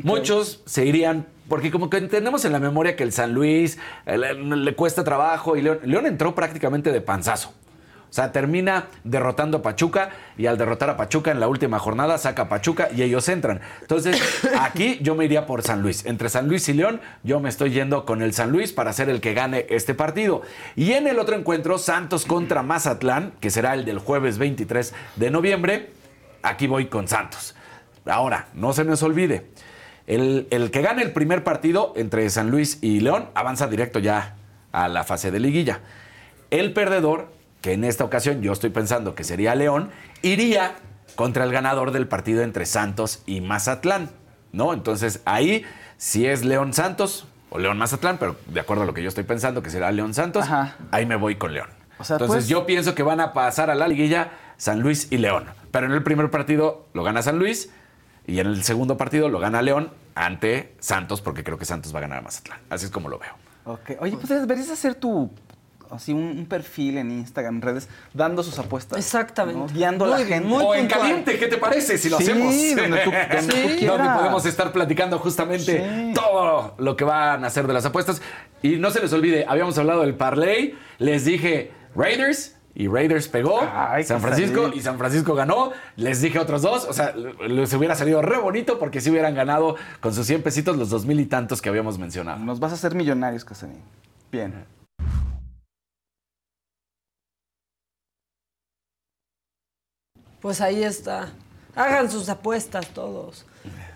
Muchos 0.02 0.62
se 0.66 0.85
irían, 0.85 1.27
porque 1.48 1.70
como 1.70 1.90
que 1.90 2.01
tenemos 2.02 2.44
en 2.44 2.52
la 2.52 2.59
memoria 2.59 2.97
que 2.97 3.02
el 3.02 3.12
San 3.12 3.32
Luis 3.32 3.78
le, 4.06 4.35
le 4.35 4.74
cuesta 4.74 5.05
trabajo 5.05 5.56
y 5.56 5.62
León, 5.62 5.81
León 5.85 6.06
entró 6.06 6.35
prácticamente 6.35 6.93
de 6.93 7.01
panzazo. 7.01 7.52
O 8.09 8.12
sea, 8.16 8.32
termina 8.32 8.86
derrotando 9.05 9.59
a 9.59 9.62
Pachuca 9.62 10.10
y 10.39 10.47
al 10.47 10.56
derrotar 10.56 10.89
a 10.89 10.97
Pachuca 10.97 11.32
en 11.32 11.40
la 11.40 11.48
última 11.48 11.78
jornada 11.78 12.18
saca 12.18 12.43
a 12.43 12.48
Pachuca 12.48 12.89
y 12.94 13.02
ellos 13.02 13.28
entran. 13.28 13.60
Entonces, 13.81 14.18
aquí 14.60 14.98
yo 15.02 15.14
me 15.14 15.24
iría 15.24 15.44
por 15.44 15.62
San 15.62 15.82
Luis. 15.82 16.06
Entre 16.06 16.28
San 16.28 16.48
Luis 16.48 16.68
y 16.68 16.73
León, 16.73 17.01
yo 17.24 17.40
me 17.40 17.48
estoy 17.48 17.73
yendo 17.73 18.05
con 18.06 18.23
el 18.23 18.32
San 18.32 18.52
Luis 18.52 18.73
para 18.73 18.93
ser 18.93 19.09
el 19.09 19.20
que 19.20 19.35
gane 19.35 19.66
este 19.70 19.93
partido. 19.93 20.43
Y 20.77 20.93
en 20.93 21.09
el 21.09 21.18
otro 21.18 21.36
encuentro, 21.36 21.78
Santos 21.78 22.24
contra 22.24 22.62
Mazatlán, 22.62 23.32
que 23.40 23.51
será 23.51 23.74
el 23.74 23.85
del 23.85 23.98
jueves 23.98 24.39
23 24.39 24.94
de 25.16 25.31
noviembre, 25.31 25.90
aquí 26.43 26.68
voy 26.68 26.86
con 26.86 27.09
Santos. 27.09 27.56
Ahora, 28.06 28.47
no 28.55 28.73
se 28.73 28.85
nos 28.85 29.02
olvide, 29.02 29.48
el, 30.07 30.47
el 30.51 30.70
que 30.70 30.83
gane 30.83 31.03
el 31.03 31.12
primer 31.12 31.43
partido 31.45 31.93
entre 31.97 32.28
San 32.31 32.51
Luis 32.51 32.78
y 32.83 33.01
León 33.01 33.28
avanza 33.35 33.66
directo 33.66 33.99
ya 33.99 34.37
a 34.73 34.89
la 34.89 35.05
fase 35.05 35.31
de 35.31 35.41
liguilla. 35.41 35.81
El 36.51 36.73
perdedor, 36.73 37.28
que 37.61 37.73
en 37.73 37.85
esta 37.85 38.05
ocasión 38.05 38.41
yo 38.43 38.53
estoy 38.53 38.70
pensando 38.70 39.15
que 39.15 39.24
sería 39.24 39.55
León, 39.55 39.91
iría 40.23 40.74
contra 41.16 41.45
el 41.45 41.51
ganador 41.53 41.91
del 41.93 42.07
partido 42.07 42.43
entre 42.43 42.66
Santos 42.66 43.23
y 43.27 43.41
Mazatlán, 43.41 44.11
¿no? 44.53 44.73
Entonces 44.74 45.23
ahí, 45.24 45.65
si 45.97 46.27
es 46.27 46.45
León 46.45 46.73
Santos 46.73 47.27
o 47.51 47.59
León 47.59 47.78
Mazatlán, 47.78 48.19
pero 48.19 48.37
de 48.47 48.61
acuerdo 48.61 48.83
a 48.83 48.87
lo 48.87 48.95
que 48.95 49.03
yo 49.03 49.09
estoy 49.09 49.24
pensando 49.24 49.62
que 49.62 49.70
será 49.70 49.91
León 49.93 50.15
Santos, 50.15 50.45
ahí 50.91 51.07
me 51.07 51.16
voy 51.16 51.37
con 51.37 51.53
León. 51.55 51.69
sea, 52.03 52.15
Entonces 52.16 52.37
pues- 52.45 52.49
yo 52.49 52.66
pienso 52.66 52.95
que 52.95 53.03
van 53.03 53.20
a 53.20 53.33
pasar 53.33 53.70
a 53.70 53.74
la 53.74 53.89
liguilla 53.89 54.31
San 54.59 54.81
Luis 54.81 55.09
y 55.11 55.16
León. 55.19 55.47
Pero 55.70 55.87
en 55.87 55.93
el 55.93 56.03
primer 56.03 56.31
partido 56.31 56.87
lo 56.95 57.03
gana 57.03 57.23
San 57.23 57.39
Luis 57.39 57.70
y 58.27 58.40
en 58.40 58.47
el 58.47 58.62
segundo 58.65 58.97
partido 58.97 59.28
lo 59.28 59.39
gana 59.39 59.62
León 59.62 59.90
ante 60.15 60.74
Santos, 60.81 61.20
porque 61.20 61.44
creo 61.44 61.59
que 61.59 61.65
Santos 61.65 61.94
va 61.94 61.98
a 61.98 62.03
ganar 62.03 62.19
a 62.19 62.23
Mazatlán. 62.23 62.59
Así 62.70 62.86
es 62.86 62.90
como 62.90 63.09
lo 63.09 63.19
veo. 63.19 63.32
Ok. 63.65 63.93
Oye, 64.01 64.16
pues 64.16 64.28
deberías 64.28 64.70
hacer 64.70 64.94
tu 64.94 65.31
así 65.89 66.12
un, 66.12 66.23
un 66.39 66.47
perfil 66.47 66.98
en 66.98 67.12
Instagram, 67.12 67.57
en 67.57 67.62
redes, 67.62 67.89
dando 68.12 68.43
sus 68.43 68.59
apuestas. 68.59 68.98
Exactamente. 68.98 69.73
Guiando 69.73 70.05
a 70.07 70.09
la 70.09 70.19
gente. 70.19 70.40
muy 70.40 70.65
o 70.65 70.74
en 70.74 70.81
puntual. 70.82 71.01
caliente, 71.01 71.39
¿qué 71.39 71.47
te 71.47 71.59
parece 71.59 71.97
si 71.97 72.09
lo 72.11 72.19
Sí, 72.19 72.24
hacemos? 72.24 72.55
donde 72.77 72.98
tú- 73.05 73.11
donde 73.36 73.77
tú 73.78 73.86
Donde 73.86 74.09
podemos 74.16 74.47
estar 74.47 74.73
platicando 74.73 75.19
justamente 75.20 75.78
Sí. 75.78 76.12
todo 76.15 76.74
lo 76.78 76.97
que 76.97 77.05
van 77.05 77.44
a 77.44 77.47
hacer 77.47 77.69
de 77.69 77.73
las 77.73 77.85
apuestas. 77.86 78.20
Y 78.62 78.77
no 78.77 78.90
se 78.90 79.01
les 79.01 79.12
olvide, 79.12 79.44
habíamos 79.48 79.78
hablado 79.78 80.01
del 80.01 80.16
parlay, 80.16 80.77
les 80.98 81.24
dije 81.24 81.70
Raiders 81.94 82.56
y 82.78 82.89
Raiders 82.89 83.27
pegó, 83.28 83.59
Ay, 83.62 84.05
San 84.05 84.20
Francisco 84.20 84.65
salir. 84.65 84.77
y 84.77 84.82
San 84.82 84.98
Francisco 84.98 85.35
ganó. 85.35 85.73
Les 85.97 86.20
dije 86.20 86.39
otros 86.39 86.61
dos, 86.61 86.85
o 86.85 86.93
sea, 86.93 87.15
les 87.15 87.73
hubiera 87.73 87.94
salido 87.94 88.20
re 88.20 88.39
bonito 88.39 88.78
porque 88.78 89.01
si 89.01 89.11
hubieran 89.11 89.35
ganado 89.35 89.77
con 90.01 90.12
sus 90.12 90.27
100 90.27 90.43
pesitos 90.43 90.77
los 90.77 90.90
dos 90.90 91.07
mil 91.07 91.19
y 91.19 91.24
tantos 91.24 91.62
que 91.62 91.70
habíamos 91.70 91.98
mencionado. 91.98 92.39
Nos 92.39 92.61
vas 92.61 92.73
a 92.73 92.74
hacer 92.74 92.94
millonarios, 92.94 93.47
Casarín. 93.47 93.81
Bien. 94.31 94.66
Pues 100.40 100.61
ahí 100.61 100.85
está. 100.85 101.31
Hagan 101.74 102.11
sus 102.11 102.28
apuestas 102.28 102.89
todos. 102.89 103.47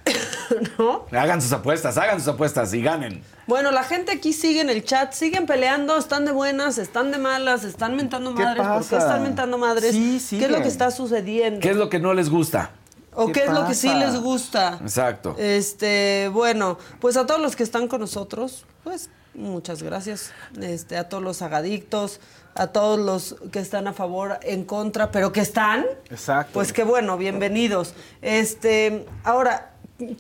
¿No? 0.79 1.07
Hagan 1.13 1.41
sus 1.41 1.53
apuestas, 1.53 1.97
hagan 1.97 2.19
sus 2.19 2.29
apuestas 2.29 2.73
y 2.75 2.83
ganen. 2.83 3.23
Bueno, 3.47 3.71
la 3.71 3.83
gente 3.85 4.13
aquí 4.13 4.33
sigue 4.33 4.61
en 4.61 4.71
el 4.71 4.85
chat, 4.85 5.13
siguen 5.13 5.47
peleando, 5.47 5.97
están 5.97 6.25
de 6.25 6.33
buenas, 6.33 6.79
están 6.79 7.11
de 7.11 7.19
malas, 7.19 7.65
están 7.65 7.97
mentando 7.97 8.35
¿Qué 8.35 8.45
madres. 8.45 8.67
¿Por 8.67 8.83
qué 8.83 8.95
pasa? 8.97 8.99
están 8.99 9.23
mentando 9.23 9.59
madres? 9.59 9.93
Sí, 9.93 10.39
¿Qué 10.39 10.45
es 10.45 10.51
lo 10.51 10.63
que 10.63 10.69
está 10.69 10.91
sucediendo? 10.91 11.61
¿Qué 11.61 11.71
es 11.71 11.77
lo 11.77 11.89
que 11.89 11.99
no 11.99 12.15
les 12.15 12.31
gusta? 12.31 12.71
¿O 13.13 13.27
¿Qué 13.27 13.33
qué, 13.33 13.45
es 13.45 13.51
lo 13.51 13.67
que 13.67 13.75
sí 13.75 13.89
pasa? 13.89 13.99
les 13.99 14.17
gusta? 14.21 14.79
Exacto. 14.83 15.35
Este, 15.39 16.31
bueno, 16.33 16.79
pues 17.01 17.17
a 17.17 17.27
todos 17.27 17.41
los 17.41 17.57
que 17.57 17.65
están 17.65 17.89
con 17.89 18.01
nosotros, 18.01 18.65
pues 18.85 19.11
muchas 19.35 19.83
gracias. 19.83 20.33
Este, 20.61 20.97
a 20.97 21.09
todos 21.09 21.23
los 21.23 21.43
agadictos, 21.43 22.21
a 22.55 22.69
todos 22.69 22.99
los 23.01 23.37
que 23.51 23.59
están 23.59 23.89
a 23.89 23.93
favor, 23.93 24.39
en 24.43 24.65
contra, 24.65 25.11
pero 25.11 25.33
que 25.33 25.41
están, 25.41 25.87
Exacto. 26.09 26.53
pues 26.53 26.73
qué 26.73 26.85
bueno, 26.85 27.17
bienvenidos. 27.17 27.95
Este, 28.23 29.07
ahora, 29.25 29.70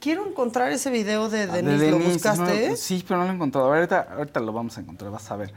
quiero 0.00 0.26
encontrar 0.26 0.70
ese 0.72 0.90
video 0.90 1.28
de 1.28 1.42
Ah, 1.42 1.46
de 1.46 1.62
Denise, 1.62 1.90
¿lo 1.90 1.98
Denise, 1.98 2.12
buscaste? 2.12 2.68
no, 2.70 2.76
sí, 2.76 3.04
pero 3.06 3.18
no 3.20 3.26
lo 3.26 3.32
he 3.32 3.34
encontrado. 3.34 3.72
Ahorita, 3.74 4.08
ahorita 4.16 4.40
lo 4.40 4.52
vamos 4.52 4.76
a 4.78 4.80
encontrar, 4.80 5.10
vas 5.10 5.30
a 5.30 5.36
ver. 5.36 5.52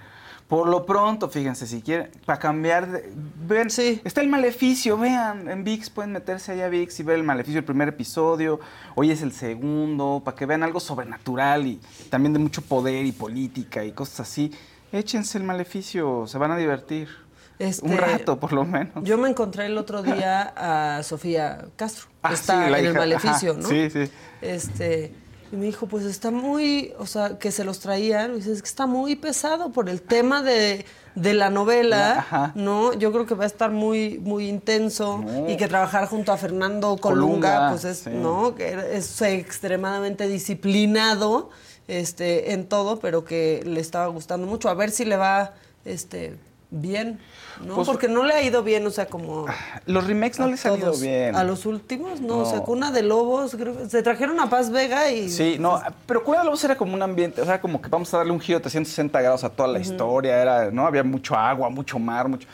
Por 0.47 0.67
lo 0.67 0.85
pronto, 0.85 1.29
fíjense, 1.29 1.65
si 1.65 1.81
quieren, 1.81 2.11
para 2.25 2.37
cambiar, 2.37 2.91
de, 2.91 3.11
ven, 3.47 3.67
está 3.67 4.21
el 4.21 4.27
maleficio, 4.27 4.97
vean, 4.97 5.47
en 5.49 5.63
VIX 5.63 5.89
pueden 5.89 6.11
meterse 6.11 6.51
allá 6.51 6.65
a 6.65 6.69
VIX 6.69 6.99
y 6.99 7.03
ver 7.03 7.15
el 7.15 7.23
maleficio, 7.23 7.59
el 7.59 7.65
primer 7.65 7.87
episodio, 7.87 8.59
hoy 8.95 9.09
es 9.09 9.21
el 9.21 9.31
segundo, 9.31 10.21
para 10.23 10.35
que 10.35 10.45
vean 10.45 10.61
algo 10.61 10.79
sobrenatural 10.79 11.65
y 11.65 11.79
también 12.09 12.33
de 12.33 12.39
mucho 12.39 12.61
poder 12.61 13.05
y 13.05 13.13
política 13.13 13.83
y 13.85 13.93
cosas 13.93 14.19
así. 14.29 14.51
Échense 14.91 15.37
el 15.39 15.43
maleficio, 15.43 16.27
se 16.27 16.37
van 16.37 16.51
a 16.51 16.57
divertir. 16.57 17.22
Este, 17.63 17.85
Un 17.85 17.97
rato, 17.97 18.39
por 18.39 18.53
lo 18.53 18.65
menos. 18.65 19.03
Yo 19.03 19.17
me 19.17 19.29
encontré 19.29 19.65
el 19.67 19.77
otro 19.77 20.03
día 20.03 20.53
a 20.55 21.03
Sofía 21.03 21.65
Castro, 21.75 22.07
que 22.07 22.13
Ah, 22.23 22.33
está 22.33 22.65
sí, 22.65 22.71
la 22.71 22.79
en 22.79 22.85
el 22.87 22.93
maleficio, 22.93 23.51
ajá, 23.51 23.61
¿no? 23.61 23.67
Sí, 23.69 23.89
sí. 23.89 24.09
Este, 24.41 25.13
y 25.51 25.55
me 25.55 25.65
dijo, 25.65 25.85
pues 25.87 26.03
está 26.05 26.31
muy, 26.31 26.93
o 26.97 27.05
sea, 27.05 27.37
que 27.37 27.51
se 27.51 27.63
los 27.63 27.79
traían, 27.79 28.33
y 28.33 28.35
dice, 28.37 28.51
es 28.53 28.61
que 28.61 28.67
está 28.67 28.87
muy 28.87 29.15
pesado 29.15 29.71
por 29.71 29.87
el 29.87 30.01
tema 30.01 30.41
de, 30.41 30.85
de 31.15 31.33
la 31.35 31.49
novela, 31.51 32.19
Ajá. 32.19 32.51
¿no? 32.55 32.93
Yo 32.93 33.11
creo 33.11 33.25
que 33.27 33.35
va 33.35 33.43
a 33.43 33.47
estar 33.47 33.69
muy, 33.69 34.17
muy 34.19 34.47
intenso 34.49 35.19
No. 35.23 35.47
y 35.49 35.55
que 35.57 35.67
trabajar 35.67 36.07
junto 36.07 36.31
a 36.31 36.37
Fernando 36.37 36.97
Colunga, 36.97 37.55
Colunga, 37.59 37.69
pues 37.69 37.85
es, 37.85 37.97
sí. 37.99 38.09
¿no? 38.09 38.55
Que 38.55 38.97
es 38.97 39.21
extremadamente 39.21 40.27
disciplinado 40.27 41.51
este, 41.87 42.53
en 42.53 42.67
todo, 42.67 42.99
pero 42.99 43.23
que 43.23 43.61
le 43.65 43.79
estaba 43.79 44.07
gustando 44.07 44.47
mucho. 44.47 44.69
A 44.69 44.73
ver 44.73 44.89
si 44.89 45.05
le 45.05 45.17
va 45.17 45.53
este, 45.85 46.35
bien, 46.81 47.19
¿no? 47.65 47.75
Pues- 47.75 47.87
Porque 47.87 48.07
no 48.07 48.23
le 48.23 48.33
ha 48.33 48.41
ido 48.41 48.63
bien, 48.63 48.85
o 48.85 48.89
sea, 48.89 49.05
como... 49.05 49.45
Los 49.85 50.07
remakes 50.07 50.39
no 50.39 50.47
les 50.47 50.65
han 50.65 50.77
ido 50.77 50.93
bien. 50.97 51.35
A 51.35 51.43
los 51.43 51.65
últimos, 51.65 52.19
no, 52.19 52.27
No. 52.27 52.37
o 52.39 52.45
sea, 52.45 52.61
Cuna 52.61 52.91
de 52.91 53.03
Lobos, 53.03 53.55
creo 53.55 53.77
que 53.77 53.89
se 53.89 54.01
trajeron 54.01 54.39
a 54.39 54.49
Paz 54.49 54.71
Vega 54.71 55.11
y... 55.11 55.29
Sí, 55.29 55.57
no, 55.59 55.81
pero 56.07 56.23
Cuna 56.23 56.39
de 56.39 56.45
Lobos 56.45 56.63
era 56.63 56.75
como 56.75 56.93
un 56.93 57.01
ambiente, 57.01 57.41
o 57.41 57.45
sea, 57.45 57.61
como 57.61 57.81
que 57.81 57.89
vamos 57.89 58.13
a 58.13 58.17
darle 58.17 58.31
un 58.31 58.39
giro 58.39 58.57
de 58.59 58.63
360 58.63 59.21
grados 59.21 59.43
a 59.43 59.49
toda 59.49 59.69
la 59.69 59.79
historia, 59.79 60.41
era, 60.41 60.71
¿no? 60.71 60.87
Había 60.87 61.03
mucho 61.03 61.35
agua, 61.35 61.69
mucho 61.69 61.99
mar, 61.99 62.27
mucho... 62.27 62.47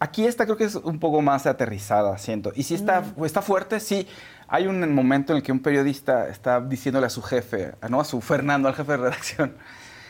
Aquí 0.00 0.26
esta 0.26 0.44
creo 0.44 0.56
que 0.56 0.64
es 0.64 0.74
un 0.74 0.98
poco 0.98 1.22
más 1.22 1.46
aterrizada, 1.46 2.18
siento. 2.18 2.52
Y 2.56 2.64
si 2.64 2.74
está, 2.74 3.04
está 3.24 3.40
fuerte, 3.40 3.78
sí. 3.80 4.06
Hay 4.48 4.66
un 4.66 4.92
momento 4.94 5.32
en 5.32 5.38
el 5.38 5.42
que 5.42 5.52
un 5.52 5.60
periodista 5.60 6.28
está 6.28 6.60
diciéndole 6.60 7.06
a 7.06 7.10
su 7.10 7.22
jefe, 7.22 7.72
¿no? 7.88 8.00
A 8.00 8.04
su 8.04 8.20
Fernando, 8.20 8.68
al 8.68 8.74
jefe 8.74 8.92
de 8.92 8.98
redacción, 8.98 9.54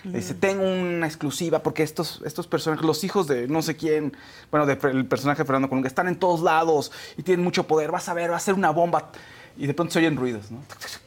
le 0.05 0.19
dice, 0.19 0.35
tengo 0.35 0.63
una 0.65 1.07
exclusiva 1.07 1.61
porque 1.63 1.83
estos, 1.83 2.21
estos 2.25 2.47
personajes, 2.47 2.85
los 2.85 3.03
hijos 3.05 3.27
de 3.27 3.49
no 3.49 3.63
sé 3.63 3.77
quién, 3.77 4.17
bueno, 4.51 4.67
del 4.67 5.07
personaje 5.07 5.43
de 5.43 5.47
Fernando 5.47 5.69
Colunga, 5.69 5.89
están 5.89 6.09
en 6.09 6.17
todos 6.17 6.41
lados 6.41 6.93
y 7.17 7.23
tienen 7.23 7.43
mucho 7.45 7.67
poder, 7.67 7.91
vas 7.91 8.09
a 8.09 8.15
ver, 8.15 8.31
va 8.31 8.37
a 8.37 8.41
ser 8.41 8.55
una 8.55 8.71
bomba. 8.71 9.11
Y 9.57 9.69
de 9.69 9.75
pronto 9.75 9.93
se 9.93 10.01
oyen 10.01 10.17
ruidos, 10.17 10.51
¿no? 10.51 10.59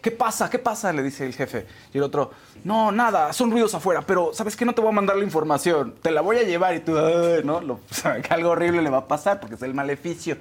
¿Qué 0.02 0.10
pasa? 0.10 0.50
¿Qué 0.50 0.58
pasa? 0.58 0.94
Le 0.94 1.04
dice 1.04 1.26
el 1.26 1.34
jefe. 1.34 1.68
Y 1.94 1.98
el 1.98 2.04
otro, 2.04 2.32
no, 2.64 2.94
nada, 2.94 3.34
son 3.34 3.52
ruidos 3.52 3.76
afuera, 3.76 4.02
pero 4.02 4.32
¿sabes 4.34 4.56
qué? 4.56 4.64
No 4.64 4.74
te 4.74 4.80
voy 4.80 4.90
a 4.90 4.94
mandar 4.94 5.18
la 5.18 5.26
información, 5.26 5.96
te 6.02 6.12
la 6.12 6.22
voy 6.22 6.38
a 6.38 6.44
llevar 6.44 6.74
y 6.74 6.80
tú, 6.80 6.94
¿no? 7.44 7.60
Lo- 7.60 7.82
algo 8.30 8.50
horrible 8.52 8.82
le 8.82 8.90
va 8.90 9.00
a 9.00 9.08
pasar 9.08 9.42
porque 9.42 9.56
es 9.56 9.62
el 9.64 9.74
maleficio. 9.74 10.38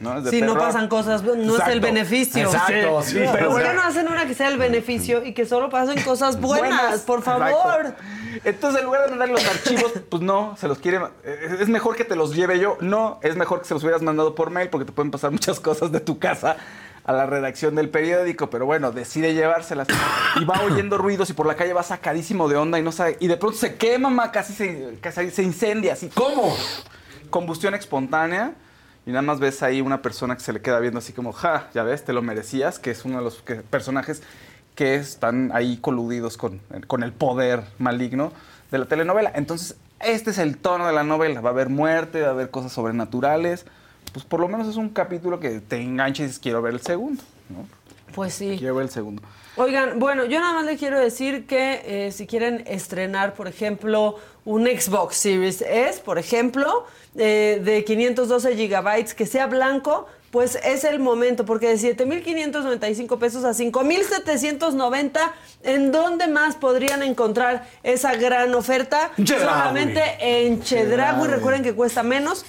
¿No? 0.00 0.18
Es 0.18 0.24
de 0.24 0.30
Si 0.30 0.40
no 0.42 0.54
pasan 0.56 0.88
cosas, 0.88 1.22
no 1.22 1.56
es 1.56 1.68
el 1.68 1.80
beneficio. 1.80 2.42
Exacto, 2.44 3.02
sí, 3.02 3.14
pero 3.16 3.32
pero 3.32 3.50
¿por 3.50 3.62
qué 3.62 3.72
no 3.74 3.82
hacen 3.82 4.08
una 4.08 4.26
que 4.26 4.34
sea 4.34 4.48
el 4.48 4.58
beneficio 4.58 5.24
y 5.24 5.32
que 5.34 5.46
solo 5.46 5.70
pasen 5.70 6.02
cosas 6.02 6.40
buenas? 6.40 6.70
Buenas, 6.80 7.00
por 7.02 7.22
favor. 7.22 7.48
exacto. 7.86 8.02
Entonces, 8.44 8.80
en 8.80 8.86
lugar 8.86 9.04
de 9.04 9.10
mandar 9.10 9.28
los 9.28 9.46
archivos, 9.46 9.92
pues 10.10 10.22
no, 10.22 10.56
se 10.58 10.66
los 10.68 10.78
quiere. 10.78 10.98
eh, 11.24 11.56
Es 11.60 11.68
mejor 11.68 11.94
que 11.96 12.04
te 12.04 12.16
los 12.16 12.34
lleve 12.34 12.58
yo. 12.58 12.76
No, 12.80 13.18
es 13.22 13.36
mejor 13.36 13.60
que 13.60 13.66
se 13.68 13.74
los 13.74 13.82
hubieras 13.84 14.02
mandado 14.02 14.34
por 14.34 14.50
mail 14.50 14.68
porque 14.70 14.84
te 14.84 14.92
pueden 14.92 15.10
pasar 15.10 15.30
muchas 15.30 15.60
cosas 15.60 15.92
de 15.92 16.00
tu 16.00 16.18
casa 16.18 16.56
a 17.04 17.12
la 17.12 17.26
redacción 17.26 17.74
del 17.76 17.90
periódico. 17.90 18.50
Pero 18.50 18.66
bueno, 18.66 18.90
decide 18.90 19.34
llevárselas. 19.34 19.86
Y 20.40 20.44
va 20.44 20.60
oyendo 20.62 20.98
ruidos 20.98 21.30
y 21.30 21.32
por 21.32 21.46
la 21.46 21.54
calle 21.54 21.72
va 21.74 21.82
sacadísimo 21.84 22.48
de 22.48 22.56
onda 22.56 22.78
y 22.78 22.82
no 22.82 22.90
sabe. 22.92 23.16
Y 23.20 23.28
de 23.28 23.36
pronto 23.36 23.56
se 23.56 23.76
quema, 23.76 24.10
ma, 24.10 24.32
casi 24.32 24.52
se, 24.52 24.98
casi 25.00 25.30
se 25.30 25.42
incendia. 25.44 25.92
Así. 25.92 26.08
¿Cómo? 26.12 26.56
Combustión 27.30 27.74
espontánea. 27.74 28.54
Y 29.06 29.10
nada 29.10 29.22
más 29.22 29.38
ves 29.38 29.62
ahí 29.62 29.80
una 29.80 30.00
persona 30.02 30.34
que 30.34 30.42
se 30.42 30.52
le 30.52 30.60
queda 30.62 30.80
viendo 30.80 30.98
así 30.98 31.12
como, 31.12 31.32
ja, 31.32 31.68
ya 31.74 31.82
ves, 31.82 32.04
te 32.04 32.12
lo 32.12 32.22
merecías, 32.22 32.78
que 32.78 32.90
es 32.90 33.04
uno 33.04 33.18
de 33.18 33.24
los 33.24 33.42
que- 33.42 33.56
personajes 33.56 34.22
que 34.74 34.94
están 34.96 35.50
ahí 35.54 35.76
coludidos 35.76 36.36
con, 36.36 36.60
con 36.86 37.02
el 37.02 37.12
poder 37.12 37.64
maligno 37.78 38.32
de 38.70 38.78
la 38.78 38.86
telenovela. 38.86 39.30
Entonces, 39.34 39.76
este 40.00 40.30
es 40.30 40.38
el 40.38 40.56
tono 40.56 40.86
de 40.86 40.92
la 40.92 41.04
novela. 41.04 41.40
Va 41.40 41.50
a 41.50 41.52
haber 41.52 41.68
muerte, 41.68 42.22
va 42.22 42.28
a 42.28 42.30
haber 42.30 42.50
cosas 42.50 42.72
sobrenaturales. 42.72 43.66
Pues 44.12 44.24
por 44.24 44.40
lo 44.40 44.48
menos 44.48 44.66
es 44.68 44.76
un 44.76 44.88
capítulo 44.88 45.38
que 45.38 45.60
te 45.60 45.80
engancha 45.80 46.22
y 46.22 46.26
dices, 46.26 46.40
quiero 46.40 46.60
ver 46.62 46.74
el 46.74 46.80
segundo. 46.80 47.22
¿no? 47.50 47.66
Pues 48.14 48.34
sí. 48.34 48.56
Quiero 48.58 48.74
ver 48.76 48.84
el 48.84 48.90
segundo. 48.90 49.22
Oigan, 49.56 50.00
bueno, 50.00 50.24
yo 50.24 50.40
nada 50.40 50.54
más 50.54 50.64
le 50.64 50.76
quiero 50.76 50.98
decir 50.98 51.46
que 51.46 51.82
eh, 51.84 52.12
si 52.12 52.26
quieren 52.26 52.64
estrenar, 52.66 53.34
por 53.34 53.46
ejemplo, 53.46 54.16
un 54.44 54.66
Xbox 54.66 55.16
Series 55.16 55.62
S, 55.62 56.00
por 56.00 56.18
ejemplo, 56.18 56.86
eh, 57.16 57.60
de 57.62 57.84
512 57.84 58.56
gigabytes, 58.56 59.14
que 59.14 59.26
sea 59.26 59.46
blanco, 59.46 60.08
pues 60.32 60.58
es 60.64 60.82
el 60.82 60.98
momento, 60.98 61.44
porque 61.44 61.68
de 61.68 61.76
7.595 61.76 63.18
pesos 63.18 63.44
a 63.44 63.50
5.790, 63.50 65.20
¿en 65.62 65.92
dónde 65.92 66.26
más 66.26 66.56
podrían 66.56 67.04
encontrar 67.04 67.68
esa 67.84 68.16
gran 68.16 68.52
oferta? 68.56 69.12
Chedraui. 69.22 69.48
Solamente 69.48 70.02
en 70.18 70.60
Chedraui. 70.64 71.28
recuerden 71.28 71.62
que 71.62 71.74
cuesta 71.74 72.02
menos. 72.02 72.44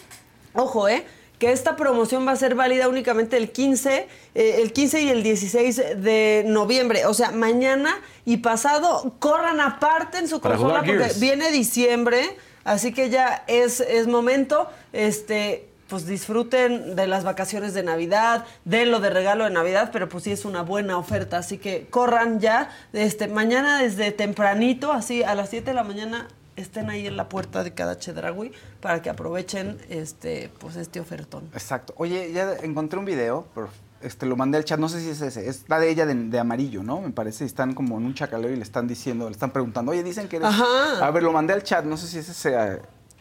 Ojo, 0.56 0.90
¿eh? 0.90 1.06
Que 1.40 1.52
esta 1.52 1.76
promoción 1.76 2.26
va 2.28 2.32
a 2.32 2.36
ser 2.36 2.56
válida 2.56 2.88
únicamente 2.88 3.38
el 3.38 3.52
15, 3.52 4.08
eh, 4.36 4.62
el 4.62 4.72
15 4.72 5.02
y 5.02 5.10
el 5.10 5.24
16 5.24 5.76
de 5.98 6.44
noviembre. 6.48 7.06
O 7.06 7.14
sea, 7.14 7.32
mañana 7.32 7.96
y 8.26 8.38
pasado, 8.38 9.16
corran 9.20 9.60
aparte 9.60 10.18
en 10.18 10.28
su 10.28 10.40
Para 10.40 10.56
consola 10.56 10.84
porque 10.86 11.12
viene 11.20 11.52
diciembre. 11.52 12.38
Así 12.64 12.94
que 12.94 13.10
ya 13.10 13.44
es, 13.48 13.80
es 13.80 14.08
momento. 14.08 14.70
Este. 14.94 15.70
Pues 15.88 16.08
disfruten 16.08 16.96
de 16.96 17.06
las 17.06 17.24
vacaciones 17.24 17.76
de 17.76 17.84
Navidad, 17.84 18.44
de 18.64 18.88
lo 18.88 19.00
de 19.00 19.12
regalo 19.12 19.44
de 19.44 19.52
Navidad, 19.52 19.92
pero 19.94 20.10
pues 20.10 20.24
sí 20.24 20.32
es 20.32 20.44
una 20.44 20.64
buena 20.64 20.98
oferta, 20.98 21.38
así 21.38 21.60
que 21.60 21.86
corran 21.92 22.40
ya. 22.40 22.72
Este, 22.92 23.28
mañana 23.28 23.84
desde 23.84 24.12
tempranito, 24.12 24.92
así 24.92 25.22
a 25.22 25.36
las 25.36 25.52
7 25.52 25.70
de 25.70 25.74
la 25.76 25.84
mañana, 25.84 26.28
estén 26.56 26.90
ahí 26.90 27.08
en 27.08 27.18
la 27.18 27.28
puerta 27.30 27.64
de 27.64 27.74
cada 27.74 27.98
Chedraui 27.98 28.52
para 28.82 29.02
que 29.02 29.10
aprovechen 29.10 29.78
este, 29.90 30.50
pues 30.60 30.76
este 30.76 31.00
ofertón. 31.00 31.50
Exacto. 31.54 31.94
Oye, 31.98 32.32
ya 32.34 32.54
encontré 32.64 32.98
un 33.00 33.06
video, 33.06 33.48
pero 33.54 33.70
este, 34.02 34.26
lo 34.26 34.36
mandé 34.36 34.58
al 34.58 34.64
chat, 34.66 34.80
no 34.80 34.88
sé 34.90 35.02
si 35.02 35.10
es 35.10 35.22
ese, 35.22 35.48
es 35.50 35.66
la 35.68 35.80
de 35.80 35.90
ella 35.90 36.06
de, 36.06 36.14
de 36.16 36.40
amarillo, 36.40 36.84
¿no? 36.84 37.02
Me 37.02 37.10
parece, 37.12 37.46
están 37.46 37.74
como 37.74 37.98
en 37.98 38.06
un 38.06 38.14
chacaleo 38.14 38.52
y 38.52 38.56
le 38.56 38.64
están 38.64 38.88
diciendo, 38.88 39.26
le 39.28 39.34
están 39.34 39.52
preguntando, 39.52 39.92
oye, 39.92 40.04
dicen 40.04 40.28
que 40.28 40.38
eres... 40.38 40.48
Ajá. 40.50 41.06
A 41.06 41.12
ver, 41.12 41.24
lo 41.24 41.32
mandé 41.32 41.54
al 41.54 41.64
chat, 41.64 41.84
no 41.86 41.98
sé 41.98 42.08
si 42.08 42.20
es 42.20 42.30
ese... 42.30 42.56
A, 42.56 42.64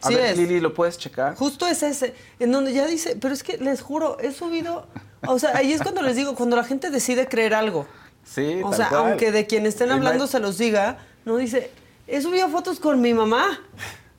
a 0.01 0.07
Sí 0.09 0.13
ver, 0.15 0.25
es. 0.33 0.37
Lili, 0.37 0.59
¿lo 0.59 0.73
puedes 0.73 0.97
checar? 0.97 1.35
Justo 1.35 1.65
es 1.67 1.81
ese, 1.81 2.13
en 2.39 2.51
donde 2.51 2.73
ya 2.73 2.85
dice, 2.85 3.17
pero 3.19 3.33
es 3.33 3.43
que 3.43 3.57
les 3.57 3.81
juro, 3.81 4.19
he 4.19 4.31
subido, 4.31 4.87
o 5.27 5.39
sea, 5.39 5.55
ahí 5.57 5.71
es 5.71 5.81
cuando 5.81 6.01
les 6.01 6.15
digo, 6.17 6.35
cuando 6.35 6.55
la 6.57 6.63
gente 6.65 6.91
decide 6.91 7.27
creer 7.27 7.53
algo. 7.53 7.87
Sí, 8.23 8.61
O 8.63 8.69
tal 8.69 8.77
sea, 8.77 8.89
cual. 8.89 9.01
aunque 9.11 9.31
de 9.31 9.47
quien 9.47 9.65
estén 9.65 9.91
hablando 9.91 10.27
se 10.27 10.39
los 10.39 10.57
diga, 10.57 10.97
no 11.25 11.37
dice, 11.37 11.71
he 12.07 12.21
subido 12.21 12.49
fotos 12.49 12.79
con 12.79 13.01
mi 13.01 13.13
mamá. 13.13 13.59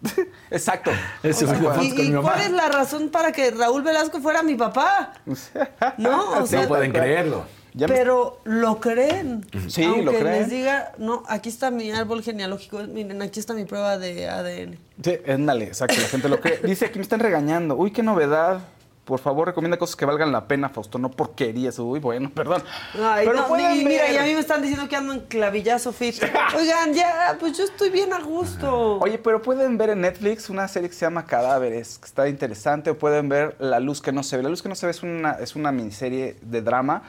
Exacto. 0.51 0.91
He 1.23 1.33
subido 1.33 1.55
¿Y, 1.57 1.59
fotos 1.75 1.77
con 1.95 1.99
y 2.05 2.09
mi 2.09 2.11
mamá. 2.11 2.23
cuál 2.33 2.41
es 2.43 2.51
la 2.51 2.69
razón 2.69 3.09
para 3.09 3.33
que 3.33 3.51
Raúl 3.51 3.83
Velasco 3.83 4.21
fuera 4.21 4.43
mi 4.43 4.55
papá? 4.55 5.15
No, 5.99 6.33
o 6.33 6.41
No 6.41 6.47
sea, 6.47 6.69
pueden 6.69 6.93
creerlo. 6.93 7.45
Ya 7.75 7.87
me- 7.89 7.95
Pero 7.95 8.41
lo 8.45 8.81
creen. 8.81 9.45
Sí, 9.69 9.85
Aunque 9.85 10.03
lo 10.03 10.13
creen. 10.13 10.25
les 10.25 10.49
diga, 10.51 10.93
no, 10.97 11.23
aquí 11.29 11.51
está 11.51 11.71
mi 11.71 11.91
árbol 11.93 12.23
genealógico, 12.23 12.79
miren, 12.85 13.21
aquí 13.21 13.39
está 13.39 13.53
mi 13.53 13.67
prueba 13.67 13.99
de 13.99 14.29
ADN. 14.31 14.79
Sí, 15.05 15.19
ándale, 15.29 15.65
exacto, 15.67 15.97
la 16.01 16.09
gente 16.09 16.29
lo 16.31 16.41
cree. 16.41 16.59
Dice 16.63 16.87
aquí 16.87 16.99
me 16.99 17.03
están 17.03 17.21
regañando. 17.21 17.75
Uy, 17.77 17.91
qué 17.91 18.03
novedad. 18.03 18.61
Por 19.07 19.21
favor, 19.21 19.47
recomienda 19.47 19.77
cosas 19.79 19.95
que 19.95 20.05
valgan 20.05 20.33
la 20.33 20.49
pena, 20.49 20.69
Fausto, 20.69 20.99
no 20.99 21.13
porquerías. 21.13 21.79
Uy, 21.79 22.01
bueno, 22.01 22.29
perdón. 22.35 22.63
Ay, 23.01 23.25
Pero 23.25 23.39
no, 23.41 23.47
pueden 23.47 23.87
mira, 23.87 24.03
ver. 24.03 24.15
y 24.15 24.17
a 24.19 24.23
mí 24.25 24.35
me 24.35 24.41
están 24.41 24.61
diciendo 24.61 24.89
que 24.89 24.97
ando 24.97 25.13
en 25.13 25.21
clavillazo 25.21 25.93
fit. 25.93 26.17
Oigan, 26.59 26.93
ya, 26.93 27.37
pues 27.39 27.57
yo 27.57 27.63
estoy 27.63 27.91
bien 27.91 28.13
a 28.13 28.19
gusto. 28.21 28.99
Oye, 28.99 29.19
pero 29.19 29.41
pueden 29.43 29.79
ver 29.79 29.91
en 29.91 30.01
Netflix 30.01 30.51
una 30.51 30.67
serie 30.67 30.89
que 30.89 30.95
se 30.97 31.07
llama 31.07 31.25
Cadáveres, 31.25 31.99
que 31.99 32.07
está 32.07 32.29
interesante, 32.29 32.91
o 32.91 32.99
pueden 32.99 33.29
ver 33.29 33.55
La 33.61 33.79
Luz 33.79 34.03
que 34.03 34.11
no 34.11 34.25
se 34.25 34.39
ve. 34.39 34.43
La 34.43 34.49
Luz 34.49 34.61
que 34.61 34.69
no 34.69 34.75
se 34.75 34.87
ve 34.87 34.91
es 34.91 35.05
una, 35.05 35.33
es 35.35 35.55
una 35.55 35.71
miniserie 35.71 36.37
de 36.43 36.63
drama, 36.63 37.03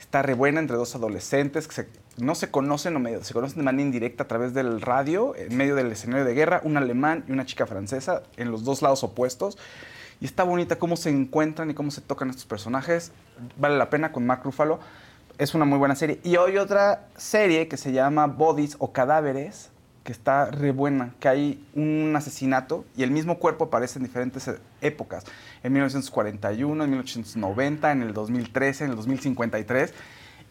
está 0.00 0.22
re 0.22 0.34
buena 0.34 0.58
entre 0.58 0.76
dos 0.76 0.96
adolescentes 0.96 1.68
que 1.68 1.74
se- 1.76 1.88
no 2.16 2.34
se 2.34 2.50
conocen 2.50 2.96
o 2.96 2.98
medio, 2.98 3.22
se 3.22 3.32
conocen 3.32 3.58
de 3.58 3.62
manera 3.62 3.82
indirecta 3.82 4.24
a 4.24 4.26
través 4.26 4.54
del 4.54 4.80
radio, 4.80 5.36
en 5.36 5.56
medio 5.56 5.76
del 5.76 5.92
escenario 5.92 6.24
de 6.24 6.34
guerra, 6.34 6.60
un 6.64 6.76
alemán 6.76 7.24
y 7.28 7.32
una 7.32 7.46
chica 7.46 7.64
francesa, 7.66 8.22
en 8.36 8.50
los 8.50 8.64
dos 8.64 8.82
lados 8.82 9.04
opuestos. 9.04 9.56
Y 10.20 10.24
está 10.24 10.44
bonita 10.44 10.76
cómo 10.76 10.96
se 10.96 11.10
encuentran 11.10 11.70
y 11.70 11.74
cómo 11.74 11.90
se 11.90 12.00
tocan 12.00 12.30
estos 12.30 12.44
personajes. 12.46 13.12
Vale 13.56 13.76
la 13.76 13.90
pena 13.90 14.12
con 14.12 14.26
Mark 14.26 14.42
Ruffalo. 14.44 14.80
Es 15.38 15.54
una 15.54 15.64
muy 15.64 15.78
buena 15.78 15.96
serie. 15.96 16.20
Y 16.22 16.36
hoy 16.36 16.58
otra 16.58 17.08
serie 17.16 17.68
que 17.68 17.76
se 17.76 17.92
llama 17.92 18.26
Bodies 18.26 18.76
o 18.78 18.92
Cadáveres, 18.92 19.70
que 20.04 20.12
está 20.12 20.50
re 20.50 20.70
buena, 20.70 21.14
que 21.18 21.28
hay 21.28 21.66
un 21.74 22.12
asesinato 22.14 22.84
y 22.96 23.02
el 23.02 23.10
mismo 23.10 23.38
cuerpo 23.38 23.64
aparece 23.64 23.98
en 23.98 24.04
diferentes 24.04 24.48
épocas. 24.80 25.24
En 25.62 25.72
1941, 25.72 26.84
en 26.84 26.90
1890, 26.90 27.92
en 27.92 28.02
el 28.02 28.12
2013, 28.12 28.84
en 28.84 28.90
el 28.90 28.96
2053. 28.96 29.94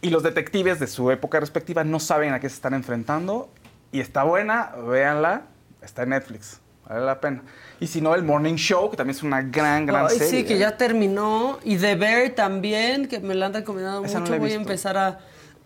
Y 0.02 0.10
los 0.10 0.23
detectives 0.23 0.80
de 0.80 0.88
su 0.88 1.11
época 1.11 1.40
respectiva 1.40 1.84
no 1.84 1.99
saben 1.99 2.34
a 2.34 2.40
qué 2.40 2.49
se 2.49 2.56
están 2.56 2.73
enfrentando. 2.73 3.49
Y 3.94 4.02
está 4.02 4.23
buena, 4.23 4.72
véanla, 4.90 5.44
está 5.84 6.03
en 6.03 6.10
Netflix, 6.10 6.60
vale 6.90 7.06
la 7.06 7.22
pena. 7.22 7.44
Y 7.79 7.87
si 7.87 8.01
no, 8.01 8.15
el 8.15 8.23
Morning 8.23 8.55
Show, 8.55 8.89
que 8.89 8.97
también 8.97 9.15
es 9.17 9.23
una 9.23 9.41
gran, 9.41 9.85
gran 9.85 10.07
Ay, 10.09 10.17
serie. 10.17 10.41
sí, 10.41 10.43
que 10.45 10.57
ya 10.57 10.77
terminó. 10.77 11.59
Y 11.63 11.77
The 11.77 11.95
Bear 11.95 12.29
también, 12.31 13.07
que 13.07 13.19
me 13.19 13.35
la 13.35 13.47
han 13.47 13.53
recomendado 13.53 14.03
Esa 14.05 14.19
mucho. 14.19 14.37
Voy 14.39 14.51
a 14.51 14.55
empezar 14.55 14.97
a, 14.97 15.19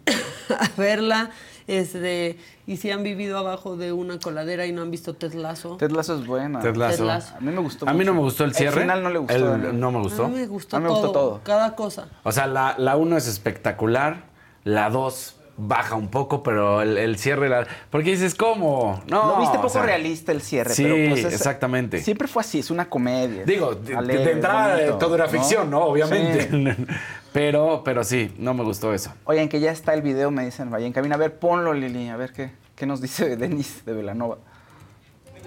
a 0.49 0.69
verla. 0.77 1.31
Este, 1.67 2.37
y 2.65 2.77
si 2.77 2.91
han 2.91 3.03
vivido 3.03 3.37
abajo 3.37 3.75
de 3.75 3.91
una 3.91 4.19
coladera 4.19 4.65
y 4.65 4.71
no 4.71 4.81
han 4.81 4.89
visto 4.89 5.13
Ted 5.15 5.33
Lasso. 5.33 5.75
Ted 5.75 5.91
Lasso 5.91 6.15
es 6.15 6.25
buena. 6.25 6.59
Ted 6.59 6.75
Lasso. 6.77 6.97
Ted 6.97 7.05
Lasso. 7.05 7.35
A 7.35 7.39
mí 7.41 7.51
me 7.51 7.59
gustó 7.61 7.89
A 7.89 7.93
mí 7.93 8.05
no 8.05 8.13
me 8.13 8.21
gustó 8.21 8.45
el 8.45 8.53
cierre. 8.55 8.75
El 8.75 8.81
final 8.83 9.03
no 9.03 9.09
le 9.09 9.19
gustó. 9.19 9.35
El- 9.35 9.59
mí. 9.59 9.67
no 9.73 9.91
me 9.91 9.99
gustó. 9.99 10.25
A 10.25 10.27
mí 10.29 10.35
me 10.35 10.47
gustó, 10.47 10.77
A 10.77 10.79
mí 10.79 10.83
me 10.85 10.89
gustó 10.89 11.11
todo, 11.11 11.29
todo. 11.29 11.41
Cada 11.43 11.75
cosa. 11.75 12.07
O 12.23 12.31
sea, 12.31 12.47
la, 12.47 12.75
la 12.77 12.95
uno 12.95 13.17
es 13.17 13.27
espectacular, 13.27 14.23
la 14.63 14.89
dos 14.89 15.36
baja 15.57 15.95
un 15.95 16.07
poco, 16.09 16.43
pero 16.43 16.81
el, 16.81 16.97
el 16.97 17.17
cierre... 17.17 17.49
La, 17.49 17.65
porque 17.89 18.11
dices, 18.11 18.35
¿cómo? 18.35 19.01
No, 19.07 19.27
Lo 19.35 19.39
viste 19.39 19.57
o 19.57 19.61
poco 19.61 19.73
sea, 19.73 19.83
realista 19.83 20.31
el 20.31 20.41
cierre, 20.41 20.73
Sí, 20.73 20.83
pero 20.83 21.09
pues 21.09 21.25
es- 21.25 21.33
exactamente. 21.33 21.99
Siempre 22.01 22.27
fue 22.27 22.41
así, 22.41 22.59
es 22.59 22.69
una 22.71 22.89
comedia. 22.89 23.43
Digo, 23.43 23.73
de, 23.75 23.95
alegre, 23.95 24.23
de 24.25 24.31
entrada 24.33 24.75
bonito, 24.75 24.97
todo 24.97 25.15
era 25.15 25.27
ficción, 25.27 25.69
¿no? 25.71 25.81
Obviamente. 25.85 26.49
Sí. 26.49 26.85
pero, 27.33 27.81
pero 27.83 28.03
sí, 28.03 28.33
no 28.37 28.53
me 28.53 28.63
gustó 28.63 28.93
eso. 28.93 29.11
Oigan, 29.25 29.49
que 29.49 29.59
ya 29.59 29.71
está 29.71 29.93
el 29.93 30.01
video, 30.01 30.31
me 30.31 30.45
dicen, 30.45 30.69
vaya 30.69 30.85
en 30.85 30.93
cabina. 30.93 31.15
A 31.15 31.17
ver, 31.17 31.37
ponlo, 31.39 31.73
Lili, 31.73 32.09
a 32.09 32.17
ver 32.17 32.33
qué, 32.33 32.51
qué 32.75 32.85
nos 32.85 33.01
dice 33.01 33.35
Denis 33.37 33.83
de 33.85 33.93
Velanova. 33.93 34.37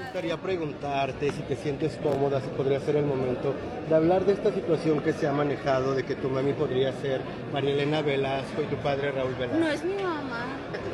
Me 0.01 0.07
gustaría 0.07 0.37
preguntarte 0.39 1.31
si 1.31 1.43
te 1.43 1.57
sientes 1.57 1.99
cómoda, 2.03 2.41
si 2.41 2.49
podría 2.49 2.81
ser 2.81 2.97
el 2.97 3.05
momento 3.05 3.55
de 3.87 3.95
hablar 3.95 4.25
de 4.25 4.33
esta 4.33 4.51
situación 4.51 5.01
que 5.01 5.13
se 5.13 5.29
ha 5.29 5.33
manejado, 5.33 5.95
de 5.95 6.05
que 6.05 6.15
tu 6.15 6.31
mami 6.31 6.55
podría 6.55 6.91
ser 7.03 7.21
María 7.53 7.73
Elena 7.73 8.01
Velasco 8.01 8.63
y 8.63 8.65
tu 8.65 8.77
padre 8.77 9.13
Raúl 9.13 9.35
Velasco. 9.35 9.61
No 9.61 9.69
es 9.69 9.85
mi 9.85 10.03
mamá 10.03 10.47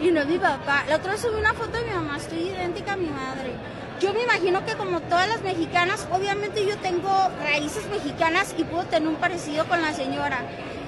y 0.02 0.10
no 0.10 0.22
es 0.22 0.26
mi 0.26 0.38
papá. 0.38 0.82
La 0.88 0.96
otra 0.96 1.12
vez 1.12 1.20
subí 1.20 1.38
una 1.38 1.54
foto 1.54 1.78
de 1.78 1.84
mi 1.84 1.90
mamá, 1.92 2.16
estoy 2.16 2.48
idéntica 2.48 2.94
a 2.94 2.96
mi 2.96 3.06
madre. 3.06 3.52
Yo 4.00 4.12
me 4.12 4.24
imagino 4.24 4.66
que 4.66 4.74
como 4.74 5.00
todas 5.02 5.28
las 5.28 5.40
mexicanas, 5.42 6.08
obviamente 6.10 6.66
yo 6.66 6.76
tengo 6.78 7.08
raíces 7.44 7.88
mexicanas 7.88 8.56
y 8.58 8.64
puedo 8.64 8.86
tener 8.86 9.08
un 9.08 9.16
parecido 9.16 9.66
con 9.66 9.82
la 9.82 9.92
señora. 9.92 10.38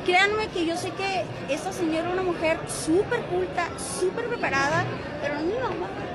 Créanme 0.05 0.49
que 0.49 0.67
yo 0.67 0.77
sé 0.77 0.91
que 0.91 1.25
esta 1.49 1.73
señora 1.73 2.09
es 2.09 2.13
una 2.15 2.25
mujer 2.25 2.59
súper 2.67 3.21
culta, 3.27 3.69
súper 3.79 4.25
preparada, 4.25 4.85
pero 5.23 5.35
no 5.35 5.41
es 5.41 5.47
mi 5.47 5.59
mamá. 5.61 6.08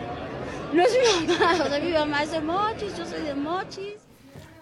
No 0.73 0.81
es 0.83 0.91
mi 0.91 1.27
mamá, 1.27 1.53
o 1.53 1.67
sea, 1.67 1.79
mi 1.79 1.91
mamá 1.91 2.23
es 2.23 2.31
de 2.31 2.41
Mochis, 2.41 2.97
yo 2.97 3.05
soy 3.05 3.21
de 3.21 3.35
Mochis. 3.35 3.95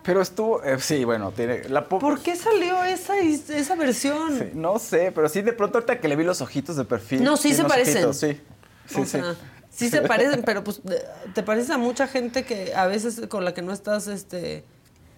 Pero 0.04 0.22
estuvo, 0.22 0.64
eh, 0.64 0.80
sí, 0.80 1.04
bueno, 1.06 1.32
tiene 1.32 1.70
la 1.70 1.86
¿Por 1.86 2.22
qué 2.22 2.36
salió 2.36 2.84
esa, 2.84 3.18
esa 3.20 3.76
versión? 3.76 4.38
Sí, 4.40 4.46
no 4.54 4.80
sé, 4.80 5.12
pero 5.14 5.30
sí 5.30 5.42
de 5.42 5.54
pronto 5.54 5.78
ahorita 5.78 6.00
que 6.00 6.08
le 6.08 6.16
vi 6.16 6.24
los 6.24 6.42
ojitos 6.42 6.76
de 6.76 6.86
perfil. 6.86 7.24
No, 7.24 7.38
sí 7.38 7.54
se 7.54 7.64
parecen. 7.64 7.98
ojitos, 7.98 8.18
sí. 8.18 8.42
Sí, 8.88 9.02
o 9.02 9.06
sí. 9.06 9.12
sea, 9.12 9.36
sí 9.70 9.90
se 9.90 10.02
parecen, 10.02 10.42
pero 10.46 10.64
pues 10.64 10.82
te 11.34 11.44
pareces 11.44 11.70
a 11.70 11.78
mucha 11.78 12.08
gente 12.08 12.44
que 12.44 12.74
a 12.76 12.88
veces 12.88 13.22
con 13.30 13.46
la 13.46 13.54
que 13.54 13.62
no 13.62 13.72
estás 13.72 14.08
este 14.08 14.66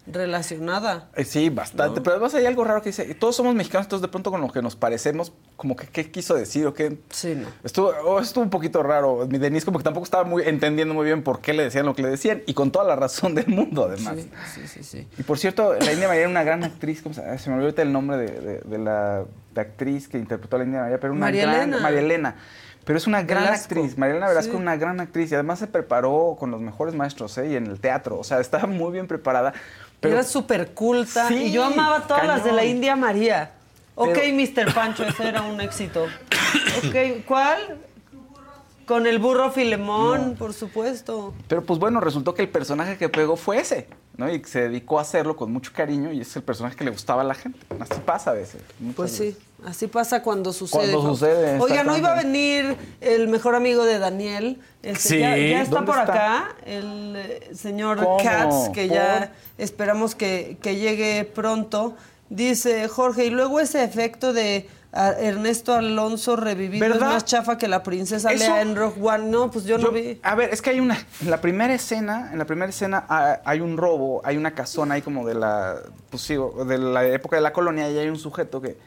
relacionada. 0.06 1.10
Eh, 1.16 1.24
Sí, 1.26 1.50
bastante. 1.50 2.02
Pero 2.02 2.16
además 2.16 2.34
hay 2.36 2.46
algo 2.46 2.64
raro 2.64 2.82
que 2.82 2.90
dice, 2.90 3.14
todos 3.16 3.36
somos 3.36 3.56
mexicanos, 3.56 3.86
entonces 3.86 4.02
de 4.02 4.08
pronto 4.10 4.32
con 4.32 4.42
lo 4.42 4.52
que 4.52 4.62
nos 4.62 4.76
parecemos, 4.76 5.32
como 5.56 5.76
que 5.76 5.88
qué 5.88 6.12
quiso 6.12 6.36
decir 6.36 6.66
o 6.68 6.74
qué. 6.74 6.98
Sí, 7.10 7.36
no. 7.36 7.48
Estuvo, 7.64 7.92
oh, 8.06 8.20
estuvo 8.20 8.44
un 8.44 8.50
poquito 8.50 8.84
raro. 8.84 9.26
Mi 9.30 9.38
Denise 9.38 9.66
como 9.66 9.78
que 9.78 9.84
tampoco 9.84 10.04
estaba 10.04 10.24
muy 10.24 10.44
entendiendo 10.44 10.94
muy 10.94 11.06
bien 11.06 11.24
por 11.24 11.40
qué 11.42 11.54
le 11.54 11.64
decían 11.64 11.86
lo 11.86 11.96
que 11.96 12.02
le 12.02 12.10
decían 12.10 12.44
y 12.46 12.54
con 12.54 12.72
toda 12.72 12.86
la 12.86 12.96
razón 12.96 13.34
del 13.36 13.48
mundo 13.48 13.86
además. 13.86 14.16
Sí, 14.18 14.30
sí, 14.54 14.68
sí, 14.68 14.84
sí. 14.84 15.08
Y 15.18 15.24
por 15.24 15.38
cierto, 15.40 15.74
la 15.74 15.92
India 15.94 16.08
María 16.08 16.22
era 16.22 16.30
una 16.30 16.44
gran 16.44 16.64
actriz, 16.64 17.02
¿cómo 17.02 17.16
se, 17.16 17.38
se 17.38 17.50
me 17.50 17.56
olvidó 17.58 17.82
el 17.82 17.92
nombre 17.92 18.18
de, 18.18 18.28
de- 18.42 18.60
de 18.62 18.78
la 18.78 19.24
de 19.54 19.62
actriz 19.62 20.08
que 20.08 20.18
interpretó 20.18 20.56
a 20.56 20.60
la 20.60 20.66
India 20.66 20.82
María, 20.82 21.00
pero 21.00 21.14
una 21.14 21.22
María 21.28 21.44
gran 21.44 21.56
Elena. 21.70 21.80
María 21.80 22.00
Elena. 22.00 22.36
Pero 22.86 22.98
es 22.98 23.08
una 23.08 23.24
gran 23.24 23.44
Velasco. 23.46 23.64
actriz. 23.76 23.98
María 23.98 24.14
Elena 24.16 24.28
Velasco 24.28 24.52
Sí. 24.52 24.58
es 24.58 24.62
una 24.62 24.76
gran 24.76 25.00
actriz 25.00 25.32
y 25.32 25.36
además 25.36 25.60
se 25.60 25.68
preparó 25.68 26.36
con 26.38 26.52
los 26.52 26.60
mejores 26.60 26.94
maestros 26.96 27.38
¿eh? 27.38 27.48
y 27.52 27.56
en 27.56 27.68
el 27.68 27.80
teatro. 27.80 28.18
O 28.20 28.26
sea, 28.26 28.42
estaba 28.42 28.68
muy 28.68 28.92
bien 28.92 29.08
preparada. 29.08 29.54
Pero 30.04 30.16
Era 30.16 30.24
súper 30.24 30.72
culta 30.74 31.30
Sí, 31.30 31.46
y 31.46 31.52
yo 31.52 31.64
amaba 31.64 32.06
todas 32.06 32.28
las 32.28 32.44
de 32.44 32.52
la. 32.52 32.66
India 32.66 32.96
María. 32.96 33.52
Ok, 33.96 34.18
Mr. 34.34 34.74
Pancho, 34.74 35.04
ese 35.06 35.28
era 35.28 35.42
un 35.42 35.60
éxito. 35.62 36.06
Ok, 36.86 37.26
¿cuál? 37.26 37.78
Con 38.86 39.08
el 39.08 39.20
burro 39.20 39.52
Filemón, 39.52 40.36
por 40.38 40.54
supuesto. 40.54 41.34
Pero 41.48 41.64
pues 41.64 41.80
bueno, 41.80 42.00
resultó 42.00 42.34
que 42.34 42.42
el 42.42 42.50
personaje 42.50 42.98
que 42.98 43.08
pegó 43.10 43.36
fue 43.38 43.60
ese, 43.60 43.88
¿no? 44.18 44.30
Y 44.34 44.44
se 44.44 44.62
dedicó 44.68 45.00
a 45.00 45.04
hacerlo 45.04 45.36
con 45.36 45.52
mucho 45.54 45.72
cariño 45.74 46.12
y 46.12 46.22
es 46.22 46.36
el 46.36 46.44
personaje 46.44 46.76
que 46.76 46.84
le 46.84 46.92
gustaba 46.92 47.22
a 47.22 47.26
la 47.26 47.34
gente. 47.34 47.60
Así 47.80 48.00
pasa 48.06 48.32
a 48.32 48.34
veces. 48.34 48.62
Pues 48.96 49.18
veces. 49.18 49.36
sí, 49.36 49.44
así 49.66 49.88
pasa 49.88 50.22
cuando 50.22 50.52
sucede. 50.52 50.92
Cuando 50.92 51.02
sucede, 51.14 51.60
Oigan, 51.60 51.88
no 51.88 51.98
iba 51.98 52.12
a 52.12 52.16
venir 52.22 52.76
el 53.00 53.28
mejor 53.30 53.56
amigo 53.56 53.86
de 53.86 54.00
Daniel. 54.00 54.60
Este, 54.82 55.10
Sí, 55.10 55.20
ya, 55.20 55.38
ya 55.38 55.62
está 55.62 55.76
¿dónde 55.76 55.92
por 55.92 56.02
está? 56.02 56.14
acá 56.14 56.56
el 56.66 57.16
eh, 57.16 57.50
señor 57.56 58.04
¿Cómo? 58.04 58.18
Katz, 58.22 58.70
que 58.74 58.90
ya 58.90 59.32
esperamos 59.58 60.14
que, 60.16 60.58
que 60.62 60.76
llegue 60.76 61.24
pronto. 61.24 61.96
Dice 62.30 62.88
Jorge, 62.88 63.26
y 63.26 63.30
luego 63.30 63.60
ese 63.60 63.84
efecto 63.84 64.34
de 64.34 64.68
a 64.94 65.10
Ernesto 65.14 65.74
Alonso 65.74 66.36
revivido 66.36 66.88
¿Verdad? 66.88 67.08
es 67.10 67.14
más 67.16 67.26
chafa 67.26 67.58
que 67.58 67.68
la 67.68 67.82
princesa 67.82 68.32
Eso- 68.32 68.44
Lea 68.46 68.62
en 68.62 68.76
Rogue 68.76 69.02
One. 69.02 69.26
No, 69.30 69.50
pues 69.50 69.66
yo, 69.66 69.78
no 69.80 69.92
vi. 69.92 70.20
A 70.22 70.36
ver, 70.36 70.54
es 70.54 70.62
que 70.62 70.70
hay 70.70 70.80
una. 70.80 70.98
En 71.22 71.32
la 71.32 71.42
primera 71.42 71.74
escena, 71.74 72.30
en 72.32 72.38
la 72.38 72.46
primera 72.46 72.70
escena 72.70 73.06
ah, 73.10 73.40
hay 73.44 73.60
un 73.60 73.76
robo, 73.76 74.22
hay 74.24 74.38
una 74.38 74.52
casona 74.52 74.96
ahí 74.96 75.02
como 75.02 75.26
de 75.26 75.34
la. 75.34 75.78
Pues 76.12 76.22
sí, 76.22 76.36
de 76.36 76.78
la 76.78 77.06
época 77.08 77.36
de 77.36 77.42
la 77.42 77.52
colonia 77.52 77.90
y 77.90 77.98
hay 77.98 78.08
un 78.08 78.20
sujeto 78.20 78.62
que, 78.62 78.78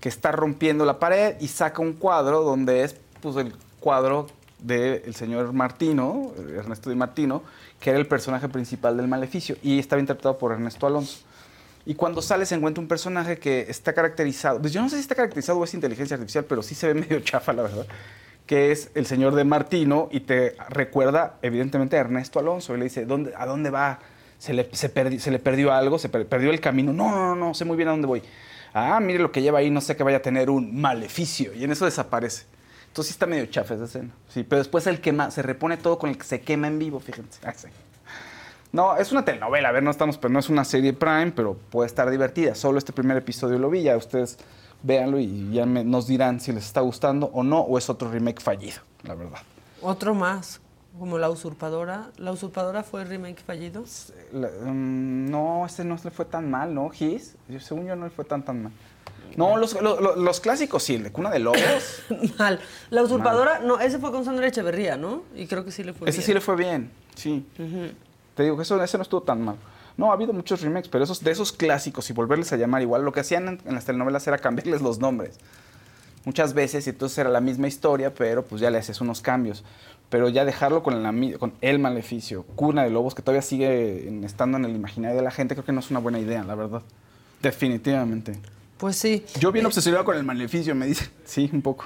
que 0.00 0.08
está 0.08 0.32
rompiendo 0.32 0.84
la 0.84 0.98
pared 0.98 1.36
y 1.40 1.48
saca 1.48 1.80
un 1.80 1.94
cuadro 1.94 2.42
donde 2.42 2.82
es 2.84 2.96
pues 3.22 3.36
el 3.36 3.54
cuadro 3.80 4.26
del 4.58 5.14
señor 5.14 5.52
Martino, 5.52 6.32
Ernesto 6.56 6.90
Di 6.90 6.96
Martino, 6.96 7.42
que 7.80 7.90
era 7.90 7.98
el 7.98 8.06
personaje 8.06 8.48
principal 8.48 8.96
del 8.96 9.08
maleficio 9.08 9.56
y 9.62 9.78
estaba 9.78 9.98
interpretado 9.98 10.36
por 10.38 10.52
Ernesto 10.52 10.86
Alonso. 10.86 11.20
Y 11.84 11.94
cuando 11.94 12.22
sale 12.22 12.46
se 12.46 12.54
encuentra 12.54 12.80
un 12.80 12.88
personaje 12.88 13.38
que 13.38 13.66
está 13.68 13.92
caracterizado, 13.92 14.60
pues 14.60 14.72
yo 14.72 14.80
no 14.82 14.88
sé 14.88 14.96
si 14.96 15.02
está 15.02 15.14
caracterizado 15.16 15.58
o 15.58 15.64
es 15.64 15.74
inteligencia 15.74 16.14
artificial, 16.14 16.44
pero 16.44 16.62
sí 16.62 16.74
se 16.74 16.86
ve 16.92 16.94
medio 17.00 17.20
chafa, 17.20 17.52
la 17.52 17.62
verdad, 17.62 17.86
que 18.46 18.70
es 18.72 18.90
el 18.94 19.06
señor 19.06 19.34
de 19.34 19.44
Martino 19.44 20.08
y 20.12 20.20
te 20.20 20.56
recuerda 20.68 21.36
evidentemente 21.42 21.96
a 21.96 22.00
Ernesto 22.00 22.38
Alonso. 22.38 22.74
Y 22.74 22.78
le 22.78 22.84
dice, 22.84 23.04
¿dónde, 23.04 23.32
¿a 23.36 23.46
dónde 23.46 23.70
va? 23.70 23.98
¿Se 24.38 24.52
le, 24.52 24.68
se, 24.72 24.92
perdi- 24.92 25.18
se 25.18 25.30
le 25.30 25.38
perdió 25.38 25.72
algo? 25.72 25.98
¿Se 25.98 26.08
per- 26.08 26.26
perdió 26.26 26.50
el 26.50 26.60
camino? 26.60 26.92
No, 26.92 27.10
no, 27.10 27.34
no, 27.34 27.54
sé 27.54 27.64
muy 27.64 27.76
bien 27.76 27.88
a 27.88 27.92
dónde 27.92 28.06
voy. 28.06 28.22
Ah, 28.74 28.98
mire 29.00 29.18
lo 29.18 29.30
que 29.32 29.42
lleva 29.42 29.58
ahí, 29.58 29.70
no 29.70 29.80
sé 29.80 29.96
que 29.96 30.02
vaya 30.02 30.16
a 30.18 30.22
tener 30.22 30.50
un 30.50 30.80
maleficio. 30.80 31.52
Y 31.54 31.64
en 31.64 31.72
eso 31.72 31.84
desaparece. 31.84 32.44
Entonces 32.88 33.12
sí 33.12 33.14
está 33.16 33.26
medio 33.26 33.46
chafa 33.46 33.74
esa 33.74 33.84
escena. 33.84 34.10
Sí, 34.28 34.44
pero 34.44 34.58
después 34.60 34.86
el 34.86 35.00
quema, 35.00 35.30
se 35.30 35.42
repone 35.42 35.76
todo 35.76 35.98
con 35.98 36.10
el 36.10 36.18
que 36.18 36.24
se 36.24 36.40
quema 36.40 36.66
en 36.68 36.78
vivo, 36.78 37.00
fíjense. 37.00 37.38
Ah, 37.44 37.52
sí. 37.56 37.68
No, 38.72 38.96
es 38.96 39.12
una 39.12 39.24
telenovela, 39.24 39.68
a 39.68 39.72
ver, 39.72 39.82
no 39.82 39.90
estamos, 39.90 40.16
pero 40.16 40.32
no 40.32 40.38
es 40.40 40.48
una 40.48 40.64
serie 40.64 40.92
Prime, 40.94 41.32
pero 41.32 41.54
puede 41.54 41.86
estar 41.86 42.08
divertida. 42.10 42.54
Solo 42.54 42.78
este 42.78 42.92
primer 42.92 43.16
episodio 43.18 43.58
lo 43.58 43.68
vi, 43.68 43.82
ya 43.82 43.96
ustedes 43.96 44.38
véanlo 44.82 45.18
y 45.18 45.50
ya 45.52 45.66
me- 45.66 45.84
nos 45.84 46.06
dirán 46.06 46.40
si 46.40 46.52
les 46.52 46.64
está 46.64 46.80
gustando 46.80 47.26
o 47.34 47.42
no, 47.42 47.60
o 47.60 47.76
es 47.76 47.90
otro 47.90 48.10
remake 48.10 48.40
fallido, 48.40 48.80
la 49.02 49.14
verdad. 49.14 49.40
Otro 49.82 50.14
más, 50.14 50.60
como 50.98 51.18
La 51.18 51.28
Usurpadora. 51.28 52.08
¿La 52.16 52.32
Usurpadora 52.32 52.82
fue 52.82 53.04
remake 53.04 53.40
fallido? 53.42 53.84
La- 54.32 54.48
mm, 54.48 55.30
no, 55.30 55.66
este 55.66 55.84
no 55.84 55.96
le 56.02 56.10
fue 56.10 56.24
tan 56.24 56.50
mal, 56.50 56.74
¿no? 56.74 56.90
His, 56.98 57.36
yo, 57.48 57.60
según 57.60 57.86
yo 57.86 57.94
no 57.94 58.04
le 58.06 58.10
fue 58.10 58.24
tan 58.24 58.42
tan 58.42 58.62
mal. 58.64 58.72
No, 59.36 59.56
los, 59.56 59.80
lo- 59.80 60.00
lo- 60.00 60.16
los 60.16 60.40
clásicos 60.40 60.82
sí, 60.82 60.94
el 60.96 61.04
de 61.04 61.12
Cuna 61.12 61.30
de 61.30 61.38
Lobos. 61.40 61.58
Mal. 62.38 62.58
La 62.90 63.02
usurpadora, 63.02 63.60
no, 63.60 63.80
ese 63.80 63.98
fue 63.98 64.10
con 64.12 64.24
Sandra 64.24 64.46
Echeverría, 64.46 64.96
¿no? 64.96 65.22
Y 65.34 65.46
creo 65.46 65.64
que 65.64 65.70
sí 65.72 65.82
le 65.84 65.92
fue 65.94 66.08
Ese 66.08 66.18
bien. 66.18 66.26
sí 66.26 66.34
le 66.34 66.40
fue 66.42 66.56
bien, 66.56 66.90
sí. 67.14 67.46
Te 68.42 68.46
digo 68.46 68.60
eso, 68.60 68.82
ese 68.82 68.98
no 68.98 69.02
estuvo 69.04 69.22
tan 69.22 69.40
mal. 69.44 69.54
No, 69.96 70.10
ha 70.10 70.14
habido 70.14 70.32
muchos 70.32 70.62
remakes, 70.62 70.88
pero 70.88 71.04
esos, 71.04 71.22
de 71.22 71.30
esos 71.30 71.52
clásicos 71.52 72.10
y 72.10 72.12
volverles 72.12 72.52
a 72.52 72.56
llamar 72.56 72.82
igual, 72.82 73.04
lo 73.04 73.12
que 73.12 73.20
hacían 73.20 73.46
en, 73.46 73.60
en 73.64 73.74
las 73.76 73.84
telenovelas 73.84 74.26
era 74.26 74.36
cambiarles 74.38 74.82
los 74.82 74.98
nombres. 74.98 75.38
Muchas 76.24 76.52
veces, 76.52 76.84
y 76.88 76.90
entonces 76.90 77.18
era 77.18 77.30
la 77.30 77.40
misma 77.40 77.68
historia, 77.68 78.12
pero 78.12 78.44
pues 78.44 78.60
ya 78.60 78.68
le 78.70 78.78
haces 78.78 79.00
unos 79.00 79.20
cambios. 79.20 79.62
Pero 80.08 80.28
ya 80.28 80.44
dejarlo 80.44 80.82
con, 80.82 81.20
mi- 81.20 81.34
con 81.34 81.52
El 81.60 81.78
Maleficio, 81.78 82.42
Cuna 82.56 82.82
de 82.82 82.90
Lobos, 82.90 83.14
que 83.14 83.22
todavía 83.22 83.42
sigue 83.42 84.08
en- 84.08 84.24
estando 84.24 84.58
en 84.58 84.64
el 84.64 84.74
imaginario 84.74 85.16
de 85.18 85.22
la 85.22 85.30
gente, 85.30 85.54
creo 85.54 85.64
que 85.64 85.70
no 85.70 85.78
es 85.78 85.90
una 85.92 86.00
buena 86.00 86.18
idea, 86.18 86.42
la 86.42 86.56
verdad. 86.56 86.82
Definitivamente. 87.42 88.40
Pues 88.76 88.96
sí. 88.96 89.24
Yo 89.38 89.52
bien 89.52 89.66
obsesionado 89.66 90.04
con 90.04 90.16
El 90.16 90.24
Maleficio, 90.24 90.74
me 90.74 90.86
dicen. 90.86 91.08
Sí, 91.24 91.48
un 91.52 91.62
poco. 91.62 91.84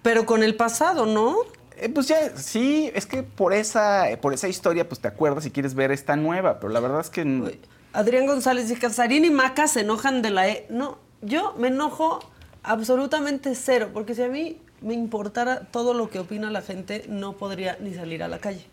Pero 0.00 0.24
con 0.24 0.42
el 0.42 0.54
pasado, 0.54 1.04
¿no? 1.04 1.36
Eh, 1.80 1.88
pues 1.88 2.08
ya, 2.08 2.36
sí, 2.36 2.90
es 2.94 3.06
que 3.06 3.22
por 3.22 3.52
esa, 3.52 4.06
por 4.20 4.34
esa 4.34 4.48
historia, 4.48 4.88
pues 4.88 5.00
te 5.00 5.08
acuerdas 5.08 5.44
si 5.44 5.50
quieres 5.50 5.74
ver 5.74 5.92
esta 5.92 6.16
nueva, 6.16 6.58
pero 6.60 6.72
la 6.72 6.80
verdad 6.80 7.00
es 7.00 7.10
que... 7.10 7.58
Adrián 7.92 8.26
González 8.26 8.68
dice, 8.68 8.80
Casarín 8.80 9.24
y 9.24 9.30
Maca 9.30 9.66
se 9.68 9.80
enojan 9.80 10.20
de 10.22 10.30
la 10.30 10.48
E. 10.48 10.66
No, 10.70 10.98
yo 11.22 11.54
me 11.58 11.68
enojo 11.68 12.18
absolutamente 12.62 13.54
cero, 13.54 13.90
porque 13.92 14.14
si 14.14 14.22
a 14.22 14.28
mí 14.28 14.60
me 14.80 14.94
importara 14.94 15.60
todo 15.70 15.94
lo 15.94 16.10
que 16.10 16.18
opina 16.18 16.50
la 16.50 16.62
gente, 16.62 17.04
no 17.08 17.36
podría 17.36 17.76
ni 17.80 17.94
salir 17.94 18.22
a 18.22 18.28
la 18.28 18.38
calle, 18.38 18.66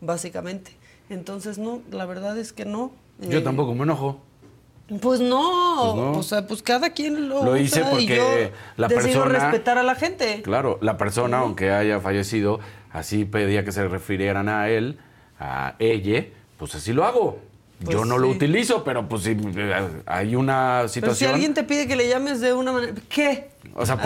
básicamente. 0.00 0.72
Entonces, 1.08 1.58
no, 1.58 1.82
la 1.90 2.06
verdad 2.06 2.38
es 2.38 2.52
que 2.52 2.64
no. 2.64 2.92
Yo 3.18 3.38
Eh, 3.38 3.42
tampoco 3.42 3.74
me 3.74 3.82
enojo. 3.82 4.20
Pues 5.00 5.20
no, 5.20 5.92
Pues 5.94 5.94
no. 6.04 6.12
o 6.18 6.22
sea, 6.22 6.46
pues 6.46 6.62
cada 6.62 6.90
quien 6.90 7.28
lo 7.28 7.44
Lo 7.44 7.56
hice 7.56 7.80
usa 7.80 7.90
y 7.92 7.94
porque 7.94 8.16
yo 8.16 8.50
la 8.76 8.88
decido 8.88 9.22
persona- 9.24 9.38
respetar 9.50 9.78
a 9.78 9.82
la 9.84 9.94
gente. 9.94 10.42
Claro, 10.42 10.78
la 10.82 10.96
persona, 10.96 11.38
aunque 11.38 11.70
haya 11.70 12.00
fallecido, 12.00 12.58
así 12.92 13.24
pedía 13.24 13.64
que 13.64 13.70
se 13.72 13.86
refirieran 13.86 14.48
a 14.48 14.68
él, 14.68 14.98
a 15.38 15.74
ella, 15.78 16.26
pues 16.58 16.74
así 16.74 16.92
lo 16.92 17.04
hago. 17.04 17.38
Pues 17.84 17.96
Yo 17.96 18.04
no 18.04 18.18
lo 18.18 18.28
utilizo, 18.28 18.84
pero 18.84 19.08
pues 19.08 19.22
si 19.22 19.36
hay 20.04 20.36
una 20.36 20.78
Pero 20.80 20.88
si 20.88 20.94
situación... 20.94 21.32
alguien 21.32 21.54
te 21.54 21.62
pide 21.64 21.86
que 21.88 21.96
le 21.96 22.08
llames 22.08 22.40
de 22.42 22.52
una 22.52 22.72
manera, 22.72 22.92
¿qué? 23.08 23.48
O 23.74 23.86
sea, 23.86 23.96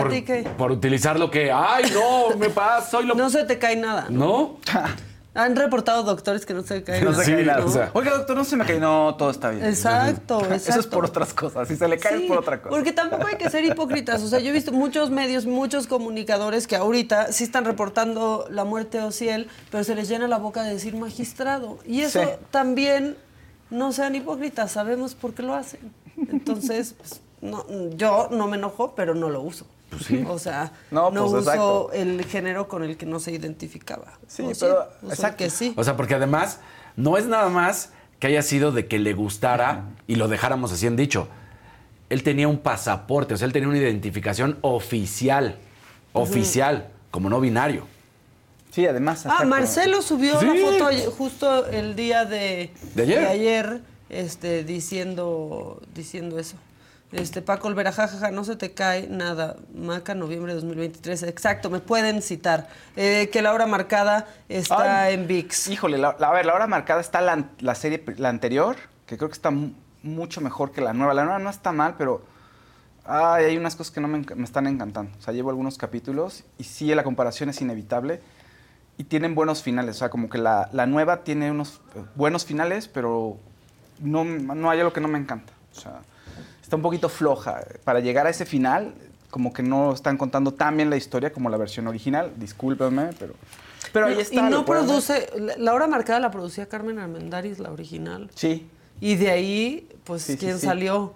por 0.57 0.71
utilizar 0.71 1.19
lo 1.19 1.29
que... 1.29 1.51
¡Ay, 1.51 1.83
no! 1.93 2.37
Me 2.37 2.49
pasa, 2.49 2.89
soy 2.91 3.05
lo... 3.05 3.15
No 3.15 3.29
se 3.29 3.43
te 3.43 3.57
cae 3.59 3.75
nada. 3.75 4.05
¿No? 4.09 4.59
Han 5.35 5.55
reportado 5.55 6.03
doctores 6.03 6.45
que 6.45 6.53
no 6.53 6.63
se 6.63 6.81
cae 6.81 7.01
No 7.01 7.13
se 7.13 7.25
cae 7.33 7.43
nada. 7.45 7.59
¿no? 7.59 7.65
O 7.65 7.69
sea, 7.69 7.91
Oiga, 7.93 8.11
doctor, 8.11 8.37
no 8.37 8.45
se 8.45 8.55
me 8.55 8.65
cae. 8.65 8.79
No, 8.79 9.15
todo 9.17 9.29
está 9.29 9.49
bien. 9.49 9.65
Exacto, 9.65 10.39
Eso 10.49 10.79
es 10.79 10.87
por 10.87 11.03
otras 11.05 11.33
cosas. 11.33 11.67
Si 11.67 11.75
se 11.75 11.87
le 11.89 11.97
cae 11.99 12.23
es 12.23 12.27
por 12.29 12.37
otra 12.39 12.61
cosa. 12.61 12.69
Porque 12.69 12.93
tampoco 12.93 13.27
hay 13.27 13.35
que 13.35 13.49
ser 13.49 13.65
hipócritas. 13.65 14.23
O 14.23 14.27
sea, 14.29 14.39
yo 14.39 14.49
he 14.49 14.53
visto 14.53 14.71
muchos 14.71 15.09
medios, 15.11 15.45
muchos 15.45 15.87
comunicadores 15.87 16.67
que 16.67 16.77
ahorita 16.77 17.33
sí 17.33 17.43
están 17.43 17.65
reportando 17.65 18.47
la 18.49 18.63
muerte 18.63 18.97
de 18.99 19.03
Ociel, 19.03 19.49
pero 19.71 19.83
se 19.83 19.93
les 19.93 20.07
llena 20.07 20.27
la 20.29 20.37
boca 20.37 20.63
de 20.63 20.73
decir 20.73 20.95
magistrado. 20.95 21.79
Y 21.85 22.01
eso 22.01 22.21
Sí. 22.23 22.29
también 22.51 23.17
no 23.69 23.91
sean 23.91 24.15
hipócritas, 24.15 24.71
sabemos 24.71 25.15
por 25.15 25.33
qué 25.33 25.43
lo 25.43 25.53
hacen. 25.53 25.91
Entonces, 26.29 26.95
pues, 26.97 27.19
no, 27.41 27.65
yo 27.97 28.29
no 28.31 28.47
me 28.47 28.55
enojo, 28.55 28.93
pero 28.95 29.13
no 29.15 29.29
lo 29.29 29.41
uso. 29.41 29.65
O 30.27 30.39
sea, 30.39 30.71
no, 30.91 31.09
No, 31.11 31.21
pues, 31.21 31.31
uso 31.31 31.39
exacto. 31.39 31.91
el 31.93 32.25
género 32.25 32.67
con 32.67 32.83
el 32.83 32.97
que 32.97 33.05
no 33.05 33.19
se 33.19 33.31
identificaba. 33.31 34.13
Sí, 34.27 34.43
O 34.43 34.51
pero- 34.59 34.87
exacto. 35.09 35.37
que 35.37 35.49
sí. 35.49 35.73
O 35.77 35.83
sea, 35.83 35.95
porque 35.95 36.15
además 36.15 36.59
no 36.95 37.17
es 37.17 37.25
nada 37.27 37.49
más 37.49 37.91
que 38.19 38.27
haya 38.27 38.41
sido 38.41 38.71
de 38.71 38.87
que 38.87 38.99
le 38.99 39.13
gustara 39.13 39.85
y 40.07 40.15
lo 40.15 40.27
dejáramos 40.27 40.71
así 40.71 40.87
en 40.87 40.95
dicho. 40.95 41.27
Él 42.09 42.23
tenía 42.23 42.47
un 42.47 42.59
pasaporte, 42.59 43.33
o 43.33 43.37
sea, 43.37 43.45
él 43.47 43.53
tenía 43.53 43.67
una 43.69 43.77
identificación 43.77 44.57
oficial, 44.61 45.57
oficial, 46.13 46.89
como 47.11 47.29
no 47.29 47.39
binario. 47.39 47.87
Sí, 48.71 48.85
además. 48.85 49.25
Ah. 49.25 49.45
Marcelo 49.45 50.01
subió 50.01 50.39
Sí. 50.39 50.45
la 50.45 50.53
foto 50.55 51.11
justo 51.11 51.65
el 51.67 51.95
día 51.95 52.25
de, 52.25 52.71
¿De 52.93 53.03
ayer? 53.03 53.25
ayer, 53.25 53.81
este, 54.09 54.63
diciendo, 54.65 55.81
diciendo 55.93 56.37
eso. 56.39 56.57
Este, 57.11 57.41
Paco 57.41 57.67
Olvera, 57.67 57.91
jajaja, 57.93 58.31
no 58.31 58.43
se 58.43 58.55
te 58.55 58.73
cae 58.73 59.07
nada. 59.07 59.55
Maca, 59.73 60.15
noviembre 60.15 60.53
de 60.53 60.59
2023. 60.59 61.23
Exacto, 61.23 61.69
me 61.69 61.79
pueden 61.79 62.21
citar. 62.21 62.67
Eh, 62.95 63.29
que 63.31 63.41
la 63.41 63.53
hora 63.53 63.67
marcada 63.67 64.27
está 64.49 65.03
Ay, 65.03 65.13
en 65.13 65.27
VIX. 65.27 65.67
Híjole, 65.69 65.97
la- 65.97 66.15
la- 66.19 66.29
a 66.29 66.33
ver, 66.33 66.45
la 66.45 66.53
hora 66.55 66.67
marcada 66.67 66.99
está 66.99 67.21
la, 67.21 67.45
la 67.59 67.75
serie, 67.75 68.03
la 68.17 68.29
anterior, 68.29 68.75
que 69.05 69.17
creo 69.17 69.29
que 69.29 69.33
está 69.35 69.51
mu- 69.51 69.71
mucho 70.03 70.41
mejor 70.41 70.71
que 70.71 70.81
la 70.81 70.93
nueva. 70.93 71.13
La 71.13 71.23
nueva 71.23 71.39
no 71.39 71.49
está 71.49 71.71
mal, 71.71 71.95
pero 71.97 72.21
ay, 73.05 73.45
hay 73.45 73.57
unas 73.57 73.75
cosas 73.75 73.93
que 73.93 74.01
no 74.01 74.07
me, 74.09 74.19
me 74.35 74.43
están 74.43 74.67
encantando. 74.67 75.11
O 75.17 75.21
sea, 75.21 75.33
llevo 75.33 75.51
algunos 75.51 75.77
capítulos 75.77 76.43
y 76.57 76.63
sí, 76.65 76.93
la 76.93 77.03
comparación 77.03 77.49
es 77.49 77.61
inevitable. 77.61 78.19
Y 78.97 79.05
tienen 79.05 79.35
buenos 79.35 79.61
finales. 79.61 79.97
O 79.97 79.99
sea, 79.99 80.09
como 80.09 80.27
que 80.29 80.37
la, 80.37 80.69
la 80.73 80.85
nueva 80.85 81.23
tiene 81.23 81.51
unos 81.51 81.81
eh, 81.95 82.03
buenos 82.15 82.45
finales, 82.45 82.87
pero 82.87 83.37
no, 83.99 84.23
no 84.25 84.69
hay 84.69 84.79
algo 84.79 84.91
que 84.91 85.01
no 85.01 85.07
me 85.07 85.19
encanta. 85.19 85.53
O 85.75 85.79
sea, 85.79 85.99
está 86.65 86.75
un 86.75 86.81
poquito 86.81 87.09
floja. 87.09 87.63
Para 87.83 87.99
llegar 87.99 88.25
a 88.25 88.31
ese 88.31 88.43
final, 88.45 88.93
como 89.29 89.53
que 89.53 89.61
no 89.61 89.93
están 89.93 90.17
contando 90.17 90.51
tan 90.53 90.75
bien 90.77 90.89
la 90.89 90.97
historia 90.97 91.31
como 91.31 91.49
la 91.49 91.57
versión 91.57 91.87
original. 91.87 92.33
Discúlpeme, 92.37 93.11
pero... 93.19 93.33
Pero 93.93 94.07
ahí 94.07 94.19
está. 94.19 94.33
Y 94.35 94.49
no 94.49 94.57
ver. 94.57 94.65
produce, 94.65 95.29
la- 95.57 95.73
hora 95.73 95.85
marcada 95.87 96.19
la 96.19 96.31
producía 96.31 96.67
Carmen 96.67 96.97
Armendáriz, 96.99 97.59
la 97.59 97.71
original. 97.71 98.29
Sí. 98.33 98.67
Y 98.99 99.15
de 99.15 99.29
ahí, 99.29 99.87
pues, 100.03 100.23
Sí, 100.23 100.37
¿quién 100.37 100.59
sí. 100.59 100.65
salió? 100.65 101.13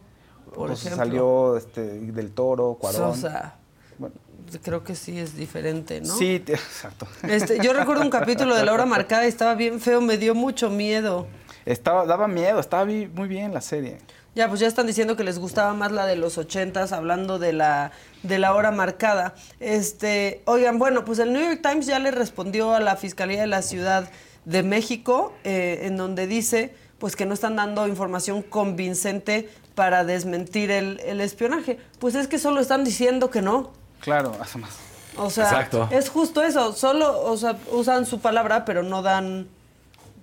Por 0.53 0.67
Pues 0.67 0.81
ejemplo. 0.85 1.03
salió 1.05 1.57
este, 1.57 1.81
del 1.81 2.31
Toro, 2.31 2.77
Cuarón. 2.79 3.09
O 3.09 3.15
sea, 3.15 3.55
Bueno. 3.97 4.13
creo 4.61 4.83
que 4.83 4.95
sí 4.95 5.17
es 5.19 5.35
diferente, 5.35 5.99
¿no? 6.01 6.15
Sí, 6.15 6.35
exacto. 6.47 7.07
Este, 7.23 7.59
yo 7.63 7.73
recuerdo 7.73 8.03
un 8.03 8.09
capítulo 8.11 8.55
de 8.55 8.63
la 8.63 8.71
hora 8.73 8.85
marcada 8.85 9.25
y 9.25 9.29
estaba 9.29 9.55
bien 9.55 9.79
feo, 9.81 9.99
me 9.99 10.17
dio 10.17 10.35
mucho 10.35 10.69
miedo. 10.69 11.27
Estaba, 11.65 12.05
daba 12.05 12.27
miedo, 12.27 12.59
estaba 12.59 12.85
muy 12.85 13.27
bien 13.27 13.53
la 13.53 13.61
serie. 13.61 13.97
Ya, 14.35 14.47
pues 14.47 14.59
ya 14.59 14.67
están 14.67 14.87
diciendo 14.87 15.15
que 15.15 15.23
les 15.23 15.39
gustaba 15.39 15.73
más 15.73 15.91
la 15.91 16.05
de 16.05 16.15
los 16.15 16.37
ochentas, 16.37 16.91
hablando 16.91 17.39
de 17.39 17.51
la, 17.53 17.91
de 18.23 18.39
la 18.39 18.53
hora 18.53 18.71
marcada. 18.71 19.33
Este, 19.59 20.41
oigan, 20.45 20.79
bueno, 20.79 21.03
pues 21.03 21.19
el 21.19 21.33
New 21.33 21.43
York 21.43 21.61
Times 21.61 21.87
ya 21.87 21.99
le 21.99 22.11
respondió 22.11 22.73
a 22.73 22.79
la 22.79 22.95
Fiscalía 22.95 23.41
de 23.41 23.47
la 23.47 23.61
Ciudad 23.61 24.09
de 24.45 24.63
México, 24.63 25.33
eh, 25.43 25.81
en 25.83 25.97
donde 25.97 26.27
dice 26.27 26.73
pues 26.99 27.15
que 27.15 27.25
no 27.25 27.33
están 27.33 27.55
dando 27.55 27.87
información 27.87 28.41
convincente 28.41 29.49
para 29.73 30.03
desmentir 30.03 30.69
el, 30.69 30.99
el 31.05 31.21
espionaje. 31.21 31.79
Pues 31.97 32.13
es 32.13 32.27
que 32.27 32.37
solo 32.37 32.59
están 32.59 32.83
diciendo 32.83 33.29
que 33.29 33.41
no. 33.41 33.71
Claro, 34.01 34.35
hace 34.39 34.57
más. 34.57 34.77
O 35.17 35.29
sea, 35.29 35.45
Exacto. 35.45 35.87
es 35.91 36.09
justo 36.09 36.43
eso, 36.43 36.73
solo 36.73 37.23
o 37.23 37.35
sea, 37.35 37.57
usan 37.71 38.05
su 38.05 38.19
palabra, 38.19 38.63
pero 38.63 38.83
no 38.83 39.01
dan, 39.01 39.47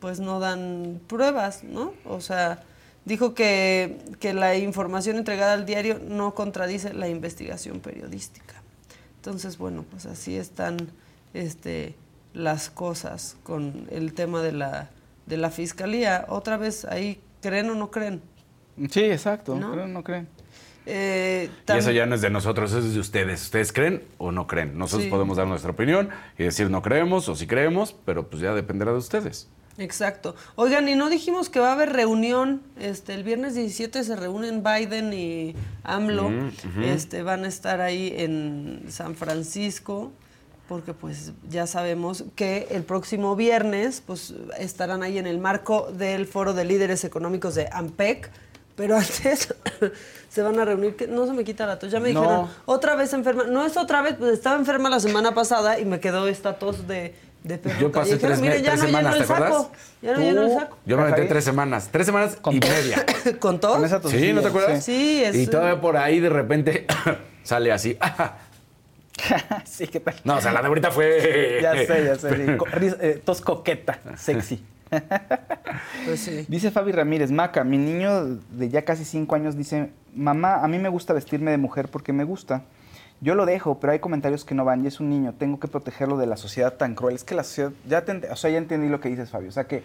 pues 0.00 0.20
no 0.20 0.40
dan 0.40 1.00
pruebas, 1.06 1.64
¿no? 1.64 1.92
O 2.06 2.20
sea, 2.20 2.62
dijo 3.06 3.32
que, 3.32 3.96
que 4.20 4.34
la 4.34 4.56
información 4.56 5.16
entregada 5.16 5.54
al 5.54 5.64
diario 5.64 5.98
no 6.06 6.34
contradice 6.34 6.92
la 6.92 7.08
investigación 7.08 7.80
periodística. 7.80 8.54
Entonces, 9.16 9.56
bueno, 9.56 9.84
pues 9.90 10.04
así 10.04 10.36
están 10.36 10.76
este, 11.32 11.94
las 12.34 12.68
cosas 12.68 13.36
con 13.42 13.86
el 13.90 14.12
tema 14.12 14.42
de 14.42 14.52
la, 14.52 14.90
de 15.24 15.36
la 15.38 15.50
fiscalía. 15.50 16.26
Otra 16.28 16.58
vez, 16.58 16.84
ahí, 16.84 17.20
¿creen 17.40 17.70
o 17.70 17.74
no 17.74 17.90
creen? 17.90 18.20
Sí, 18.90 19.04
exacto. 19.04 19.54
¿No? 19.54 19.72
¿Creen 19.72 19.90
o 19.90 19.92
no 19.94 20.04
creen? 20.04 20.28
Eh, 20.88 21.50
Y 21.68 21.72
eso 21.72 21.90
ya 21.90 22.06
no 22.06 22.14
es 22.14 22.20
de 22.20 22.30
nosotros, 22.30 22.70
eso 22.70 22.86
es 22.86 22.94
de 22.94 23.00
ustedes. 23.00 23.42
¿Ustedes 23.42 23.72
creen 23.72 24.04
o 24.18 24.30
no 24.30 24.46
creen? 24.46 24.78
Nosotros 24.78 25.04
Sí. 25.06 25.10
podemos 25.10 25.36
dar 25.36 25.48
nuestra 25.48 25.72
opinión 25.72 26.10
y 26.38 26.44
decir 26.44 26.70
no 26.70 26.82
creemos 26.82 27.28
o 27.28 27.34
sí 27.34 27.46
creemos, 27.48 27.96
pero 28.04 28.28
pues 28.28 28.40
ya 28.42 28.54
dependerá 28.54 28.92
de 28.92 28.98
ustedes. 28.98 29.48
Exacto. 29.78 30.34
Oigan, 30.54 30.88
y 30.88 30.94
no 30.94 31.10
dijimos 31.10 31.50
que 31.50 31.60
va 31.60 31.68
a 31.70 31.72
haber 31.72 31.92
reunión. 31.92 32.62
Este, 32.80 33.14
el 33.14 33.24
viernes 33.24 33.54
17 33.54 34.04
se 34.04 34.16
reúnen 34.16 34.62
Biden 34.64 35.12
y 35.12 35.54
AMLO. 35.84 36.30
Mm. 36.30 36.82
Este, 36.82 37.22
van 37.22 37.44
a 37.44 37.48
estar 37.48 37.80
ahí 37.80 38.14
en 38.16 38.86
San 38.88 39.14
Francisco, 39.16 40.12
porque 40.68 40.94
pues 40.94 41.32
ya 41.50 41.66
sabemos 41.66 42.24
que 42.34 42.68
el 42.70 42.84
próximo 42.84 43.36
viernes 43.36 44.02
pues 44.04 44.34
estarán 44.58 45.02
ahí 45.02 45.18
en 45.18 45.26
el 45.26 45.38
marco 45.38 45.92
del 45.92 46.26
Foro 46.26 46.54
de 46.54 46.64
Líderes 46.64 47.04
Económicos 47.04 47.54
de 47.54 47.68
AMPEC. 47.70 48.30
Pero 48.76 48.96
antes 48.98 49.54
se 50.28 50.42
van 50.42 50.58
a 50.58 50.64
reunir, 50.66 50.96
que 50.96 51.06
no 51.06 51.26
se 51.26 51.32
me 51.32 51.44
quita 51.44 51.64
la 51.66 51.78
tos, 51.78 51.90
ya 51.90 51.98
me 52.00 52.12
No. 52.12 52.20
dijeron, 52.20 52.48
otra 52.66 52.94
vez 52.94 53.12
enferma, 53.14 53.44
no 53.44 53.64
es 53.64 53.76
otra 53.78 54.02
vez, 54.02 54.16
pues 54.18 54.32
estaba 54.34 54.56
enferma 54.56 54.90
la 54.90 55.00
semana 55.00 55.32
pasada 55.34 55.78
y 55.80 55.86
me 55.86 55.98
quedó 55.98 56.28
esta 56.28 56.58
tos 56.58 56.86
de, 56.86 57.14
de 57.46 57.58
perro 57.58 57.80
Yo 57.80 57.92
pasé 57.92 58.16
tres, 58.16 58.40
ya 58.40 58.50
tres 58.50 58.80
no 58.80 58.86
semanas, 58.86 59.14
lleno 59.14 59.16
¿te 59.16 59.18
el 59.22 59.26
saco. 59.26 59.44
acuerdas? 59.44 59.68
Ya 60.02 60.12
no 60.12 60.18
lleno 60.20 60.42
el 60.42 60.52
saco. 60.52 60.78
Yo 60.86 60.96
me 60.96 61.04
Rafael. 61.04 61.28
tres 61.28 61.44
semanas, 61.44 61.88
tres 61.90 62.06
semanas 62.06 62.38
y 62.50 62.60
media. 62.60 63.06
¿Con 63.38 63.60
tos? 63.60 63.78
Sí, 64.10 64.32
¿no 64.32 64.42
te 64.42 64.48
acuerdas? 64.48 64.84
Sí, 64.84 65.22
es... 65.24 65.34
Y 65.36 65.46
todavía 65.46 65.80
por 65.80 65.96
ahí 65.96 66.20
de 66.20 66.28
repente 66.28 66.86
sale 67.42 67.72
así. 67.72 67.96
sí, 69.64 69.86
¿qué 69.86 70.00
tal? 70.00 70.14
No, 70.24 70.36
o 70.36 70.40
sea, 70.40 70.52
la 70.52 70.60
de 70.60 70.68
ahorita 70.68 70.90
fue... 70.90 71.58
Ya 71.62 71.72
sé, 71.72 72.04
ya 72.04 72.16
sé. 72.16 72.36
sí. 72.36 72.96
Eh, 73.00 73.22
tos 73.24 73.40
coqueta, 73.40 73.98
sexy. 74.16 74.64
Pues 76.04 76.20
sí. 76.20 76.44
Dice 76.48 76.70
Fabi 76.70 76.92
Ramírez, 76.92 77.30
Maca, 77.30 77.64
mi 77.64 77.78
niño 77.78 78.24
de 78.50 78.68
ya 78.68 78.84
casi 78.84 79.04
cinco 79.04 79.34
años 79.34 79.56
dice, 79.56 79.90
mamá, 80.14 80.62
a 80.62 80.68
mí 80.68 80.78
me 80.78 80.88
gusta 80.88 81.12
vestirme 81.12 81.50
de 81.50 81.58
mujer 81.58 81.88
porque 81.88 82.12
me 82.12 82.24
gusta. 82.24 82.62
Yo 83.20 83.34
lo 83.34 83.46
dejo, 83.46 83.80
pero 83.80 83.92
hay 83.92 83.98
comentarios 83.98 84.44
que 84.44 84.54
no 84.54 84.64
van 84.64 84.84
y 84.84 84.88
es 84.88 85.00
un 85.00 85.08
niño, 85.08 85.34
tengo 85.38 85.58
que 85.58 85.68
protegerlo 85.68 86.18
de 86.18 86.26
la 86.26 86.36
sociedad 86.36 86.74
tan 86.74 86.94
cruel. 86.94 87.14
Es 87.14 87.24
que 87.24 87.34
la 87.34 87.44
sociedad, 87.44 87.72
ya, 87.86 88.04
te 88.04 88.30
o 88.30 88.36
sea, 88.36 88.50
ya 88.50 88.58
entendí 88.58 88.88
lo 88.88 89.00
que 89.00 89.08
dices, 89.08 89.30
Fabio. 89.30 89.48
O 89.48 89.52
sea, 89.52 89.64
que, 89.64 89.82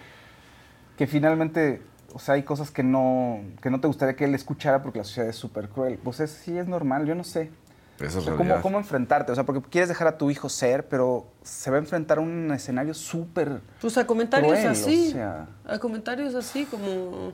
que 0.97 1.07
finalmente, 1.07 1.81
o 2.13 2.19
sea, 2.19 2.35
hay 2.35 2.43
cosas 2.43 2.71
que 2.71 2.83
no, 2.83 3.39
que 3.61 3.69
no 3.69 3.79
te 3.79 3.87
gustaría 3.87 4.15
que 4.15 4.25
él 4.25 4.35
escuchara 4.35 4.81
porque 4.83 4.99
la 4.99 5.05
sociedad 5.05 5.29
es 5.29 5.37
súper 5.37 5.69
cruel. 5.69 5.97
Pues 6.03 6.19
es, 6.19 6.31
sí, 6.31 6.57
es 6.57 6.67
normal, 6.67 7.05
yo 7.05 7.15
no 7.15 7.23
sé. 7.23 7.51
Eso 7.99 8.17
O 8.17 8.19
es 8.19 8.25
sea, 8.25 8.35
¿cómo. 8.35 8.61
¿Cómo 8.61 8.77
enfrentarte? 8.79 9.31
O 9.31 9.35
sea, 9.35 9.45
porque 9.45 9.61
quieres 9.69 9.87
dejar 9.87 10.07
a 10.07 10.17
tu 10.17 10.29
hijo 10.31 10.49
ser, 10.49 10.87
pero 10.89 11.27
se 11.43 11.69
va 11.69 11.77
a 11.77 11.79
enfrentar 11.79 12.17
a 12.17 12.21
un 12.21 12.51
escenario 12.51 12.93
súper 12.93 13.61
Pues 13.79 13.97
a 13.97 14.05
comentarios 14.07 14.51
cruel, 14.51 14.67
así. 14.67 15.09
o 15.09 15.11
sea. 15.11 15.47
A 15.65 15.79
comentarios 15.79 16.35
así 16.35 16.65
como 16.65 17.33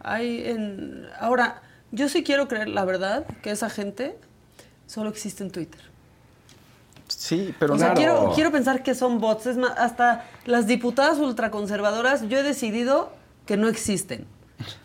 hay 0.00 0.44
en... 0.46 1.06
Ahora, 1.20 1.62
yo 1.92 2.08
sí 2.08 2.22
quiero 2.24 2.48
creer, 2.48 2.68
la 2.68 2.84
verdad, 2.84 3.26
que 3.42 3.50
esa 3.50 3.70
gente 3.70 4.18
solo 4.88 5.10
existe 5.10 5.44
en 5.44 5.52
Twitter. 5.52 5.80
Sí, 7.06 7.54
pero 7.58 7.74
o 7.74 7.78
sea, 7.78 7.94
quiero, 7.94 8.32
quiero 8.34 8.50
pensar 8.50 8.82
que 8.82 8.94
son 8.94 9.20
bots. 9.20 9.46
Es 9.46 9.56
más, 9.56 9.72
hasta 9.78 10.24
las 10.44 10.66
diputadas 10.66 11.18
ultraconservadoras, 11.18 12.28
yo 12.28 12.38
he 12.38 12.42
decidido 12.42 13.12
que 13.46 13.56
no 13.56 13.68
existen. 13.68 14.26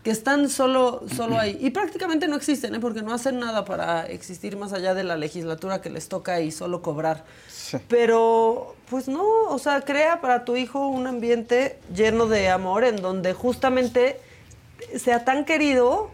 Que 0.04 0.12
están 0.12 0.50
solo, 0.50 1.04
solo 1.16 1.40
ahí. 1.40 1.58
Y 1.60 1.72
prácticamente 1.72 2.28
no 2.28 2.36
existen, 2.36 2.76
¿eh? 2.76 2.80
porque 2.80 3.02
no 3.02 3.12
hacen 3.12 3.40
nada 3.40 3.66
para 3.66 4.06
existir 4.06 4.56
más 4.56 4.72
allá 4.72 4.94
de 4.94 5.04
la 5.04 5.18
legislatura 5.18 5.82
que 5.82 5.90
les 5.90 6.10
toca 6.10 6.42
y 6.42 6.52
solo 6.52 6.84
cobrar. 6.84 7.26
Pero, 7.88 8.76
pues 8.90 9.08
no, 9.08 9.24
o 9.24 9.58
sea, 9.58 9.82
crea 9.82 10.22
para 10.22 10.46
tu 10.46 10.56
hijo 10.56 10.88
un 10.88 11.08
ambiente 11.08 11.80
lleno 11.94 12.28
de 12.28 12.50
amor 12.50 12.84
en 12.84 12.98
donde 12.98 13.34
justamente 13.34 14.20
sea 14.96 15.26
tan 15.26 15.44
querido 15.44 16.12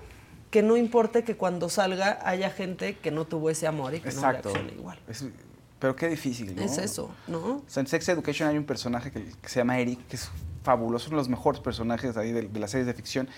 que 0.49 0.63
no 0.63 0.77
importe 0.77 1.23
que 1.23 1.35
cuando 1.35 1.69
salga 1.69 2.19
haya 2.23 2.49
gente 2.49 2.97
que 2.97 3.11
no 3.11 3.25
tuvo 3.25 3.49
ese 3.49 3.67
amor 3.67 3.93
y 3.95 3.99
que 3.99 4.09
Exacto. 4.09 4.49
no 4.49 4.55
reaccione 4.55 4.79
igual. 4.79 4.99
Es- 5.07 5.25
pero 5.79 5.95
qué 5.95 6.09
difícil, 6.09 6.55
¿no? 6.55 6.61
Es 6.61 6.77
eso, 6.77 7.09
¿no? 7.27 7.37
O 7.37 7.63
sea, 7.67 7.79
en 7.81 7.87
Sex 7.87 8.09
Education 8.09 8.49
hay 8.49 8.57
un 8.57 8.65
personaje 8.65 9.11
que, 9.11 9.23
que 9.23 9.47
se 9.49 9.59
llama 9.61 9.79
Eric, 9.79 9.99
que 10.07 10.17
es 10.17 10.29
fabuloso, 10.63 11.07
uno 11.07 11.17
de 11.17 11.21
los 11.21 11.29
mejores 11.29 11.61
personajes 11.61 12.17
ahí 12.17 12.31
de, 12.33 12.41
de 12.49 12.59
las 12.59 12.71
series 12.71 12.85
de 12.87 12.93
ficción. 12.93 13.29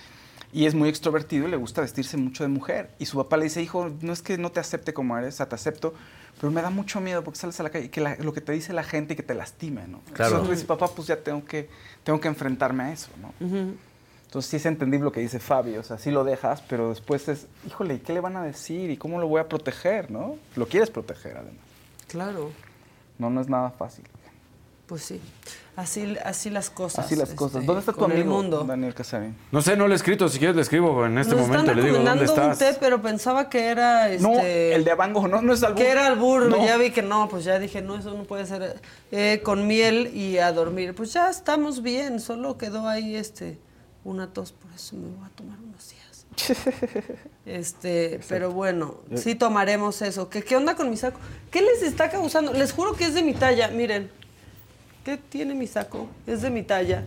Y 0.54 0.66
es 0.66 0.74
muy 0.74 0.90
extrovertido 0.90 1.48
y 1.48 1.52
le 1.52 1.56
gusta 1.58 1.82
vestirse 1.82 2.18
mucho 2.18 2.44
de 2.44 2.50
mujer. 2.50 2.90
Y 2.98 3.06
su 3.06 3.16
papá 3.18 3.38
le 3.38 3.44
dice, 3.44 3.62
hijo, 3.62 3.92
no 4.02 4.12
es 4.12 4.22
que 4.24 4.38
no 4.40 4.52
te 4.52 4.60
acepte 4.60 4.92
como 4.94 5.18
eres, 5.18 5.36
o 5.36 5.38
sea, 5.38 5.48
te 5.48 5.56
acepto, 5.56 5.94
pero 6.42 6.52
me 6.52 6.62
da 6.64 6.70
mucho 6.72 7.00
miedo 7.00 7.24
porque 7.24 7.40
sales 7.40 7.60
a 7.60 7.64
la 7.64 7.70
calle 7.70 7.86
y 7.86 7.90
que 7.90 8.02
la- 8.02 8.16
lo 8.16 8.34
que 8.34 8.42
te 8.42 8.52
dice 8.54 8.74
la 8.74 8.84
gente 8.84 9.14
y 9.14 9.16
que 9.16 9.24
te 9.24 9.36
lastime, 9.36 9.88
¿no? 9.88 10.00
Claro. 10.12 10.32
Entonces 10.32 10.44
tú 10.46 10.52
dices, 10.52 10.66
papá, 10.66 10.88
pues 10.88 11.08
ya 11.08 11.18
tengo 11.18 11.46
que, 11.46 11.70
tengo 12.04 12.20
que 12.20 12.28
enfrentarme 12.28 12.84
a 12.86 12.92
eso, 12.92 13.10
¿no? 13.22 13.34
Entonces 14.32 14.50
sí 14.50 14.56
es 14.56 14.66
entendible 14.66 15.04
lo 15.04 15.12
que 15.12 15.20
dice 15.20 15.42
Fabio, 15.42 15.82
o 15.82 15.84
sea, 15.84 15.98
sí 15.98 16.10
lo 16.10 16.24
dejas, 16.24 16.64
pero 16.70 16.88
después 16.88 17.28
es, 17.28 17.48
híjole, 17.68 17.96
¿y 17.96 18.00
qué 18.00 18.14
le 18.14 18.22
van 18.22 18.38
a 18.38 18.44
decir? 18.44 18.90
¿Y 18.90 18.96
cómo 18.96 19.20
lo 19.20 19.28
voy 19.28 19.42
a 19.42 19.50
proteger, 19.50 20.10
no? 20.10 20.38
Lo 20.56 20.68
quieres 20.70 20.90
proteger, 20.90 21.34
además. 21.36 21.60
Claro, 22.08 22.50
No, 23.18 23.30
no 23.30 23.42
es 23.42 23.50
nada 23.50 23.72
fácil. 23.72 24.06
pues 24.88 25.04
sí. 25.04 25.20
Así, 25.76 26.16
así 26.24 26.50
las 26.50 26.70
cosas. 26.70 27.04
Así 27.06 27.16
las 27.18 27.26
este, 27.30 27.36
cosas. 27.36 27.66
¿Dónde 27.66 27.82
está 27.82 27.92
tu 27.92 28.06
el 28.06 28.12
amigo, 28.14 28.32
mundo. 28.32 28.64
Daniel 28.64 28.94
Casarín? 28.94 29.36
No 29.52 29.62
sé, 29.62 29.76
no 29.76 29.86
le 29.90 29.96
he 29.96 29.98
escrito. 29.98 30.30
Si 30.30 30.38
quieres, 30.40 30.56
le 30.56 30.62
escribo 30.62 31.06
en 31.06 31.18
este 31.18 31.36
Nos 31.36 31.48
momento. 31.48 31.72
están 31.72 31.84
Le 31.84 31.92
digo, 31.92 32.04
¿dónde 32.04 32.24
estás? 32.26 32.54
un 32.54 32.58
té, 32.58 32.78
pero 32.80 33.02
pensaba 33.02 33.50
que 33.50 33.66
era 33.68 34.10
este. 34.10 34.22
No, 34.26 34.40
el 34.40 34.84
de 34.86 34.92
Abango, 34.92 35.28
no, 35.28 35.42
no 35.42 35.52
es 35.54 35.62
albur. 35.64 35.78
Que 35.82 35.90
era 35.90 36.08
albur. 36.08 36.46
No. 36.48 36.66
Ya 36.66 36.78
vi 36.78 36.92
que 36.92 37.02
no, 37.02 37.28
pues 37.30 37.44
ya 37.44 37.60
dije, 37.60 37.82
no, 37.82 37.98
eso 37.98 38.14
no 38.14 38.24
puede 38.24 38.46
ser. 38.46 38.80
eh, 39.12 39.42
con 39.44 39.68
miel 39.68 40.12
y 40.16 40.38
a 40.38 40.52
dormir. 40.54 40.94
Pues 40.96 41.12
ya 41.14 41.30
estamos 41.30 41.82
bien, 41.82 42.20
solo 42.22 42.58
quedó 42.58 42.88
ahí 42.88 43.16
este 43.18 43.58
una 44.04 44.28
tos, 44.34 44.52
por 44.52 44.72
eso 44.74 44.96
me 44.96 45.08
voy 45.08 45.26
a 45.26 45.30
tomar 45.30 45.58
unos 45.60 45.90
días. 45.90 46.02
Este, 47.46 48.20
pero 48.30 48.52
bueno, 48.52 48.98
sí 49.16 49.36
tomaremos 49.36 50.02
eso. 50.02 50.30
¿Qué, 50.30 50.44
¿Qué 50.44 50.56
onda 50.56 50.76
con 50.76 50.90
mi 50.90 50.96
saco? 50.96 51.20
¿Qué 51.50 51.62
les 51.62 51.82
está 51.82 52.10
causando? 52.10 52.54
Les 52.54 52.72
juro 52.72 52.94
que 52.94 53.06
es 53.06 53.14
de 53.14 53.24
mi 53.24 53.34
talla, 53.34 53.68
miren. 53.68 54.10
¿Qué 55.04 55.18
tiene 55.18 55.56
mi 55.56 55.68
saco? 55.68 56.08
Es 56.28 56.44
de 56.44 56.50
mi 56.52 56.62
talla. 56.64 57.04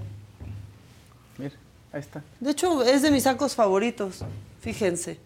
Mira, 1.39 1.55
ahí 1.93 2.01
está. 2.01 2.23
De 2.41 2.51
hecho, 2.51 2.83
es 2.83 3.03
de 3.03 3.11
mis 3.11 3.23
sacos 3.23 3.55
favoritos. 3.55 4.25
Fíjense. 4.61 5.19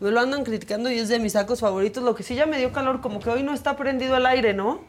Me 0.00 0.10
lo 0.10 0.20
andan 0.20 0.44
criticando 0.44 0.90
y 0.90 0.98
es 0.98 1.08
de 1.08 1.18
mis 1.18 1.32
sacos 1.32 1.60
favoritos. 1.60 2.02
Lo 2.02 2.14
que 2.14 2.22
sí 2.22 2.34
ya 2.34 2.46
me 2.46 2.58
dio 2.58 2.72
calor, 2.72 3.00
como 3.00 3.20
que 3.20 3.30
hoy 3.30 3.42
no 3.42 3.52
está 3.52 3.76
prendido 3.76 4.16
el 4.16 4.26
aire, 4.26 4.54
¿no? 4.54 4.80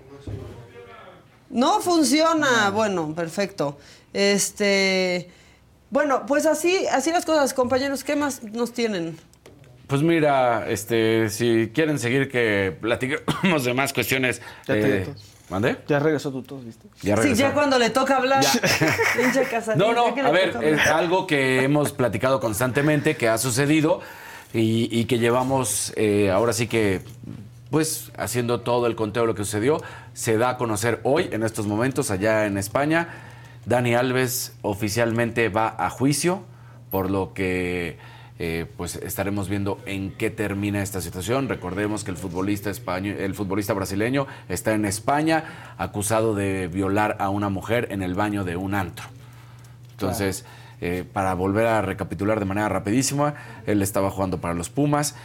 No 1.50 1.82
funciona. 1.82 2.70
Bueno, 2.72 3.14
perfecto. 3.14 3.78
Este. 4.14 5.30
Bueno, 5.96 6.26
pues 6.26 6.46
así, 6.46 6.86
así 6.92 7.10
las 7.10 7.24
cosas, 7.24 7.54
compañeros. 7.54 8.04
¿Qué 8.04 8.18
más 8.18 8.44
nos 8.44 8.74
tienen? 8.74 9.18
Pues 9.88 10.02
mira, 10.02 10.70
este, 10.70 11.30
si 11.30 11.72
quieren 11.74 12.00
seguir 12.00 12.30
que 12.30 12.78
platiquemos 12.82 13.64
de 13.64 13.74
más 13.74 13.94
cuestiones. 13.94 14.42
Ya 14.68 14.74
te 14.74 15.04
eh. 15.04 15.78
Ya 15.88 16.00
regresó 16.00 16.34
tu 16.34 16.44
tos, 16.44 16.66
¿viste? 16.66 16.86
Ya 17.02 17.16
Sí, 17.16 17.22
regresó. 17.22 17.42
ya 17.44 17.54
cuando 17.54 17.80
le 17.80 17.92
toca 17.92 18.18
hablar. 18.18 18.44
No, 19.78 19.94
no, 19.94 20.08
a 20.08 20.32
ver, 20.32 20.58
es 20.64 20.86
algo 20.88 21.28
que 21.28 21.64
hemos 21.64 21.94
platicado 21.94 22.42
constantemente, 22.42 23.16
que 23.16 23.30
ha 23.30 23.38
sucedido 23.38 24.02
y, 24.54 24.90
y 24.92 25.06
que 25.06 25.18
llevamos 25.18 25.94
eh, 25.96 26.30
ahora 26.30 26.52
sí 26.52 26.68
que, 26.68 27.04
pues, 27.72 28.12
haciendo 28.18 28.60
todo 28.60 28.88
el 28.88 28.98
conteo 28.98 29.24
de 29.24 29.28
lo 29.28 29.36
que 29.36 29.46
sucedió. 29.46 29.82
Se 30.14 30.38
da 30.38 30.50
a 30.50 30.58
conocer 30.58 31.00
hoy, 31.04 31.30
en 31.32 31.44
estos 31.44 31.68
momentos, 31.68 32.12
allá 32.12 32.48
en 32.48 32.58
España. 32.58 33.25
Dani 33.66 33.96
Alves 33.96 34.56
oficialmente 34.62 35.50
va 35.50 35.76
a 35.78 35.90
juicio, 35.90 36.44
por 36.92 37.10
lo 37.10 37.34
que 37.34 37.98
eh, 38.38 38.66
pues 38.76 38.98
estaremos 38.98 39.48
viendo 39.48 39.80
en 39.86 40.12
qué 40.12 40.30
termina 40.30 40.84
esta 40.84 41.02
situación. 41.02 41.48
Recordemos 41.48 42.04
que 42.04 42.12
el 42.12 42.18
futbolista 42.18 42.70
español, 42.70 43.16
el 43.18 43.34
futbolista 43.34 43.74
brasileño 43.74 44.28
está 44.50 44.74
en 44.74 44.86
España 44.86 45.74
acusado 45.78 46.36
de 46.36 46.68
violar 46.68 47.16
a 47.20 47.30
una 47.30 47.50
mujer 47.50 47.88
en 47.92 48.04
el 48.04 48.14
baño 48.14 48.44
de 48.44 48.58
un 48.58 48.76
antro. 48.76 49.08
Entonces, 49.92 50.46
eh, 50.82 51.06
para 51.12 51.34
volver 51.34 51.68
a 51.68 51.82
recapitular 51.82 52.40
de 52.40 52.46
manera 52.46 52.68
rapidísima, 52.68 53.36
él 53.66 53.82
estaba 53.82 54.12
jugando 54.12 54.42
para 54.42 54.54
los 54.54 54.70
Pumas, 54.70 55.16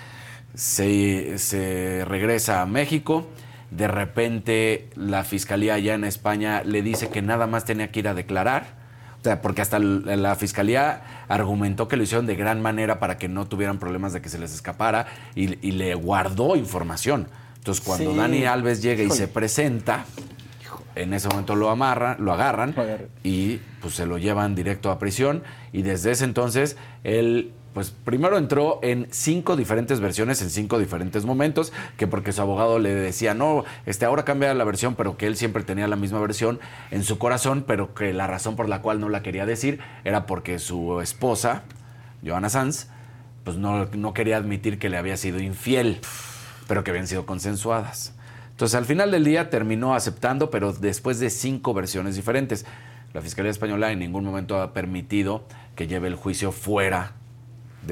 se, 0.55 1.39
se 1.39 2.05
regresa 2.07 2.63
a 2.63 2.67
México, 2.67 3.27
de 3.71 3.89
repente 3.89 4.91
la 4.97 5.25
fiscalía 5.25 5.75
allá 5.75 5.95
en 5.95 6.05
España 6.05 6.63
le 6.65 6.83
dice 6.83 7.09
que 7.09 7.23
nada 7.23 7.47
más 7.47 7.65
tenía 7.65 7.91
que 7.91 8.01
ir 8.01 8.09
a 8.09 8.15
declarar, 8.15 8.81
o 9.21 9.25
sea, 9.25 9.43
porque 9.43 9.61
hasta 9.61 9.79
la 9.79 10.35
fiscalía 10.35 11.03
argumentó 11.29 11.89
que 11.89 11.97
lo 11.97 12.03
hicieron 12.03 12.27
de 12.27 12.37
gran 12.37 12.63
manera 12.63 12.99
para 12.99 13.19
que 13.19 13.29
no 13.29 13.47
tuvieran 13.47 13.79
problemas 13.79 14.13
de 14.13 14.23
que 14.23 14.29
se 14.31 14.39
les 14.39 14.55
escapara 14.55 15.07
y, 15.35 15.59
y 15.67 15.73
le 15.73 15.95
guardó 15.95 16.57
información. 16.57 17.29
Entonces, 17.57 17.85
cuando 17.85 18.13
Sí. 18.13 18.17
Dani 18.17 18.47
Alves 18.47 18.81
llega 18.81 19.03
y 19.03 19.11
se 19.11 19.29
presenta, 19.29 20.07
en 20.95 21.13
ese 21.13 21.29
momento 21.29 21.55
lo 21.55 21.69
amarran, 21.69 22.17
lo 22.19 22.33
agarran 22.33 22.75
y 23.23 23.61
pues 23.81 23.95
se 23.95 24.07
lo 24.07 24.19
llevan 24.19 24.55
directo 24.55 24.91
a 24.91 24.99
prisión 24.99 25.43
y 25.73 25.83
desde 25.83 26.13
ese 26.13 26.25
entonces 26.25 26.77
él 27.05 27.53
pues 27.73 27.91
primero 27.91 28.37
entró 28.37 28.81
en 28.83 29.07
cinco 29.11 29.57
diferentes 29.57 30.01
versiones 30.01 30.43
en 30.43 30.51
cinco 30.51 30.79
diferentes 30.79 31.25
momentos, 31.25 31.73
que 31.97 32.07
porque 32.07 32.33
su 32.33 32.43
abogado 32.43 32.79
le 32.79 32.95
decía, 32.95 33.35
no, 33.35 33.65
este 33.87 34.05
ahora 34.05 34.25
cambia 34.25 34.53
la 34.55 34.65
versión, 34.65 34.97
pero 34.97 35.17
que 35.17 35.27
él 35.27 35.37
siempre 35.37 35.63
tenía 35.63 35.87
la 35.87 35.97
misma 35.97 36.21
versión 36.21 36.59
en 36.91 37.05
su 37.05 37.19
corazón, 37.19 37.65
pero 37.67 37.95
que 37.95 38.13
la 38.13 38.27
razón 38.27 38.57
por 38.57 38.69
la 38.69 38.83
cual 38.83 38.99
no 38.99 39.09
la 39.09 39.23
quería 39.23 39.47
decir 39.47 39.81
era 40.05 40.27
porque 40.27 40.59
su 40.59 41.01
esposa, 41.01 41.63
Johanna 42.27 42.49
Sanz, 42.49 42.89
pues 43.45 43.57
no, 43.57 43.87
no 43.87 44.15
quería 44.15 44.37
admitir 44.37 44.79
que 44.79 44.89
le 44.89 44.97
había 44.97 45.17
sido 45.17 45.41
infiel, 45.41 46.01
pero 46.67 46.83
que 46.83 46.91
habían 46.91 47.07
sido 47.07 47.25
consensuadas. 47.25 48.15
Entonces 48.51 48.75
al 48.75 48.85
final 48.85 49.11
del 49.11 49.25
día 49.25 49.49
terminó 49.49 49.95
aceptando, 49.95 50.51
pero 50.51 50.73
después 50.73 51.21
de 51.21 51.31
cinco 51.31 51.73
versiones 51.73 52.17
diferentes. 52.17 52.67
La 53.15 53.23
Fiscalía 53.23 53.51
Española 53.51 53.91
en 53.91 53.99
ningún 53.99 54.25
momento 54.25 54.61
ha 54.61 54.73
permitido 54.73 55.45
que 55.75 55.87
lleve 55.87 56.09
el 56.09 56.15
juicio 56.15 56.53
fuera 56.53 57.15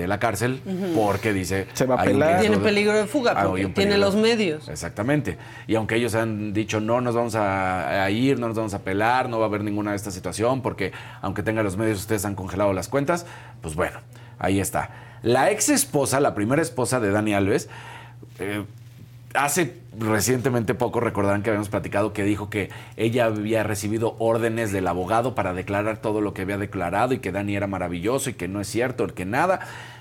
de 0.03 0.09
la 0.09 0.19
cárcel 0.19 0.61
porque 0.97 1.33
dice 1.35 1.66
Se 1.75 1.85
va 1.85 1.97
a 1.97 2.01
"Hay 2.03 2.09
un 2.09 2.23
apelar". 2.23 2.29
riesgo 2.41 2.55
Tiene 2.55 2.65
peligro 2.65 2.93
de 2.97 3.07
fuga 3.07 3.35
Ah, 3.37 3.45
porque 3.47 3.66
tiene 3.66 3.99
los 3.99 4.15
medios. 4.16 4.69
Exactamente. 4.69 5.37
Y 5.66 5.75
aunque 5.75 5.97
ellos 5.97 6.15
han 6.15 6.53
dicho 6.55 6.81
no 6.81 7.01
nos 7.01 7.15
vamos 7.15 7.35
a, 7.35 8.05
a 8.05 8.11
ir, 8.11 8.39
no 8.39 8.49
nos 8.49 8.57
vamos 8.57 8.73
a 8.75 8.79
pelar, 8.83 9.29
no 9.29 9.39
va 9.39 9.45
a 9.45 9.49
haber 9.49 9.62
ninguna 9.65 9.91
de 9.91 9.97
esta 9.97 10.11
situación, 10.11 10.62
porque 10.62 10.93
aunque 11.20 11.43
tengan 11.43 11.65
los 11.65 11.77
medios, 11.77 11.99
ustedes 11.99 12.25
han 12.25 12.35
congelado 12.35 12.73
las 12.73 12.89
cuentas, 12.89 13.27
pues 13.61 13.75
bueno, 13.75 13.99
ahí 14.39 14.61
está. 14.61 14.91
La 15.23 15.51
ex 15.51 15.69
esposa, 15.69 16.20
la 16.20 16.35
primera 16.35 16.62
esposa 16.62 17.01
de 17.01 17.11
Dani 17.11 17.35
Alves, 17.35 17.69
eh, 18.39 18.65
hace 19.35 19.77
recientemente 19.99 20.75
poco 20.75 21.01
recordarán 21.01 21.43
que 21.43 21.51
habíamos 21.51 21.69
platicado 21.69 22.13
que 22.13 22.25
dijo 22.25 22.51
que 22.51 22.71
ella 22.97 23.27
había 23.27 23.63
recibido 23.63 24.17
órdenes 24.19 24.73
del 24.73 24.87
abogado 24.87 25.35
para 25.35 25.53
declarar 25.55 25.99
todo 25.99 26.21
lo 26.21 26.35
que 26.35 26.43
había 26.43 26.59
declarado 26.59 27.15
y 27.15 27.19
que 27.19 27.33
Dani 27.33 27.57
era 27.57 27.67
maravilloso 27.67 28.31
y 28.31 28.35
que 28.35 28.49
no 28.49 28.61
es 28.61 28.69
cierto, 28.69 29.07
que 29.09 29.25
nada, 29.25 29.61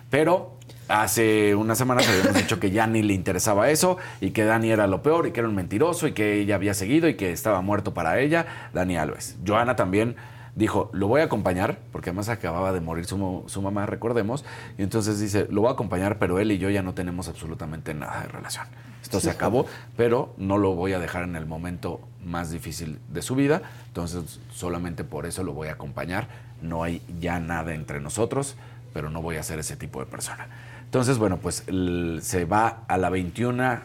pero 0.09 0.57
hace 0.87 1.55
unas 1.55 1.77
semanas 1.77 2.07
habíamos 2.07 2.35
dicho 2.35 2.59
que 2.59 2.71
ya 2.71 2.87
ni 2.87 3.01
le 3.01 3.13
interesaba 3.13 3.69
eso 3.69 3.97
y 4.21 4.31
que 4.31 4.45
Dani 4.45 4.71
era 4.71 4.87
lo 4.87 5.01
peor 5.01 5.27
y 5.27 5.31
que 5.31 5.41
era 5.41 5.49
un 5.49 5.55
mentiroso 5.55 6.07
y 6.07 6.13
que 6.13 6.39
ella 6.39 6.55
había 6.55 6.73
seguido 6.73 7.09
y 7.09 7.15
que 7.15 7.31
estaba 7.31 7.61
muerto 7.61 7.93
para 7.93 8.19
ella, 8.19 8.69
Dani 8.73 8.97
Alves. 8.97 9.37
Joana 9.45 9.75
también 9.75 10.15
dijo, 10.57 10.89
lo 10.91 11.07
voy 11.07 11.21
a 11.21 11.25
acompañar, 11.25 11.77
porque 11.91 12.09
además 12.09 12.29
acababa 12.29 12.73
de 12.73 12.81
morir 12.81 13.05
su, 13.05 13.43
su 13.47 13.61
mamá, 13.61 13.85
recordemos, 13.85 14.43
y 14.77 14.81
entonces 14.83 15.19
dice, 15.19 15.47
lo 15.51 15.61
voy 15.61 15.69
a 15.69 15.73
acompañar, 15.73 16.17
pero 16.17 16.39
él 16.39 16.51
y 16.51 16.57
yo 16.57 16.69
ya 16.71 16.81
no 16.81 16.93
tenemos 16.93 17.27
absolutamente 17.27 17.93
nada 17.93 18.21
de 18.21 18.27
relación. 18.27 18.65
Esto 19.03 19.19
se 19.19 19.29
acabó, 19.29 19.67
pero 19.95 20.33
no 20.37 20.57
lo 20.57 20.73
voy 20.75 20.93
a 20.93 20.99
dejar 20.99 21.23
en 21.23 21.35
el 21.35 21.45
momento 21.45 22.01
más 22.25 22.49
difícil 22.51 22.99
de 23.09 23.21
su 23.21 23.35
vida, 23.35 23.61
entonces 23.87 24.39
solamente 24.51 25.03
por 25.03 25.25
eso 25.27 25.43
lo 25.43 25.53
voy 25.53 25.67
a 25.69 25.73
acompañar, 25.73 26.27
no 26.61 26.83
hay 26.83 27.01
ya 27.19 27.39
nada 27.39 27.73
entre 27.75 28.01
nosotros, 28.01 28.55
pero 28.93 29.09
no 29.11 29.21
voy 29.21 29.35
a 29.37 29.43
ser 29.43 29.59
ese 29.59 29.77
tipo 29.77 29.99
de 29.99 30.07
persona. 30.07 30.47
Entonces, 30.85 31.19
bueno, 31.19 31.37
pues 31.37 31.63
el- 31.67 32.19
se 32.23 32.45
va 32.45 32.79
a 32.87 32.97
la 32.97 33.09
21, 33.09 33.63
a, 33.63 33.81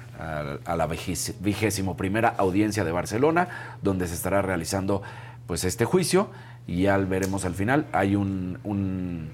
a 0.64 0.76
la 0.76 0.86
vigésimo 0.86 1.96
primera 1.96 2.28
audiencia 2.38 2.82
de 2.84 2.92
Barcelona, 2.92 3.76
donde 3.82 4.06
se 4.08 4.14
estará 4.14 4.40
realizando 4.40 5.02
pues 5.46 5.64
este 5.64 5.84
juicio 5.84 6.28
y 6.66 6.82
ya 6.82 6.97
veremos 6.98 7.44
al 7.44 7.55
final. 7.55 7.86
Hay 7.93 8.16
un, 8.16 8.59
un, 8.64 9.30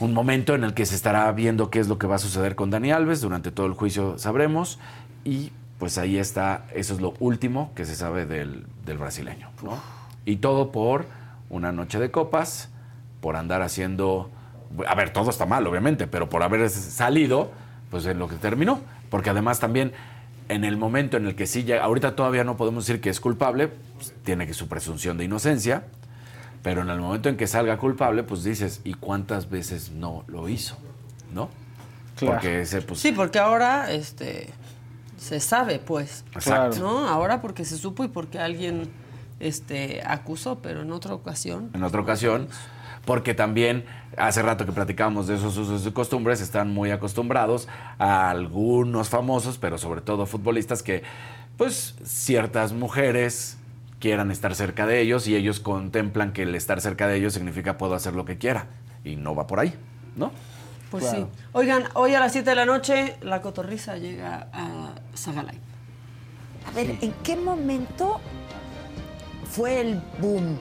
un 0.00 0.14
momento 0.14 0.54
en 0.54 0.64
el 0.64 0.74
que 0.74 0.86
se 0.86 0.94
estará 0.94 1.30
viendo 1.32 1.70
qué 1.70 1.78
es 1.80 1.88
lo 1.88 1.98
que 1.98 2.06
va 2.06 2.16
a 2.16 2.18
suceder 2.18 2.54
con 2.54 2.70
Dani 2.70 2.92
Alves. 2.92 3.20
Durante 3.20 3.50
todo 3.50 3.66
el 3.66 3.74
juicio 3.74 4.18
sabremos 4.18 4.78
y 5.24 5.52
pues 5.78 5.98
ahí 5.98 6.16
está, 6.16 6.66
eso 6.74 6.94
es 6.94 7.00
lo 7.00 7.14
último 7.18 7.72
que 7.74 7.84
se 7.84 7.96
sabe 7.96 8.24
del, 8.24 8.66
del 8.84 8.98
brasileño. 8.98 9.50
¿no? 9.62 9.80
Y 10.24 10.36
todo 10.36 10.70
por 10.70 11.06
una 11.50 11.72
noche 11.72 11.98
de 11.98 12.10
copas, 12.10 12.70
por 13.20 13.36
andar 13.36 13.62
haciendo... 13.62 14.30
A 14.86 14.94
ver, 14.94 15.10
todo 15.10 15.28
está 15.28 15.44
mal, 15.44 15.66
obviamente, 15.66 16.06
pero 16.06 16.28
por 16.28 16.42
haber 16.42 16.70
salido, 16.70 17.50
pues 17.90 18.06
en 18.06 18.18
lo 18.18 18.28
que 18.28 18.36
terminó. 18.36 18.80
Porque 19.10 19.30
además 19.30 19.60
también 19.60 19.92
en 20.52 20.64
el 20.64 20.76
momento 20.76 21.16
en 21.16 21.26
el 21.26 21.34
que 21.34 21.46
sí 21.46 21.64
llega, 21.64 21.84
ahorita 21.84 22.14
todavía 22.14 22.44
no 22.44 22.56
podemos 22.56 22.86
decir 22.86 23.00
que 23.00 23.10
es 23.10 23.20
culpable, 23.20 23.68
pues, 23.68 24.14
tiene 24.24 24.46
que 24.46 24.54
su 24.54 24.68
presunción 24.68 25.16
de 25.18 25.24
inocencia, 25.24 25.84
pero 26.62 26.82
en 26.82 26.90
el 26.90 27.00
momento 27.00 27.28
en 27.28 27.36
que 27.36 27.46
salga 27.46 27.76
culpable, 27.78 28.22
pues 28.22 28.44
dices, 28.44 28.80
¿y 28.84 28.94
cuántas 28.94 29.50
veces 29.50 29.90
no 29.90 30.24
lo 30.28 30.48
hizo? 30.48 30.76
¿No? 31.32 31.48
Claro. 32.16 32.34
Porque 32.34 32.62
ese, 32.62 32.82
pues, 32.82 33.00
Sí, 33.00 33.12
porque 33.12 33.38
ahora 33.38 33.90
este 33.92 34.50
se 35.16 35.40
sabe, 35.40 35.78
pues. 35.78 36.24
Exacto. 36.34 36.78
¿No? 36.80 37.08
Ahora 37.08 37.40
porque 37.40 37.64
se 37.64 37.76
supo 37.76 38.04
y 38.04 38.08
porque 38.08 38.38
alguien 38.38 38.90
este 39.40 40.02
acusó, 40.04 40.58
pero 40.60 40.82
en 40.82 40.92
otra 40.92 41.14
ocasión. 41.14 41.70
en 41.74 41.82
otra 41.82 42.00
ocasión, 42.00 42.48
porque 43.04 43.34
también 43.34 43.84
hace 44.16 44.42
rato 44.42 44.66
que 44.66 44.72
platicábamos 44.72 45.26
de 45.26 45.36
esos 45.36 45.56
usos 45.56 45.86
y 45.86 45.90
costumbres, 45.92 46.40
están 46.40 46.72
muy 46.72 46.90
acostumbrados 46.90 47.68
a 47.98 48.30
algunos 48.30 49.08
famosos, 49.08 49.58
pero 49.58 49.78
sobre 49.78 50.00
todo 50.00 50.26
futbolistas 50.26 50.82
que, 50.82 51.02
pues, 51.56 51.94
ciertas 52.04 52.72
mujeres 52.72 53.58
quieran 53.98 54.30
estar 54.30 54.54
cerca 54.54 54.86
de 54.86 55.00
ellos 55.00 55.28
y 55.28 55.36
ellos 55.36 55.60
contemplan 55.60 56.32
que 56.32 56.42
el 56.42 56.54
estar 56.54 56.80
cerca 56.80 57.06
de 57.06 57.16
ellos 57.16 57.34
significa 57.34 57.78
puedo 57.78 57.94
hacer 57.94 58.14
lo 58.14 58.24
que 58.24 58.36
quiera 58.36 58.66
y 59.04 59.16
no 59.16 59.34
va 59.34 59.46
por 59.46 59.60
ahí, 59.60 59.74
¿no? 60.16 60.32
Pues 60.90 61.04
Claro. 61.04 61.30
sí. 61.32 61.40
Oigan, 61.52 61.84
hoy 61.94 62.14
a 62.14 62.20
las 62.20 62.32
7 62.32 62.50
de 62.50 62.56
la 62.56 62.66
noche 62.66 63.16
la 63.22 63.40
cotorriza 63.40 63.96
llega 63.96 64.48
a 64.52 64.90
Sagalay. 65.14 65.58
A 66.66 66.70
ver, 66.72 66.98
¿en 67.00 67.12
qué 67.24 67.36
momento 67.36 68.20
fue 69.50 69.80
el 69.80 70.02
boom? 70.20 70.58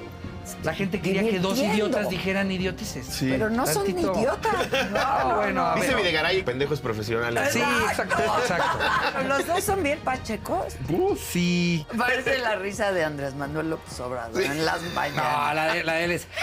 La 0.63 0.73
gente 0.73 0.99
quería 1.01 1.23
que 1.23 1.39
dos 1.39 1.57
idiotas 1.59 2.09
dijeran 2.09 2.51
idioteces. 2.51 3.07
Pero 3.19 3.49
no 3.49 3.65
son 3.67 3.85
Tantito- 3.85 4.15
idiotas. 4.17 4.51
No, 4.91 5.35
bueno, 5.37 5.65
a 5.65 5.75
Dice. 5.75 5.95
Videgaray, 5.95 6.43
pendejos 6.43 6.79
profesionales. 6.81 7.49
Sí, 7.51 7.59
exacto, 7.59 8.15
exacto. 8.41 8.77
Los 9.27 9.47
dos 9.47 9.63
son 9.63 9.83
bien 9.83 9.99
pachecos. 9.99 10.75
Sí. 11.19 11.85
Parece 11.97 12.37
la 12.39 12.55
risa 12.55 12.91
de 12.91 13.03
Andrés 13.03 13.35
Manuel 13.35 13.69
López 13.71 13.99
Obrador 13.99 14.41
en 14.41 14.65
las 14.65 14.81
mañanas. 14.93 15.47
No, 15.47 15.53
la 15.53 15.73
de, 15.73 15.83
la 15.83 15.93
de 15.93 16.03
él 16.05 16.11
es. 16.11 16.27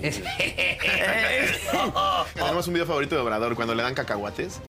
Es- 0.00 0.22
Tenemos 2.34 2.66
un 2.68 2.72
video 2.74 2.86
favorito 2.86 3.14
de 3.16 3.20
Obrador 3.20 3.54
cuando 3.56 3.74
le 3.74 3.82
dan 3.82 3.94
cacahuates. 3.94 4.60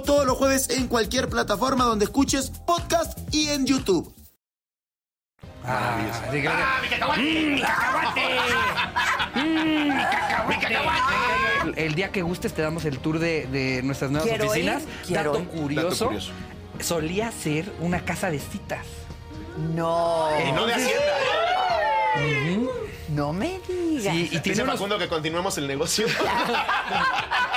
Todos 0.00 0.24
los 0.24 0.38
jueves 0.38 0.70
en 0.70 0.88
cualquier 0.88 1.28
plataforma 1.28 1.84
donde 1.84 2.06
escuches 2.06 2.50
podcast 2.66 3.18
y 3.34 3.48
en 3.50 3.66
YouTube. 3.66 4.14
Ah, 5.64 5.98
diga- 6.32 6.54
¡Mm, 6.54 7.60
cacahuate! 7.60 7.62
¡Mm, 9.34 9.90
cacahuate! 10.60 10.74
El, 11.64 11.78
el 11.78 11.94
día 11.94 12.10
que 12.10 12.22
gustes 12.22 12.52
te 12.54 12.62
damos 12.62 12.84
el 12.84 12.98
tour 12.98 13.18
de, 13.18 13.46
de 13.46 13.82
nuestras 13.82 14.10
nuevas 14.10 14.28
Quiero 14.28 14.48
oficinas. 14.48 14.82
ir, 14.82 14.88
quiero 15.06 15.32
Dato 15.32 15.42
ir. 15.42 15.48
curioso, 15.48 15.88
Dato 15.90 16.04
curioso. 16.06 16.32
solía 16.80 17.30
ser 17.30 17.70
una 17.80 18.04
casa 18.04 18.30
de 18.30 18.38
citas. 18.40 18.86
No. 19.74 20.28
Y 20.48 20.52
no 20.52 20.66
de 20.66 20.72
Hacienda. 20.74 21.02
No 23.12 23.32
me 23.32 23.60
digas. 23.68 24.14
Sí, 24.14 24.22
y 24.24 24.28
tiene 24.28 24.42
Dice 24.42 24.62
unos- 24.62 24.74
Facundo 24.76 24.98
que 24.98 25.08
continuemos 25.08 25.56
el 25.58 25.66
negocio. 25.66 26.06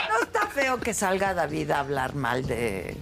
No 0.10 0.22
está 0.24 0.48
feo 0.48 0.80
que 0.80 0.94
salga 0.94 1.34
David 1.34 1.72
a 1.72 1.80
hablar 1.80 2.16
mal 2.16 2.46
de 2.46 2.96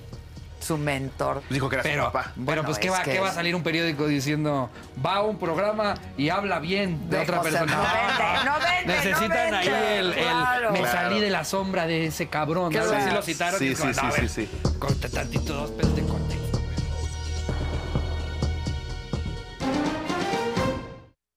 su 0.59 0.77
mentor. 0.77 1.43
Dijo 1.49 1.67
que 1.69 1.75
era 1.75 1.83
Pero, 1.83 2.05
su 2.05 2.11
papá. 2.11 2.31
pero 2.33 2.45
Bueno, 2.45 2.63
pues, 2.63 2.79
¿qué 2.79 2.89
va, 2.89 3.03
que 3.03 3.11
qué 3.13 3.19
va 3.19 3.29
a 3.29 3.33
salir 3.33 3.53
un 3.55 3.61
periódico 3.63 4.07
diciendo 4.07 4.69
va 5.05 5.15
a 5.17 5.21
un 5.21 5.37
programa 5.37 5.93
y 6.17 6.29
habla 6.29 6.59
bien 6.59 7.09
de, 7.09 7.17
De 7.17 7.23
otra 7.23 7.37
José, 7.39 7.51
persona? 7.51 7.75
no 7.75 7.83
vende, 7.83 8.45
no 8.45 8.59
vende, 8.59 8.93
Necesitan 8.93 9.51
no 9.51 9.57
ahí 9.57 9.67
vende, 9.69 9.97
el, 9.99 10.07
el- 10.07 10.13
claro. 10.23 10.71
me 10.71 10.79
Claro. 10.79 10.97
salí 10.99 11.19
de 11.19 11.29
la 11.29 11.43
sombra 11.43 11.85
de 11.85 12.05
ese 12.07 12.27
cabrón. 12.27 12.73
Lo 12.73 13.21
citaron. 13.21 13.59
Sí, 13.59 13.65
y 13.67 13.75
sí, 13.75 13.83
no, 13.87 14.11
sí, 14.11 14.27
sí, 14.29 14.49
Corte 14.79 15.09
tantito 15.09 15.53
dos 15.53 15.71
pesos 15.71 15.95
de 15.95 16.01
corte. 16.03 16.37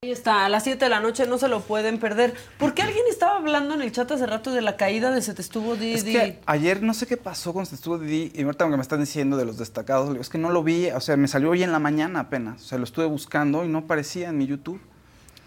Ahí 0.07 0.13
está, 0.13 0.45
a 0.45 0.49
las 0.49 0.63
7 0.63 0.85
de 0.85 0.89
la 0.89 1.01
noche 1.01 1.27
no 1.27 1.37
se 1.37 1.49
lo 1.49 1.63
pueden 1.63 1.99
perder. 1.99 2.33
¿Por 2.59 2.75
qué 2.75 2.83
alguien 2.83 3.03
estaba 3.11 3.39
hablando 3.39 3.75
en 3.75 3.83
el 3.83 3.91
chat 3.91 4.09
hace 4.13 4.25
rato 4.25 4.53
de 4.53 4.63
la 4.63 4.77
caída 4.77 5.11
de 5.11 5.21
Se 5.21 5.35
te 5.35 5.43
estuvo 5.43 5.75
Didi? 5.75 5.95
Es 5.95 6.05
que 6.05 6.39
ayer 6.47 6.81
no 6.81 6.95
sé 6.95 7.09
qué 7.09 7.17
pasó 7.17 7.53
con 7.53 7.65
este 7.65 7.75
estuvo 7.75 7.99
Didi 7.99 8.31
y 8.33 8.45
ahorita 8.45 8.71
que 8.71 8.77
me 8.77 8.83
están 8.83 9.01
diciendo 9.01 9.37
de 9.37 9.45
los 9.45 9.59
destacados, 9.59 10.17
es 10.17 10.29
que 10.29 10.39
no 10.39 10.51
lo 10.51 10.63
vi, 10.63 10.91
o 10.91 11.01
sea, 11.01 11.17
me 11.17 11.27
salió 11.27 11.51
hoy 11.51 11.65
en 11.65 11.73
la 11.73 11.81
mañana 11.81 12.21
apenas, 12.21 12.63
o 12.63 12.65
sea, 12.67 12.79
lo 12.79 12.85
estuve 12.85 13.07
buscando 13.07 13.65
y 13.65 13.69
no 13.69 13.79
aparecía 13.79 14.29
en 14.29 14.39
mi 14.39 14.47
YouTube. 14.47 14.81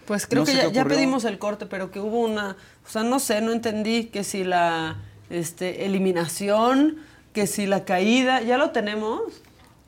Pues 0.06 0.28
creo 0.28 0.42
No 0.42 0.46
que 0.46 0.54
ya, 0.54 0.68
ya 0.68 0.84
pedimos 0.84 1.24
el 1.24 1.40
corte, 1.40 1.66
pero 1.66 1.90
que 1.90 2.02
hubo 2.02 2.20
una, 2.20 2.58
o 2.86 2.90
sea, 2.90 3.04
no 3.04 3.20
sé, 3.20 3.40
no 3.40 3.54
entendí 3.54 4.08
que 4.08 4.26
si 4.26 4.44
la 4.44 4.98
este, 5.30 5.86
eliminación, 5.86 6.98
que 7.32 7.48
si 7.48 7.66
la 7.66 7.86
caída, 7.86 8.42
ya 8.42 8.58
lo 8.58 8.72
tenemos. 8.72 9.22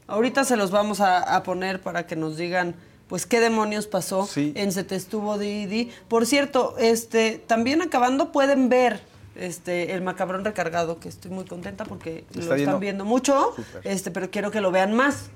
Ahorita 0.07 0.45
se 0.45 0.56
los 0.56 0.72
vamos 0.72 1.02
a, 1.02 1.35
a 1.35 1.43
poner 1.43 1.81
para 1.81 2.07
que 2.07 2.15
nos 2.15 2.38
digan, 2.38 2.76
pues, 3.11 3.27
qué 3.27 3.39
demonios 3.39 3.85
pasó 3.85 4.27
en 4.35 4.71
Se 4.71 4.83
te 4.83 4.95
estuvo 4.95 5.38
Didi. 5.38 5.91
Por 6.07 6.25
cierto, 6.25 6.75
este, 6.79 7.38
también 7.45 7.83
acabando 7.83 8.31
pueden 8.31 8.69
ver 8.69 9.01
este, 9.35 9.93
el 9.93 10.01
macabrón 10.01 10.43
recargado, 10.43 10.99
que 10.99 11.09
estoy 11.09 11.29
muy 11.29 11.45
contenta 11.45 11.83
porque 11.85 12.23
lo 12.33 12.41
¿Está 12.41 12.55
están 12.57 12.79
viendo? 12.79 13.05
mucho, 13.05 13.53
este, 13.83 14.09
pero 14.11 14.31
quiero 14.31 14.49
que 14.49 14.61
lo 14.61 14.71
vean 14.71 14.93
más. 14.93 15.29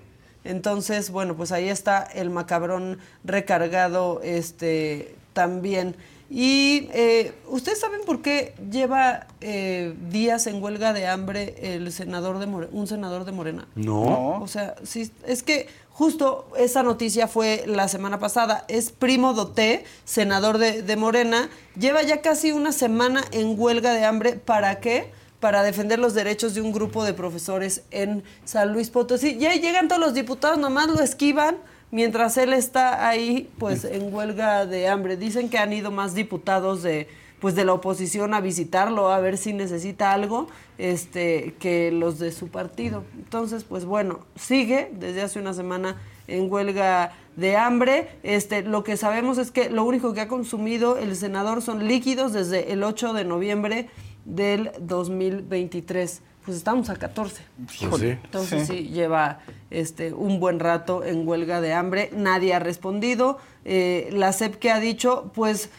Entonces, 0.43 1.09
bueno, 1.11 1.35
pues 1.35 1.51
ahí 1.51 1.69
está 1.69 2.01
el 2.03 2.29
macabrón 2.29 2.99
recargado, 3.23 4.21
este, 4.23 5.15
también. 5.33 5.95
Y 6.29 6.89
eh, 6.93 7.33
¿ustedes 7.47 7.79
saben 7.79 8.01
por 8.05 8.21
qué 8.23 8.55
lleva 8.71 9.27
eh, 9.41 9.93
días 10.09 10.47
en 10.47 10.61
huelga 10.61 10.91
de 10.91 11.05
hambre 11.07 11.55
el 11.75 11.91
senador 11.91 12.39
de 12.39 12.47
More- 12.47 12.69
un 12.71 12.87
senador 12.87 13.25
de 13.25 13.31
Morena? 13.31 13.67
No. 13.75 14.39
O 14.41 14.47
sea, 14.47 14.75
sí, 14.83 15.11
es 15.27 15.43
que 15.43 15.67
justo 15.95 16.45
esa 16.57 16.83
noticia 16.83 17.27
fue 17.29 17.63
la 17.67 17.87
semana 17.87 18.19
pasada. 18.19 18.65
Es 18.67 18.91
Primo 18.91 19.33
Doté, 19.33 19.85
senador 20.03 20.57
de, 20.57 20.81
de 20.81 20.95
Morena. 20.97 21.49
Lleva 21.79 22.03
ya 22.03 22.21
casi 22.21 22.51
una 22.51 22.73
semana 22.73 23.23
en 23.31 23.57
huelga 23.57 23.93
de 23.93 24.03
hambre. 24.03 24.33
¿Para 24.33 24.81
qué? 24.81 25.09
Para 25.39 25.63
defender 25.63 25.99
los 25.99 26.13
derechos 26.13 26.53
de 26.53 26.61
un 26.61 26.73
grupo 26.73 27.05
de 27.05 27.13
profesores 27.13 27.83
en 27.91 28.23
San 28.43 28.73
Luis 28.73 28.89
Potosí. 28.89 29.37
Y 29.39 29.45
ahí 29.45 29.61
llegan 29.61 29.87
todos 29.87 30.01
los 30.01 30.13
diputados, 30.13 30.59
nomás 30.59 30.87
lo 30.87 30.99
esquivan. 30.99 31.55
Mientras 31.91 32.35
él 32.37 32.51
está 32.51 33.07
ahí, 33.07 33.49
pues 33.57 33.85
en 33.85 34.13
huelga 34.13 34.65
de 34.65 34.89
hambre. 34.89 35.15
Dicen 35.15 35.49
que 35.49 35.59
han 35.59 35.71
ido 35.71 35.91
más 35.91 36.13
diputados 36.13 36.83
de, 36.83 37.07
pues 37.45 37.53
de 37.53 37.63
la 37.63 37.73
oposición 37.73 38.33
a 38.33 38.41
visitarlo, 38.41 39.11
a 39.11 39.19
ver 39.19 39.37
si 39.37 39.53
necesita 39.53 40.13
algo, 40.13 40.47
este, 40.79 41.53
que 41.59 41.91
los 41.91 42.17
de 42.17 42.31
su 42.31 42.47
partido. 42.47 43.03
Entonces, 43.19 43.65
pues 43.65 43.85
bueno, 43.85 44.21
sigue 44.35 44.89
desde 44.93 45.21
hace 45.21 45.37
una 45.37 45.53
semana 45.53 46.01
en 46.27 46.51
huelga 46.51 47.13
de 47.35 47.55
hambre. 47.55 48.07
Este, 48.23 48.63
lo 48.63 48.83
que 48.83 48.97
sabemos 48.97 49.37
es 49.37 49.51
que 49.51 49.69
lo 49.69 49.83
único 49.83 50.15
que 50.15 50.21
ha 50.21 50.27
consumido 50.27 50.97
el 50.97 51.15
senador 51.15 51.61
son 51.61 51.87
líquidos 51.87 52.33
desde 52.33 52.71
el 52.73 52.83
8 52.83 53.13
de 53.13 53.25
noviembre 53.25 53.89
del 54.25 54.71
2023. 54.79 56.23
Pues 56.45 56.57
estamos 56.57 56.89
a 56.89 56.95
14. 56.95 57.43
Pues 57.91 58.01
sí. 58.01 58.07
Entonces 58.07 58.67
Sí. 58.67 58.77
sí, 58.77 58.87
lleva 58.89 59.37
este, 59.69 60.13
un 60.13 60.39
buen 60.39 60.59
rato 60.59 61.03
en 61.03 61.27
huelga 61.27 61.61
de 61.61 61.73
hambre. 61.73 62.09
Nadie 62.11 62.55
ha 62.55 62.59
respondido. 62.59 63.37
Eh, 63.65 64.09
la 64.13 64.31
SEP 64.33 64.55
que 64.55 64.71
ha 64.71 64.79
dicho, 64.79 65.31
pues, 65.35 65.69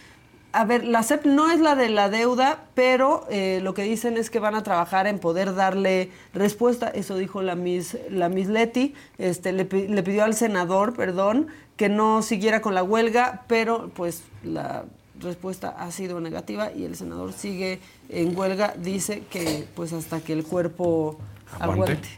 a 0.52 0.64
ver, 0.64 0.84
la 0.84 1.02
SEP 1.02 1.26
no 1.26 1.50
es 1.50 1.60
la 1.60 1.74
de 1.74 1.88
la 1.90 2.08
deuda, 2.08 2.64
pero 2.74 3.26
eh, 3.30 3.60
lo 3.62 3.74
que 3.74 3.82
dicen 3.82 4.16
es 4.16 4.30
que 4.30 4.38
van 4.38 4.54
a 4.54 4.62
trabajar 4.62 5.06
en 5.06 5.18
poder 5.18 5.54
darle 5.54 6.10
respuesta. 6.32 6.88
Eso 6.88 7.16
dijo 7.16 7.42
la 7.42 7.54
Miss, 7.56 7.96
la 8.10 8.28
Miss 8.28 8.48
Leti. 8.48 8.94
Este, 9.18 9.52
le, 9.52 9.64
pi- 9.66 9.88
le 9.88 10.02
pidió 10.02 10.24
al 10.24 10.34
senador, 10.34 10.94
perdón, 10.94 11.48
que 11.76 11.88
no 11.90 12.22
siguiera 12.22 12.62
con 12.62 12.74
la 12.74 12.82
huelga, 12.82 13.42
pero 13.48 13.90
pues 13.94 14.22
la 14.42 14.84
respuesta 15.20 15.74
ha 15.78 15.90
sido 15.90 16.20
negativa 16.20 16.70
y 16.72 16.84
el 16.84 16.96
senador 16.96 17.32
sigue 17.34 17.80
en 18.08 18.36
huelga. 18.36 18.74
Dice 18.78 19.24
que 19.30 19.66
pues 19.74 19.92
hasta 19.92 20.20
que 20.20 20.32
el 20.32 20.44
cuerpo 20.44 21.18
Aguante. 21.58 21.82
aguante. 21.92 22.08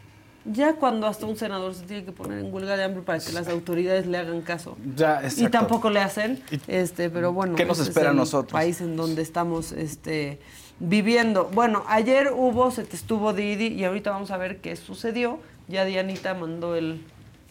Ya 0.50 0.74
cuando 0.74 1.06
hasta 1.06 1.26
un 1.26 1.36
senador 1.36 1.74
se 1.74 1.84
tiene 1.84 2.04
que 2.04 2.12
poner 2.12 2.38
en 2.38 2.52
huelga 2.52 2.76
de 2.76 2.84
hambre 2.84 3.02
para 3.02 3.18
que 3.18 3.32
las 3.32 3.48
autoridades 3.48 4.06
le 4.06 4.16
hagan 4.18 4.40
caso. 4.40 4.76
Ya, 4.96 5.20
Y 5.36 5.48
tampoco 5.48 5.90
le 5.90 6.00
hacen, 6.00 6.42
este, 6.66 7.10
pero 7.10 7.32
bueno. 7.32 7.54
¿Qué 7.54 7.64
nos 7.66 7.76
ese 7.78 7.82
es 7.82 7.88
espera 7.88 8.08
a 8.08 8.12
el 8.12 8.16
nosotros? 8.16 8.52
país 8.52 8.80
en 8.80 8.96
donde 8.96 9.20
estamos 9.22 9.72
este, 9.72 10.38
viviendo. 10.78 11.50
Bueno, 11.52 11.84
ayer 11.88 12.32
hubo, 12.34 12.70
se 12.70 12.84
te 12.84 12.96
estuvo 12.96 13.32
Didi 13.34 13.66
y 13.68 13.84
ahorita 13.84 14.10
vamos 14.10 14.30
a 14.30 14.36
ver 14.38 14.60
qué 14.60 14.74
sucedió. 14.76 15.38
Ya 15.68 15.84
Dianita 15.84 16.32
mandó 16.32 16.76
el, 16.76 17.04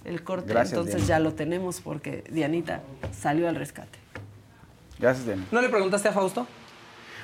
el 0.04 0.24
corte, 0.24 0.50
Gracias, 0.54 0.74
entonces 0.74 1.06
Diana. 1.06 1.08
ya 1.08 1.20
lo 1.20 1.34
tenemos 1.36 1.82
porque 1.82 2.24
Dianita 2.32 2.82
salió 3.12 3.48
al 3.48 3.56
rescate. 3.56 4.00
Gracias, 5.00 5.26
Diana. 5.28 5.46
¿No 5.52 5.62
le 5.62 5.70
preguntaste 5.70 6.08
a 6.08 6.14
Fausto? 6.14 6.48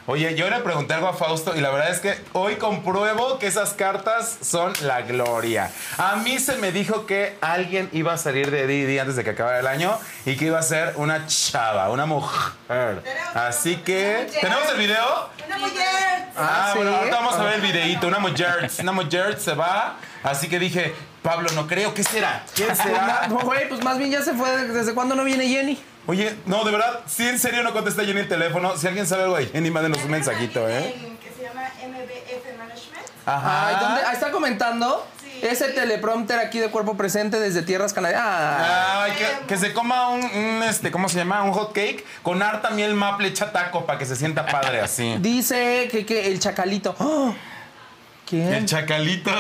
Oye, 0.06 0.36
yo 0.36 0.50
le 0.50 0.60
pregunté 0.60 0.94
algo 0.96 1.08
a 1.08 1.14
Fausto 1.14 1.56
y 1.56 1.62
la 1.62 1.70
verdad 1.70 1.90
es 1.90 2.02
que 2.02 2.14
hoy 2.34 2.58
compruebo 2.58 3.40
que 3.40 3.48
esas 3.48 3.74
cartas 3.74 4.38
son 4.42 4.74
la 4.82 5.02
gloria. 5.04 5.72
A 5.98 6.18
mí 6.18 6.40
se 6.40 6.58
me 6.58 6.74
dijo 6.74 7.06
que 7.06 7.38
alguien 7.40 7.90
iba 7.94 8.12
a 8.12 8.18
salir 8.18 8.52
de 8.52 8.68
Didi 8.68 9.00
antes 9.00 9.16
de 9.16 9.24
que 9.24 9.30
acabara 9.30 9.62
el 9.62 9.68
año 9.68 9.98
y 10.26 10.36
que 10.36 10.46
iba 10.46 10.60
a 10.60 10.64
ser 10.64 10.96
una 10.98 11.26
chava, 11.28 11.90
una 11.90 12.06
mujer. 12.06 13.02
Así 13.34 13.78
que, 13.78 14.28
¿tenemos 14.42 14.70
el 14.72 14.78
video? 14.78 15.30
Una 15.48 15.58
mujer. 15.58 16.26
Ah, 16.36 16.72
¿sí? 16.74 16.80
bueno, 16.80 16.98
ahorita 16.98 17.16
vamos 17.16 17.36
a 17.36 17.44
ver 17.44 17.54
el 17.56 17.62
videito. 17.62 18.08
Una 18.08 18.20
mujer, 18.20 18.70
una 18.80 18.92
mujer 18.92 19.40
se 19.40 19.54
va. 19.54 19.96
Así 20.22 20.50
que 20.50 20.60
dije, 20.60 20.94
Pablo, 21.22 21.50
no 21.56 21.66
creo. 21.66 21.94
¿Qué 21.94 22.04
será? 22.04 22.44
¿Quién 22.54 22.76
será? 22.76 23.28
No, 23.30 23.40
güey, 23.40 23.70
pues 23.70 23.82
más 23.82 23.98
bien 23.98 24.12
ya 24.12 24.22
se 24.22 24.34
fue. 24.34 24.68
¿Desde 24.68 24.94
cuándo 24.94 25.16
no 25.16 25.24
viene 25.24 25.48
Jenny? 25.48 25.82
Oye, 26.06 26.36
no, 26.46 26.64
de 26.66 26.72
verdad, 26.72 27.02
si 27.08 27.28
en 27.28 27.40
serio 27.40 27.64
no 27.64 27.72
contesta 27.72 28.04
Jenny 28.04 28.22
el 28.22 28.28
teléfono. 28.28 28.76
Si 28.78 28.88
alguien 28.88 29.08
sabe 29.08 29.24
algo 29.24 29.38
de 29.38 29.46
Jenny, 29.48 29.72
mándenos 29.72 30.00
un 30.04 30.12
mensajito, 30.12 30.68
¿eh? 30.68 31.16
Que 31.24 31.32
se 31.32 31.44
llama 31.48 31.62
MBF 31.82 32.58
Management. 32.58 33.08
Ajá. 33.26 33.68
Ay, 33.68 33.76
¿dónde? 33.80 34.02
Ah, 34.06 34.14
está 34.14 34.32
comentando. 34.32 35.08
Ese 35.42 35.70
teleprompter 35.70 36.40
aquí 36.40 36.60
de 36.60 36.70
cuerpo 36.70 36.96
presente 36.96 37.40
desde 37.40 37.64
tierras 37.64 37.94
canadienses. 37.94 38.28
Ah. 38.30 39.04
Ay, 39.04 39.12
que, 39.14 39.48
que 39.48 39.58
se 39.58 39.74
coma 39.74 40.10
un, 40.10 40.24
un, 40.24 40.64
este, 40.64 40.90
¿cómo 40.92 41.10
se 41.10 41.18
llama? 41.18 41.44
Un 41.44 41.52
hot 41.52 41.74
cake 41.74 42.06
con 42.22 42.42
harta 42.42 42.70
miel 42.70 42.94
maple 42.96 43.28
hecha 43.28 43.52
taco 43.52 43.86
para 43.86 44.00
que 44.00 44.06
se 44.06 44.16
sienta 44.16 44.46
padre 44.46 44.80
así. 44.82 45.16
Dice 45.20 45.90
que, 45.92 46.06
que 46.06 46.28
el 46.28 46.40
chacalito. 46.40 46.96
¡Oh! 47.00 47.34
¿Quién? 48.30 48.54
El 48.54 48.66
chacalito. 48.66 49.32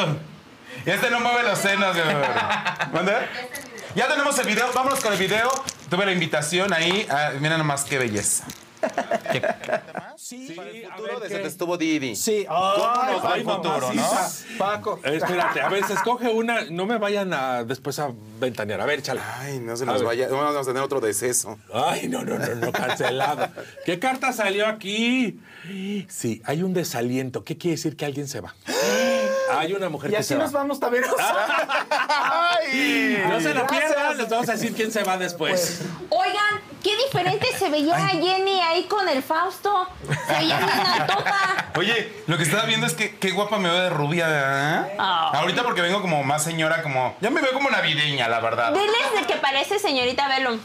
Este 0.85 1.09
no 1.09 1.19
mueve 1.21 1.43
los 1.43 1.59
senos, 1.59 1.95
güey. 1.95 2.15
¿Mande? 2.93 3.13
Ya 3.95 4.07
tenemos 4.07 4.37
el 4.39 4.47
video, 4.47 4.71
vámonos 4.73 4.99
con 4.99 5.13
el 5.13 5.19
video. 5.19 5.49
Tuve 5.89 6.05
la 6.05 6.11
invitación 6.13 6.73
ahí. 6.73 7.05
Ah, 7.09 7.31
mira 7.39 7.57
nomás 7.57 7.83
qué 7.83 7.97
belleza. 7.99 8.45
Sí, 10.17 10.57
futuro 10.95 11.19
de 11.19 11.29
Se 11.29 11.39
te 11.39 11.47
estuvo 11.47 11.77
Didi. 11.77 12.15
Sí. 12.15 12.45
¿Cómo 12.47 13.11
nos 13.11 13.23
va 13.23 13.35
el 13.35 13.43
futuro, 13.43 13.93
no? 13.93 14.11
Paco. 14.57 14.99
Espérate, 15.03 15.61
a 15.61 15.69
ver, 15.69 15.85
se 15.85 15.93
escoge 15.93 16.27
una. 16.29 16.65
No 16.69 16.85
me 16.85 16.97
vayan 16.97 17.33
a 17.33 17.63
después 17.63 17.99
a 17.99 18.11
ventanear. 18.39 18.81
A 18.81 18.85
ver, 18.85 18.99
échale. 18.99 19.21
Ay, 19.39 19.59
no 19.59 19.77
se 19.77 19.83
A 19.83 19.87
nos 19.87 19.99
ver. 19.99 20.05
vaya. 20.05 20.27
Vamos 20.29 20.55
a 20.55 20.63
tener 20.65 20.83
otro 20.83 20.99
deceso. 20.99 21.57
Ay, 21.73 22.07
no, 22.09 22.23
no, 22.25 22.37
no, 22.37 22.55
no, 22.55 22.71
cancelado. 22.71 23.47
¿Qué 23.85 23.99
carta 23.99 24.33
salió 24.33 24.67
aquí? 24.67 25.39
Sí, 26.09 26.41
hay 26.45 26.63
un 26.63 26.73
desaliento. 26.73 27.43
¿Qué 27.43 27.57
quiere 27.57 27.77
decir 27.77 27.95
que 27.95 28.05
alguien 28.05 28.27
se 28.27 28.41
va? 28.41 28.53
Hay 29.59 29.73
una 29.73 29.89
mujer 29.89 30.09
Y 30.09 30.13
que 30.13 30.19
así 30.19 30.29
se 30.29 30.35
va. 30.35 30.43
nos 30.43 30.51
vamos 30.51 30.79
también. 30.79 31.03
Ay, 32.09 33.23
No 33.29 33.39
se 33.39 33.53
Gracias. 33.53 33.71
pierdan, 33.71 34.17
les 34.17 34.29
vamos 34.29 34.49
a 34.49 34.51
decir 34.53 34.73
quién 34.75 34.91
se 34.91 35.03
va 35.03 35.17
después. 35.17 35.81
Oigan, 36.09 36.61
qué 36.83 36.95
diferente 36.97 37.47
se 37.57 37.69
veía 37.69 37.97
Jenny 38.09 38.61
ahí 38.61 38.83
con 38.85 39.07
el 39.09 39.21
Fausto. 39.23 39.87
Se 40.27 40.33
veía 40.33 40.57
bien 40.57 40.69
altoja. 41.01 41.65
Oye, 41.75 42.13
lo 42.27 42.37
que 42.37 42.43
estaba 42.43 42.65
viendo 42.65 42.85
es 42.87 42.93
que 42.93 43.15
qué 43.17 43.31
guapa 43.31 43.57
me 43.57 43.69
veo 43.69 43.81
de 43.81 43.89
rubia, 43.89 44.27
¿verdad? 44.27 44.87
Ah. 44.99 45.31
Ahorita 45.35 45.63
porque 45.63 45.81
vengo 45.81 46.01
como 46.01 46.23
más 46.23 46.43
señora, 46.43 46.81
como. 46.83 47.15
Ya 47.21 47.29
me 47.29 47.41
veo 47.41 47.53
como 47.53 47.69
navideña, 47.69 48.27
la 48.27 48.39
verdad. 48.39 48.71
Diles 48.73 49.21
de 49.21 49.25
que 49.27 49.35
parece 49.39 49.79
señorita 49.79 50.27
Bellum. 50.27 50.59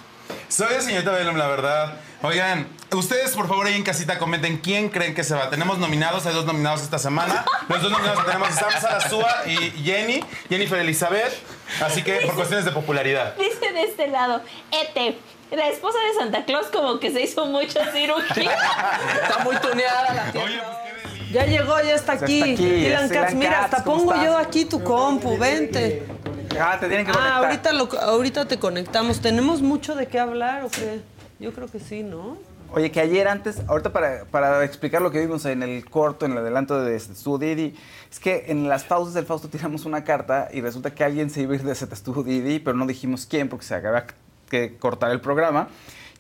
Soy 0.49 0.73
la 0.75 0.81
señorita 0.81 1.11
Bellum, 1.13 1.37
la 1.37 1.47
verdad. 1.47 1.95
Oigan, 2.23 2.67
ustedes 2.93 3.31
por 3.37 3.47
favor 3.47 3.67
ahí 3.67 3.75
en 3.75 3.85
casita 3.85 4.19
comenten 4.19 4.59
quién 4.59 4.89
creen 4.89 5.15
que 5.15 5.23
se 5.23 5.35
va. 5.37 5.51
Tenemos 5.51 5.79
nominados, 5.79 6.27
hay 6.27 6.35
dos 6.35 6.45
nominados 6.47 6.83
esta 6.83 6.99
semana. 6.99 7.45
Los 7.69 7.81
dos 7.81 7.93
nominados 7.93 8.21
que 8.21 8.27
tenemos 8.27 8.49
Sam 8.55 8.71
Sarasúa 8.81 9.43
y 9.47 9.57
Jenny, 9.85 10.25
Jennifer 10.49 10.79
Elizabeth. 10.81 11.33
Así 11.81 12.03
que 12.03 12.15
por 12.27 12.35
cuestiones 12.35 12.65
de 12.65 12.73
popularidad. 12.73 13.37
Dice 13.37 13.73
de 13.73 13.83
este 13.83 14.09
lado, 14.09 14.43
Ete. 14.73 15.19
La 15.53 15.69
esposa 15.69 15.97
de 16.13 16.19
Santa 16.21 16.45
Claus 16.45 16.67
como 16.67 16.99
que 16.99 17.11
se 17.11 17.23
hizo 17.23 17.47
mucha 17.47 17.91
cirugía. 17.93 18.53
Está 19.23 19.45
muy 19.45 19.57
tuneada 19.57 20.13
la 20.13 20.33
tía. 20.33 20.43
Ya 21.33 21.47
llegó, 21.47 21.81
ya 21.83 21.95
está 21.95 22.17
Ya 22.17 22.25
aquí. 22.25 22.41
está 22.41 22.53
aquí, 22.55 22.67
Dylan 22.67 23.05
es 23.05 23.11
Dylan 23.11 23.25
Katz, 23.25 23.35
mira, 23.35 23.65
hasta 23.65 23.85
¿cómo 23.85 23.99
pongo 23.99 24.13
estás? 24.15 24.27
yo 24.27 24.37
aquí 24.39 24.65
tu 24.65 24.83
compu, 24.83 25.39
vente. 25.39 26.07
Ah, 26.61 26.77
te 26.81 26.89
tienen 26.89 27.07
que 27.07 27.13
Ah, 27.13 27.15
conectar. 27.15 27.45
ahorita, 27.45 27.73
lo, 27.73 28.01
ahorita 28.03 28.45
te 28.49 28.59
conectamos. 28.59 29.21
¿Tenemos 29.21 29.63
mucho 29.63 29.95
de 29.95 30.07
qué 30.09 30.19
hablar 30.19 30.65
o 30.65 30.71
qué? 30.71 31.01
Yo 31.41 31.53
creo 31.53 31.69
que 31.69 31.79
sí, 31.79 32.03
¿no? 32.03 32.37
Oye, 32.73 32.91
que 32.91 33.01
ayer 33.01 33.29
antes, 33.29 33.63
ahorita 33.67 33.93
para, 33.93 34.25
para 34.27 34.65
explicar 34.65 35.01
lo 35.01 35.11
que 35.11 35.21
vimos 35.21 35.45
en 35.47 35.63
el 35.63 35.89
corto, 35.89 36.27
en 36.27 36.33
el 36.33 36.39
adelanto 36.39 36.83
de 36.83 36.99
Didi, 37.39 37.75
es 38.11 38.19
que 38.21 38.47
en 38.49 38.69
las 38.69 38.85
pausas 38.85 39.15
del 39.15 39.25
Fausto 39.25 39.49
tiramos 39.49 39.87
una 39.87 40.05
carta 40.05 40.49
y 40.53 40.61
resulta 40.61 40.95
que 40.95 41.05
alguien 41.05 41.31
se 41.31 41.43
iba 41.43 41.53
a 41.53 41.57
ir 41.57 41.63
de 41.63 41.75
Didi, 42.25 42.59
pero 42.59 42.77
no 42.77 42.87
dijimos 42.87 43.27
quién 43.27 43.49
porque 43.49 43.65
se 43.65 43.75
acaba 43.75 44.05
que 44.51 44.77
cortar 44.77 45.13
el 45.13 45.21
programa. 45.21 45.69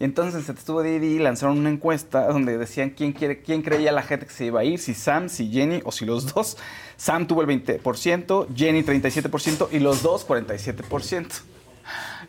Y 0.00 0.04
entonces 0.04 0.48
en 0.48 0.82
Didi 0.84 1.18
lanzaron 1.18 1.58
una 1.58 1.70
encuesta 1.70 2.28
donde 2.28 2.56
decían 2.56 2.90
quién, 2.90 3.12
quiere, 3.12 3.42
quién 3.42 3.62
creía 3.62 3.90
la 3.90 4.02
gente 4.02 4.26
que 4.26 4.32
se 4.32 4.46
iba 4.46 4.60
a 4.60 4.64
ir, 4.64 4.78
si 4.78 4.94
Sam, 4.94 5.28
si 5.28 5.50
Jenny 5.50 5.82
o 5.84 5.90
si 5.90 6.06
los 6.06 6.32
dos. 6.32 6.56
Sam 6.96 7.26
tuvo 7.26 7.42
el 7.42 7.48
20%, 7.48 8.46
Jenny 8.54 8.82
37% 8.82 9.68
y 9.72 9.80
los 9.80 10.02
dos 10.02 10.26
47%. 10.26 11.42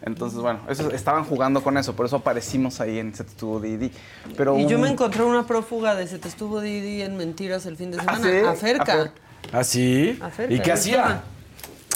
Entonces, 0.01 0.39
bueno, 0.39 0.61
eso, 0.69 0.89
estaban 0.91 1.25
jugando 1.25 1.61
con 1.61 1.77
eso, 1.77 1.93
por 1.95 2.05
eso 2.05 2.17
aparecimos 2.17 2.79
ahí 2.79 2.99
en 2.99 3.13
Set 3.13 3.27
Estuvo 3.27 3.59
Didi. 3.59 3.91
Pero 4.37 4.57
Y 4.57 4.65
yo 4.65 4.79
me 4.79 4.89
encontré 4.89 5.23
una 5.23 5.45
prófuga 5.45 5.95
de 5.95 6.07
Se 6.07 6.19
te 6.19 6.27
estuvo 6.29 6.61
Didi 6.61 7.01
en 7.01 7.17
Mentiras 7.17 7.65
el 7.65 7.75
fin 7.75 7.91
de 7.91 7.99
semana. 7.99 8.19
sí? 8.29 8.45
Aferca. 8.45 8.95
Afer- 8.95 9.11
¿Ah, 9.51 9.63
sí? 9.63 10.17
Aferca, 10.21 10.53
¿Y 10.53 10.59
qué 10.61 10.71
hacía? 10.71 11.21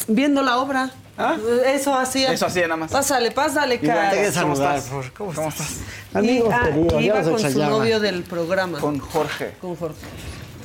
Viendo 0.08 0.42
la 0.42 0.58
obra. 0.58 0.92
Eso 1.68 1.94
hacía. 1.94 2.34
Eso 2.34 2.48
hacía 2.48 2.64
nada 2.64 2.78
más. 2.78 2.92
Pásale, 2.92 3.32
pásale, 3.32 3.80
cara. 3.80 4.10
te 4.12 4.32
¿Cómo 4.42 4.54
estás? 4.54 4.90
¿Cómo 5.16 5.32
estás? 5.32 5.80
Y, 6.22 6.40
ah, 6.52 6.62
queridos, 6.66 7.02
iba 7.02 7.22
con 7.22 7.40
su 7.40 7.60
novio 7.60 8.00
del 8.00 8.24
programa. 8.24 8.80
Con 8.80 9.00
Jorge. 9.00 9.54
Con 9.62 9.76
Jorge. 9.76 9.98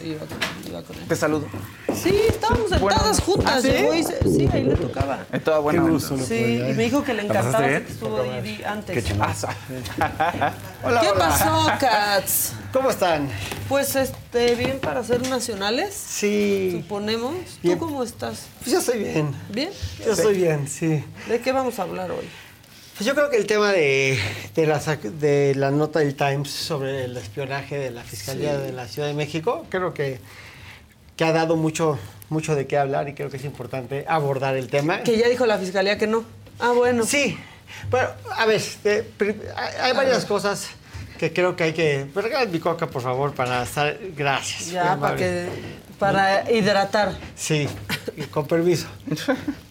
Iba 0.05 0.19
con- 0.21 0.39
iba 0.71 0.83
con 0.83 0.97
él. 0.97 1.09
Te 1.09 1.17
saludo. 1.17 1.47
Sí, 1.95 2.15
estábamos 2.29 2.71
sentadas 2.71 3.21
juntas. 3.21 3.53
¿Ah, 3.57 3.61
sí? 3.61 3.69
llegó 3.69 3.95
y 3.95 4.03
se- 4.05 4.23
sí, 4.23 4.49
ahí 4.53 4.63
le 4.65 4.75
tocaba. 4.77 5.27
En 5.33 5.41
toda 5.43 5.59
buena 5.59 5.79
Qué 5.81 5.85
onda. 5.85 5.93
gusto, 6.09 6.19
Sí, 6.27 6.35
y 6.69 6.73
me 6.75 6.85
dijo 6.85 7.03
que 7.03 7.15
le 7.15 7.23
¿La 7.25 7.29
pasaste 7.29 7.49
encantaba 7.49 7.67
bien? 7.69 7.85
que 7.85 7.93
estuvo 7.93 8.23
Didi 8.23 8.63
antes. 8.65 8.95
Qué 8.97 9.03
chingón. 9.03 9.29
Hola, 10.85 11.01
¿Qué 11.01 11.09
hola. 11.09 11.19
pasó, 11.19 11.67
Cats? 11.81 12.53
¿Cómo 12.73 12.91
están? 12.91 13.29
Pues, 13.69 13.97
este, 13.97 14.55
bien 14.55 14.79
para 14.79 15.03
ser 15.03 15.27
nacionales. 15.29 15.95
Sí. 15.95 16.71
Suponemos. 16.83 17.33
¿Tú 17.35 17.59
Bien. 17.63 17.79
cómo 17.79 18.03
estás? 18.03 18.47
Pues 18.61 18.73
yo 18.73 18.79
estoy 18.79 18.99
bien. 19.01 19.35
¿Bien? 19.51 19.71
Yo 20.05 20.13
estoy 20.13 20.37
bien, 20.37 20.69
sí. 20.69 21.05
¿De 21.29 21.41
qué 21.41 21.53
vamos 21.53 21.79
a 21.79 21.83
hablar 21.83 22.11
hoy? 22.11 22.29
Pues 22.99 23.07
yo 23.07 23.15
creo 23.15 23.31
que 23.31 23.37
el 23.37 23.47
tema 23.47 23.71
de, 23.71 24.19
de, 24.57 24.67
la, 24.67 24.81
sac- 24.81 25.01
de 25.03 25.55
la 25.55 25.71
nota 25.71 26.01
del 26.01 26.17
Times 26.17 26.51
sobre 26.51 27.05
el 27.05 27.17
espionaje 27.17 27.79
de 27.79 27.91
la 27.93 28.03
Fiscalía 28.03 28.57
Sí. 28.57 28.63
de 28.63 28.73
la 28.73 28.89
Ciudad 28.89 29.07
de 29.07 29.15
México, 29.15 29.67
creo 29.69 29.95
que, 29.95 30.19
que 31.17 31.25
ha 31.25 31.31
dado 31.33 31.55
mucho, 31.57 31.97
mucho 32.29 32.57
de 32.57 32.67
qué 32.67 32.77
hablar 32.77 33.09
y 33.09 33.15
creo 33.15 33.31
que 33.31 33.37
es 33.37 33.45
importante 33.45 34.05
abordar 34.09 34.57
el 34.57 34.67
tema. 34.67 35.03
Que 35.05 35.17
ya 35.17 35.29
dijo 35.29 35.47
la 35.47 35.59
fiscalía 35.59 35.97
que 35.97 36.09
no. 36.09 36.25
Ah, 36.59 36.73
bueno. 36.75 37.05
Sí. 37.07 37.39
Bueno, 37.89 38.09
a 38.37 38.47
ver, 38.47 38.61
eh, 38.85 39.09
pri- 39.17 39.37
hay, 39.81 39.93
varias 39.93 40.25
cosas 40.25 40.67
que 41.21 41.33
creo 41.33 41.55
que 41.55 41.65
hay 41.65 41.73
que... 41.75 42.07
Regala 42.17 42.47
mi 42.47 42.59
coca, 42.59 42.89
por 42.89 43.03
favor, 43.03 43.33
para 43.33 43.63
estar... 43.63 43.97
Gracias. 44.17 44.73
Ya, 44.73 44.97
para 44.99 45.15
que. 45.17 45.47
Para 46.01 46.51
hidratar. 46.51 47.17
Sí, 47.37 47.69
con 48.33 48.47
permiso. 48.49 48.89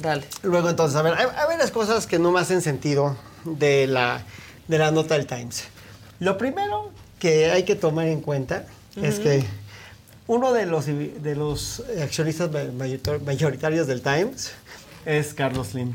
Dale. 0.00 0.24
Luego 0.42 0.70
entonces, 0.70 0.96
a 0.96 1.02
ver, 1.02 1.14
hay, 1.14 1.26
hay 1.26 1.46
varias 1.46 1.70
cosas 1.70 2.06
que 2.06 2.18
no 2.18 2.32
me 2.32 2.40
hacen 2.40 2.62
sentido 2.62 3.16
de 3.44 3.86
la, 3.86 4.22
de 4.66 4.78
la 4.78 4.90
nota 4.90 5.14
del 5.14 5.26
Times. 5.26 5.64
Lo 6.20 6.36
primero 6.38 6.90
que 7.18 7.50
hay 7.50 7.64
que 7.64 7.74
tomar 7.74 8.06
en 8.06 8.20
cuenta 8.20 8.66
es 8.96 9.14
Ujú. 9.14 9.22
que 9.24 9.44
uno 10.26 10.52
de 10.52 10.66
los, 10.66 10.86
de 10.86 11.34
los 11.34 11.82
accionistas 12.02 12.50
mayoritarios 13.24 13.86
del 13.86 14.02
Times 14.02 14.52
es 15.06 15.32
Carlos 15.32 15.68
Slim, 15.68 15.94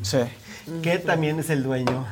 que 0.81 0.97
también 0.97 1.39
es 1.39 1.49
el 1.49 1.63
dueño 1.63 2.05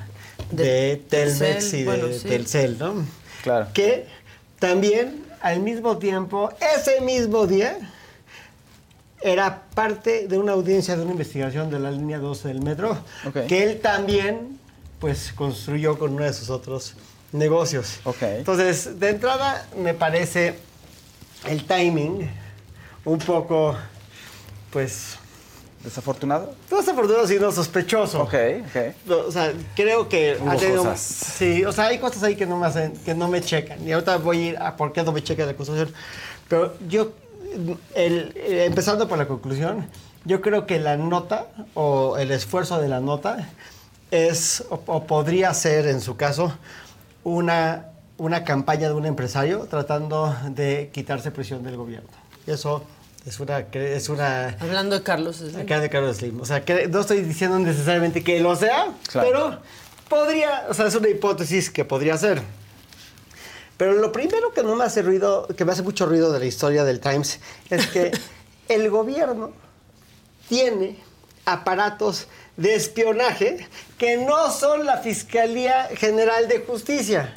de, 0.52 1.02
Telmex 1.10 1.40
Telcel, 1.40 1.80
y 1.80 1.84
de 1.84 1.86
bueno, 1.86 2.08
sí. 2.14 2.28
Telcel, 2.28 2.78
¿no? 2.78 3.06
Claro. 3.42 3.68
Que 3.74 4.08
también 4.60 5.26
al 5.42 5.62
mismo 5.62 5.98
tiempo, 5.98 6.52
ese 6.78 7.02
mismo 7.02 7.48
día, 7.48 7.78
era 9.22 9.64
parte 9.76 10.28
de 10.28 10.38
una 10.38 10.54
audiencia 10.54 10.96
de 10.96 11.04
una 11.04 11.12
investigación 11.12 11.70
de 11.70 11.80
la 11.80 11.92
línea 11.92 12.20
12 12.20 12.48
del 12.48 12.62
metro, 12.62 12.98
Ok. 13.28 13.46
que 13.48 13.64
él 13.64 13.80
también 13.80 14.60
pues 15.00 15.32
construyó 15.34 15.98
con 15.98 16.14
uno 16.14 16.26
de 16.26 16.34
sus 16.34 16.50
otros 16.50 16.96
negocios. 17.32 18.00
Entonces, 18.22 19.00
de 19.00 19.10
entrada 19.10 19.68
me 19.78 19.94
parece 19.94 20.56
el 21.48 21.66
timing 21.66 22.30
un 23.06 23.18
poco, 23.20 23.76
pues... 24.72 25.18
¿Desafortunado? 25.84 26.54
No 26.70 26.78
desafortunado, 26.78 27.26
sino 27.28 27.52
sospechoso. 27.52 28.22
Ok, 28.22 28.36
ok. 28.68 29.12
O 29.26 29.32
sea, 29.32 29.52
creo 29.76 30.08
que 30.08 30.38
Hubo 30.40 30.56
tenido- 30.56 30.84
cosas. 30.84 31.00
Sí, 31.00 31.66
o 31.66 31.72
sea, 31.72 31.86
hay 31.88 31.98
cosas 31.98 32.22
ahí 32.22 32.36
que 32.36 32.46
no 32.46 32.56
me 32.60 32.68
hacen, 32.68 32.94
que 33.04 33.16
no 33.16 33.28
me 33.28 33.42
checan. 33.42 33.88
Y 33.88 33.92
ahorita 33.92 34.18
voy 34.18 34.38
a 34.38 34.42
ir 34.52 34.58
a 34.60 34.78
por 34.78 34.94
qué 34.94 35.02
no 35.02 35.12
me 35.12 35.24
checa 35.24 35.44
la 35.44 35.54
acusación. 35.54 35.92
Pero 36.48 36.76
yo, 36.88 37.14
el- 37.96 38.34
eh, 38.36 38.66
empezando 38.66 39.08
por 39.08 39.18
la 39.18 39.28
conclusión, 39.28 39.88
yo 40.26 40.42
creo 40.42 40.66
que 40.68 40.80
la 40.80 40.98
nota 40.98 41.48
o 41.74 42.18
el 42.18 42.32
esfuerzo 42.32 42.80
de 42.80 42.88
la 42.88 43.00
nota 43.00 43.50
es 44.12 44.64
o, 44.70 44.82
o 44.86 45.04
podría 45.08 45.54
ser, 45.54 45.88
en 45.88 46.02
su 46.02 46.16
caso, 46.18 46.54
una, 47.24 47.88
una 48.18 48.44
campaña 48.44 48.88
de 48.90 48.94
un 48.94 49.06
empresario 49.06 49.68
tratando 49.70 50.36
de 50.50 50.90
quitarse 50.94 51.32
presión 51.32 51.64
del 51.64 51.78
gobierno. 51.78 52.10
Eso 52.48 52.84
es 53.26 53.40
una, 53.40 53.60
es 53.60 54.10
una 54.10 54.50
Hablando 54.60 54.98
de 54.98 55.04
Carlos 55.04 55.38
Slim. 55.38 55.60
Acá 55.60 55.80
de 55.80 55.90
Carlos 55.90 56.18
Slim. 56.18 56.42
O 56.42 56.46
sea, 56.46 56.64
que 56.66 56.88
no 56.88 57.00
estoy 57.02 57.22
diciendo 57.22 57.58
necesariamente 57.60 58.24
que 58.24 58.40
lo 58.40 58.56
sea, 58.56 58.88
Claro. 59.12 59.28
pero 59.30 59.60
podría, 60.10 60.66
o 60.70 60.74
sea, 60.74 60.88
es 60.88 60.96
una 60.96 61.10
hipótesis 61.10 61.70
que 61.70 61.86
podría 61.86 62.18
ser. 62.18 62.42
Pero 63.82 63.94
lo 63.94 64.12
primero 64.12 64.52
que 64.54 64.62
no 64.62 64.76
me 64.76 64.84
hace 64.84 65.02
ruido, 65.02 65.48
que 65.58 65.66
me 65.66 65.72
hace 65.72 65.82
mucho 65.82 66.06
ruido 66.06 66.32
de 66.32 66.38
la 66.38 66.46
historia 66.46 66.84
del 66.84 67.00
Times, 67.00 67.40
es 67.68 67.88
que 67.88 68.12
el 68.68 68.92
gobierno 68.92 69.54
tiene 70.48 70.98
aparatos 71.46 72.28
de 72.58 72.76
espionaje 72.76 73.66
que 73.98 74.18
no 74.18 74.52
son 74.52 74.86
la 74.86 74.98
Fiscalía 74.98 75.90
General 75.96 76.48
de 76.48 76.60
Justicia. 76.60 77.34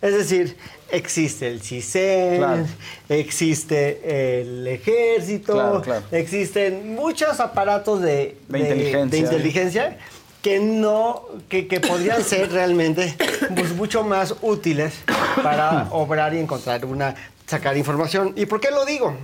Es 0.00 0.14
decir, 0.14 0.56
existe 0.92 1.48
el 1.48 1.60
CISEN, 1.60 2.36
Claro. 2.36 2.64
existe 3.08 4.40
el 4.40 4.68
ejército, 4.68 5.54
Claro, 5.54 5.82
claro. 5.82 6.04
existen 6.12 6.94
muchos 6.94 7.40
aparatos 7.40 8.00
de, 8.02 8.36
De 8.48 8.58
inteligencia. 8.60 9.06
de 9.10 9.18
inteligencia 9.18 9.98
que 10.42 10.58
no, 10.58 11.22
que, 11.48 11.68
que 11.68 11.80
podrían 11.80 12.22
ser 12.24 12.50
realmente 12.50 13.16
pues, 13.54 13.74
mucho 13.74 14.02
más 14.02 14.34
útiles 14.42 14.94
para 15.42 15.88
obrar 15.92 16.34
y 16.34 16.38
encontrar 16.40 16.84
una, 16.84 17.14
sacar 17.46 17.76
información. 17.76 18.34
¿Y 18.36 18.46
por 18.46 18.60
qué 18.60 18.70
lo 18.70 18.84
digo? 18.84 19.14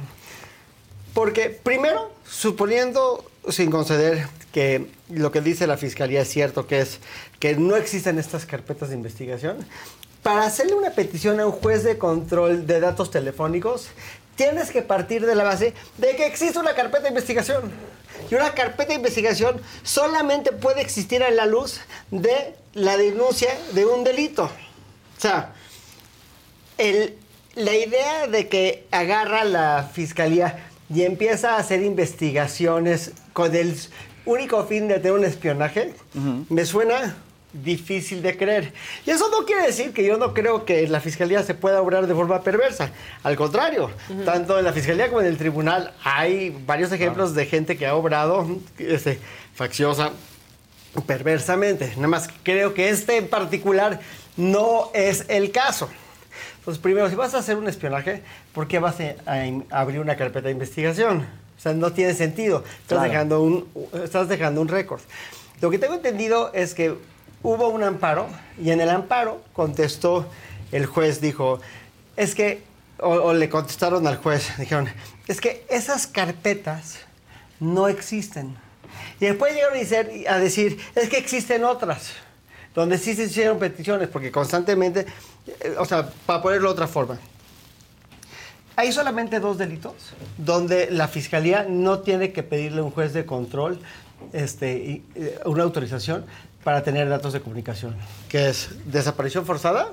Porque 1.12 1.50
primero, 1.50 2.12
suponiendo, 2.24 3.24
sin 3.48 3.70
conceder 3.70 4.26
que 4.52 4.86
lo 5.10 5.32
que 5.32 5.40
dice 5.40 5.66
la 5.66 5.76
fiscalía 5.76 6.22
es 6.22 6.28
cierto, 6.28 6.66
que 6.66 6.80
es 6.80 7.00
que 7.40 7.56
no 7.56 7.76
existen 7.76 8.18
estas 8.18 8.46
carpetas 8.46 8.90
de 8.90 8.94
investigación, 8.94 9.56
para 10.22 10.44
hacerle 10.44 10.74
una 10.74 10.90
petición 10.90 11.40
a 11.40 11.46
un 11.46 11.52
juez 11.52 11.84
de 11.84 11.96
control 11.96 12.66
de 12.66 12.80
datos 12.80 13.10
telefónicos, 13.10 13.88
tienes 14.38 14.70
que 14.70 14.80
partir 14.82 15.26
de 15.26 15.34
la 15.34 15.42
base 15.44 15.74
de 15.98 16.16
que 16.16 16.24
existe 16.26 16.58
una 16.58 16.74
carpeta 16.74 17.02
de 17.02 17.08
investigación. 17.08 17.70
Y 18.30 18.34
una 18.36 18.54
carpeta 18.54 18.88
de 18.90 18.94
investigación 18.94 19.60
solamente 19.82 20.52
puede 20.52 20.80
existir 20.80 21.22
a 21.22 21.30
la 21.30 21.44
luz 21.44 21.80
de 22.10 22.54
la 22.72 22.96
denuncia 22.96 23.50
de 23.72 23.84
un 23.84 24.04
delito. 24.04 24.44
O 24.44 25.20
sea, 25.20 25.52
el- 26.78 27.16
la 27.56 27.74
idea 27.74 28.26
de 28.28 28.48
que 28.48 28.86
agarra 28.92 29.42
la 29.44 29.90
fiscalía 29.92 30.64
y 30.94 31.02
empieza 31.02 31.56
a 31.56 31.58
hacer 31.58 31.82
investigaciones 31.82 33.12
con 33.32 33.54
el 33.56 33.76
único 34.24 34.64
fin 34.66 34.86
de 34.88 34.94
tener 34.98 35.12
un 35.12 35.24
espionaje, 35.24 35.94
me 36.48 36.64
suena 36.64 37.16
difícil 37.52 38.22
de 38.22 38.36
creer. 38.36 38.72
Y 39.06 39.10
eso 39.10 39.28
no 39.30 39.44
quiere 39.46 39.66
decir 39.66 39.92
que 39.92 40.04
yo 40.04 40.16
no 40.18 40.34
creo 40.34 40.64
que 40.64 40.86
la 40.88 41.00
fiscalía 41.00 41.42
se 41.42 41.54
pueda 41.54 41.80
obrar 41.80 42.06
de 42.06 42.14
forma 42.14 42.42
perversa. 42.42 42.90
Al 43.22 43.36
contrario, 43.36 43.90
tanto 44.24 44.58
en 44.58 44.64
la 44.64 44.72
fiscalía 44.72 45.08
como 45.08 45.20
en 45.22 45.26
el 45.28 45.38
tribunal 45.38 45.92
hay 46.04 46.50
varios 46.66 46.92
ejemplos 46.92 47.34
de 47.34 47.46
gente 47.46 47.76
que 47.76 47.86
ha 47.86 47.94
obrado 47.94 48.46
este, 48.78 49.18
facciosa 49.54 50.12
perversamente. 51.06 51.92
Nada 51.96 52.08
más 52.08 52.28
creo 52.42 52.74
que 52.74 52.90
este 52.90 53.16
en 53.16 53.28
particular 53.28 54.00
no 54.36 54.90
es 54.94 55.24
el 55.28 55.50
caso. 55.50 55.88
Entonces, 56.58 56.82
primero, 56.82 57.08
si 57.08 57.14
vas 57.14 57.34
a 57.34 57.38
hacer 57.38 57.56
un 57.56 57.66
espionaje, 57.68 58.22
¿por 58.52 58.68
qué 58.68 58.78
vas 58.78 58.96
a, 59.00 59.14
a 59.70 59.80
abrir 59.80 60.00
una 60.00 60.16
carpeta 60.16 60.46
de 60.48 60.52
investigación? 60.52 61.26
O 61.56 61.60
sea, 61.60 61.72
no 61.72 61.92
tiene 61.92 62.14
sentido. 62.14 62.58
Estás, 62.82 62.98
Claro. 62.98 63.02
dejando, 63.04 63.42
un, 63.42 63.68
estás 64.04 64.28
dejando 64.28 64.60
un 64.60 64.68
récord. 64.68 65.00
Lo 65.60 65.70
que 65.70 65.78
tengo 65.78 65.94
entendido 65.94 66.52
es 66.52 66.74
que 66.74 66.94
hubo 67.42 67.68
un 67.68 67.82
amparo 67.82 68.28
y 68.62 68.70
en 68.70 68.80
el 68.80 68.90
amparo 68.90 69.42
contestó 69.52 70.26
el 70.72 70.86
juez, 70.86 71.20
dijo, 71.20 71.60
es 72.16 72.34
que, 72.34 72.62
o, 72.98 73.32
le 73.32 73.48
contestaron 73.48 74.06
al 74.06 74.16
juez, 74.16 74.50
dijeron, 74.58 74.88
es 75.26 75.40
que 75.40 75.64
esas 75.68 76.06
carpetas 76.06 77.00
no 77.60 77.88
existen. 77.88 78.56
Y 79.20 79.26
después 79.26 79.54
llegaron 79.54 79.78
a 80.28 80.38
decir, 80.38 80.78
es 80.94 81.08
que 81.08 81.18
existen 81.18 81.64
otras, 81.64 82.12
donde 82.74 82.98
sí 82.98 83.14
se 83.14 83.24
hicieron 83.24 83.58
peticiones, 83.58 84.08
porque 84.08 84.30
constantemente, 84.30 85.06
eh, 85.46 85.74
o 85.78 85.84
sea, 85.84 86.10
para 86.26 86.42
ponerlo 86.42 86.68
de 86.68 86.72
otra 86.72 86.86
forma, 86.86 87.18
hay 88.76 88.92
solamente 88.92 89.40
dos 89.40 89.58
delitos 89.58 89.94
donde 90.36 90.88
la 90.90 91.08
fiscalía 91.08 91.66
no 91.68 91.98
tiene 91.98 92.32
que 92.32 92.44
pedirle 92.44 92.80
a 92.80 92.84
un 92.84 92.92
juez 92.92 93.12
de 93.12 93.26
control 93.26 93.80
este, 94.32 95.02
eh, 95.14 95.40
una 95.46 95.64
autorización 95.64 96.24
para 96.68 96.82
tener 96.82 97.08
datos 97.08 97.32
de 97.32 97.40
comunicación, 97.40 97.96
que 98.28 98.50
es 98.50 98.68
desaparición 98.84 99.46
forzada 99.46 99.88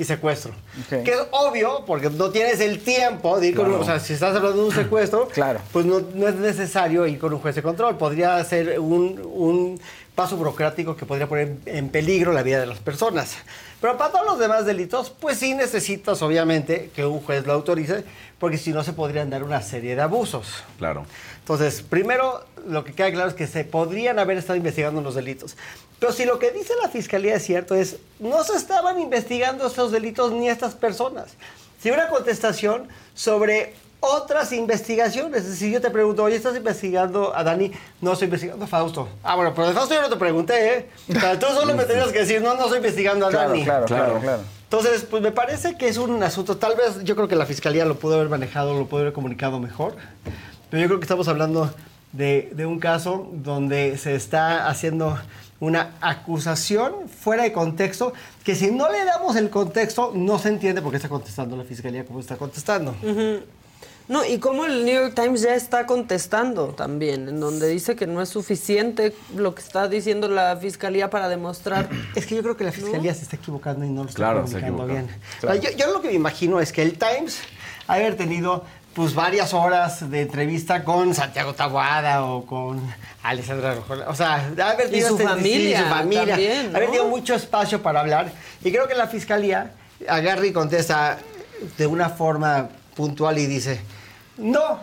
y 0.00 0.02
secuestro. 0.02 0.50
Que 0.88 1.12
es 1.12 1.18
obvio, 1.30 1.84
porque 1.86 2.10
no 2.10 2.30
tienes 2.30 2.58
el 2.58 2.80
tiempo 2.80 3.38
de 3.38 3.46
ir 3.50 3.54
con 3.54 3.66
Claro. 3.66 3.76
un- 3.78 3.82
o 3.84 3.86
sea, 3.86 4.00
si 4.00 4.14
estás 4.14 4.34
hablando 4.34 4.62
de 4.62 4.68
un 4.68 4.74
secuestro, 4.74 5.28
pues 5.72 5.86
no, 5.86 6.00
no 6.14 6.26
es 6.26 6.34
necesario 6.34 7.06
ir 7.06 7.20
con 7.20 7.32
un 7.32 7.38
juez 7.38 7.54
de 7.54 7.62
control. 7.62 7.96
Podría 7.96 8.42
ser 8.42 8.80
un, 8.80 9.20
un 9.32 9.80
paso 10.16 10.36
burocrático 10.36 10.96
que 10.96 11.06
podría 11.06 11.28
poner 11.28 11.54
en 11.66 11.88
peligro 11.88 12.32
la 12.32 12.42
vida 12.42 12.58
de 12.58 12.66
las 12.66 12.80
personas. 12.80 13.36
Pero 13.80 13.96
para 13.96 14.10
todos 14.10 14.26
los 14.26 14.38
demás 14.38 14.66
delitos, 14.66 15.10
pues 15.10 15.38
sí 15.38 15.54
necesitas, 15.54 16.20
obviamente, 16.22 16.90
que 16.96 17.06
un 17.06 17.20
juez 17.20 17.46
lo 17.46 17.52
autorice, 17.52 18.04
porque 18.40 18.58
si 18.58 18.72
no 18.72 18.82
se 18.82 18.92
podrían 18.92 19.30
dar 19.30 19.44
una 19.44 19.62
serie 19.62 19.94
de 19.94 20.02
abusos. 20.02 20.64
Claro. 20.78 21.06
Entonces, 21.38 21.82
primero, 21.82 22.44
lo 22.66 22.84
que 22.84 22.92
queda 22.92 23.12
claro 23.12 23.28
es 23.28 23.34
que 23.34 23.46
se 23.46 23.64
podrían 23.64 24.18
haber 24.18 24.36
estado 24.36 24.56
investigando 24.56 25.00
los 25.00 25.14
delitos. 25.14 25.56
Pero 26.00 26.12
si 26.12 26.24
lo 26.24 26.40
que 26.40 26.50
dice 26.50 26.74
la 26.82 26.88
fiscalía 26.88 27.36
es 27.36 27.44
cierto, 27.44 27.76
es 27.76 27.96
no 28.18 28.42
se 28.42 28.56
estaban 28.56 28.98
investigando 29.00 29.66
estos 29.66 29.92
delitos 29.92 30.32
ni 30.32 30.48
estas 30.48 30.74
personas. 30.74 31.34
Si 31.80 31.90
una 31.90 32.08
contestación 32.08 32.88
sobre 33.14 33.74
otras 34.00 34.52
investigaciones. 34.52 35.42
Es 35.44 35.50
decir, 35.50 35.72
yo 35.72 35.80
te 35.80 35.90
pregunto, 35.90 36.22
oye, 36.24 36.36
¿estás 36.36 36.56
investigando 36.56 37.34
a 37.34 37.42
Dani? 37.44 37.72
No, 38.00 38.12
estoy 38.12 38.26
investigando 38.26 38.64
a 38.64 38.68
Fausto. 38.68 39.08
Ah, 39.22 39.34
bueno, 39.36 39.52
pero 39.54 39.68
de 39.68 39.74
Fausto 39.74 39.94
yo 39.94 40.02
no 40.02 40.08
te 40.08 40.16
pregunté, 40.16 40.74
¿eh? 40.74 40.86
O 41.16 41.20
sea, 41.20 41.38
tú 41.38 41.46
solo 41.46 41.74
me 41.74 41.84
tenías 41.84 42.08
que 42.12 42.20
decir, 42.20 42.40
no, 42.40 42.54
no 42.54 42.62
estoy 42.64 42.78
investigando 42.78 43.26
a 43.26 43.30
Claro, 43.30 43.48
Dani. 43.50 43.64
claro, 43.64 43.86
claro, 43.86 44.20
claro. 44.20 44.42
Entonces, 44.64 45.06
pues 45.10 45.22
me 45.22 45.32
parece 45.32 45.76
que 45.78 45.88
es 45.88 45.96
un 45.96 46.22
asunto, 46.22 46.58
tal 46.58 46.76
vez 46.76 47.02
yo 47.02 47.16
creo 47.16 47.26
que 47.26 47.36
la 47.36 47.46
fiscalía 47.46 47.84
lo 47.86 47.96
pudo 47.98 48.16
haber 48.16 48.28
manejado, 48.28 48.78
lo 48.78 48.86
pudo 48.86 49.00
haber 49.00 49.12
comunicado 49.14 49.58
mejor, 49.60 49.96
pero 50.70 50.82
yo 50.82 50.88
creo 50.88 51.00
que 51.00 51.04
estamos 51.04 51.26
hablando 51.26 51.72
de, 52.12 52.50
de 52.52 52.66
un 52.66 52.78
caso 52.78 53.28
donde 53.32 53.96
se 53.96 54.14
está 54.14 54.68
haciendo 54.68 55.18
una 55.60 55.94
acusación 56.02 57.08
fuera 57.08 57.42
de 57.44 57.52
contexto, 57.52 58.12
que 58.44 58.54
si 58.54 58.70
no 58.70 58.90
le 58.92 59.04
damos 59.04 59.36
el 59.36 59.50
contexto, 59.50 60.12
no 60.14 60.38
se 60.38 60.50
entiende 60.50 60.82
por 60.82 60.90
qué 60.90 60.98
está 60.98 61.08
contestando 61.08 61.56
la 61.56 61.64
fiscalía 61.64 62.04
como 62.04 62.20
está 62.20 62.36
contestando. 62.36 62.94
Ujú. 63.02 63.40
No, 64.08 64.24
y 64.24 64.38
cómo 64.38 64.64
el 64.64 64.86
New 64.86 64.94
York 65.02 65.14
Times 65.14 65.42
ya 65.42 65.54
está 65.54 65.84
contestando 65.84 66.68
también, 66.68 67.28
en 67.28 67.40
donde 67.40 67.68
dice 67.68 67.94
que 67.94 68.06
no 68.06 68.22
es 68.22 68.30
suficiente 68.30 69.14
lo 69.36 69.54
que 69.54 69.60
está 69.60 69.86
diciendo 69.86 70.28
la 70.28 70.56
fiscalía 70.56 71.10
para 71.10 71.28
demostrar. 71.28 71.88
Es 72.14 72.24
que 72.26 72.34
yo 72.34 72.42
creo 72.42 72.56
que 72.56 72.64
la 72.64 72.72
fiscalía 72.72 73.12
se 73.14 73.22
está 73.24 73.36
equivocando 73.36 73.84
y 73.84 73.90
no 73.90 74.04
lo 74.04 74.08
está 74.08 74.16
Claro, 74.16 74.42
comunicando 74.44 74.86
bien. 74.86 75.08
Claro. 75.40 75.58
O 75.58 75.60
sea, 75.62 75.70
Yo, 75.70 75.76
yo 75.76 75.92
lo 75.92 76.00
que 76.00 76.08
me 76.08 76.14
imagino 76.14 76.58
es 76.60 76.72
que 76.72 76.82
el 76.82 76.96
Times 76.98 77.38
ha 77.86 77.96
de 77.96 78.04
haber 78.06 78.16
tenido 78.16 78.64
pues 78.94 79.14
varias 79.14 79.52
horas 79.54 80.10
de 80.10 80.22
entrevista 80.22 80.82
con 80.84 81.14
Santiago 81.14 81.54
Tabuada 81.54 82.24
o 82.24 82.46
con 82.46 82.80
Alessandra 83.22 83.74
Rojola. 83.74 84.08
O 84.08 84.14
sea, 84.14 84.36
ha 84.58 84.70
haber 84.70 84.86
Y 84.88 84.90
tenido 84.90 85.08
su 85.08 85.14
este- 85.18 85.24
sí, 85.24 85.28
familia 85.28 85.82
su 85.82 85.88
familia. 85.88 86.26
también, 86.26 86.66
haber 86.74 86.86
tenido 86.86 87.06
mucho 87.08 87.34
espacio 87.34 87.82
para 87.82 88.00
hablar. 88.00 88.32
Y 88.64 88.70
creo 88.72 88.88
que 88.88 88.94
la 88.94 89.06
fiscalía 89.06 89.72
agarra 90.08 90.46
y 90.46 90.52
contesta 90.52 91.18
de 91.76 91.86
una 91.86 92.08
forma 92.08 92.70
puntual 92.96 93.38
y 93.38 93.46
dice, 93.46 93.80
no, 94.38 94.80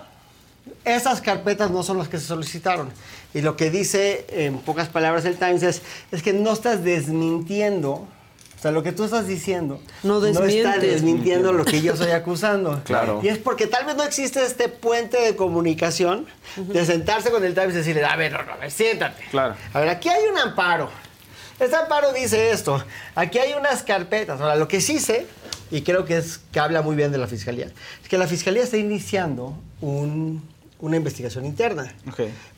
esas 0.83 1.21
carpetas 1.21 1.71
no 1.71 1.83
son 1.83 1.97
las 1.97 2.07
que 2.07 2.17
se 2.19 2.25
solicitaron. 2.25 2.89
Y 3.33 3.41
lo 3.41 3.55
que 3.57 3.69
dice 3.69 4.25
en 4.29 4.57
pocas 4.59 4.87
palabras 4.89 5.25
el 5.25 5.37
Times 5.37 5.63
es, 5.63 5.81
es 6.11 6.21
que 6.23 6.33
no 6.33 6.53
estás 6.53 6.83
desmintiendo, 6.83 7.91
o 7.91 8.61
sea, 8.61 8.71
lo 8.71 8.81
que 8.81 8.91
tú 8.93 9.03
estás 9.03 9.27
diciendo 9.27 9.79
No 10.03 10.23
está 10.25 10.41
desmientes. 10.41 10.81
desmintiendo 10.81 11.51
lo 11.53 11.65
que 11.65 11.81
yo 11.81 11.93
estoy 11.93 12.11
acusando. 12.11 12.81
Claro. 12.85 13.19
Y 13.21 13.27
es 13.27 13.37
porque 13.37 13.67
tal 13.67 13.85
vez 13.85 13.95
no 13.95 14.03
existe 14.03 14.43
este 14.45 14.69
puente 14.69 15.19
de 15.21 15.35
comunicación 15.35 16.25
de 16.55 16.85
sentarse 16.85 17.29
con 17.31 17.43
el 17.43 17.53
Times 17.53 17.73
y 17.73 17.77
decirle, 17.77 18.05
a 18.05 18.15
ver, 18.15 18.31
no, 18.31 18.43
no, 18.43 18.53
a 18.53 18.57
ver, 18.57 18.71
siéntate. 18.71 19.23
Claro. 19.31 19.55
A 19.73 19.79
ver, 19.79 19.89
aquí 19.89 20.09
hay 20.09 20.25
un 20.27 20.37
amparo. 20.37 20.89
Este 21.59 21.75
amparo 21.75 22.11
dice 22.13 22.51
esto. 22.51 22.83
Aquí 23.15 23.37
hay 23.39 23.53
unas 23.53 23.81
carpetas. 23.83 24.41
Ahora, 24.41 24.55
lo 24.55 24.67
que 24.67 24.81
sí 24.81 24.99
sé, 24.99 25.25
y 25.71 25.81
creo 25.81 26.05
que 26.05 26.17
es 26.17 26.39
que 26.51 26.59
habla 26.59 26.81
muy 26.81 26.95
bien 26.95 27.11
de 27.11 27.17
la 27.17 27.27
fiscalía, 27.27 27.67
es 28.01 28.09
que 28.09 28.17
la 28.17 28.27
fiscalía 28.27 28.63
está 28.63 28.77
iniciando 28.77 29.57
un- 29.81 30.41
una 30.79 30.97
investigación 30.97 31.45
interna. 31.45 31.93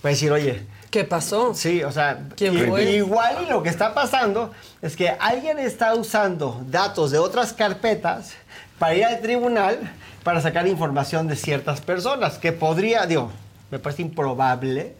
Para 0.02 0.12
decir, 0.14 0.32
oye. 0.32 0.64
¿Qué 0.90 1.04
pasó? 1.04 1.54
Sí, 1.54 1.84
o 1.84 1.92
sea, 1.92 2.28
¿Quién 2.36 2.58
fue? 2.68 2.92
igual 2.92 3.46
y 3.46 3.50
lo 3.50 3.62
que 3.62 3.70
está 3.70 3.94
pasando 3.94 4.52
es 4.82 4.96
que 4.96 5.10
alguien 5.10 5.60
está 5.60 5.94
usando 5.94 6.64
datos 6.70 7.12
de 7.12 7.18
otras 7.20 7.54
carpetas 7.54 8.34
para 8.80 8.96
ir 8.96 9.06
al 9.06 9.22
tribunal 9.22 9.78
para 10.24 10.42
sacar 10.42 10.68
información 10.68 11.28
de 11.28 11.36
ciertas 11.36 11.80
personas, 11.82 12.38
que 12.38 12.52
podría, 12.52 13.06
digo, 13.06 13.32
me 13.72 13.80
parece 13.80 14.02
improbable, 14.02 14.94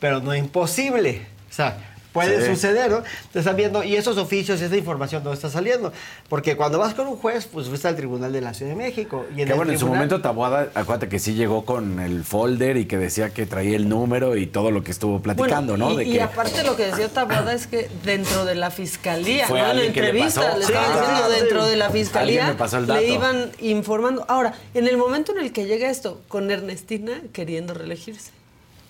pero 0.00 0.20
no 0.20 0.34
imposible. 0.34 1.26
O 1.50 1.52
sea, 1.52 1.78
puede 2.26 2.44
Sí. 2.46 2.54
suceder, 2.54 2.90
¿no? 2.90 3.02
Te 3.32 3.38
están 3.40 3.56
viendo, 3.56 3.82
y 3.84 3.96
esos 3.96 4.16
oficios, 4.18 4.60
esa 4.60 4.76
información, 4.76 5.22
¿dónde 5.24 5.36
está 5.36 5.48
saliendo? 5.50 5.92
Porque 6.28 6.56
cuando 6.56 6.78
vas 6.78 6.94
con 6.94 7.06
un 7.06 7.16
juez, 7.16 7.46
pues 7.46 7.68
fuiste 7.68 7.88
al 7.88 7.96
Tribunal 7.96 8.32
de 8.32 8.40
la 8.40 8.54
Ciudad 8.54 8.70
de 8.72 8.76
México. 8.76 9.24
Y 9.36 9.40
en 9.42 9.46
Que 9.46 9.52
el 9.52 9.56
bueno, 9.56 9.72
en 9.72 9.78
su 9.78 9.86
momento 9.86 10.20
Tabuada, 10.20 10.68
acuérdate 10.74 11.08
que 11.08 11.18
sí 11.18 11.34
llegó 11.34 11.64
con 11.64 12.00
el 12.00 12.24
folder 12.24 12.76
y 12.76 12.86
que 12.86 12.98
decía 12.98 13.30
que 13.30 13.46
traía 13.46 13.76
el 13.76 13.88
número 13.88 14.36
y 14.36 14.46
todo 14.46 14.70
lo 14.70 14.82
que 14.84 14.90
estuvo 14.90 15.20
platicando, 15.20 15.72
Bueno, 15.72 15.88
¿no? 15.90 15.94
Y, 15.94 16.04
De 16.04 16.10
y 16.10 16.12
que 16.12 16.22
aparte 16.22 16.62
lo 16.64 16.76
que 16.76 16.86
decía 16.86 17.08
Taboada 17.08 17.52
es 17.52 17.66
que 17.66 17.88
dentro 18.04 18.44
de 18.44 18.54
la 18.54 18.70
fiscalía, 18.70 19.48
¿no? 19.48 19.56
en 19.56 19.62
la 19.62 19.74
le 19.74 19.86
entrevista, 19.86 20.40
pasó. 20.42 20.58
le 20.58 20.64
estaban 20.64 20.92
sí, 20.92 20.98
diciendo 21.00 21.34
sí. 21.34 21.40
dentro 21.40 21.66
de 21.66 21.76
la 21.76 21.90
fiscalía, 21.90 22.46
me 22.48 22.54
pasó 22.54 22.78
el 22.78 22.86
dato. 22.86 23.00
le 23.00 23.06
iban 23.08 23.50
informando. 23.60 24.24
Ahora, 24.28 24.54
en 24.74 24.86
el 24.86 24.96
momento 24.96 25.32
en 25.32 25.38
el 25.38 25.52
que 25.52 25.66
llega 25.66 25.88
esto, 25.90 26.20
con 26.28 26.50
Ernestina 26.50 27.20
queriendo 27.32 27.74
reelegirse. 27.74 28.30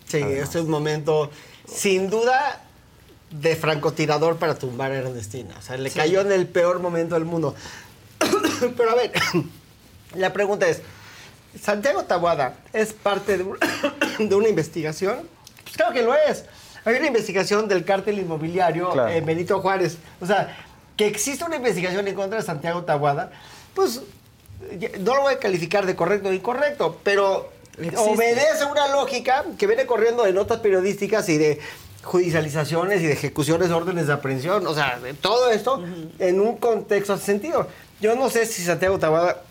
Sí, 0.06 0.18
este 0.18 0.58
es 0.58 0.64
un 0.64 0.70
momento, 0.70 1.30
sin 1.66 2.08
duda, 2.08 2.62
de 3.30 3.56
francotirador 3.56 4.36
para 4.36 4.54
tumbar 4.58 4.92
a 4.92 4.96
Ernestina. 4.98 5.54
O 5.58 5.62
sea, 5.62 5.76
le 5.76 5.90
Sí. 5.90 5.98
cayó 5.98 6.20
en 6.22 6.32
el 6.32 6.46
peor 6.46 6.80
momento 6.80 7.14
del 7.14 7.24
mundo. 7.24 7.54
Pero 8.76 8.90
a 8.90 8.94
ver, 8.94 9.12
la 10.14 10.32
pregunta 10.32 10.66
es, 10.68 10.80
¿Santiago 11.60 12.04
Tabuada 12.04 12.54
es 12.72 12.92
parte 12.92 13.36
de, 13.38 13.44
un- 13.44 13.58
de 14.28 14.34
una 14.34 14.48
investigación? 14.48 15.28
Pues 15.64 15.76
claro 15.76 15.92
que 15.92 16.02
lo 16.02 16.14
es. 16.14 16.44
Hay 16.84 16.94
una 16.96 17.06
investigación 17.08 17.68
del 17.68 17.84
cártel 17.84 18.18
inmobiliario 18.18 18.90
Claro. 18.90 19.10
en 19.10 19.26
Benito 19.26 19.60
Juárez. 19.60 19.98
O 20.20 20.26
sea, 20.26 20.56
que 20.96 21.06
existe 21.06 21.44
una 21.44 21.56
investigación 21.56 22.08
en 22.08 22.14
contra 22.14 22.38
de 22.38 22.44
Santiago 22.44 22.82
Tabuada, 22.84 23.30
pues 23.74 24.00
no 25.00 25.14
lo 25.14 25.22
voy 25.22 25.34
a 25.34 25.38
calificar 25.38 25.86
de 25.86 25.94
correcto 25.94 26.30
o 26.30 26.32
incorrecto, 26.32 26.98
pero 27.04 27.50
Existe. 27.76 27.96
obedece 27.98 28.64
una 28.64 28.88
lógica 28.88 29.44
que 29.58 29.66
viene 29.66 29.86
corriendo 29.86 30.24
de 30.24 30.32
notas 30.32 30.60
periodísticas 30.60 31.28
y 31.28 31.36
de 31.38 31.60
judicializaciones 32.08 33.02
y 33.02 33.06
de 33.06 33.12
ejecuciones 33.12 33.68
de 33.68 33.74
órdenes 33.74 34.06
de 34.06 34.14
aprehensión. 34.14 34.66
O 34.66 34.74
sea, 34.74 34.98
de 34.98 35.12
todo 35.12 35.50
esto 35.50 35.84
en 36.18 36.40
un 36.40 36.56
contexto 36.56 37.12
hace 37.12 37.26
sentido. 37.26 37.68
Yo 38.00 38.16
no 38.16 38.30
sé 38.30 38.46
si 38.46 38.62
Santiago 38.62 38.98
Taboada 38.98 39.42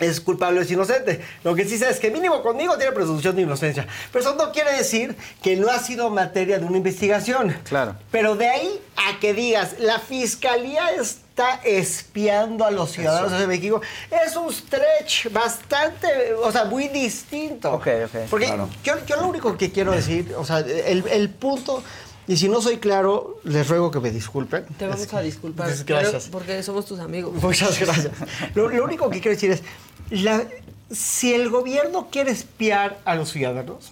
es 0.00 0.20
culpable 0.20 0.58
o 0.58 0.62
es 0.62 0.70
inocente. 0.72 1.20
Lo 1.44 1.54
que 1.54 1.64
sí 1.64 1.78
sé 1.78 1.88
es 1.88 2.00
que 2.00 2.10
mínimo 2.10 2.42
conmigo 2.42 2.76
tiene 2.76 2.90
presunción 2.90 3.36
de 3.36 3.42
inocencia. 3.42 3.86
Pero 4.12 4.24
eso 4.24 4.34
no 4.34 4.50
quiere 4.50 4.72
decir 4.72 5.16
que 5.40 5.54
no 5.54 5.70
ha 5.70 5.78
sido 5.78 6.10
materia 6.10 6.58
de 6.58 6.64
una 6.64 6.78
investigación. 6.78 7.56
Claro. 7.62 7.94
Pero 8.10 8.34
de 8.34 8.48
ahí 8.48 8.80
a 8.96 9.20
que 9.20 9.32
digas, 9.32 9.76
la 9.78 10.00
fiscalía 10.00 10.90
está 11.34 11.60
espiando 11.64 12.64
a 12.64 12.70
los 12.70 12.92
ciudadanos 12.92 13.36
de 13.36 13.48
México, 13.48 13.80
es 14.24 14.36
un 14.36 14.52
stretch 14.52 15.32
bastante, 15.32 16.32
o 16.34 16.52
sea, 16.52 16.64
muy 16.66 16.86
distinto. 16.86 17.72
Ok, 17.72 17.88
ok. 18.04 18.20
Porque 18.30 18.46
Claro. 18.46 18.68
yo, 18.84 18.94
yo 19.04 19.16
lo 19.16 19.26
único 19.26 19.56
que 19.58 19.72
quiero 19.72 19.90
decir, 19.90 20.32
o 20.38 20.44
sea, 20.44 20.58
el, 20.60 21.04
el 21.10 21.30
punto, 21.30 21.82
y 22.28 22.36
si 22.36 22.48
no 22.48 22.62
soy 22.62 22.76
claro, 22.78 23.40
les 23.42 23.66
ruego 23.68 23.90
que 23.90 23.98
me 23.98 24.12
disculpen. 24.12 24.64
Te 24.78 24.86
vamos 24.86 25.12
a 25.12 25.20
disculpar. 25.22 25.66
Pues, 25.66 25.84
gracias. 25.84 26.28
Porque 26.30 26.62
somos 26.62 26.86
tus 26.86 27.00
amigos. 27.00 27.34
Muchas 27.42 27.80
gracias. 27.80 28.12
Lo, 28.54 28.68
lo 28.68 28.84
único 28.84 29.10
que 29.10 29.20
quiero 29.20 29.34
decir 29.34 29.50
es, 29.50 29.62
la- 30.10 30.44
si 30.92 31.34
el 31.34 31.50
gobierno 31.50 32.06
quiere 32.12 32.30
espiar 32.30 32.98
a 33.04 33.16
los 33.16 33.32
ciudadanos, 33.32 33.90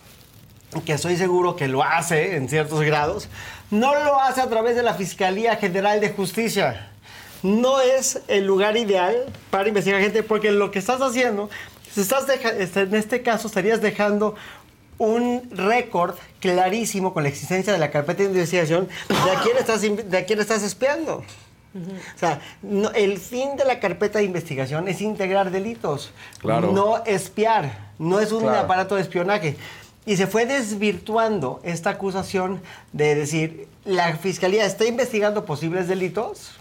que 0.86 0.93
estoy 0.93 1.16
seguro 1.16 1.56
que 1.56 1.66
lo 1.66 1.82
hace 1.82 2.36
en 2.36 2.48
ciertos 2.48 2.82
grados, 2.82 3.28
no 3.73 3.97
lo 4.05 4.20
hace 4.20 4.40
a 4.43 4.48
través 4.48 4.77
de 4.77 4.85
la 4.85 4.94
Fiscalía 4.94 5.56
General 5.56 6.01
de 6.01 6.10
Justicia. 6.10 6.89
No 7.43 7.81
es 7.81 8.20
el 8.28 8.47
lugar 8.47 8.77
ideal 8.77 9.16
para 9.51 9.69
investigar 9.69 10.01
gente 10.01 10.23
porque 10.23 10.52
lo 10.52 10.70
que 10.70 10.78
estás 10.78 11.01
haciendo, 11.01 11.51
estás 11.97 12.24
este, 12.28 12.81
en 12.82 12.94
este 12.94 13.23
caso 13.23 13.48
estarías 13.48 13.81
dejando 13.81 14.35
un 14.98 15.51
récord 15.51 16.14
clarísimo 16.40 17.12
con 17.12 17.24
la 17.24 17.28
existencia 17.28 17.73
de 17.73 17.78
la 17.81 17.90
carpeta 17.90 18.23
de 18.23 18.28
investigación 18.28 18.89
de 19.09 19.31
a 19.31 19.40
quién 19.43 19.56
estás, 19.56 19.81
de 19.82 20.19
a 20.19 20.24
quién 20.24 20.39
estás 20.40 20.62
espiando. 20.62 21.24
O 21.74 22.19
sea, 22.19 22.40
no- 22.60 22.90
el 22.93 23.19
fin 23.19 23.56
de 23.56 23.64
la 23.64 23.81
carpeta 23.81 24.19
de 24.20 24.27
investigación 24.27 24.86
es 24.89 25.01
integrar 25.01 25.51
delitos, 25.51 26.12
Claro. 26.39 26.70
no 26.70 27.02
espiar, 27.06 27.90
no 27.98 28.20
es 28.20 28.31
un 28.31 28.43
Claro. 28.43 28.59
aparato 28.60 28.94
de 28.94 29.01
espionaje. 29.02 29.56
Y 30.05 30.16
se 30.16 30.27
fue 30.27 30.44
desvirtuando 30.47 31.60
esta 31.64 31.90
acusación 31.90 32.60
de 32.93 33.14
decir, 33.14 33.69
la 33.85 34.16
fiscalía 34.16 34.66
está 34.66 34.85
investigando 34.85 35.44
posibles 35.47 35.89
delitos, 35.89 36.52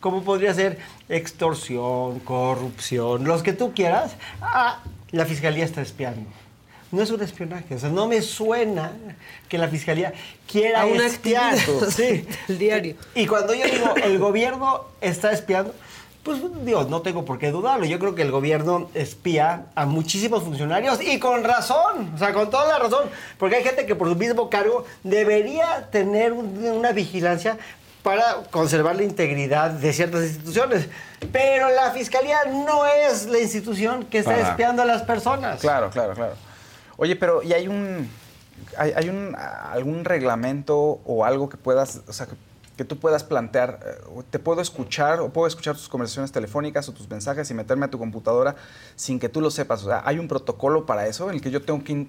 como 0.00 0.22
podría 0.22 0.54
ser 0.54 0.78
extorsión, 1.08 2.18
corrupción, 2.20 3.24
los 3.24 3.42
que 3.42 3.52
tú 3.52 3.72
quieras, 3.74 4.12
ah, 4.40 4.80
la 5.10 5.24
fiscalía 5.24 5.64
está 5.64 5.82
espiando. 5.82 6.28
No 6.90 7.02
es 7.02 7.10
un 7.10 7.22
espionaje, 7.22 7.74
o 7.74 7.78
sea, 7.78 7.90
no 7.90 8.08
me 8.08 8.22
suena 8.22 8.92
que 9.48 9.58
la 9.58 9.68
fiscalía 9.68 10.14
quiera 10.50 10.82
A 10.82 10.86
una 10.86 11.04
espiar. 11.06 11.56
Sí. 11.90 12.26
del 12.48 12.58
diario. 12.58 12.96
Y 13.14 13.26
cuando 13.26 13.54
yo 13.54 13.64
digo 13.66 13.94
el 14.02 14.18
gobierno 14.18 14.84
está 15.02 15.30
espiando, 15.32 15.74
pues 16.22 16.40
digo, 16.64 16.84
no 16.84 17.00
tengo 17.02 17.24
por 17.24 17.38
qué 17.38 17.50
dudarlo. 17.50 17.84
Yo 17.86 17.98
creo 17.98 18.14
que 18.14 18.22
el 18.22 18.30
gobierno 18.30 18.90
espía 18.94 19.66
a 19.74 19.86
muchísimos 19.86 20.42
funcionarios 20.42 21.00
y 21.02 21.18
con 21.18 21.44
razón, 21.44 22.12
o 22.14 22.18
sea, 22.18 22.32
con 22.34 22.50
toda 22.50 22.66
la 22.68 22.78
razón, 22.78 23.08
porque 23.38 23.56
hay 23.56 23.64
gente 23.64 23.84
que 23.86 23.94
por 23.94 24.08
su 24.08 24.16
mismo 24.16 24.48
cargo 24.50 24.84
debería 25.04 25.88
tener 25.90 26.32
un- 26.32 26.66
una 26.66 26.92
vigilancia 26.92 27.58
para 28.02 28.42
conservar 28.50 28.96
la 28.96 29.02
integridad 29.02 29.70
de 29.70 29.92
ciertas 29.92 30.22
instituciones. 30.22 30.88
Pero 31.32 31.68
la 31.70 31.90
fiscalía 31.90 32.38
no 32.46 32.86
es 32.86 33.26
la 33.26 33.38
institución 33.38 34.04
que 34.04 34.18
está 34.18 34.38
espiando 34.38 34.82
a 34.82 34.84
las 34.84 35.02
personas. 35.02 35.60
Claro, 35.60 35.90
claro, 35.90 36.14
claro. 36.14 36.34
Oye, 36.96 37.16
pero 37.16 37.42
¿y 37.42 37.52
hay 37.52 37.68
un 37.68 38.10
hay, 38.76 38.92
hay 38.94 39.08
un 39.08 39.36
algún 39.36 40.04
reglamento 40.04 41.00
o 41.04 41.24
algo 41.24 41.48
que 41.48 41.56
puedas, 41.56 42.00
o 42.06 42.12
sea, 42.12 42.26
que 42.26 42.34
que 42.78 42.84
tú 42.84 42.96
puedas 42.96 43.24
plantear, 43.24 43.80
eh, 43.84 44.22
te 44.30 44.38
puedo 44.38 44.60
escuchar 44.60 45.18
o 45.18 45.30
puedo 45.30 45.48
escuchar 45.48 45.74
tus 45.74 45.88
conversaciones 45.88 46.30
telefónicas 46.30 46.88
o 46.88 46.92
tus 46.92 47.10
mensajes 47.10 47.50
y 47.50 47.54
meterme 47.54 47.86
a 47.86 47.90
tu 47.90 47.98
computadora 47.98 48.54
sin 48.94 49.18
que 49.18 49.28
tú 49.28 49.40
lo 49.40 49.50
sepas. 49.50 49.82
O 49.82 49.88
sea, 49.88 50.02
¿hay 50.04 50.20
un 50.20 50.28
protocolo 50.28 50.86
para 50.86 51.08
eso 51.08 51.28
en 51.28 51.34
el 51.34 51.40
que 51.42 51.50
yo 51.50 51.60
tengo 51.60 51.82
que 51.82 52.06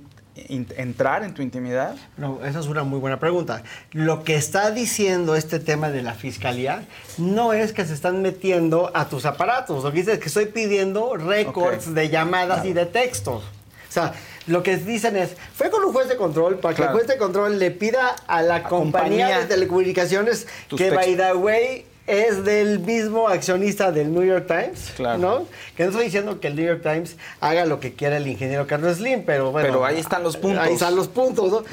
entrar 0.78 1.24
en 1.24 1.34
tu 1.34 1.42
intimidad? 1.42 1.96
No, 2.18 2.44
esa 2.46 2.60
es 2.60 2.68
una 2.68 2.84
muy 2.84 3.00
buena 3.00 3.20
pregunta. 3.20 3.64
Lo 3.92 4.24
que 4.24 4.36
está 4.36 4.72
diciendo 4.72 5.36
este 5.36 5.60
tema 5.60 5.90
de 5.90 6.02
la 6.02 6.14
fiscalía 6.14 6.84
no 7.18 7.54
es 7.54 7.74
que 7.74 7.86
se 7.86 7.94
están 7.94 8.22
metiendo 8.22 8.92
a 8.94 9.10
tus 9.10 9.26
aparatos. 9.26 9.84
Lo 9.84 9.92
que 9.92 10.00
dice 10.00 10.14
es 10.14 10.20
que 10.20 10.28
estoy 10.28 10.46
pidiendo 10.48 11.16
récords 11.16 11.94
de 11.94 12.10
llamadas 12.10 12.66
y 12.66 12.74
de 12.74 12.86
textos. 12.86 13.44
O 13.44 13.92
sea, 13.92 14.14
lo 14.46 14.62
que 14.64 14.78
dicen 14.78 15.16
es, 15.16 15.36
fue 15.54 15.70
con 15.70 15.84
un 15.84 15.92
juez 15.92 16.08
de 16.08 16.16
control 16.16 16.60
para 16.60 16.76
que 16.76 16.84
el 16.84 16.90
juez 16.90 17.08
de 17.08 17.18
control 17.18 17.58
le 17.58 17.72
pida 17.72 18.16
a 18.28 18.42
la 18.42 18.64
compañía, 18.64 19.26
compañía 19.26 19.40
de 19.40 19.46
telecomunicaciones 19.46 20.48
que, 20.76 20.92
by 20.92 21.16
the 21.16 21.34
way, 21.34 21.86
es 22.10 22.44
del 22.44 22.80
mismo 22.80 23.28
accionista 23.28 23.92
del 23.92 24.14
New 24.14 24.24
York 24.24 24.46
Times, 24.48 24.92
Claro. 24.96 25.18
¿no? 25.20 25.46
Que 25.78 25.84
no 25.84 25.90
estoy 25.90 26.06
diciendo 26.06 26.40
que 26.40 26.48
el 26.48 26.56
New 26.56 26.66
York 26.66 26.82
Times 26.82 27.16
haga 27.40 27.66
lo 27.66 27.80
que 27.80 27.94
quiera 27.94 28.18
el 28.18 28.28
ingeniero 28.28 28.66
Carlos 28.68 28.98
Slim, 28.98 29.24
pero 29.26 29.52
bueno. 29.52 29.68
Pero 29.68 29.86
ahí 29.86 30.00
están 30.00 30.24
los 30.24 30.36
puntos. 30.38 30.62
Ahí 30.64 30.74
están 30.74 30.96
los 30.96 31.08
puntos, 31.08 31.52
¿no? 31.52 31.64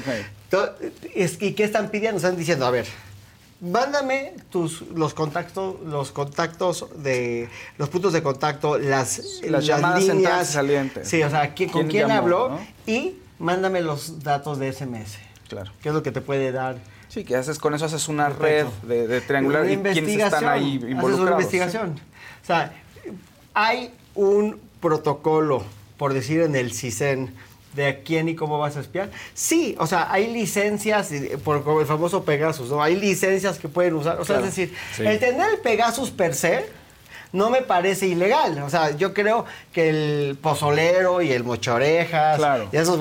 Es- 1.15 1.41
¿Y 1.43 1.53
qué 1.53 1.65
están 1.65 1.89
pidiendo? 1.91 2.17
Están 2.19 2.37
diciendo, 2.37 2.67
a 2.67 2.71
ver, 2.71 2.87
mándame 3.61 4.35
tus, 4.51 4.83
los 4.95 5.15
contactos, 5.15 5.77
los 5.85 6.13
contactos 6.13 6.87
de, 7.03 7.49
los 7.79 7.89
puntos 7.89 8.13
de 8.13 8.23
contacto, 8.23 8.79
las, 8.79 9.41
Las 9.43 9.65
llamadas 9.67 10.05
entrantes 10.09 10.51
y 10.51 10.53
salientes. 10.53 11.09
Sí, 11.09 11.23
o 11.23 11.31
sea, 11.31 11.55
¿qui- 11.55 11.71
¿con 11.71 11.83
¿Quién 11.83 11.89
quién 11.89 12.09
llamó, 12.09 12.15
habló? 12.21 12.49
no? 12.51 12.67
Y 12.87 13.17
mándame 13.39 13.81
los 13.81 14.23
datos 14.23 14.59
de 14.59 14.73
SMS. 14.73 15.19
Claro. 15.49 15.73
¿Qué 15.83 15.89
es 15.89 15.95
lo 15.95 16.03
que 16.03 16.13
te 16.13 16.21
puede 16.21 16.53
dar? 16.53 16.77
Sí, 17.17 17.25
que 17.25 17.35
haces 17.35 17.59
con 17.59 17.73
eso 17.75 17.87
haces 17.87 18.09
una 18.09 18.29
red 18.29 18.65
Perfecto. 18.67 18.87
de, 18.89 19.07
de 19.07 19.21
triangular 19.23 19.63
Una 19.63 19.73
y 19.73 19.77
quiénes 19.79 20.19
están 20.19 20.45
ahí 20.49 20.75
involucrados. 20.75 21.09
Haces 21.13 21.21
una 21.21 21.31
investigación. 21.31 22.01
O 22.43 22.47
sea, 22.47 22.73
hay 23.55 23.91
un 24.15 24.61
protocolo, 24.83 25.65
por 25.97 26.13
decir 26.13 26.43
en 26.43 26.55
el 26.57 26.73
CISEN, 26.75 27.35
de 27.75 27.87
a 27.87 28.01
quién 28.03 28.29
y 28.29 28.35
cómo 28.35 28.59
vas 28.59 28.77
a 28.77 28.81
espiar. 28.81 29.11
Sí, 29.33 29.77
o 29.79 29.87
sea, 29.87 30.13
hay 30.13 30.31
licencias, 30.31 31.11
eh, 31.13 31.39
por 31.43 31.65
como 31.65 31.81
el 31.81 31.87
famoso 31.87 32.23
Pegasus, 32.25 32.69
¿no? 32.69 32.83
Hay 32.83 32.97
licencias 32.97 33.59
que 33.59 33.69
pueden 33.69 33.95
usar. 33.95 34.21
O 34.21 34.25
sea, 34.27 34.37
Claro. 34.37 34.49
es 34.51 34.55
decir, 34.57 34.75
Sí. 34.95 35.07
el 35.07 35.19
tener 35.19 35.51
el 35.55 35.59
Pegasus 35.61 36.11
per 36.11 36.35
se 36.35 36.67
no 37.37 37.51
me 37.51 37.63
parece 37.63 38.07
ilegal. 38.07 38.63
O 38.63 38.71
sea, 38.71 38.97
yo 38.97 39.13
creo 39.15 39.45
que 39.73 39.89
el 39.91 40.37
pozolero 40.41 41.21
y 41.23 41.33
el 41.33 41.45
mochorejas 41.45 42.37
Claro. 42.39 42.69
y 42.73 42.77
esos 42.77 42.97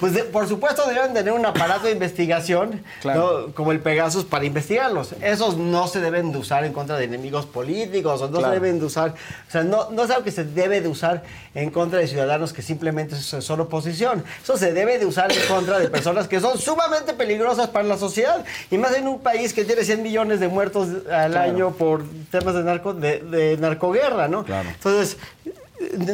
pues 0.00 0.14
de- 0.14 0.24
por 0.24 0.48
supuesto 0.48 0.86
deben 0.88 1.12
tener 1.12 1.32
un 1.32 1.44
aparato 1.44 1.86
de 1.86 1.92
investigación 1.92 2.82
Claro. 3.02 3.46
¿no? 3.48 3.54
como 3.54 3.72
el 3.72 3.80
Pegasus 3.80 4.24
para 4.24 4.44
investigarlos. 4.44 5.12
Esos 5.20 5.56
no 5.56 5.86
se 5.86 6.00
deben 6.00 6.32
de 6.32 6.38
usar 6.38 6.64
en 6.64 6.72
contra 6.72 6.96
de 6.96 7.04
enemigos 7.04 7.46
políticos 7.46 8.20
o 8.22 8.28
no 8.28 8.38
Claro. 8.38 8.54
se 8.54 8.60
deben 8.60 8.78
de 8.78 8.86
usar, 8.86 9.10
o 9.48 9.50
sea, 9.50 9.62
no, 9.62 9.90
no 9.90 10.04
es 10.04 10.10
algo 10.10 10.24
que 10.24 10.30
se 10.32 10.44
debe 10.44 10.80
de 10.80 10.88
usar 10.88 11.22
en 11.54 11.70
contra 11.70 11.98
de 11.98 12.08
ciudadanos 12.08 12.52
que 12.52 12.62
simplemente 12.62 13.16
son 13.16 13.60
oposición. 13.60 14.24
Eso 14.42 14.56
se 14.56 14.72
debe 14.72 14.98
de 14.98 15.06
usar 15.06 15.30
en 15.30 15.46
contra 15.46 15.78
de 15.78 15.88
personas 15.88 16.26
que 16.26 16.40
son 16.40 16.58
sumamente 16.58 17.12
peligrosas 17.12 17.68
para 17.68 17.84
la 17.84 17.96
sociedad 17.98 18.44
y 18.70 18.78
más 18.78 18.94
en 18.96 19.06
un 19.08 19.20
país 19.20 19.52
que 19.52 19.64
tiene 19.64 19.84
100 19.84 20.02
millones 20.02 20.40
de 20.40 20.48
muertos 20.48 20.88
al 21.10 21.36
año 21.36 21.70
por 21.72 22.02
temas 22.30 22.54
de, 22.54 22.62
narco, 22.64 22.94
de, 22.94 23.18
de 23.20 23.56
narcoguerra, 23.78 24.28
¿no? 24.28 24.44
Claro. 24.44 24.68
Entonces, 24.68 25.16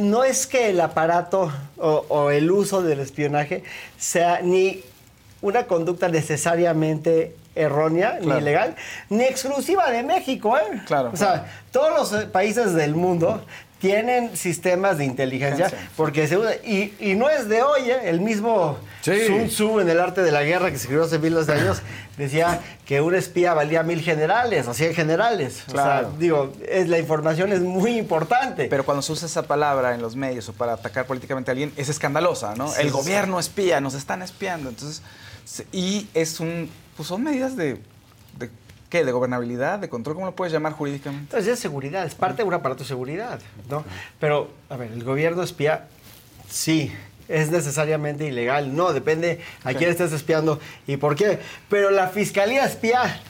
no 0.00 0.24
es 0.24 0.46
que 0.46 0.70
el 0.70 0.80
aparato 0.80 1.52
o, 1.78 2.04
o 2.08 2.30
el 2.30 2.50
uso 2.50 2.82
del 2.82 3.00
espionaje 3.00 3.62
sea 3.98 4.40
ni 4.42 4.82
una 5.42 5.66
conducta 5.66 6.08
necesariamente 6.08 7.36
errónea, 7.54 8.18
Claro. 8.18 8.34
ni 8.36 8.42
ilegal, 8.42 8.76
ni 9.08 9.24
exclusiva 9.24 9.90
de 9.90 10.02
México, 10.02 10.56
¿eh? 10.56 10.82
Claro. 10.86 11.10
O 11.12 11.16
sea, 11.16 11.46
todos 11.72 12.12
los 12.12 12.24
países 12.26 12.74
del 12.74 12.94
mundo 12.94 13.42
tienen 13.80 14.36
sistemas 14.36 14.98
de 14.98 15.04
inteligencia 15.04 15.70
porque 15.96 16.28
se 16.28 16.36
usa, 16.36 16.54
y, 16.56 16.94
y 17.00 17.14
no 17.14 17.28
es 17.28 17.48
de 17.48 17.62
hoy, 17.62 17.90
¿eh? 17.90 18.00
el 18.04 18.20
mismo 18.20 18.78
Sí. 19.02 19.26
Sun 19.26 19.48
Tzu 19.48 19.80
en 19.80 19.88
el 19.88 19.98
arte 19.98 20.22
de 20.22 20.30
la 20.30 20.42
guerra 20.42 20.70
que 20.70 20.76
se 20.76 20.82
escribió 20.82 21.04
hace 21.04 21.18
miles 21.18 21.46
de 21.46 21.54
años 21.54 21.80
decía 22.18 22.60
que 22.84 23.00
un 23.00 23.14
espía 23.14 23.54
valía 23.54 23.82
mil 23.82 24.02
generales 24.02 24.68
o 24.68 24.74
cien 24.74 24.94
generales. 24.94 25.64
Claro. 25.70 26.08
O 26.08 26.10
sea, 26.10 26.18
digo, 26.18 26.52
es, 26.68 26.88
la 26.88 26.98
información 26.98 27.52
es 27.52 27.60
muy 27.60 27.96
importante. 27.96 28.66
Pero 28.68 28.84
cuando 28.84 29.00
se 29.00 29.12
usa 29.12 29.26
esa 29.26 29.44
palabra 29.44 29.94
en 29.94 30.02
los 30.02 30.16
medios 30.16 30.48
o 30.50 30.52
para 30.52 30.74
atacar 30.74 31.06
políticamente 31.06 31.50
a 31.50 31.52
alguien, 31.52 31.72
es 31.76 31.88
escandalosa, 31.88 32.54
¿no? 32.56 32.68
Sí, 32.68 32.82
el 32.82 32.88
sí. 32.88 32.92
gobierno 32.92 33.40
espía, 33.40 33.80
nos 33.80 33.94
están 33.94 34.20
espiando. 34.22 34.68
Entonces, 34.68 35.02
y 35.72 36.06
es 36.12 36.38
un, 36.40 36.68
pues 36.96 37.08
son 37.08 37.22
medidas 37.22 37.56
de, 37.56 37.78
¿qué? 38.90 39.04
De 39.04 39.12
gobernabilidad, 39.12 39.78
de 39.78 39.88
control, 39.88 40.16
¿cómo 40.16 40.26
lo 40.26 40.36
puedes 40.36 40.52
llamar 40.52 40.72
jurídicamente? 40.74 41.24
Entonces 41.30 41.54
es 41.54 41.58
seguridad, 41.60 42.04
es 42.04 42.14
parte 42.14 42.42
de 42.42 42.48
un 42.48 42.52
aparato 42.54 42.82
de 42.82 42.88
seguridad, 42.88 43.40
¿no? 43.70 43.84
Pero, 44.18 44.50
a 44.68 44.76
ver, 44.76 44.92
el 44.92 45.02
gobierno 45.04 45.42
espía, 45.42 45.86
sí, 46.50 46.92
es 47.28 47.50
necesariamente 47.50 48.26
ilegal, 48.26 48.74
no, 48.74 48.92
depende 48.92 49.40
a 49.64 49.72
quién 49.72 49.88
estés 49.90 50.12
espiando 50.12 50.58
y 50.86 50.96
por 50.96 51.14
qué. 51.14 51.38
Pero 51.68 51.90
la 51.90 52.08
fiscalía 52.08 52.64
espía, 52.64 53.20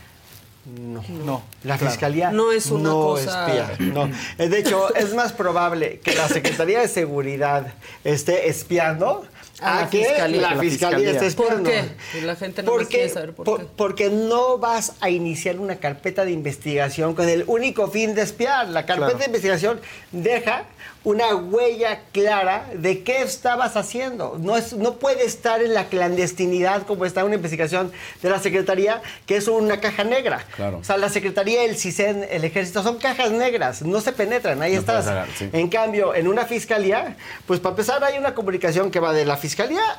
no. 0.65 1.03
No. 1.25 1.43
La 1.65 1.77
claro. 1.77 1.91
fiscalía 1.91 2.31
No 2.33 2.53
es 2.53 2.67
una 2.71 2.91
no 2.91 2.95
cosa- 3.01 3.47
espía. 3.47 3.77
No. 3.93 4.11
De 4.39 4.59
hecho, 4.59 4.95
es 4.95 5.15
más 5.15 5.33
probable 5.33 6.01
que 6.01 6.15
la 6.15 6.29
Secretaría 6.29 6.81
de 6.81 6.89
Seguridad 6.89 7.73
esté 8.05 8.49
espiando 8.49 9.27
A 9.61 9.79
a, 9.79 9.81
la 9.83 9.91
que 9.91 9.99
fiscalía. 10.05 10.41
la 10.43 10.55
La 10.55 10.61
fiscalía. 10.61 11.21
¿Por 11.37 11.63
qué? 11.63 11.83
Y 12.19 12.21
la 12.23 12.37
gente 12.37 12.63
no 12.63 12.77
quiere 12.77 13.09
saber 13.09 13.33
por, 13.33 13.45
por- 13.45 13.61
qué. 13.61 13.67
Porque 13.77 14.11
no 14.11 14.59
vas 14.59 14.93
a 15.01 15.11
iniciar 15.11 15.59
una 15.59 15.77
carpeta 15.77 16.25
de 16.25 16.33
investigación 16.33 17.15
con 17.15 17.29
el 17.29 17.45
único 17.47 17.89
fin 17.89 18.15
de 18.15 18.23
espiar. 18.23 18.69
La 18.69 18.87
carpeta 18.87 19.09
Claro. 19.09 19.19
de 19.19 19.25
investigación 19.27 19.81
deja 20.13 20.65
una 21.03 21.35
huella 21.35 22.01
clara 22.13 22.67
de 22.75 23.03
qué 23.03 23.23
estabas 23.23 23.75
haciendo. 23.77 24.37
No, 24.39 24.57
es, 24.59 24.75
no 24.75 24.97
puede 24.97 25.25
estar 25.25 25.63
en 25.63 25.73
la 25.73 25.87
clandestinidad 25.89 26.83
como 26.87 27.07
está 27.07 27.25
una 27.25 27.37
investigación 27.37 27.91
de 28.23 28.29
la 28.29 28.39
Secretaría, 28.39 29.01
que 29.27 29.37
es 29.37 29.49
una 29.49 29.81
caja 29.81 30.05
negra. 30.05 30.45
Claro. 30.57 30.79
O 30.79 30.85
sea, 30.85 30.99
la 30.99 31.09
Secretaría, 31.09 31.65
el 31.65 31.77
CISEN, 31.77 32.27
el 32.31 32.45
Ejército, 32.45 32.83
son 32.83 32.99
cajas 32.99 33.31
negras, 33.31 33.81
no 33.81 34.01
se 34.03 34.13
penetran, 34.13 34.61
ahí 34.61 34.75
No 34.75 34.81
estás. 34.81 35.05
puedes 35.07 35.21
sacar, 35.21 35.29
sí. 35.39 35.49
En 35.55 35.69
cambio, 35.69 36.15
en 36.15 36.29
una 36.29 36.45
fiscalía, 36.45 37.17
pues 37.47 37.61
para 37.61 37.71
empezar 37.73 38.05
hay 38.05 38.19
una 38.19 38.35
comunicación 38.35 38.91
que 38.91 39.01
va 39.01 39.13
de 39.15 39.25
la 39.25 39.37
fiscalía 39.39 39.50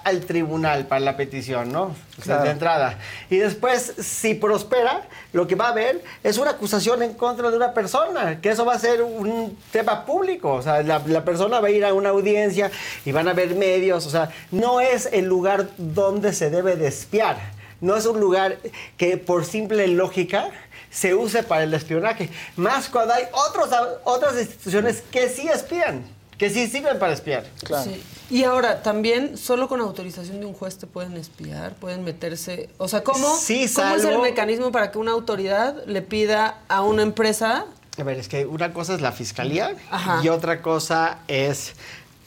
al 0.03 0.21
tribunal 0.21 0.85
para 0.87 0.99
la 1.01 1.17
petición, 1.17 1.71
¿no? 1.71 1.83
O 1.83 1.93
sea, 2.17 2.23
Claro. 2.25 2.43
de 2.43 2.49
entrada. 2.51 2.97
Y 3.29 3.37
después, 3.37 3.93
si 3.99 4.33
prospera, 4.33 5.03
lo 5.33 5.47
que 5.47 5.55
va 5.55 5.67
a 5.67 5.69
haber 5.71 6.03
es 6.23 6.37
una 6.37 6.51
acusación 6.51 7.01
en 7.03 7.13
contra 7.13 7.49
de 7.49 7.57
una 7.57 7.73
persona, 7.73 8.39
que 8.41 8.49
eso 8.49 8.65
va 8.65 8.75
a 8.75 8.79
ser 8.79 9.01
un 9.01 9.57
tema 9.71 10.05
público. 10.05 10.53
O 10.53 10.61
sea, 10.61 10.83
la, 10.83 10.99
la 11.05 11.23
persona 11.25 11.59
va 11.59 11.67
a 11.67 11.71
ir 11.71 11.83
a 11.85 11.93
una 11.93 12.09
audiencia 12.09 12.71
y 13.05 13.11
van 13.11 13.27
a 13.27 13.33
ver 13.33 13.55
medios. 13.55 14.05
O 14.05 14.09
sea, 14.09 14.29
no 14.51 14.79
es 14.81 15.09
el 15.11 15.25
lugar 15.25 15.67
donde 15.77 16.33
se 16.33 16.49
debe 16.49 16.75
de 16.75 16.87
espiar. 16.87 17.37
No 17.81 17.95
es 17.95 18.05
un 18.05 18.19
lugar 18.19 18.57
que 18.97 19.17
por 19.17 19.43
simple 19.45 19.87
lógica 19.87 20.49
se 20.91 21.15
use 21.15 21.41
para 21.41 21.63
el 21.63 21.73
espionaje. 21.73 22.29
Más 22.55 22.89
cuando 22.89 23.13
hay 23.13 23.23
otros, 23.31 23.69
otras 24.03 24.37
instituciones 24.37 25.01
que 25.11 25.29
sí 25.29 25.47
espían, 25.47 26.03
que 26.37 26.49
sí 26.49 26.67
sirven 26.67 26.99
para 26.99 27.13
espiar. 27.13 27.43
Sí. 27.83 28.03
Y 28.31 28.45
ahora, 28.45 28.81
también, 28.81 29.37
solo 29.37 29.67
con 29.67 29.81
autorización 29.81 30.39
de 30.39 30.45
un 30.45 30.53
juez 30.53 30.77
te 30.77 30.87
pueden 30.87 31.17
espiar, 31.17 31.73
pueden 31.75 32.03
meterse. 32.05 32.69
O 32.77 32.87
sea, 32.87 33.03
¿cómo, 33.03 33.35
Sí, 33.35 33.69
¿cómo 33.75 33.95
es 33.95 34.05
el 34.05 34.19
mecanismo 34.19 34.71
para 34.71 34.89
que 34.91 34.97
una 34.97 35.11
autoridad 35.11 35.75
le 35.85 36.01
pida 36.01 36.59
a 36.69 36.81
una 36.81 37.01
empresa 37.03 37.65
A 37.99 38.03
ver, 38.03 38.17
es 38.17 38.29
que 38.29 38.45
una 38.45 38.71
cosa 38.73 38.93
es 38.95 39.01
la 39.01 39.11
fiscalía 39.11 39.75
Ajá. 39.91 40.21
y 40.23 40.29
otra 40.29 40.61
cosa 40.61 41.19
es 41.27 41.73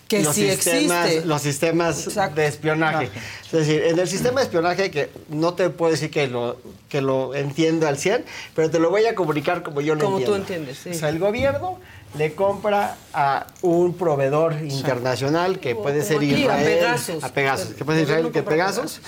Que 0.09 0.23
los, 0.23 0.35
sí 0.35 0.51
sistemas, 0.51 1.07
existe. 1.07 1.27
los 1.27 1.41
sistemas 1.43 2.07
Exacto. 2.07 2.37
de 2.39 2.47
espionaje. 2.49 3.11
Es 3.47 3.53
decir, 3.53 3.83
en 3.85 3.99
el 3.99 4.07
sistema 4.07 4.41
de 4.41 4.45
espionaje, 4.45 4.91
que 4.91 5.09
no 5.31 5.55
te 5.55 5.71
puedo 5.71 5.91
decir 5.93 6.11
que 6.11 6.27
lo, 6.29 6.59
que 6.91 7.01
lo 7.01 7.35
entiendo 7.35 7.89
al 7.89 7.97
100, 7.97 8.27
pero 8.55 8.71
te 8.71 8.79
lo 8.79 8.91
voy 8.91 9.07
a 9.07 9.15
comunicar 9.15 9.63
como 9.63 9.81
yo 9.81 9.95
lo 9.95 10.05
Como 10.05 10.19
tú 10.21 10.35
entiendo. 10.35 10.71
entiendes, 10.71 10.79
sí. 10.83 10.91
O 10.91 10.95
sea, 10.95 11.09
el 11.09 11.19
gobierno 11.19 11.79
le 12.17 12.35
compra 12.35 12.97
a 13.13 13.47
un 13.63 13.95
proveedor 13.95 14.55
internacional 14.63 15.59
que 15.59 15.75
puede 15.75 16.03
ser 16.03 16.19
aquí, 16.19 16.35
a 16.35 16.39
Israel. 16.39 16.79
Pegasus. 16.79 17.25
A 17.25 17.29
Pegasus. 17.31 17.75
Que 17.75 17.85
puede 17.85 17.99
ser 18.01 18.09
Israel, 18.09 18.33
que 18.33 18.43
Pegasus. 18.43 19.01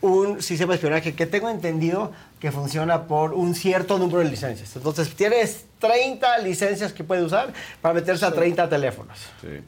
Un 0.00 0.40
sistema 0.40 0.72
de 0.72 0.76
espionaje 0.76 1.14
que 1.14 1.26
tengo 1.26 1.50
entendido 1.50 2.12
que 2.38 2.52
funciona 2.52 3.08
por 3.08 3.34
un 3.34 3.56
cierto 3.56 3.98
número 3.98 4.20
de 4.20 4.26
licencias. 4.26 4.76
Entonces, 4.76 5.12
tienes 5.16 5.64
30 5.80 6.38
licencias 6.38 6.92
que 6.92 7.02
puede 7.02 7.24
usar 7.24 7.52
para 7.82 7.94
meterse 7.94 8.24
a 8.24 8.30
30 8.30 8.68
teléfonos. 8.68 9.18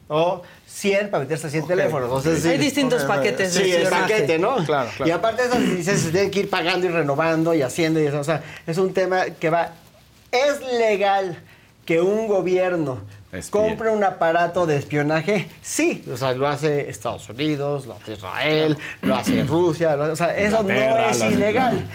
O 0.07 0.41
100 0.67 1.11
para 1.11 1.23
meterse 1.23 1.47
a 1.47 1.49
100 1.49 1.67
teléfonos. 1.67 2.07
Entonces, 2.07 2.45
Hay 2.45 2.57
sí. 2.57 2.63
distintos 2.63 3.03
paquetes 3.03 3.53
de 3.53 3.63
Sí, 3.65 3.71
el 3.73 3.89
paquete, 3.89 4.39
¿no? 4.39 4.55
Claro, 4.63 4.89
claro. 4.95 5.09
Y 5.09 5.11
aparte 5.11 5.43
esas 5.43 5.59
licencias 5.59 5.99
se 5.99 6.11
tienen 6.11 6.31
que 6.31 6.39
ir 6.39 6.49
pagando 6.49 6.85
y 6.87 6.89
renovando 6.89 7.53
y 7.53 7.61
haciendo. 7.61 7.99
Y 7.99 8.05
eso. 8.05 8.21
O 8.21 8.23
sea, 8.23 8.41
es 8.65 8.77
un 8.77 8.93
tema 8.93 9.25
que 9.25 9.49
va... 9.49 9.73
¿Es 10.31 10.61
legal 10.61 11.37
que 11.85 12.01
un 12.01 12.27
gobierno 12.27 12.99
Espía. 13.31 13.49
compre 13.61 13.89
un 13.89 14.03
aparato 14.03 14.65
de 14.65 14.77
espionaje? 14.77 15.47
Sí. 15.61 16.03
O 16.11 16.17
sea, 16.17 16.33
lo 16.33 16.47
hace 16.47 16.89
Estados 16.89 17.27
Unidos, 17.29 17.85
lo 17.85 17.93
hace 17.95 18.13
Israel, 18.13 18.77
lo 19.01 19.15
hace 19.15 19.43
Rusia. 19.43 19.95
lo 19.95 20.03
hace- 20.03 20.11
o 20.11 20.15
sea, 20.15 20.37
eso 20.37 20.63
no 20.63 20.69
es 20.71 21.21
ilegal. 21.21 21.87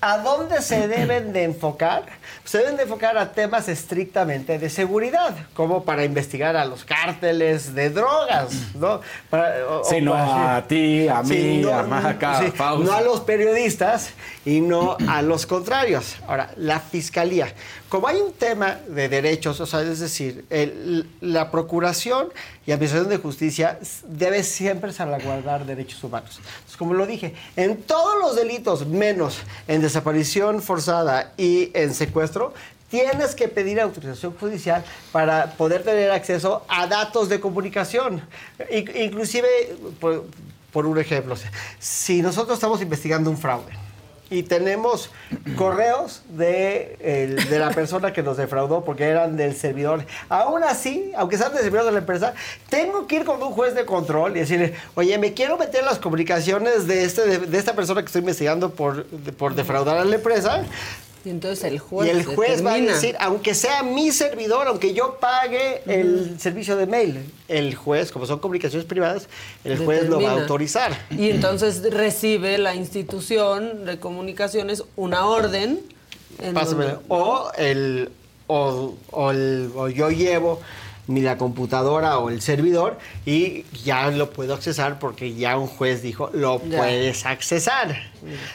¿A 0.00 0.18
dónde 0.18 0.62
se 0.62 0.86
deben 0.86 1.32
de 1.32 1.42
enfocar? 1.42 2.04
Se 2.44 2.58
deben 2.58 2.76
de 2.76 2.84
enfocar 2.84 3.18
a 3.18 3.32
temas 3.32 3.68
estrictamente 3.68 4.56
de 4.60 4.70
seguridad, 4.70 5.34
como 5.54 5.82
para 5.82 6.04
investigar 6.04 6.56
a 6.56 6.64
los 6.64 6.84
cárteles 6.84 7.74
de 7.74 7.90
drogas, 7.90 8.52
¿no? 8.76 9.00
Para, 9.28 9.66
o- 9.68 9.82
Sí, 9.84 10.00
no 10.00 10.12
para- 10.12 10.56
a 10.58 10.66
ti, 10.68 11.08
a 11.08 11.24
Sí, 11.24 11.34
mí, 11.34 11.58
no, 11.62 11.72
a 11.74 11.82
Maca, 11.82 12.38
sí, 12.38 12.52
no 12.56 12.92
a 12.92 13.00
los 13.00 13.20
periodistas 13.22 14.10
y 14.44 14.60
no 14.60 14.96
a 15.08 15.20
los 15.20 15.46
contrarios. 15.46 16.14
Ahora, 16.28 16.52
la 16.56 16.78
fiscalía. 16.78 17.52
Como 17.88 18.06
hay 18.06 18.20
un 18.20 18.34
tema 18.34 18.78
de 18.86 19.08
derechos, 19.08 19.60
o 19.60 19.66
sea, 19.66 19.80
es 19.80 20.00
decir, 20.00 20.44
la 21.22 21.50
procuración 21.50 22.28
y 22.66 22.72
administración 22.72 23.08
de 23.08 23.16
justicia 23.16 23.78
debe 24.06 24.42
siempre 24.42 24.92
salvaguardar 24.92 25.64
derechos 25.64 26.04
humanos. 26.04 26.36
Entonces, 26.36 26.76
como 26.76 26.92
lo 26.92 27.06
dije, 27.06 27.34
en 27.56 27.82
todos 27.82 28.20
los 28.20 28.36
delitos, 28.36 28.86
menos 28.86 29.38
en 29.66 29.80
desaparición 29.80 30.60
forzada 30.60 31.32
y 31.38 31.70
en 31.72 31.94
secuestro, 31.94 32.52
tienes 32.90 33.34
que 33.34 33.48
pedir 33.48 33.80
autorización 33.80 34.34
judicial 34.38 34.84
para 35.10 35.52
poder 35.52 35.82
tener 35.82 36.10
acceso 36.10 36.66
a 36.68 36.86
datos 36.86 37.30
de 37.30 37.40
comunicación. 37.40 38.20
Inclusive, 38.70 39.48
por 39.98 40.86
un 40.86 40.98
ejemplo, 40.98 41.36
si 41.78 42.20
nosotros 42.20 42.58
estamos 42.58 42.82
investigando 42.82 43.30
un 43.30 43.38
fraude 43.38 43.87
y 44.30 44.42
tenemos 44.42 45.10
correos 45.56 46.22
de, 46.28 47.36
de 47.48 47.58
la 47.58 47.70
persona 47.70 48.12
que 48.12 48.22
nos 48.22 48.36
defraudó 48.36 48.84
porque 48.84 49.04
eran 49.04 49.36
del 49.36 49.54
servidor, 49.56 50.04
aún 50.28 50.62
así, 50.64 51.12
aunque 51.16 51.38
sean 51.38 51.52
del 51.52 51.62
servidor 51.62 51.86
de 51.86 51.92
la 51.92 51.98
empresa, 51.98 52.34
tengo 52.68 53.06
que 53.06 53.16
ir 53.16 53.24
con 53.24 53.42
un 53.42 53.52
juez 53.52 53.74
de 53.74 53.84
control 53.84 54.36
y 54.36 54.40
decirle, 54.40 54.74
oye, 54.94 55.16
me 55.18 55.34
quiero 55.34 55.56
meter 55.56 55.84
las 55.84 55.98
comunicaciones 55.98 56.86
de, 56.86 57.04
este, 57.04 57.26
de, 57.26 57.38
de 57.38 57.58
esta 57.58 57.74
persona 57.74 58.02
que 58.02 58.06
estoy 58.06 58.20
investigando 58.20 58.70
por, 58.70 59.06
por 59.36 59.54
defraudar 59.54 59.98
a 59.98 60.04
la 60.04 60.16
empresa. 60.16 60.64
Y 61.24 61.30
entonces 61.30 61.64
el 61.64 61.78
juez 61.78 62.06
Y 62.06 62.10
el 62.10 62.24
juez 62.24 62.64
va 62.64 62.74
a 62.74 62.76
decir, 62.94 63.16
aunque 63.20 63.54
sea 63.54 63.82
mi 63.82 64.12
servidor, 64.12 64.68
aunque 64.68 64.94
yo 64.94 65.18
pague 65.20 65.82
el 65.86 66.38
servicio 66.40 66.76
de 66.76 66.86
mail, 66.86 67.18
el 67.48 67.74
juez, 67.74 68.12
como 68.12 68.24
son 68.26 68.38
comunicaciones 68.38 68.86
privadas, 68.86 69.28
el 69.64 69.78
juez 69.84 70.08
lo 70.08 70.20
va 70.20 70.30
a 70.30 70.32
autorizar. 70.42 70.96
Y 71.10 71.30
entonces 71.30 71.82
recibe 71.92 72.56
la 72.58 72.74
institución 72.74 73.84
de 73.84 73.98
comunicaciones 73.98 74.84
una 74.96 75.26
orden. 75.26 75.80
en 76.40 76.54
donde- 76.54 76.98
O, 77.08 77.50
el, 77.58 78.10
o, 78.46 78.94
o 79.10 79.30
el- 79.32 79.70
o 79.74 79.88
yo 79.88 80.10
llevo 80.10 80.60
mi 81.08 81.20
la 81.20 81.36
computadora 81.36 82.18
o 82.18 82.28
el 82.30 82.40
servidor 82.40 82.98
y 83.26 83.64
ya 83.84 84.08
lo 84.10 84.30
puedo 84.30 84.54
accesar 84.54 84.98
porque 85.00 85.34
ya 85.34 85.56
un 85.58 85.66
juez 85.66 86.00
dijo 86.02 86.30
lo 86.32 86.62
Ya. 86.64 86.78
puedes 86.78 87.26
accesar. 87.26 87.96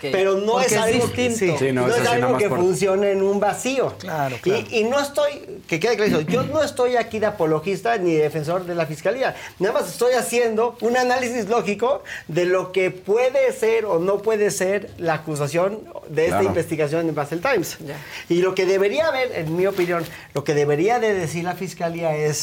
Pero 0.02 0.36
no 0.36 0.54
Porque 0.54 0.66
es 0.68 0.72
es 0.74 0.78
algo 0.78 1.08
distinto. 1.08 1.14
que, 1.40 1.58
sí, 1.58 1.66
Sí, 1.68 1.72
no, 1.72 1.88
es 1.88 2.06
algo 2.08 2.32
más 2.32 2.42
que 2.44 2.50
por- 2.50 2.60
funcione 2.60 3.12
en 3.12 3.22
un 3.24 3.40
vacío. 3.40 3.94
Claro, 3.98 4.36
Y- 4.36 4.40
claro. 4.40 4.64
Y, 4.70 4.84
no 4.84 5.00
estoy, 5.00 5.32
que 5.68 5.80
quede 5.80 5.96
claro, 5.96 6.22
yo 6.22 6.44
no 6.44 6.62
estoy 6.62 6.96
aquí 6.98 7.20
de 7.20 7.28
apologista 7.28 7.98
ni 7.98 8.14
defensor 8.14 8.66
de 8.66 8.76
la 8.76 8.86
fiscalía. 8.86 9.36
Nada 9.60 9.74
más 9.80 9.90
estoy 9.90 10.14
haciendo 10.14 10.78
un 10.82 10.98
análisis 10.98 11.48
lógico 11.48 12.04
de 12.28 12.46
lo 12.46 12.72
que 12.72 12.92
puede 12.92 13.52
ser 13.54 13.86
o 13.86 14.00
no 14.00 14.22
puede 14.22 14.52
ser 14.52 14.92
la 14.98 15.14
acusación 15.16 15.80
de 16.10 16.26
esta 16.26 16.38
Claro. 16.40 16.50
investigación 16.50 17.08
en 17.10 17.16
Basel 17.16 17.42
Times. 17.42 17.78
Ya. 17.80 17.96
Y 18.30 18.42
lo 18.42 18.54
que 18.56 18.66
debería 18.66 19.08
haber, 19.08 19.32
en 19.34 19.56
mi 19.56 19.66
opinión, 19.66 20.04
lo 20.34 20.44
que 20.44 20.54
debería 20.54 21.00
de 21.00 21.14
decir 21.14 21.46
la 21.46 21.54
fiscalía 21.56 22.16
es... 22.16 22.43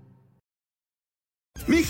Me 1.67 1.80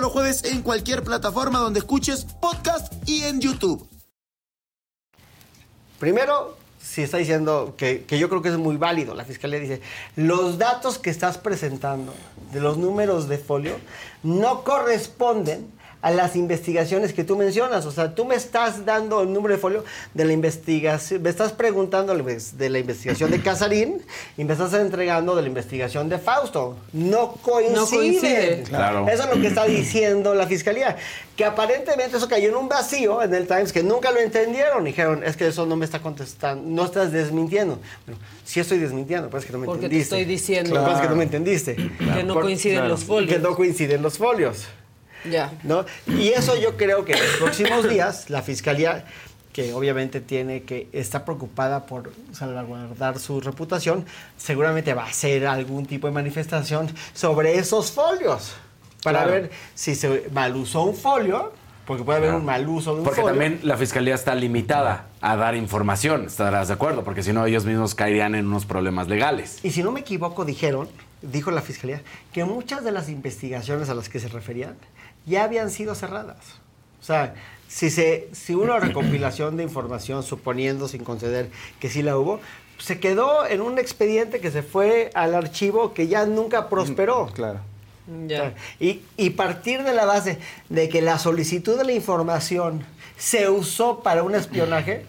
los 0.00 0.12
jueves 0.12 0.44
en 0.44 0.62
cualquier 0.62 1.02
plataforma 1.02 1.58
donde 1.58 1.80
escuches 1.80 2.24
podcast 2.40 2.92
y 3.06 3.24
en 3.24 3.40
YouTube. 3.40 3.86
Primero, 5.98 6.56
si 6.80 7.02
está 7.02 7.18
diciendo 7.18 7.74
que, 7.76 8.04
que 8.04 8.18
yo 8.18 8.28
creo 8.28 8.42
que 8.42 8.48
es 8.48 8.56
muy 8.56 8.76
válido, 8.76 9.14
la 9.14 9.24
fiscalía 9.24 9.60
dice, 9.60 9.80
los 10.16 10.58
datos 10.58 10.98
que 10.98 11.10
estás 11.10 11.38
presentando 11.38 12.14
de 12.52 12.60
los 12.60 12.78
números 12.78 13.28
de 13.28 13.38
folio 13.38 13.76
no 14.22 14.64
corresponden 14.64 15.70
a 16.02 16.10
las 16.10 16.34
investigaciones 16.36 17.12
que 17.12 17.24
tú 17.24 17.36
mencionas. 17.36 17.84
O 17.86 17.90
sea, 17.90 18.14
tú 18.14 18.24
me 18.24 18.34
estás 18.34 18.84
dando 18.84 19.22
el 19.22 19.32
número 19.32 19.54
de 19.54 19.60
folio 19.60 19.84
de 20.14 20.24
la 20.24 20.32
investigación, 20.32 21.22
me 21.22 21.30
estás 21.30 21.52
preguntando 21.52 22.14
de 22.14 22.68
la 22.70 22.78
investigación 22.78 23.30
de 23.30 23.40
Casarín 23.42 24.02
y 24.36 24.44
me 24.44 24.52
estás 24.54 24.72
entregando 24.74 25.36
de 25.36 25.42
la 25.42 25.48
investigación 25.48 26.08
de 26.08 26.18
Fausto. 26.18 26.76
No 26.92 27.32
coincide. 27.42 27.76
No 27.76 27.86
coincide. 27.86 28.62
Claro. 28.68 29.06
Eso 29.08 29.24
es 29.24 29.34
lo 29.34 29.40
que 29.40 29.48
está 29.48 29.64
diciendo 29.66 30.34
la 30.34 30.46
fiscalía. 30.46 30.96
Que 31.36 31.44
aparentemente 31.44 32.16
eso 32.18 32.28
cayó 32.28 32.48
en 32.50 32.56
un 32.56 32.68
vacío 32.68 33.22
en 33.22 33.34
el 33.34 33.46
Times 33.46 33.72
que 33.72 33.82
nunca 33.82 34.10
lo 34.10 34.20
entendieron. 34.20 34.84
Dijeron, 34.84 35.22
es 35.24 35.36
que 35.36 35.46
eso 35.48 35.64
no 35.66 35.76
me 35.76 35.84
está 35.84 36.00
contestando, 36.00 36.62
no 36.66 36.84
estás 36.84 37.12
desmintiendo. 37.12 37.78
Bueno, 38.06 38.20
sí 38.44 38.60
estoy 38.60 38.78
desmintiendo, 38.78 39.28
pero 39.28 39.38
es 39.40 39.44
que 39.46 39.52
no 39.52 39.58
me 39.58 39.66
Porque 39.66 39.80
te 39.80 39.86
entendiste. 39.86 40.16
estoy 40.16 40.24
diciendo. 40.30 40.74
Lo 40.74 40.80
que 40.80 40.86
pasa 40.86 40.96
es 40.98 41.02
que 41.02 41.08
no 41.10 41.16
me 41.16 41.24
entendiste. 41.24 41.76
Que 41.76 42.22
no 42.24 42.34
Por- 42.34 42.42
coinciden 42.44 42.88
los 42.88 43.04
folios. 43.04 43.32
Que 43.32 43.38
no 43.38 43.54
coinciden 43.56 44.02
los 44.02 44.18
folios. 44.18 44.66
Ya. 45.24 45.52
¿no? 45.64 45.84
Y 46.06 46.28
eso 46.28 46.58
yo 46.60 46.76
creo 46.76 47.04
que 47.04 47.12
en 47.12 47.18
los 47.20 47.36
próximos 47.36 47.88
días 47.88 48.30
la 48.30 48.42
fiscalía 48.42 49.04
que 49.52 49.72
obviamente 49.72 50.20
tiene 50.20 50.62
que 50.62 50.88
está 50.92 51.24
preocupada 51.24 51.84
por 51.86 52.12
salvaguardar 52.32 53.18
su 53.18 53.40
reputación, 53.40 54.06
seguramente 54.36 54.94
va 54.94 55.02
a 55.04 55.08
hacer 55.08 55.46
algún 55.46 55.86
tipo 55.86 56.06
de 56.06 56.12
manifestación 56.12 56.88
sobre 57.14 57.58
esos 57.58 57.90
folios 57.90 58.52
para 59.02 59.24
Claro. 59.24 59.32
ver 59.32 59.50
si 59.74 59.96
se 59.96 60.28
mal 60.32 60.54
usó 60.54 60.82
un 60.84 60.94
folio, 60.94 61.52
porque 61.84 62.04
puede 62.04 62.18
haber 62.18 62.34
un 62.34 62.44
mal 62.44 62.68
uso 62.68 62.92
de 62.92 62.98
un 63.00 63.04
Porque 63.04 63.22
folio. 63.22 63.36
también 63.36 63.60
la 63.64 63.76
fiscalía 63.76 64.14
está 64.14 64.36
limitada 64.36 65.06
a 65.20 65.34
dar 65.36 65.56
información, 65.56 66.26
estarás 66.26 66.68
de 66.68 66.74
acuerdo, 66.74 67.02
porque 67.02 67.24
si 67.24 67.32
no 67.32 67.44
ellos 67.44 67.64
mismos 67.64 67.96
caerían 67.96 68.36
en 68.36 68.46
unos 68.46 68.66
problemas 68.66 69.08
legales. 69.08 69.58
Y 69.64 69.72
si 69.72 69.82
no 69.82 69.90
me 69.90 70.00
equivoco, 70.00 70.44
dijeron, 70.44 70.88
dijo 71.22 71.50
la 71.50 71.60
fiscalía, 71.62 72.02
que 72.32 72.44
muchas 72.44 72.84
de 72.84 72.92
las 72.92 73.08
investigaciones 73.08 73.88
a 73.88 73.94
las 73.94 74.08
que 74.08 74.20
se 74.20 74.28
referían 74.28 74.76
ya 75.30 75.44
habían 75.44 75.70
sido 75.70 75.94
cerradas. 75.94 76.36
O 77.00 77.04
sea, 77.04 77.34
si, 77.68 77.88
se, 77.88 78.28
si 78.32 78.54
una 78.54 78.78
recopilación 78.78 79.56
de 79.56 79.62
información, 79.62 80.22
suponiendo 80.22 80.88
sin 80.88 81.04
conceder 81.04 81.48
que 81.80 81.88
sí 81.88 82.02
la 82.02 82.18
hubo, 82.18 82.40
se 82.78 83.00
quedó 83.00 83.46
en 83.46 83.60
un 83.60 83.78
expediente 83.78 84.40
que 84.40 84.50
se 84.50 84.62
fue 84.62 85.10
al 85.14 85.34
archivo 85.34 85.94
que 85.94 86.08
ya 86.08 86.26
nunca 86.26 86.68
prosperó. 86.68 87.26
Claro. 87.32 87.60
Ya. 88.26 88.54
Y, 88.80 89.02
y 89.16 89.30
partir 89.30 89.82
de 89.84 89.94
la 89.94 90.04
base 90.04 90.38
de 90.68 90.88
que 90.88 91.00
la 91.00 91.18
solicitud 91.18 91.78
de 91.78 91.84
la 91.84 91.92
información 91.92 92.84
se 93.16 93.48
usó 93.48 94.00
para 94.00 94.22
un 94.22 94.34
espionaje, 94.34 95.04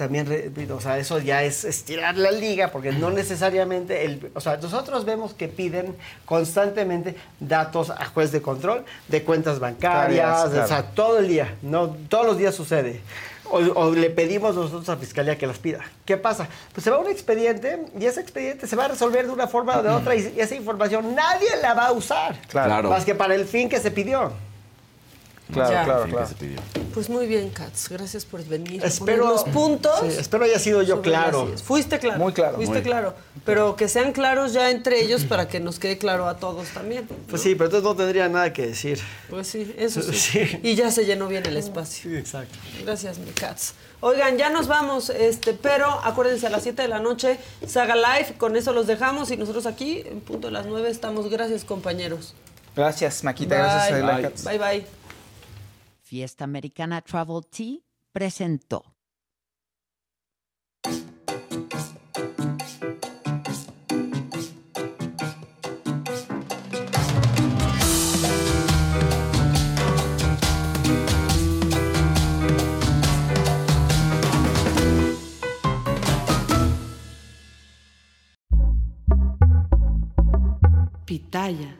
también, 0.00 0.24
repito, 0.24 0.76
o 0.76 0.80
sea, 0.80 0.96
eso 0.96 1.18
ya 1.18 1.42
es 1.42 1.62
estirar 1.62 2.16
la 2.16 2.30
liga, 2.30 2.68
porque 2.68 2.90
no 2.90 3.10
necesariamente, 3.10 4.06
el, 4.06 4.30
o 4.34 4.40
sea, 4.40 4.56
nosotros 4.56 5.04
vemos 5.04 5.34
que 5.34 5.46
piden 5.46 5.94
constantemente 6.24 7.16
datos 7.38 7.90
a 7.90 8.06
juez 8.06 8.32
de 8.32 8.40
control 8.40 8.86
de 9.08 9.22
cuentas 9.24 9.58
bancarias, 9.58 10.44
Claro, 10.44 10.64
o 10.64 10.66
sea, 10.66 10.82
todo 10.84 11.18
el 11.18 11.28
día, 11.28 11.54
no, 11.60 11.90
todos 12.08 12.24
los 12.24 12.38
días 12.38 12.54
sucede. 12.54 13.02
O, 13.50 13.58
o 13.58 13.94
le 13.94 14.08
pedimos 14.08 14.54
nosotros 14.54 14.88
a 14.88 14.92
la 14.92 14.98
fiscalía 14.98 15.36
que 15.36 15.46
las 15.46 15.58
pida. 15.58 15.80
¿Qué 16.06 16.16
pasa? 16.16 16.48
Pues 16.72 16.82
se 16.82 16.90
va 16.90 16.96
un 16.96 17.10
expediente 17.10 17.84
y 17.98 18.06
ese 18.06 18.22
expediente 18.22 18.66
se 18.66 18.76
va 18.76 18.86
a 18.86 18.88
resolver 18.88 19.26
de 19.26 19.32
una 19.32 19.48
forma 19.48 19.76
o 19.76 19.82
de 19.82 19.90
otra 19.90 20.14
y 20.14 20.32
esa 20.38 20.54
información 20.54 21.14
nadie 21.14 21.48
la 21.60 21.74
va 21.74 21.88
a 21.88 21.92
usar. 21.92 22.40
Claro. 22.48 22.88
Más 22.88 23.04
que 23.04 23.14
para 23.14 23.34
el 23.34 23.44
fin 23.44 23.68
que 23.68 23.80
se 23.80 23.90
pidió. 23.90 24.32
Claro, 25.52 25.70
Ya. 25.72 25.84
claro, 25.84 26.04
claro. 26.04 26.26
que 26.26 26.28
se 26.28 26.34
pidió. 26.40 26.60
Pues 26.94 27.08
muy 27.08 27.26
bien, 27.26 27.50
Katz. 27.50 27.88
Gracias 27.88 28.24
por 28.24 28.44
venir. 28.44 28.84
Espero- 28.84 29.28
los 29.28 29.44
puntos. 29.44 30.00
sí, 30.00 30.06
espero 30.18 30.44
haya 30.44 30.58
sido 30.58 30.82
yo 30.82 31.02
claro. 31.02 31.52
Fuiste 31.64 31.98
claro. 31.98 32.18
Muy 32.18 32.32
claro. 32.32 32.56
Fuiste 32.56 32.74
Muy. 32.74 32.82
claro. 32.82 33.14
Pero 33.44 33.76
que 33.76 33.88
sean 33.88 34.12
claros 34.12 34.52
ya 34.52 34.70
entre 34.70 35.00
ellos 35.00 35.24
para 35.24 35.46
que 35.48 35.60
nos 35.60 35.78
quede 35.78 35.98
claro 35.98 36.26
a 36.28 36.36
todos 36.38 36.68
también. 36.68 37.08
Pues 37.28 37.42
sí, 37.42 37.54
pero 37.54 37.66
entonces 37.66 37.84
no 37.84 37.94
tendría 37.96 38.28
nada 38.28 38.52
que 38.52 38.66
decir. 38.66 38.98
Pues 39.28 39.46
sí, 39.48 39.74
eso 39.78 40.02
sí. 40.02 40.14
Sí. 40.14 40.60
Y 40.62 40.74
ya 40.74 40.90
se 40.90 41.04
llenó 41.04 41.28
bien 41.28 41.46
el 41.46 41.56
espacio. 41.56 42.10
Sí, 42.10 42.16
exacto. 42.16 42.58
Gracias, 42.84 43.18
mi 43.18 43.30
Katz. 43.30 43.72
Oigan, 44.02 44.38
ya 44.38 44.48
nos 44.48 44.66
vamos, 44.66 45.10
este, 45.10 45.52
pero 45.52 45.86
acuérdense, 45.86 46.46
a 46.46 46.50
las 46.50 46.62
7 46.62 46.80
de 46.82 46.88
la 46.88 47.00
noche, 47.00 47.38
Saga 47.66 47.94
Live, 47.96 48.34
con 48.38 48.56
eso 48.56 48.72
los 48.72 48.86
dejamos 48.86 49.30
y 49.30 49.36
nosotros 49.36 49.66
aquí, 49.66 50.02
en 50.06 50.20
punto 50.20 50.46
de 50.48 50.52
las 50.52 50.64
9, 50.66 50.88
estamos. 50.88 51.28
Gracias, 51.28 51.64
compañeros. 51.64 52.34
Gracias, 52.74 53.22
Maquita. 53.24 53.56
Bye. 53.56 53.64
Gracias, 53.64 53.92
Adela 53.92 54.12
Bye. 54.14 54.22
Katz. 54.22 54.44
Bye, 54.44 54.58
bye. 54.58 54.99
Fiesta 56.10 56.42
Americana 56.42 57.02
Travel 57.02 57.42
Tea 57.48 57.84
presentó. 58.10 58.96
Pitaya. 81.06 81.79